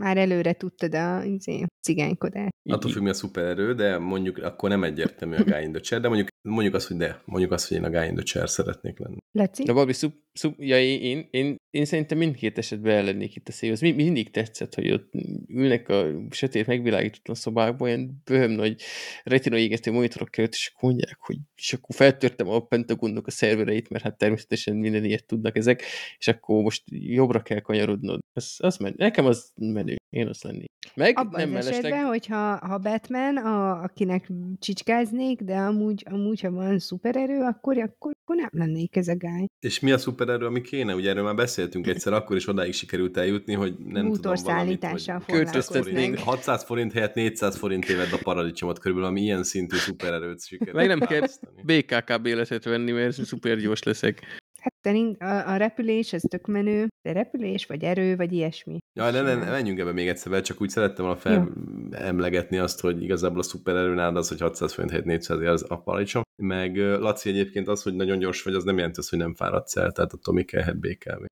Már 0.01 0.17
előre 0.17 0.53
tudtad 0.65 0.95
a 0.95 1.23
izé, 1.23 1.65
cigánykodást. 1.81 2.53
Attól 2.69 2.91
függ, 2.91 3.01
mi 3.01 3.09
a 3.09 3.13
szupererő, 3.13 3.73
de 3.73 3.97
mondjuk 3.97 4.37
akkor 4.37 4.69
nem 4.69 4.83
egyértelmű 4.83 5.35
a 5.35 5.43
Guy 5.43 5.63
in 5.63 5.71
the 5.71 5.81
chair, 5.81 6.01
de 6.01 6.07
mondjuk, 6.07 6.27
mondjuk 6.41 6.73
azt, 6.73 6.87
hogy 6.87 6.97
de, 6.97 7.21
mondjuk 7.25 7.51
azt, 7.51 7.67
hogy 7.67 7.77
én 7.77 7.83
a 7.83 7.89
Guy 7.89 8.07
in 8.07 8.15
the 8.15 8.23
chair 8.23 8.49
szeretnék 8.49 8.99
lenni. 8.99 9.17
Laci? 9.31 9.63
De 9.63 9.73
Barbie, 9.73 9.93
szup, 9.93 10.13
szup, 10.33 10.55
ja, 10.57 10.79
én, 10.79 10.99
én, 11.01 11.27
én, 11.31 11.55
én 11.69 11.85
szerintem 11.85 12.17
mindkét 12.17 12.57
esetben 12.57 12.97
ellennék 12.97 13.35
itt 13.35 13.47
a 13.47 13.51
szél. 13.51 13.71
Az 13.71 13.79
mi, 13.79 13.91
mindig 13.91 14.31
tetszett, 14.31 14.75
hogy 14.75 14.91
ott 14.91 15.11
ülnek 15.47 15.89
a 15.89 16.05
sötét 16.29 16.67
megvilágítatlan 16.67 17.35
szobákban, 17.35 17.87
ilyen 17.87 18.21
bőhöm 18.25 18.51
nagy 18.51 18.81
retina 19.23 19.57
égető 19.57 19.91
monitorok 19.91 20.37
előtt, 20.37 20.53
és 20.53 20.71
akkor 20.73 20.89
mondják, 20.89 21.17
hogy 21.19 21.37
és 21.55 21.73
akkor 21.73 21.95
feltörtem 21.95 22.49
a 22.49 22.59
Pentagonnak 22.59 23.27
a 23.27 23.31
szervereit, 23.31 23.89
mert 23.89 24.03
hát 24.03 24.17
természetesen 24.17 24.75
minden 24.75 25.03
ilyet 25.03 25.25
tudnak 25.25 25.57
ezek, 25.57 25.83
és 26.17 26.27
akkor 26.27 26.61
most 26.63 26.83
jobbra 26.87 27.41
kell 27.41 27.59
kanyarodnod. 27.59 28.19
Az, 28.33 28.55
az 28.57 28.77
men, 28.77 28.93
nekem 28.97 29.25
az 29.25 29.51
menő. 29.55 29.95
Én 30.15 30.27
azt 30.27 30.43
lennék. 30.43 30.71
Meg 30.93 31.17
Abban 31.17 31.39
nem 31.39 31.47
az 31.47 31.53
mellesleg. 31.53 31.85
esetben, 31.85 32.05
hogyha 32.05 32.57
ha 32.57 32.77
Batman, 32.77 33.37
a, 33.37 33.81
akinek 33.83 34.31
csicskáznék, 34.59 35.41
de 35.41 35.55
amúgy, 35.55 36.03
amúgy, 36.09 36.41
ha 36.41 36.51
van 36.51 36.79
szupererő, 36.79 37.41
akkor, 37.41 37.77
akkor, 37.77 38.11
akkor 38.23 38.35
nem 38.35 38.49
lennék 38.51 38.95
ez 38.95 39.07
a 39.07 39.15
guy. 39.15 39.45
És 39.59 39.79
mi 39.79 39.91
a 39.91 39.97
szupererő, 39.97 40.45
ami 40.45 40.61
kéne? 40.61 40.95
Ugye 40.95 41.09
erről 41.09 41.23
már 41.23 41.35
beszéltünk 41.35 41.87
egyszer, 41.87 42.13
akkor 42.13 42.35
is 42.35 42.47
odáig 42.47 42.73
sikerült 42.73 43.17
eljutni, 43.17 43.53
hogy 43.53 43.75
nem 43.77 44.11
tudom 44.11 44.33
valamit, 44.43 44.85
hogy 44.85 45.03
foglalkoznék. 45.03 45.43
600 45.53 45.69
forint, 45.69 46.19
600 46.19 46.63
forint 46.63 46.91
helyett 46.91 47.13
400 47.13 47.57
forint 47.57 47.89
éved 47.89 48.13
a 48.13 48.19
paradicsomot 48.23 48.79
körülbelül, 48.79 49.09
ami 49.09 49.21
ilyen 49.21 49.43
szintű 49.43 49.75
szupererőt 49.75 50.45
sikerült 50.45 50.75
Meg 50.75 50.87
nem 50.87 50.99
kell. 50.99 51.27
BKK 51.63 52.27
életet 52.27 52.63
venni, 52.63 52.91
mert 52.91 53.25
szuper 53.25 53.57
gyors 53.57 53.83
leszek. 53.83 54.43
Hát 54.65 54.73
szerint 54.81 55.21
a, 55.21 55.51
a 55.53 55.55
repülés, 55.57 56.13
az 56.13 56.25
tök 56.29 56.47
menő, 56.47 56.87
de 57.01 57.11
repülés, 57.13 57.65
vagy 57.65 57.83
erő, 57.83 58.15
vagy 58.15 58.31
ilyesmi. 58.33 58.77
Ja, 58.99 59.11
ne, 59.11 59.21
ne, 59.21 59.35
ne, 59.35 59.49
menjünk 59.49 59.79
ebbe 59.79 59.91
még 59.91 60.07
egyszer, 60.07 60.41
csak 60.41 60.61
úgy 60.61 60.69
szerettem 60.69 61.05
volna 61.05 61.19
felemlegetni 61.19 62.57
azt, 62.57 62.81
hogy 62.81 63.03
igazából 63.03 63.39
a 63.39 63.43
szupererő 63.43 63.93
nálad 63.93 64.15
az, 64.15 64.27
hogy 64.29 64.39
600 64.39 64.73
forint 64.73 64.91
helyett 64.91 65.05
400 65.05 65.39
az 65.39 65.65
a 65.69 65.81
paradicsom. 65.81 66.21
Meg 66.43 66.77
Laci 66.77 67.29
egyébként 67.29 67.67
az, 67.67 67.83
hogy 67.83 67.95
nagyon 67.95 68.19
gyors 68.19 68.43
vagy, 68.43 68.53
az 68.53 68.63
nem 68.63 68.77
jelenti 68.77 68.99
azt, 68.99 69.09
hogy 69.09 69.19
nem 69.19 69.33
fáradsz 69.35 69.75
el, 69.75 69.91
tehát 69.91 70.13
attól 70.13 70.33
mi 70.33 70.43
kellhet 70.43 70.79
BKV. 70.79 71.23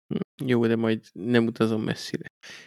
Jó, 0.45 0.67
de 0.67 0.75
majd 0.75 0.99
nem 1.13 1.45
utazom 1.45 1.81
messzire. 1.83 2.25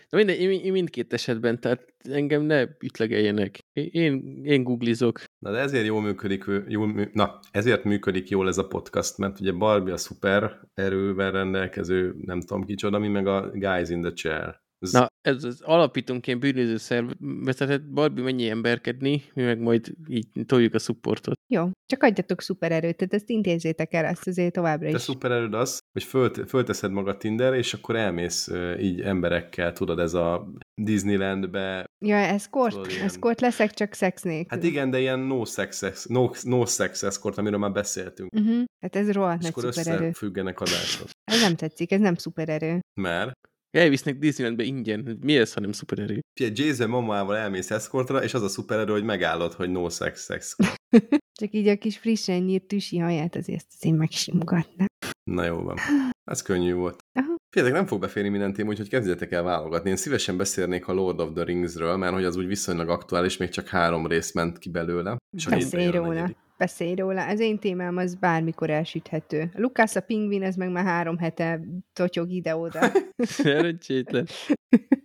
Na 0.09 0.19
mindegy, 0.19 0.41
én, 0.41 0.51
én 0.51 0.73
mindkét 0.73 1.13
esetben, 1.13 1.61
tehát 1.61 1.95
engem 2.11 2.43
ne 2.43 2.63
ütlegeljenek. 2.81 3.59
Én- 3.73 3.89
Én, 3.93 4.41
én 4.45 4.63
googlizok. 4.63 5.25
Na 5.39 5.51
de 5.53 5.59
ezért 5.59 5.87
jól 5.87 6.03
működik, 6.03 6.45
jól, 6.69 6.87
mű- 6.87 7.13
na, 7.15 7.39
ezért 7.51 7.85
működik 7.85 8.29
jól 8.29 8.49
ez 8.49 8.59
a 8.59 8.67
podcast, 8.67 9.19
mert 9.19 9.41
ugye 9.41 9.53
Barbie 9.53 9.93
a 9.93 9.97
szuper 9.97 10.56
erővel 10.75 11.31
rendelkező, 11.31 12.15
nem 12.21 12.41
tudom 12.41 12.65
kicsoda, 12.65 12.99
mi 12.99 13.09
meg 13.09 13.27
a 13.27 13.51
guys 13.51 13.89
in 13.89 14.01
the 14.01 14.13
chair. 14.13 14.65
Ez, 14.79 14.93
Na, 14.93 15.07
ez 15.21 15.45
az 15.45 15.61
alapítunk 15.61 16.27
ilyen 16.27 16.39
bűnöző 16.39 16.77
szervezetet, 16.77 17.91
Barbie 17.91 18.25
mennyi 18.25 18.49
emberkedni, 18.49 19.23
mi 19.35 19.43
meg 19.43 19.59
majd 19.61 19.95
így 20.09 20.27
toljuk 20.47 20.75
a 20.75 20.79
supportot. 20.79 21.35
Jó, 21.53 21.71
csak 21.87 22.03
adjatok 22.03 22.41
szupererőt, 22.41 22.97
tehát 22.97 23.15
ezt 23.15 23.29
intézzétek 23.31 23.95
el, 23.95 24.05
azt 24.05 24.27
azért 24.27 24.53
továbbra 24.53 24.89
te 24.91 24.97
is. 24.97 25.03
szupererőd 25.03 25.55
az, 25.55 25.79
hogy 25.93 26.03
fölt, 26.03 26.49
fölteszed 26.49 26.91
magad 26.91 27.17
Tinderre, 27.19 27.57
és 27.57 27.75
akkor 27.75 27.97
elmész 27.97 28.51
így 28.81 29.01
emberekkel, 29.01 29.73
tudod, 29.73 29.99
ez 29.99 30.15
a 30.15 30.53
Disneylandbe. 30.83 31.87
Ja, 32.05 32.17
eszkort? 32.17 32.75
Tudod, 32.75 32.91
ilyen- 32.91 33.05
Eszkort 33.05 33.41
leszek, 33.41 33.71
csak 33.75 33.93
szex 33.93 34.23
nélkül. 34.23 34.47
Hát 34.59 34.63
igen, 34.67 34.91
de 34.91 35.01
ilyen 35.01 35.19
no 35.19 35.45
sex, 35.45 36.07
no, 36.07 36.31
no 36.43 36.67
sex 36.67 37.03
escort, 37.03 37.39
amiről 37.39 37.59
már 37.59 37.73
beszéltünk. 37.73 38.33
Uh-huh. 38.35 38.65
Hát 38.81 38.97
ez 38.97 39.13
rohadt 39.13 39.39
És 39.39 39.43
nagy 39.43 39.53
akkor 39.57 39.73
szupererő. 39.75 40.05
összefüggenek 40.07 40.61
adások. 40.61 41.09
Ez 41.25 41.41
nem 41.41 41.57
tetszik, 41.57 41.93
ez 41.93 42.01
nem 42.01 42.15
szupererő. 42.15 42.81
Mert 43.01 43.33
Elvisznek 43.77 44.19
Disneylandbe 44.19 44.63
ingyen. 44.63 45.19
Mi 45.21 45.37
ez, 45.37 45.53
ha 45.53 45.61
nem 45.61 45.73
szupererő? 45.73 46.21
Figyelj, 46.35 46.69
Jason 46.69 46.89
mamával 46.89 47.37
elmész 47.37 47.71
eszkortra, 47.71 48.23
és 48.23 48.35
az 48.35 48.43
a 48.43 48.49
szupererő, 48.49 48.93
hogy 48.93 49.05
megállod, 49.05 49.53
hogy 49.53 49.71
no 49.71 49.89
sex, 49.89 50.25
sex. 50.25 50.57
Csak 51.41 51.53
így 51.53 51.69
a 51.69 51.77
kis 51.77 51.99
frissen 51.99 52.43
nyírt 52.43 52.65
tüsi 52.65 52.99
haját 52.99 53.37
azért 53.37 53.67
ezt 53.71 53.85
én 53.85 53.95
megsimogatnám. 53.95 54.87
Na 55.31 55.45
jó 55.45 55.63
van. 55.63 55.77
Ez 56.31 56.43
könnyű 56.43 56.75
volt. 56.75 56.99
Aha. 57.13 57.35
Nem 57.71 57.87
fog 57.87 58.01
beférni 58.01 58.29
minden 58.29 58.53
téma, 58.53 58.69
úgyhogy 58.69 58.89
kezdjetek 58.89 59.33
el 59.33 59.43
válogatni. 59.43 59.91
Én 59.91 59.97
szívesen 59.97 60.37
beszélnék 60.37 60.89
a 60.89 60.93
Lord 60.93 61.21
of 61.21 61.33
the 61.35 61.45
Ringsről, 61.45 61.97
mert 61.97 62.13
hogy 62.13 62.25
az 62.25 62.37
úgy 62.37 62.47
viszonylag 62.47 62.89
aktuális, 62.89 63.37
még 63.37 63.49
csak 63.49 63.69
három 63.69 64.07
rész 64.07 64.33
ment 64.33 64.59
ki 64.59 64.69
belőle. 64.69 65.17
Beszélj 65.49 65.91
róla. 65.91 66.31
Beszélj 66.59 66.95
róla. 66.95 67.27
Az 67.29 67.41
én 67.41 67.59
témám 67.59 67.97
az 67.97 68.15
bármikor 68.15 68.71
elsüthető. 68.71 69.51
Lukász 69.55 69.97
a 69.97 70.01
pingvin, 70.01 70.43
ez 70.43 70.57
meg 70.57 70.71
már 70.71 70.85
három 70.85 71.19
hete 71.19 71.61
totyog 71.93 72.31
ide-oda. 72.31 72.93
Szerencsétlen. 73.17 74.27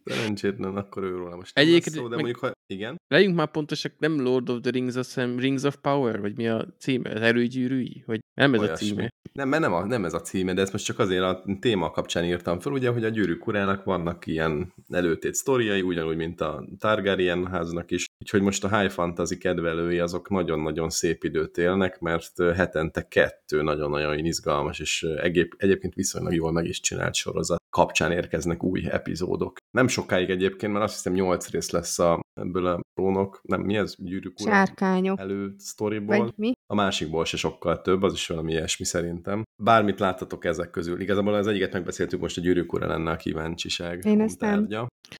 Szerencsétlen, 0.03 0.75
akkor 0.75 1.03
ő 1.03 1.15
róla 1.15 1.35
most 1.35 1.57
Egyébként 1.57 1.95
szó, 1.95 2.03
de 2.03 2.15
meg- 2.15 2.19
mondjuk, 2.19 2.37
ha 2.39 2.51
igen. 2.73 2.95
Legyünk 3.07 3.35
már 3.35 3.51
pontosak, 3.51 3.93
nem 3.97 4.21
Lord 4.21 4.49
of 4.49 4.59
the 4.61 4.71
Rings, 4.71 4.95
azt 4.95 5.13
hiszem 5.13 5.39
Rings 5.39 5.63
of 5.63 5.75
Power, 5.81 6.19
vagy 6.19 6.35
mi 6.37 6.47
a 6.47 6.67
címe? 6.79 7.09
Az 7.09 7.21
erőgyűrűi? 7.21 8.03
Vagy 8.05 8.19
nem 8.33 8.53
ez 8.53 8.59
a 8.59 8.63
Olyasmi. 8.63 8.87
címe. 8.87 9.09
Nem, 9.33 9.49
mert 9.49 9.61
nem, 9.61 9.73
a, 9.73 9.85
nem 9.85 10.05
ez 10.05 10.13
a 10.13 10.21
címe, 10.21 10.53
de 10.53 10.61
ezt 10.61 10.71
most 10.71 10.85
csak 10.85 10.99
azért 10.99 11.23
a 11.23 11.43
téma 11.59 11.91
kapcsán 11.91 12.25
írtam 12.25 12.59
fel, 12.59 12.71
ugye, 12.71 12.89
hogy 12.89 13.03
a 13.05 13.09
gyűrűk 13.09 13.47
urának 13.47 13.83
vannak 13.83 14.27
ilyen 14.27 14.73
előtét 14.89 15.33
sztoriai, 15.33 15.81
ugyanúgy, 15.81 16.15
mint 16.15 16.41
a 16.41 16.67
Targaryen 16.79 17.47
háznak 17.47 17.91
is. 17.91 18.05
Úgyhogy 18.21 18.41
most 18.41 18.63
a 18.63 18.79
high 18.79 18.91
fantasy 18.91 19.37
kedvelői 19.37 19.99
azok 19.99 20.29
nagyon-nagyon 20.29 20.89
szép 20.89 21.23
időt 21.23 21.57
élnek, 21.57 21.99
mert 21.99 22.43
hetente 22.55 23.07
kettő 23.07 23.61
nagyon-nagyon 23.61 24.25
izgalmas, 24.25 24.79
és 24.79 25.03
egyéb, 25.03 25.53
egyébként 25.57 25.93
viszonylag 25.93 26.33
jól 26.33 26.51
meg 26.51 26.65
is 26.65 26.79
csinált 26.79 27.13
sorozat 27.13 27.59
kapcsán 27.69 28.11
érkeznek 28.11 28.63
új 28.63 28.87
epizódok. 28.89 29.57
Nem 29.71 29.87
sokáig 29.87 30.29
egyébként, 30.29 30.71
mert 30.71 30.85
azt 30.85 30.93
hiszem 30.93 31.13
8 31.13 31.49
rész 31.49 31.69
lesz 31.69 31.99
a, 31.99 32.19
ebből 32.33 32.65
a 32.65 32.79
trónok, 32.93 33.39
nem 33.43 33.61
mi 33.61 33.75
ez, 33.75 33.95
gyűrűk 33.97 34.39
ura 34.39 34.51
Sárkányok. 34.51 35.19
elő 35.19 35.53
sztoriból. 35.57 36.17
Vagy 36.17 36.33
mi? 36.35 36.51
A 36.65 36.75
másikból 36.75 37.25
se 37.25 37.37
sokkal 37.37 37.81
több, 37.81 38.03
az 38.03 38.13
is 38.13 38.27
valami 38.27 38.51
ilyesmi 38.51 38.85
szerintem. 38.85 39.43
Bármit 39.63 39.99
láttatok 39.99 40.45
ezek 40.45 40.69
közül. 40.69 41.01
Igazából 41.01 41.33
az 41.33 41.47
egyiket 41.47 41.73
megbeszéltük, 41.73 42.19
most 42.19 42.37
a 42.37 42.41
gyűrűk 42.41 42.73
ura 42.73 42.87
lenne 42.87 43.11
a 43.11 43.15
kíváncsiság. 43.15 44.05
Én 44.05 44.21
ezt 44.21 44.39
nem. 44.39 44.67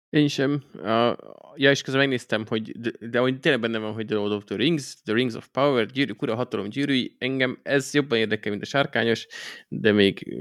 Én 0.10 0.28
sem. 0.28 0.64
A, 0.84 1.16
ja, 1.56 1.70
és 1.70 1.82
közben 1.82 2.02
megnéztem, 2.02 2.46
hogy, 2.48 2.80
de, 2.80 2.92
de 3.10 3.20
hogy 3.20 3.40
tényleg 3.40 3.62
benne 3.62 3.78
van, 3.78 3.94
hogy 3.94 4.06
The 4.06 4.16
Lord 4.16 4.32
of 4.32 4.44
the 4.44 4.56
Rings, 4.56 5.02
The 5.04 5.14
Rings 5.14 5.34
of 5.34 5.48
Power, 5.48 5.86
gyűrűk 5.86 6.22
ura, 6.22 6.36
hatalom 6.36 6.70
gyűrűi, 6.70 7.16
engem 7.18 7.60
ez 7.64 7.94
jobban 7.94 8.18
érdekel, 8.18 8.52
mint 8.52 8.64
a 8.64 8.68
sárkányos, 8.68 9.28
de 9.68 9.92
még 9.92 10.36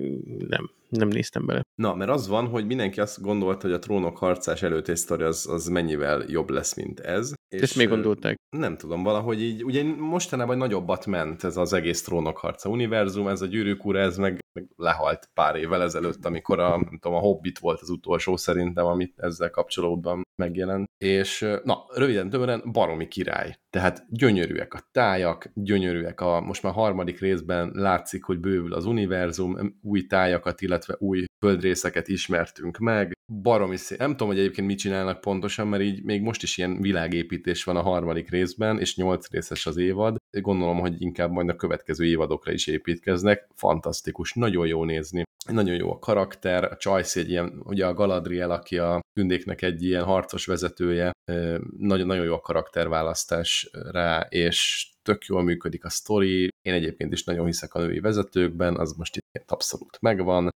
nem, 0.49 0.71
nem 0.91 1.09
néztem 1.09 1.47
bele. 1.47 1.63
Na, 1.75 1.95
mert 1.95 2.11
az 2.11 2.29
van, 2.29 2.47
hogy 2.47 2.67
mindenki 2.67 3.01
azt 3.01 3.21
gondolta, 3.21 3.67
hogy 3.67 3.77
a 3.77 3.79
trónok 3.79 4.19
harcás 4.19 4.63
előtti 4.63 4.97
sztori 4.97 5.23
az, 5.23 5.47
az 5.49 5.67
mennyivel 5.67 6.25
jobb 6.27 6.51
lesz, 6.51 6.75
mint 6.75 7.01
ez. 7.01 7.33
És 7.49 7.61
Ezt 7.61 7.77
még 7.77 7.89
gondolták. 7.89 8.37
Nem 8.57 8.77
tudom, 8.77 9.03
valahogy 9.03 9.43
így, 9.43 9.65
ugye 9.65 9.85
mostanában 9.85 10.57
nagyobbat 10.57 11.07
ment 11.07 11.45
ez 11.45 11.57
az 11.57 11.73
egész 11.73 12.03
trónok 12.03 12.39
harca 12.39 12.69
univerzum, 12.69 13.29
ez 13.29 13.41
a 13.41 13.47
gyűrűk 13.47 13.85
ura, 13.85 13.99
ez 13.99 14.17
meg, 14.17 14.39
meg 14.53 14.69
lehalt 14.77 15.31
pár 15.35 15.57
évvel 15.57 15.83
ezelőtt, 15.83 16.25
amikor 16.25 16.59
a, 16.59 16.69
nem 16.69 16.99
tudom, 17.01 17.17
a 17.17 17.21
Hobbit 17.21 17.59
volt 17.59 17.81
az 17.81 17.91
utolsó 17.91 18.37
szerintem, 18.37 18.87
amit 18.87 19.15
ezzel 19.17 19.51
kapcsolódban 19.51 20.23
megjelent. 20.43 20.89
És 20.99 21.47
na, 21.65 21.85
röviden 21.95 22.31
tömören, 22.31 22.63
baromi 22.73 23.09
király. 23.09 23.59
Tehát 23.71 24.07
gyönyörűek 24.09 24.75
a 24.75 24.89
tájak, 24.93 25.51
gyönyörűek 25.55 26.21
a, 26.21 26.41
most 26.41 26.63
már 26.63 26.73
harmadik 26.73 27.21
részben 27.21 27.71
látszik, 27.75 28.25
hogy 28.25 28.39
bővül 28.39 28.73
az 28.73 28.85
univerzum, 28.85 29.79
új 29.83 30.07
tájakat, 30.07 30.61
illetve 30.61 30.97
új 30.99 31.25
földrészeket 31.39 32.09
ismertünk 32.09 32.79
meg, 32.79 33.13
baromi 33.43 33.77
szép. 33.77 33.99
Nem 33.99 34.11
tudom, 34.11 34.29
hogy 34.29 34.39
egyébként 34.39 34.67
mit 34.67 34.79
csinálnak 34.79 35.21
pontosan, 35.21 35.69
mert 35.69 35.83
így 35.83 36.05
még 36.05 36.23
most 36.23 36.43
is 36.43 36.59
ilyen 36.59 36.81
világépítés 36.81 37.65
van 37.65 37.77
a 37.77 37.83
harmadik 37.83 38.31
részben, 38.31 38.79
és 38.79 38.97
nyolc 38.97 39.31
részes 39.31 39.67
az 39.67 39.77
évad. 39.77 40.17
Gondolom, 40.41 40.79
hogy 40.79 41.03
inkább 41.03 41.31
majd 41.31 41.49
a 41.49 41.57
következő 41.57 42.05
évadokra 42.05 42.53
is 42.53 42.67
építkeznek. 42.67 43.49
Fantasztikus, 43.55 44.33
nagyon 44.33 44.67
jó 44.67 44.85
nézni. 44.85 45.23
Nagyon 45.53 45.75
jó 45.75 45.93
a 45.93 45.99
karakter, 45.99 46.65
a 46.65 46.77
Csajci 46.77 47.21
egy 47.21 47.31
ilyen, 47.31 47.61
ugye 47.65 47.87
a 47.87 47.95
Galadriel, 47.95 48.51
aki 48.51 48.79
a 48.79 49.01
tündéknek 49.13 49.63
egy 49.63 49.83
ilyen 49.83 50.05
harcos 50.05 50.47
vezetője, 50.47 51.13
ö, 51.31 51.59
nagyon, 51.79 52.07
nagyon 52.07 52.25
jó 52.25 52.35
a 52.35 52.41
karakterválasztás 52.41 53.71
rá, 53.91 54.27
és 54.29 54.89
tök 55.03 55.25
jól 55.25 55.43
működik 55.43 55.85
a 55.85 55.89
sztori. 55.89 56.49
Én 56.67 56.75
egyébként 56.75 57.13
is 57.13 57.25
nagyon 57.25 57.47
hiszek 57.47 57.75
a 57.75 57.79
női 57.79 58.01
vezetőkben, 58.01 58.77
az 58.77 58.93
most 58.93 59.17
itt 59.17 59.51
abszolút 59.51 60.01
megvan. 60.01 60.51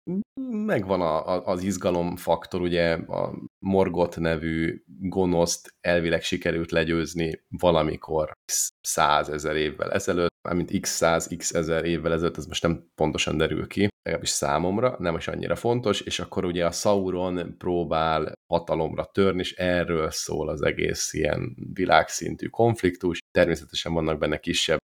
Megvan 0.66 1.02
a, 1.02 1.28
a, 1.28 1.46
az 1.46 1.64
izgalomfaktor, 1.64 2.62
ugye 2.62 2.94
a 2.94 3.34
Morgot 3.66 4.20
nevű 4.20 4.84
gonoszt 5.00 5.74
elvileg 5.82 6.22
sikerült 6.22 6.72
legyőzni 6.72 7.42
valamikor 7.50 8.32
százezer 8.82 9.56
évvel 9.56 9.92
ezelőtt, 9.92 10.34
mármint 10.48 10.80
x 10.80 10.90
száz, 10.90 11.36
x 11.38 11.54
ezer 11.54 11.86
évvel 11.86 12.14
ezelőtt, 12.14 12.38
ez 12.38 12.46
most 12.46 12.64
nem 12.64 12.92
pontosan 12.96 13.38
derül 13.38 13.68
ki, 13.68 13.88
legalábbis 14.04 14.30
számomra, 14.30 14.96
nem 15.00 15.16
is 15.16 15.28
annyira 15.28 15.56
fontos, 15.56 16.02
és 16.02 16.20
akkor 16.20 16.46
ugye 16.46 16.66
a 16.66 16.72
Sauron 16.72 17.58
próbál 17.58 18.34
hatalomra 18.54 19.06
törni, 19.06 19.40
és 19.40 19.54
erről 19.54 20.12
szól 20.12 20.50
az 20.50 20.62
egész 20.62 21.14
ilyen 21.14 21.56
világszintű 21.74 22.48
konfliktus. 22.48 23.20
Természetesen 23.32 23.94
vannak 23.94 24.20
benne 24.20 24.38
kisebb, 24.38 24.80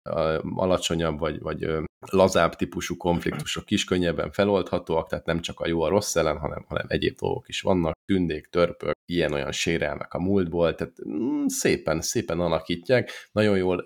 alacsonyabb 0.56 1.20
vagy, 1.20 1.40
vagy 1.40 1.68
lazább 2.12 2.56
típusú 2.56 2.98
konfliktusok 2.98 3.72
is 3.72 3.84
könnyebben 3.84 4.32
feloldhatóak, 4.32 5.10
tehát 5.10 5.26
nem 5.26 5.40
csak 5.40 5.60
a 5.60 5.68
jó 5.68 5.82
a 5.82 5.90
rossz 5.90 6.16
ellen, 6.16 6.38
hanem, 6.38 6.66
hanem 6.68 6.86
egyéb 6.88 7.18
dolgok 7.18 7.48
is 7.48 7.62
vannak, 7.62 7.96
tündék, 8.06 8.48
törpök, 8.48 8.96
ilyen-olyan 9.06 9.52
sérelmek 9.52 10.14
a 10.14 10.20
múltból, 10.20 10.76
tehát 10.76 10.94
mm, 11.08 11.46
szépen, 11.46 12.02
szépen 12.02 12.40
alakítják, 12.40 13.12
nagyon 13.32 13.58
jól 13.58 13.84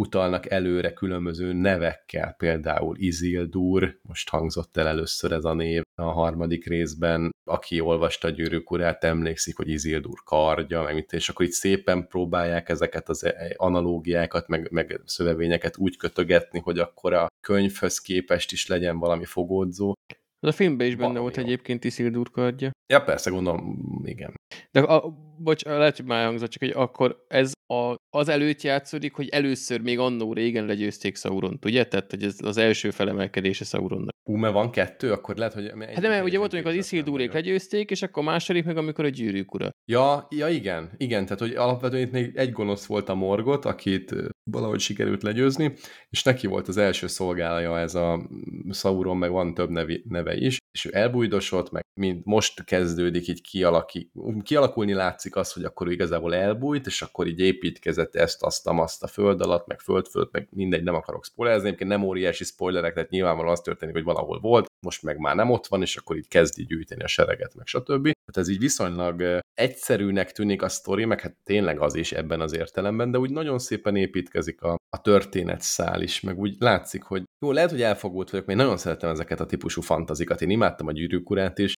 utalnak 0.00 0.50
előre 0.50 0.92
különböző 0.92 1.52
nevekkel, 1.52 2.34
például 2.38 2.96
Isildur, 2.98 3.98
most 4.02 4.28
hangzott 4.28 4.76
el 4.76 4.86
először 4.86 5.32
ez 5.32 5.44
a 5.44 5.54
név 5.54 5.82
a 5.94 6.02
harmadik 6.02 6.66
részben, 6.66 7.30
aki 7.44 7.80
olvasta 7.80 8.28
a 8.28 8.30
gyűrűk 8.30 8.70
urát, 8.70 9.04
emlékszik, 9.04 9.56
hogy 9.56 9.68
Isildur 9.68 10.18
kardja, 10.24 10.82
meg 10.82 10.94
mit, 10.94 11.12
és 11.12 11.28
akkor 11.28 11.46
itt 11.46 11.52
szépen 11.52 12.06
próbálják 12.06 12.68
ezeket 12.68 13.08
az 13.08 13.24
e- 13.24 13.54
analógiákat, 13.56 14.48
meg, 14.48 14.70
meg 14.70 15.00
szövevényeket 15.04 15.76
úgy 15.76 15.96
kötögetni, 15.96 16.58
hogy 16.58 16.78
akkor 16.78 17.12
a 17.12 17.26
könyvhöz 17.40 17.98
képest 17.98 18.52
is 18.52 18.66
legyen 18.66 18.98
valami 18.98 19.24
fogódzó. 19.24 19.92
Az 20.40 20.48
a 20.48 20.52
filmben 20.52 20.86
is 20.86 20.92
benne 20.92 21.06
Valami 21.06 21.20
volt 21.20 21.36
jó. 21.36 21.42
egyébként 21.42 21.84
Isildur 21.84 22.30
kardja. 22.30 22.70
Ja, 22.90 23.00
persze, 23.00 23.30
gondolom, 23.30 23.78
igen. 24.04 24.34
De 24.70 24.80
a, 24.80 25.14
bocs, 25.38 25.64
lehet, 25.64 25.96
hogy 25.96 26.06
már 26.06 26.24
hangzott, 26.24 26.50
csak 26.50 26.62
hogy 26.62 26.82
akkor 26.82 27.24
ez 27.28 27.52
a, 27.66 27.94
az 28.16 28.28
előtt 28.28 28.62
játszódik, 28.62 29.14
hogy 29.14 29.28
először 29.28 29.80
még 29.80 29.98
annó 29.98 30.32
régen 30.32 30.66
legyőzték 30.66 31.16
Sauront, 31.16 31.64
ugye? 31.64 31.84
Tehát, 31.84 32.10
hogy 32.10 32.22
ez 32.22 32.36
az 32.42 32.56
első 32.56 32.90
felemelkedése 32.90 33.64
Sauronnak. 33.64 34.14
Ú, 34.24 34.34
mert 34.34 34.52
van 34.52 34.70
kettő, 34.70 35.12
akkor 35.12 35.36
lehet, 35.36 35.52
hogy... 35.52 35.72
Hát 35.78 36.00
de 36.00 36.08
mert 36.08 36.24
ugye 36.24 36.38
volt, 36.38 36.52
amikor 36.52 36.70
az 36.70 36.76
Isildúrék 36.76 37.32
legyőzték, 37.32 37.90
és 37.90 38.02
akkor 38.02 38.22
második 38.22 38.64
meg, 38.64 38.76
amikor 38.76 39.04
a 39.04 39.08
gyűrűk 39.08 39.54
ura. 39.54 39.70
Ja, 39.90 40.26
ja, 40.30 40.48
igen, 40.48 40.90
igen, 40.96 41.24
tehát 41.24 41.38
hogy 41.38 41.54
alapvetően 41.54 42.02
itt 42.02 42.12
még 42.12 42.36
egy 42.36 42.52
gonosz 42.52 42.86
volt 42.86 43.08
a 43.08 43.14
Morgot, 43.14 43.64
akit 43.64 44.14
valahogy 44.50 44.80
sikerült 44.80 45.22
legyőzni, 45.22 45.72
és 46.08 46.22
neki 46.22 46.46
volt 46.46 46.68
az 46.68 46.76
első 46.76 47.06
szolgálja 47.06 47.78
ez 47.78 47.94
a 47.94 48.16
mm, 48.16 48.70
Sauron, 48.70 49.16
meg 49.16 49.30
van 49.30 49.54
több 49.54 49.70
nevi, 49.70 50.04
neve 50.08 50.36
is, 50.36 50.58
és 50.72 50.84
ő 50.84 50.90
elbújdosott, 50.92 51.70
meg 51.70 51.84
mint 51.94 52.24
most 52.24 52.64
kezdődik 52.64 53.28
így 53.28 53.40
kialaki, 53.40 54.10
kialakulni 54.42 54.92
látszik 54.92 55.36
az, 55.36 55.52
hogy 55.52 55.64
akkor 55.64 55.86
ő 55.88 55.92
igazából 55.92 56.34
elbújt, 56.34 56.86
és 56.86 57.02
akkor 57.02 57.26
így 57.26 57.40
építkezett 57.40 58.14
ezt, 58.14 58.42
azt, 58.42 58.66
azt 58.66 59.02
a 59.02 59.06
föld 59.06 59.40
alatt, 59.40 59.66
meg 59.66 59.80
föld 59.80 60.06
fölött, 60.06 60.32
meg 60.32 60.48
mindegy, 60.50 60.82
nem 60.82 60.94
akarok 60.94 61.24
spoilerezni, 61.24 61.66
egyébként 61.66 61.90
nem 61.90 62.02
óriási 62.02 62.44
spoilerek, 62.44 62.94
tehát 62.94 63.10
nyilvánvalóan 63.10 63.52
az 63.52 63.60
történik, 63.60 63.94
hogy 63.94 64.04
valahol 64.04 64.40
volt, 64.40 64.69
most 64.80 65.02
meg 65.02 65.18
már 65.18 65.34
nem 65.34 65.50
ott 65.50 65.66
van, 65.66 65.82
és 65.82 65.96
akkor 65.96 66.16
így 66.16 66.28
kezdi 66.28 66.64
gyűjteni 66.64 67.02
a 67.02 67.06
sereget, 67.06 67.54
meg 67.54 67.66
stb. 67.66 68.02
Tehát 68.02 68.36
ez 68.36 68.48
így 68.48 68.58
viszonylag 68.58 69.40
egyszerűnek 69.54 70.32
tűnik 70.32 70.62
a 70.62 70.68
sztori, 70.68 71.04
meg 71.04 71.20
hát 71.20 71.36
tényleg 71.44 71.80
az 71.80 71.94
is 71.94 72.12
ebben 72.12 72.40
az 72.40 72.52
értelemben, 72.52 73.10
de 73.10 73.18
úgy 73.18 73.30
nagyon 73.30 73.58
szépen 73.58 73.96
építkezik 73.96 74.62
a, 74.62 74.76
a 74.96 75.00
történetszál 75.00 76.02
is, 76.02 76.20
meg 76.20 76.38
úgy 76.38 76.56
látszik, 76.58 77.02
hogy 77.02 77.22
jó, 77.44 77.52
lehet, 77.52 77.70
hogy 77.70 77.82
elfogult 77.82 78.30
vagyok, 78.30 78.46
mert 78.46 78.58
én 78.58 78.64
nagyon 78.64 78.80
szeretem 78.80 79.10
ezeket 79.10 79.40
a 79.40 79.46
típusú 79.46 79.80
fantazikat. 79.80 80.42
Én 80.42 80.50
imádtam 80.50 80.86
a 80.86 80.92
gyűrűk 80.92 81.30
urát 81.30 81.58
is, 81.58 81.74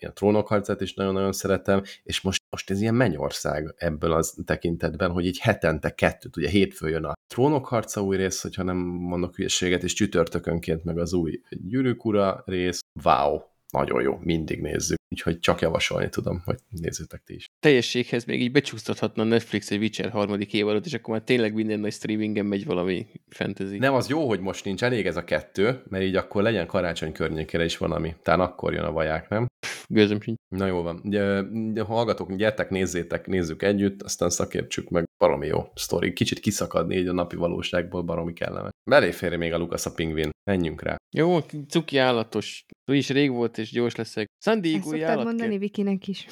a 0.00 0.12
trónok 0.12 0.48
harcát 0.48 0.80
is 0.80 0.94
nagyon-nagyon 0.94 1.32
szeretem, 1.32 1.82
és 2.02 2.20
most, 2.20 2.42
most 2.50 2.70
ez 2.70 2.80
ilyen 2.80 2.94
mennyország 2.94 3.74
ebből 3.76 4.12
az 4.12 4.34
tekintetben, 4.44 5.10
hogy 5.10 5.26
így 5.26 5.38
hetente 5.38 5.94
kettőt, 5.94 6.36
ugye 6.36 6.48
hétfő 6.48 6.88
jön 6.88 7.04
a 7.04 7.12
trónok 7.26 7.66
harca 7.66 8.02
új 8.02 8.16
rész, 8.16 8.42
hogyha 8.42 8.62
nem 8.62 8.76
mondok 8.76 9.36
hülyeséget, 9.36 9.82
és 9.82 9.92
csütörtökönként 9.92 10.84
meg 10.84 10.98
az 10.98 11.12
új 11.12 11.40
gyűrűk 11.50 12.04
ura 12.04 12.42
rész. 12.46 12.80
Wow, 13.04 13.40
nagyon 13.72 14.02
jó, 14.02 14.18
mindig 14.22 14.60
nézzük. 14.60 15.00
Úgyhogy 15.08 15.38
csak 15.38 15.60
javasolni 15.60 16.08
tudom, 16.08 16.42
hogy 16.44 16.58
nézzétek 16.68 17.22
ti 17.24 17.34
is. 17.34 17.46
Teljességhez 17.60 18.24
még 18.24 18.42
így 18.42 18.52
becsúsztathatna 18.52 19.24
Netflix 19.24 19.70
egy 19.70 19.78
Witcher 19.78 20.10
harmadik 20.10 20.52
évadot, 20.52 20.86
és 20.86 20.94
akkor 20.94 21.14
már 21.14 21.22
tényleg 21.22 21.54
minden 21.54 21.80
nagy 21.80 21.92
streamingen 21.92 22.46
megy 22.46 22.64
valami 22.64 23.06
fantasy. 23.28 23.78
Nem, 23.78 23.94
az 23.94 24.08
jó, 24.08 24.28
hogy 24.28 24.40
most 24.40 24.64
nincs 24.64 24.82
elég 24.82 25.06
ez 25.06 25.16
a 25.16 25.24
kettő, 25.24 25.82
mert 25.88 26.04
így 26.04 26.16
akkor 26.16 26.42
legyen 26.42 26.66
karácsony 26.66 27.12
környékére 27.12 27.64
is 27.64 27.76
valami. 27.76 28.14
Talán 28.22 28.40
akkor 28.40 28.72
jön 28.72 28.84
a 28.84 28.92
vaják, 28.92 29.28
nem? 29.28 29.46
Gőzöm 29.86 30.20
sincs. 30.20 30.38
Na 30.48 30.66
jó 30.66 30.82
van. 30.82 31.00
Ugye, 31.04 31.40
ugye, 31.42 31.82
hallgatók, 31.82 32.34
gyertek, 32.34 32.70
nézzétek, 32.70 33.26
nézzük 33.26 33.62
együtt, 33.62 34.02
aztán 34.02 34.30
szakértsük 34.30 34.88
meg. 34.88 35.04
Baromi 35.22 35.46
jó 35.46 35.64
sztori. 35.74 36.12
Kicsit 36.12 36.40
kiszakadni 36.40 36.96
így 36.96 37.06
a 37.06 37.12
napi 37.12 37.36
valóságból, 37.36 38.02
baromi 38.02 38.32
kellemes. 38.32 38.70
Belé 38.90 39.10
férje 39.10 39.36
még 39.36 39.52
a 39.52 39.58
Lukasz 39.58 39.86
a 39.86 39.92
pingvin. 39.92 40.30
Menjünk 40.50 40.82
rá. 40.82 40.96
Jó, 41.16 41.38
cuki 41.68 41.98
állatos. 41.98 42.64
Úgyis 42.90 43.08
rég 43.08 43.30
volt, 43.30 43.58
és 43.58 43.70
gyors 43.70 43.94
leszek. 43.94 44.26
San 44.44 44.54
Ezt 44.54 44.62
Diego 44.62 44.88
szoktad 44.88 45.08
állat 45.08 45.24
mondani 45.24 45.58
Vikinek 45.58 46.08
is. 46.08 46.26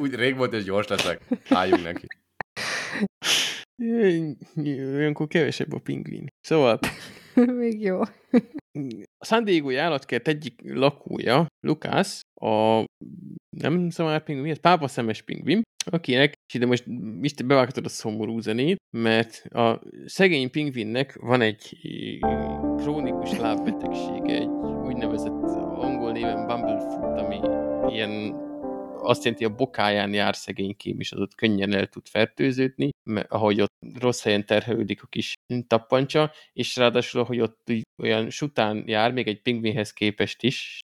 Úgy 0.00 0.14
rég 0.14 0.36
volt, 0.36 0.52
és 0.52 0.64
gyors 0.64 0.86
leszek. 0.86 1.22
Álljunk 1.48 1.82
neki. 1.82 2.06
Olyankor 4.96 5.28
kevesebb 5.28 5.72
a 5.72 5.78
pingvin. 5.78 6.26
Szóval... 6.40 6.78
Még 7.60 7.80
jó. 7.80 8.00
A 9.18 9.24
San 9.24 9.44
Diego 9.44 9.76
állatkert 9.76 10.28
egyik 10.28 10.60
lakója, 10.64 11.46
Lukász, 11.66 12.20
a 12.40 12.84
nem 13.56 13.90
szamár 13.90 14.22
pingvin, 14.22 14.44
mi 14.44 14.50
ez? 14.50 14.60
Pápa 14.60 14.88
szemes 14.88 15.22
pingvin, 15.22 15.62
akinek, 15.84 16.32
és 16.48 16.54
ide 16.54 16.66
most 16.66 16.84
Mr. 17.20 17.46
bevághatod 17.46 17.84
a 17.84 17.88
szomorú 17.88 18.40
zenét, 18.40 18.76
mert 18.96 19.44
a 19.50 19.80
szegény 20.04 20.50
pingvinnek 20.50 21.16
van 21.20 21.40
egy 21.40 21.78
krónikus 22.76 23.38
lábbetegsége, 23.38 24.34
egy 24.34 24.48
úgynevezett 24.84 25.42
angol 25.78 26.12
néven 26.12 26.46
bumblefoot, 26.46 27.18
ami 27.18 27.40
ilyen 27.94 28.34
azt 29.02 29.24
jelenti, 29.24 29.44
a 29.44 29.54
bokáján 29.54 30.14
jár 30.14 30.36
szegénykém, 30.36 31.00
és 31.00 31.12
az 31.12 31.20
ott 31.20 31.34
könnyen 31.34 31.72
el 31.72 31.86
tud 31.86 32.08
fertőződni, 32.08 32.90
mert 33.10 33.30
ahogy 33.30 33.60
ott 33.60 33.72
rossz 33.98 34.22
helyen 34.22 34.46
terhelődik 34.46 35.02
a 35.02 35.06
kis 35.06 35.34
tappancsa, 35.66 36.32
és 36.52 36.76
ráadásul, 36.76 37.20
ahogy 37.20 37.40
ott 37.40 37.72
olyan 38.02 38.30
sután 38.30 38.84
jár, 38.86 39.12
még 39.12 39.28
egy 39.28 39.42
pingvinhez 39.42 39.92
képest 39.92 40.42
is, 40.42 40.78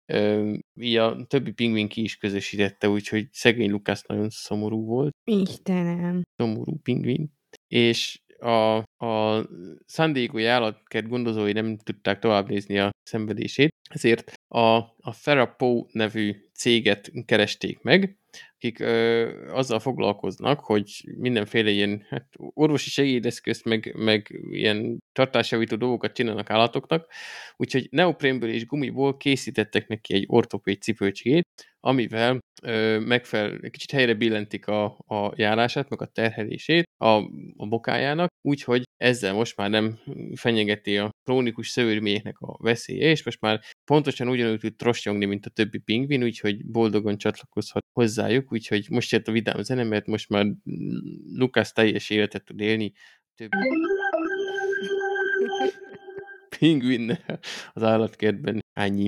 így 0.80 0.96
a 0.96 1.26
többi 1.28 1.52
pingvin 1.52 1.88
ki 1.88 2.02
is 2.02 2.18
közösítette, 2.18 2.90
úgyhogy 2.90 3.28
szegény 3.32 3.70
Lukász 3.70 4.06
nagyon 4.06 4.30
szomorú 4.30 4.86
volt. 4.86 5.12
Istenem. 5.24 6.22
Szomorú 6.36 6.80
pingvin. 6.84 7.32
És 7.68 8.22
a, 8.44 8.78
a 9.06 9.46
San 9.88 10.32
állatkert 10.36 11.08
gondozói 11.08 11.52
nem 11.52 11.78
tudták 11.78 12.20
tovább 12.20 12.50
nézni 12.50 12.80
a 12.80 12.90
szenvedését, 13.04 13.70
ezért 13.90 14.34
a, 14.48 14.76
a 14.98 15.16
Therapo 15.24 15.86
nevű 15.92 16.50
céget 16.64 17.12
keresték 17.26 17.82
meg, 17.82 18.18
akik 18.56 18.80
ö, 18.80 19.30
azzal 19.52 19.80
foglalkoznak, 19.80 20.60
hogy 20.60 21.04
mindenféle 21.18 21.70
ilyen 21.70 22.06
hát, 22.10 22.28
orvosi 22.38 22.90
segédeszközt, 22.90 23.66
meg, 23.66 23.94
meg 23.96 24.40
ilyen 24.52 25.00
tartásjavító 25.12 25.76
dolgokat 25.76 26.14
csinálnak 26.14 26.50
állatoknak, 26.50 27.12
úgyhogy 27.56 27.88
neoprénből 27.92 28.50
és 28.50 28.66
gumiból 28.66 29.18
készítettek 29.18 29.88
neki 29.88 30.14
egy 30.14 30.26
ortopéd 30.28 30.82
cipőcsigét, 30.82 31.48
amivel 31.80 32.40
ö, 32.62 33.00
megfelel, 33.00 33.60
kicsit 33.70 33.92
helyre 33.92 34.14
billentik 34.14 34.68
a, 34.68 34.84
a 35.08 35.34
járását, 35.36 35.90
meg 35.90 36.02
a 36.02 36.06
terhelését 36.06 36.84
a, 36.98 37.08
a 37.58 37.68
bokájának, 37.68 38.30
úgyhogy 38.42 38.84
ezzel 38.98 39.34
most 39.34 39.58
már 39.58 39.70
nem 39.70 40.00
fenyegeti 40.36 40.98
a 40.98 41.10
krónikus 41.24 41.70
szövődményeknek 41.70 42.40
a 42.40 42.58
veszélye, 42.64 43.10
és 43.10 43.24
most 43.24 43.42
már 43.42 43.62
pontosan 43.92 44.28
ugyanúgy 44.28 44.60
tud 44.60 44.76
trostyogni, 44.76 45.26
mint 45.26 45.46
a 45.46 45.50
többi 45.50 45.78
pingvin, 45.78 46.24
úgyhogy 46.24 46.66
boldogan 46.66 47.18
csatlakozhat 47.18 47.86
hozzájuk, 48.24 48.52
úgyhogy 48.52 48.88
most 48.90 49.12
jött 49.12 49.28
a 49.28 49.32
vidám 49.32 49.62
zene, 49.62 49.84
mert 49.84 50.08
most 50.08 50.30
már 50.30 50.46
Lukász 51.34 51.72
teljes 51.72 52.10
életet 52.10 52.44
tud 52.44 52.60
élni, 52.60 52.94
többi 53.36 53.58
pingvin 56.60 57.20
az 57.74 57.84
állatkertben. 57.84 58.62
Ennyi. 58.74 59.08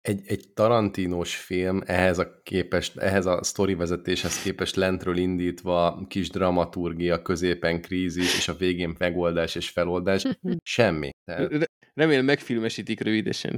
Egy, 0.00 0.20
egy 0.26 0.48
Tarantinos 0.54 1.36
film 1.36 1.82
ehhez 1.86 2.18
a 2.18 2.40
képest, 2.42 2.96
ehhez 2.96 3.26
a 3.26 3.42
sztori 3.42 3.74
vezetéshez 3.74 4.42
képest 4.42 4.76
lentről 4.76 5.16
indítva 5.16 6.06
kis 6.08 6.28
dramaturgia, 6.30 7.22
középen 7.22 7.80
krízis, 7.80 8.36
és 8.36 8.48
a 8.48 8.54
végén 8.54 8.94
megoldás 8.98 9.54
és 9.54 9.68
feloldás, 9.68 10.24
semmi. 10.76 11.10
Tehát... 11.24 11.70
Remélem 11.94 12.24
megfilmesítik 12.24 13.00
rövidesen. 13.00 13.56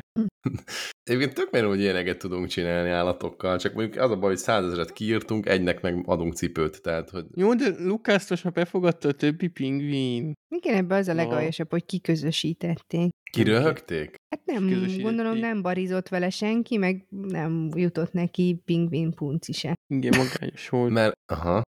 Egyébként 1.04 1.34
tök 1.34 1.50
menő, 1.50 1.66
hogy 1.66 1.80
ilyeneket 1.80 2.18
tudunk 2.18 2.46
csinálni 2.46 2.90
állatokkal, 2.90 3.58
csak 3.58 3.74
mondjuk 3.74 4.02
az 4.02 4.10
a 4.10 4.16
baj, 4.16 4.28
hogy 4.28 4.38
százezeret 4.38 4.92
kiírtunk, 4.92 5.46
egynek 5.46 5.80
meg 5.80 6.02
adunk 6.06 6.34
cipőt, 6.34 6.82
tehát 6.82 7.10
hogy... 7.10 7.24
Jó, 7.34 7.54
de 7.54 7.68
Lukász 7.78 8.42
már 8.42 8.52
befogadta 8.52 9.08
a 9.08 9.12
többi 9.12 9.48
pingvin. 9.48 10.32
Igen, 10.48 10.74
ebbe 10.74 10.94
az 10.94 11.08
a 11.08 11.14
legaljasabb, 11.14 11.70
hogy 11.70 11.84
kiközösítették. 11.84 13.10
Kiröhögték? 13.32 14.14
Hát 14.28 14.44
nem, 14.44 14.86
gondolom 15.02 15.36
nem 15.36 15.62
barizott 15.62 16.08
vele 16.08 16.30
senki, 16.30 16.76
meg 16.76 17.06
nem 17.08 17.68
jutott 17.74 18.12
neki 18.12 18.62
pingvin 18.64 19.14
punci 19.14 19.52
se. 19.52 19.74
Igen, 19.94 20.12
magányos 20.16 20.68
volt. 20.68 20.92
Mert, 20.98 21.12
aha, 21.32 21.62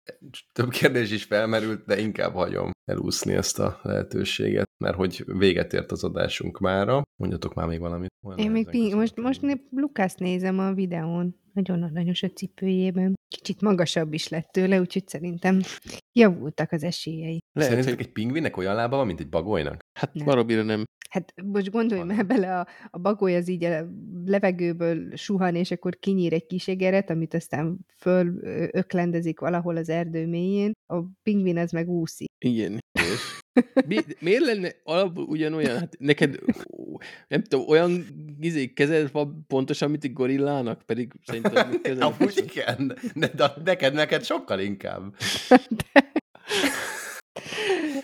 több 0.53 0.71
kérdés 0.71 1.11
is 1.11 1.25
felmerült, 1.25 1.85
de 1.85 1.99
inkább 1.99 2.33
hagyom 2.33 2.71
elúszni 2.85 3.33
ezt 3.33 3.59
a 3.59 3.81
lehetőséget, 3.83 4.71
mert 4.85 4.97
hogy 4.97 5.25
véget 5.27 5.73
ért 5.73 5.93
az 5.93 6.05
adásunk 6.05 6.59
mára. 6.59 7.03
Mondjatok 7.21 7.55
már 7.55 7.67
még 7.67 7.81
valamit. 7.81 8.09
Én 8.37 8.51
még 8.51 8.71
ping, 8.71 8.95
most, 8.95 9.20
most 9.21 9.61
Lukász 9.71 10.15
nézem 10.15 10.59
a 10.59 10.73
videón. 10.73 11.39
Nagyon 11.53 11.83
aranyos 11.83 12.23
a 12.23 12.29
cipőjében. 12.29 13.15
Kicsit 13.29 13.61
magasabb 13.61 14.13
is 14.13 14.29
lett 14.29 14.49
tőle, 14.53 14.81
úgyhogy 14.81 15.09
szerintem 15.09 15.61
javultak 16.13 16.73
az 16.73 16.83
esélyei. 16.83 17.39
Lehet, 17.53 17.71
Szerinted 17.71 17.95
hogy... 17.95 18.07
egy 18.07 18.13
pingvinnek 18.13 18.57
olyan 18.57 18.75
lába 18.75 18.97
van, 18.97 19.07
mint 19.07 19.21
egy 19.21 19.29
bagolynak? 19.29 19.79
Hát 19.99 20.15
nem. 20.15 20.25
barabira 20.25 20.63
nem. 20.63 20.85
Hát 21.11 21.35
most 21.45 21.71
gondolj 21.71 22.03
már 22.03 22.27
bele, 22.27 22.59
a, 22.59 22.67
a 22.91 22.99
bagoly 22.99 23.37
az 23.37 23.49
így 23.49 23.65
a 23.65 23.87
levegőből 24.25 25.17
suhan, 25.17 25.55
és 25.55 25.71
akkor 25.71 25.97
kinyír 25.99 26.33
egy 26.33 26.47
kis 26.47 26.69
egeret, 26.69 27.11
amit 27.11 27.35
aztán 27.35 27.79
föl 27.97 28.41
öklendezik 28.73 29.41
valahol 29.41 29.77
az 29.77 29.89
erdő 29.89 30.27
mélyén. 30.27 30.73
A 30.87 31.01
pingvin 31.23 31.59
az 31.59 31.71
meg 31.71 31.89
úszik. 31.89 32.29
Igen. 32.39 32.79
Mi, 33.87 33.99
miért 34.19 34.45
lenne 34.45 34.75
alapból 34.85 35.25
ugyanolyan? 35.25 35.79
Hát 35.79 35.97
neked, 35.99 36.39
nem 37.29 37.43
tudom, 37.43 37.69
olyan 37.69 38.07
izé, 38.41 38.73
kezed 38.73 39.13
van 39.13 39.45
pontosan, 39.49 39.91
mint 39.91 40.05
egy 40.05 40.13
gorillának, 40.13 40.83
pedig 40.83 41.13
szerintem 41.27 41.71
kezed. 41.83 42.03
Amúgy 42.03 42.45
igen, 42.51 42.99
de, 43.15 43.31
de 43.35 43.53
neked, 43.65 43.95
neked 43.95 44.25
sokkal 44.25 44.61
inkább. 44.61 45.15
De... 45.93 46.13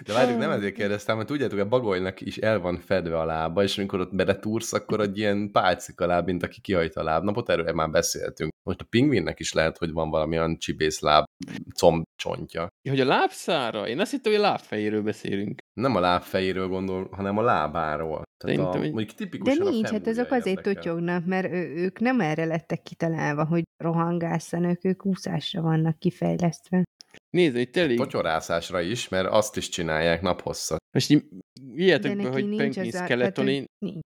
De 0.07 0.13
várjuk, 0.13 0.39
nem 0.39 0.51
ezért 0.51 0.75
kérdeztem, 0.75 1.17
mert 1.17 1.29
tudjátok, 1.29 1.59
a 1.59 1.69
bagolynak 1.69 2.21
is 2.21 2.37
el 2.37 2.61
van 2.61 2.79
fedve 2.79 3.19
a 3.19 3.25
lába, 3.25 3.63
és 3.63 3.79
amikor 3.79 4.01
ott 4.01 4.15
beletúrsz, 4.15 4.73
akkor 4.73 5.01
egy 5.01 5.19
ilyen 5.19 5.51
pálcik 5.53 6.01
a 6.01 6.07
láb, 6.07 6.27
mint 6.27 6.43
aki 6.43 6.61
kihajt 6.61 6.95
a 6.95 7.03
lábnapot, 7.03 7.49
erről 7.49 7.73
már 7.73 7.91
beszéltünk. 7.91 8.53
Most 8.63 8.81
a 8.81 8.87
pingvinnek 8.91 9.41
is 9.41 9.53
lehet, 9.53 9.79
hogy 9.79 9.93
van 9.93 10.11
valamilyen 10.11 10.59
csibész 10.59 11.01
láb 11.01 11.25
combcsontja. 11.75 12.69
Ja, 12.83 12.91
hogy 12.91 13.01
a 13.01 13.05
lábszára? 13.05 13.89
Én 13.89 14.01
azt 14.01 14.11
hittem, 14.11 14.33
hogy 14.33 14.41
a 14.41 14.45
lábfejéről 14.45 15.03
beszélünk. 15.03 15.59
Nem 15.81 15.97
a 15.97 16.01
lábfejéről 16.01 16.69
gondol, 16.69 17.09
hanem 17.11 17.39
a 17.39 17.43
lábáról. 17.43 18.23
Tehát 18.45 18.59
a, 18.59 18.79
mondjuk 18.79 19.15
tipikusan 19.15 19.65
De 19.65 19.71
nincs, 19.71 19.89
hát 19.89 20.07
azok 20.07 20.31
azért 20.31 20.63
totyognak, 20.63 21.25
mert 21.25 21.53
ő, 21.53 21.75
ők 21.75 21.99
nem 21.99 22.21
erre 22.21 22.45
lettek 22.45 22.83
kitalálva, 22.83 23.45
hogy 23.45 23.63
rohangászanak, 23.77 24.85
ők 24.85 25.07
úszásra 25.07 25.63
vannak 25.63 25.99
kifejlesztve. 25.99 26.83
Nézd, 27.31 27.57
hogy 27.57 27.71
telik. 27.71 27.99
Totyorászásra 27.99 28.81
is, 28.81 29.09
mert 29.09 29.29
azt 29.29 29.57
is 29.57 29.69
csinálják 29.69 30.23
naphosszat. 30.23 30.85
Most 30.97 31.25
ilyetek 31.75 32.17
be, 32.17 32.29
hogy 32.29 32.57
penguin 32.57 32.91
skeletoni 32.91 33.65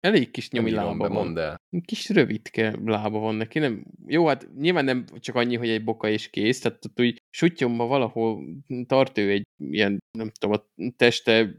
elég 0.00 0.30
kis 0.30 0.50
nyomi 0.50 0.70
lába 0.70 1.08
van. 1.08 1.38
El. 1.38 1.56
Kis 1.84 2.08
rövidke 2.08 2.74
lába 2.84 3.18
van 3.18 3.34
neki. 3.34 3.58
Nem, 3.58 3.84
jó, 4.06 4.26
hát 4.26 4.48
nyilván 4.58 4.84
nem 4.84 5.04
csak 5.18 5.34
annyi, 5.34 5.56
hogy 5.56 5.68
egy 5.68 5.84
boka 5.84 6.08
és 6.08 6.30
kész, 6.30 6.60
tehát 6.60 6.84
ott 6.84 7.00
úgy 7.00 7.22
sutyomba 7.30 7.86
valahol 7.86 8.44
tart 8.86 9.18
ő 9.18 9.30
egy 9.30 9.42
ilyen, 9.58 9.98
nem 10.18 10.30
tudom, 10.38 10.56
a 10.56 10.82
teste 10.96 11.56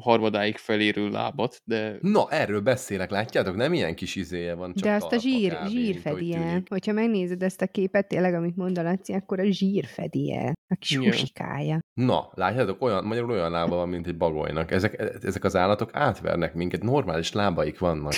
harmadáig 0.00 0.56
felérő 0.56 1.08
lábat, 1.08 1.56
de... 1.64 1.98
Na, 2.00 2.30
erről 2.30 2.60
beszélek, 2.60 3.10
látjátok? 3.10 3.56
Nem 3.56 3.72
ilyen 3.72 3.94
kis 3.94 4.16
izéje 4.16 4.54
van, 4.54 4.74
csak 4.74 4.84
De 4.84 4.94
azt 4.94 5.12
a 5.12 5.18
zsír, 5.18 5.58
zsír 5.66 5.96
fedi 5.96 6.34
el. 6.34 6.62
Hogyha 6.68 6.92
megnézed 6.92 7.42
ezt 7.42 7.62
a 7.62 7.66
képet, 7.66 8.08
tényleg, 8.08 8.34
amit 8.34 8.56
mond 8.56 8.78
a 8.78 8.82
Laci, 8.82 9.12
akkor 9.12 9.40
a 9.40 9.44
zsír 9.44 9.84
fedi 9.84 10.32
el. 10.32 10.52
A 10.68 10.74
kis 10.78 10.90
yeah. 10.90 11.04
husikája. 11.04 11.78
Na, 11.94 12.30
látjátok, 12.34 12.82
olyan, 12.82 13.04
magyarul 13.04 13.30
olyan 13.30 13.50
lába 13.50 13.76
van, 13.76 13.88
mint 13.88 14.06
egy 14.06 14.16
bagolynak. 14.16 14.65
Ezek, 14.70 15.22
ezek 15.22 15.44
az 15.44 15.56
állatok 15.56 15.90
átvernek 15.92 16.54
minket, 16.54 16.82
normális 16.82 17.32
lábaik 17.32 17.78
vannak. 17.78 18.14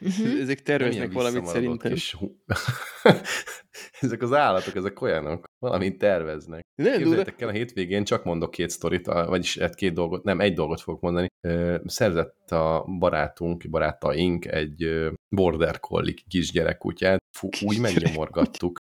Uh-huh. 0.00 0.40
Ezek 0.40 0.62
terveznek 0.62 1.12
valamit 1.12 1.46
szerintem. 1.46 1.92
Kis... 1.92 2.16
ezek 4.00 4.22
az 4.22 4.32
állatok, 4.32 4.76
ezek 4.76 5.00
olyanok, 5.00 5.44
valamit 5.58 5.98
terveznek. 5.98 6.62
Nem, 6.74 6.96
Képzeljétek 6.96 7.40
el, 7.40 7.48
a 7.48 7.52
hétvégén 7.52 8.04
csak 8.04 8.24
mondok 8.24 8.50
két 8.50 8.70
sztorit, 8.70 9.06
vagyis 9.06 9.58
hát 9.58 9.74
két 9.74 9.92
dolgot, 9.92 10.24
nem, 10.24 10.40
egy 10.40 10.54
dolgot 10.54 10.80
fogok 10.80 11.00
mondani. 11.00 11.26
Szerzett 11.84 12.50
a 12.50 12.84
barátunk, 12.98 13.70
barátaink 13.70 14.46
egy 14.46 15.10
border 15.28 15.80
collie 15.80 16.14
kisgyerekkutyát, 16.28 17.22
Fú, 17.36 17.48
úgy 17.64 17.80
megnyomorgattuk. 17.80 18.76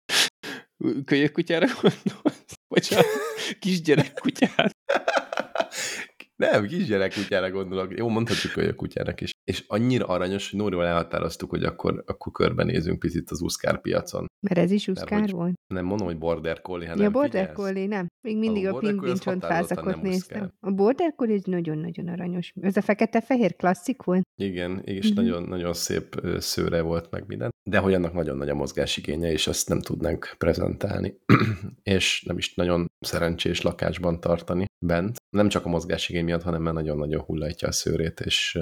Kölyökkutyára 1.04 1.66
gondolsz? 1.66 2.54
Bocsánat, 2.68 3.06
kisgyerekkutyát. 3.60 4.70
Nem, 6.40 6.66
kisgyerekkutyára 6.66 7.50
gondolok. 7.50 7.98
Jó, 7.98 8.08
mondhatjuk, 8.08 8.52
hogy 8.52 8.64
a 8.64 8.74
kutyának 8.74 9.20
is. 9.20 9.30
És 9.44 9.64
annyira 9.66 10.06
aranyos, 10.06 10.50
hogy 10.50 10.60
Nórival 10.60 10.86
elhatároztuk, 10.86 11.50
hogy 11.50 11.64
akkor, 11.64 12.02
akkor 12.06 12.32
körbenézünk 12.32 12.98
picit 12.98 13.30
az 13.30 13.40
Uszkár 13.40 13.80
piacon. 13.80 14.26
Mert 14.46 14.58
ez 14.58 14.70
is 14.70 14.88
uszkár 14.88 15.20
hogy 15.20 15.30
volt? 15.30 15.54
Nem 15.74 15.84
mondom, 15.84 16.06
hogy 16.06 16.18
border 16.18 16.60
collie, 16.60 16.88
hanem 16.88 17.02
Ja, 17.04 17.10
border 17.10 17.30
figyelsz. 17.48 17.56
collie, 17.56 17.86
nem. 17.86 18.06
Még 18.26 18.38
mindig 18.38 18.66
A 18.66 18.74
a, 18.74 18.78
pingvin 18.78 19.16
nem 19.24 20.00
néztem. 20.02 20.40
uszkár. 20.42 20.52
A 20.60 20.70
border 20.70 21.14
collie 21.16 21.34
egy 21.34 21.46
nagyon-nagyon 21.46 22.08
aranyos. 22.08 22.52
Ez 22.60 22.76
a 22.76 22.82
fekete-fehér 22.82 23.56
klasszik 23.56 24.02
volt? 24.02 24.22
Igen, 24.40 24.80
és 24.84 25.06
Mhm. 25.12 25.20
nagyon, 25.20 25.42
nagyon 25.42 25.72
szép 25.72 26.20
szőre 26.38 26.80
volt 26.80 27.10
meg 27.10 27.24
minden, 27.26 27.50
de 27.70 27.78
hogy 27.78 27.94
annak 27.94 28.12
nagyon 28.12 28.36
nagy 28.36 28.48
a 28.48 28.54
mozgásigénye, 28.54 29.32
és 29.32 29.46
azt 29.46 29.68
nem 29.68 29.80
tudnánk 29.80 30.34
prezentálni, 30.38 31.18
és 31.82 32.22
nem 32.26 32.38
is 32.38 32.54
nagyon 32.54 32.86
szerencsés 33.00 33.62
lakásban 33.62 34.20
tartani 34.20 34.64
bent. 34.86 35.16
Nem 35.36 35.48
csak 35.48 35.64
a 35.64 35.68
mozgásigény 35.68 36.24
miatt, 36.30 36.42
hanem 36.44 36.62
mert 36.62 36.76
nagyon-nagyon 36.76 37.20
hullajtja 37.20 37.68
a 37.68 37.72
szőrét, 37.72 38.20
és 38.20 38.58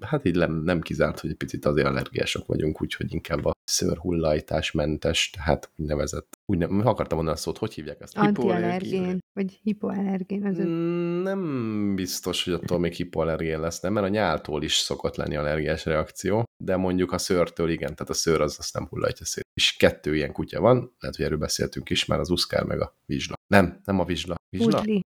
hát 0.00 0.24
így 0.24 0.36
nem, 0.36 0.62
nem 0.62 0.80
kizárt, 0.80 1.20
hogy 1.20 1.30
egy 1.30 1.36
picit 1.36 1.64
azért 1.64 1.86
allergiások 1.86 2.46
vagyunk, 2.46 2.82
úgyhogy 2.82 3.12
inkább 3.12 3.44
a 3.44 3.52
szőrhullajtás 3.64 4.70
mentes, 4.70 5.30
tehát 5.30 5.70
úgynevezett, 5.76 6.38
úgy 6.46 6.58
nem, 6.58 6.86
akartam 6.86 7.16
mondani 7.16 7.36
a 7.36 7.40
szót, 7.40 7.58
hogy 7.58 7.74
hívják 7.74 8.00
ezt? 8.00 8.16
Antiallergén, 8.16 9.18
vagy 9.32 9.60
hipoallergén. 9.62 10.46
Az 10.46 10.58
mm. 10.58 11.22
Nem 11.22 11.94
biztos, 11.94 12.44
hogy 12.44 12.52
attól 12.52 12.78
még 12.78 12.92
hipoallergén 12.92 13.60
lesz, 13.60 13.80
nem, 13.80 13.92
mert 13.92 14.06
a 14.06 14.10
nyáltól 14.10 14.62
is 14.62 14.74
szokott 14.74 15.16
lenni 15.16 15.36
allergiás 15.36 15.84
reakció, 15.84 16.44
de 16.64 16.76
mondjuk 16.76 17.12
a 17.12 17.18
szőrtől 17.18 17.70
igen, 17.70 17.94
tehát 17.94 18.10
a 18.10 18.14
szőr 18.14 18.40
az 18.40 18.56
azt 18.58 18.74
nem 18.74 18.86
hullatja 18.86 19.26
szét. 19.26 19.46
És 19.54 19.76
kettő 19.76 20.14
ilyen 20.14 20.32
kutya 20.32 20.60
van, 20.60 20.76
lehet, 20.98 21.16
hogy 21.16 21.24
erről 21.24 21.38
beszéltünk 21.38 21.90
is 21.90 22.04
már, 22.04 22.18
az 22.18 22.30
uszkár 22.30 22.64
meg 22.64 22.80
a 22.80 22.96
vizsla. 23.06 23.34
Nem, 23.46 23.80
nem 23.84 23.98
a 23.98 24.04
vizsla. 24.04 24.34
Vizsla? 24.48 24.78
Udli. 24.78 25.02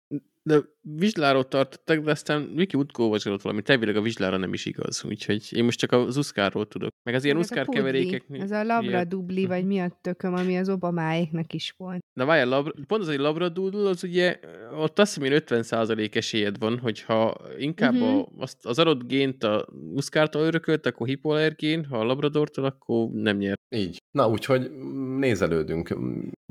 De 0.46 0.60
vizsláról 0.80 1.48
tartottak, 1.48 2.04
de 2.04 2.10
aztán 2.10 2.54
Viki 2.54 2.76
útkó 2.76 3.02
olvasgatott 3.02 3.42
valami, 3.42 3.62
elvileg 3.64 3.96
a 3.96 4.00
vizslára 4.00 4.36
nem 4.36 4.52
is 4.52 4.66
igaz, 4.66 5.04
úgyhogy 5.04 5.48
én 5.50 5.64
most 5.64 5.78
csak 5.78 5.92
az 5.92 6.16
uszkárról 6.16 6.66
tudok. 6.66 6.90
Meg 7.02 7.14
az 7.14 7.24
ilyen 7.24 7.36
Meg 7.36 7.44
ez 7.44 7.50
a 7.50 7.54
uszkár 7.60 7.74
keverékek... 7.74 8.24
Ez 8.30 8.50
a 8.50 8.64
labradubli, 8.64 9.46
vagy 9.46 9.64
mi 9.64 9.78
a 9.78 9.98
tököm, 10.00 10.34
ami 10.34 10.58
az 10.58 10.68
Obamáéknak 10.68 11.52
is 11.52 11.74
volt. 11.76 12.00
Na 12.12 12.24
várjál, 12.24 12.48
labra, 12.48 12.72
pont 12.86 13.02
az, 13.02 13.08
hogy 13.08 13.18
labradoodle, 13.18 13.88
az 13.88 14.04
ugye, 14.04 14.38
ott 14.76 14.98
azt 14.98 15.14
hiszem, 15.14 15.32
hogy 15.32 15.42
50% 15.46 16.14
esélyed 16.14 16.58
van, 16.58 16.78
hogyha 16.78 17.36
inkább 17.58 17.92
Mhm. 17.92 18.02
uh-huh. 18.02 18.20
a, 18.20 18.42
azt, 18.42 18.66
az 18.66 18.78
adott 18.78 19.06
gént 19.06 19.44
a 19.44 19.66
uszkártól 19.94 20.42
örökölt, 20.42 20.86
akkor 20.86 21.06
hipoallergén, 21.06 21.84
ha 21.84 21.98
a 21.98 22.04
labradortól, 22.04 22.64
akkor 22.64 23.08
nem 23.10 23.36
nyer. 23.36 23.58
Így. 23.76 23.98
Na, 24.10 24.28
úgyhogy 24.28 24.70
nézelődünk. 25.18 25.96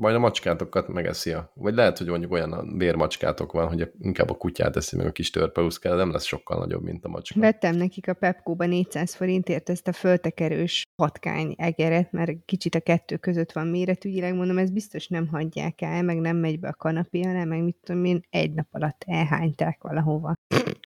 Majd 0.02 0.14
a 0.14 0.18
macskátokat 0.18 0.88
megeszi 0.88 1.32
a... 1.32 1.52
Vagy 1.54 1.74
lehet, 1.74 1.98
hogy 1.98 2.06
mondjuk 2.06 2.32
olyan 2.32 2.52
a 2.52 2.76
bérmacskátok 2.76 3.52
van, 3.52 3.68
hogy 3.68 3.80
inkább 4.00 4.30
a 4.30 4.34
kutyát 4.34 4.76
eszi 4.76 4.96
meg 4.96 5.06
a 5.06 5.12
kis 5.12 5.30
törpeuszkál, 5.30 5.96
nem 5.96 6.10
lesz 6.10 6.24
sokkal 6.24 6.58
nagyobb, 6.58 6.82
mint 6.82 7.04
a 7.04 7.08
macska. 7.08 7.40
Vettem 7.40 7.76
nekik 7.76 8.08
a 8.08 8.14
Pepkóba 8.14 8.66
400 8.66 9.14
forintért 9.14 9.68
ezt 9.68 9.88
a 9.88 9.92
föltekerős 9.92 10.84
patkány 10.96 11.54
egeret, 11.58 12.12
mert 12.12 12.32
kicsit 12.44 12.74
a 12.74 12.80
kettő 12.80 13.16
között 13.16 13.52
van 13.52 13.66
méretügyileg, 13.66 14.34
mondom, 14.34 14.58
ez 14.58 14.70
biztos 14.70 15.08
nem 15.08 15.26
hagyják 15.26 15.82
el, 15.82 16.02
meg 16.02 16.20
nem 16.20 16.36
megy 16.36 16.60
be 16.60 16.68
a 16.68 16.74
kanapé 16.74 17.22
alá, 17.22 17.44
meg 17.44 17.62
mit 17.62 17.76
tudom 17.82 18.04
én, 18.04 18.20
egy 18.30 18.52
nap 18.52 18.68
alatt 18.70 19.04
elhányták 19.06 19.82
valahova. 19.82 20.34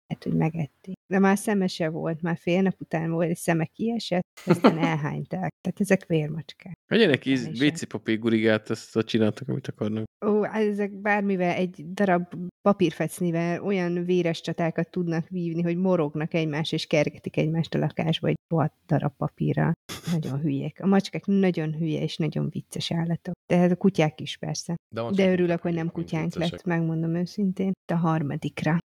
Hát, 0.09 0.25
hogy 0.25 0.33
megették. 0.33 0.95
De 1.07 1.19
már 1.19 1.39
szeme 1.39 1.67
se 1.67 1.89
volt, 1.89 2.23
már 2.23 2.37
fél 2.37 2.63
nap 2.63 2.75
után 2.79 3.11
volt, 3.11 3.29
egy 3.29 3.37
szeme 3.37 3.65
kiesett, 3.65 4.27
aztán 4.47 4.79
elhányták. 4.79 5.53
Tehát 5.61 5.81
ezek 5.81 6.07
vérmacskák. 6.07 6.75
Vegyenek 6.87 7.27
is 7.27 7.41
Teljesen. 7.43 7.67
WC 7.67 7.89
papír 7.89 8.19
gurigát, 8.19 8.71
ezt 8.71 8.97
azt 8.97 9.07
csináltak, 9.07 9.49
amit 9.49 9.69
akarnak. 9.69 10.05
Ó, 10.27 10.45
ezek 10.45 10.93
bármivel, 10.93 11.55
egy 11.55 11.93
darab 11.93 12.35
papírfecnivel 12.69 13.63
olyan 13.63 14.05
véres 14.05 14.41
csatákat 14.41 14.91
tudnak 14.91 15.29
vívni, 15.29 15.63
hogy 15.63 15.77
morognak 15.77 16.35
egymás, 16.35 16.73
és 16.73 16.87
kergetik 16.87 17.37
egymást 17.37 17.75
a 17.75 17.79
lakásba 17.79 18.29
egy 18.29 18.39
rohadt 18.49 18.75
darab 18.87 19.13
papírral. 19.17 19.73
Nagyon 20.13 20.41
hülyék. 20.41 20.83
A 20.83 20.87
macskák 20.87 21.27
nagyon 21.27 21.75
hülye 21.75 22.03
és 22.03 22.17
nagyon 22.17 22.49
vicces 22.51 22.93
állatok. 22.93 23.35
De 23.47 23.57
hát 23.57 23.71
a 23.71 23.77
kutyák 23.77 24.21
is 24.21 24.37
persze. 24.37 24.75
De, 24.95 25.11
De 25.11 25.31
örülök, 25.31 25.61
hogy 25.61 25.75
nem 25.75 25.91
kutyánk 25.91 26.35
lett, 26.35 26.65
megmondom 26.65 27.15
őszintén. 27.15 27.73
A 27.93 27.95
harmadikra. 27.95 28.79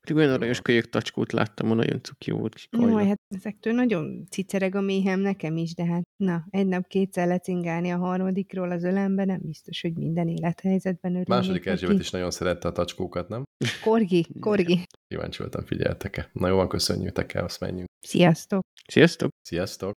Pedig 0.00 0.16
olyan 0.16 0.32
aranyos 0.32 0.60
kölyök 0.60 0.88
tacskót 0.88 1.32
láttam, 1.32 1.74
nagyon 1.74 2.02
cuki 2.02 2.30
volt. 2.30 2.54
Jaj, 2.70 3.06
hát 3.06 3.20
ezektől 3.34 3.72
nagyon 3.72 4.26
cicereg 4.30 4.74
a 4.74 4.80
méhem 4.80 5.20
nekem 5.20 5.56
is, 5.56 5.74
de 5.74 5.84
hát 5.84 6.02
na, 6.16 6.46
egy 6.50 6.66
nap 6.66 6.86
kétszer 6.86 7.26
lecingálni 7.26 7.90
a 7.90 7.96
harmadikról 7.96 8.70
az 8.70 8.84
ölembe, 8.84 9.24
nem 9.24 9.40
biztos, 9.42 9.80
hogy 9.80 9.92
minden 9.94 10.28
élethelyzetben 10.28 11.10
örülnék 11.10 11.28
Második. 11.28 11.66
Erzsébet 11.66 11.98
is 11.98 12.10
nagyon 12.10 12.30
szerette 12.30 12.68
a 12.68 12.72
tacskókat, 12.72 13.28
nem? 13.28 13.44
Korgi, 13.82 14.26
korgi. 14.40 14.82
Kíváncsi 15.08 15.38
voltam, 15.38 15.64
figyeltek-e. 15.64 16.30
Na 16.32 16.48
jó, 16.48 16.56
van, 16.56 16.68
köszönjük, 16.68 17.34
el, 17.34 17.44
azt 17.44 17.60
menjünk. 17.60 17.86
Sziasztok! 18.06 18.62
Sziasztok! 18.88 19.30
Sziasztok! 19.42 19.92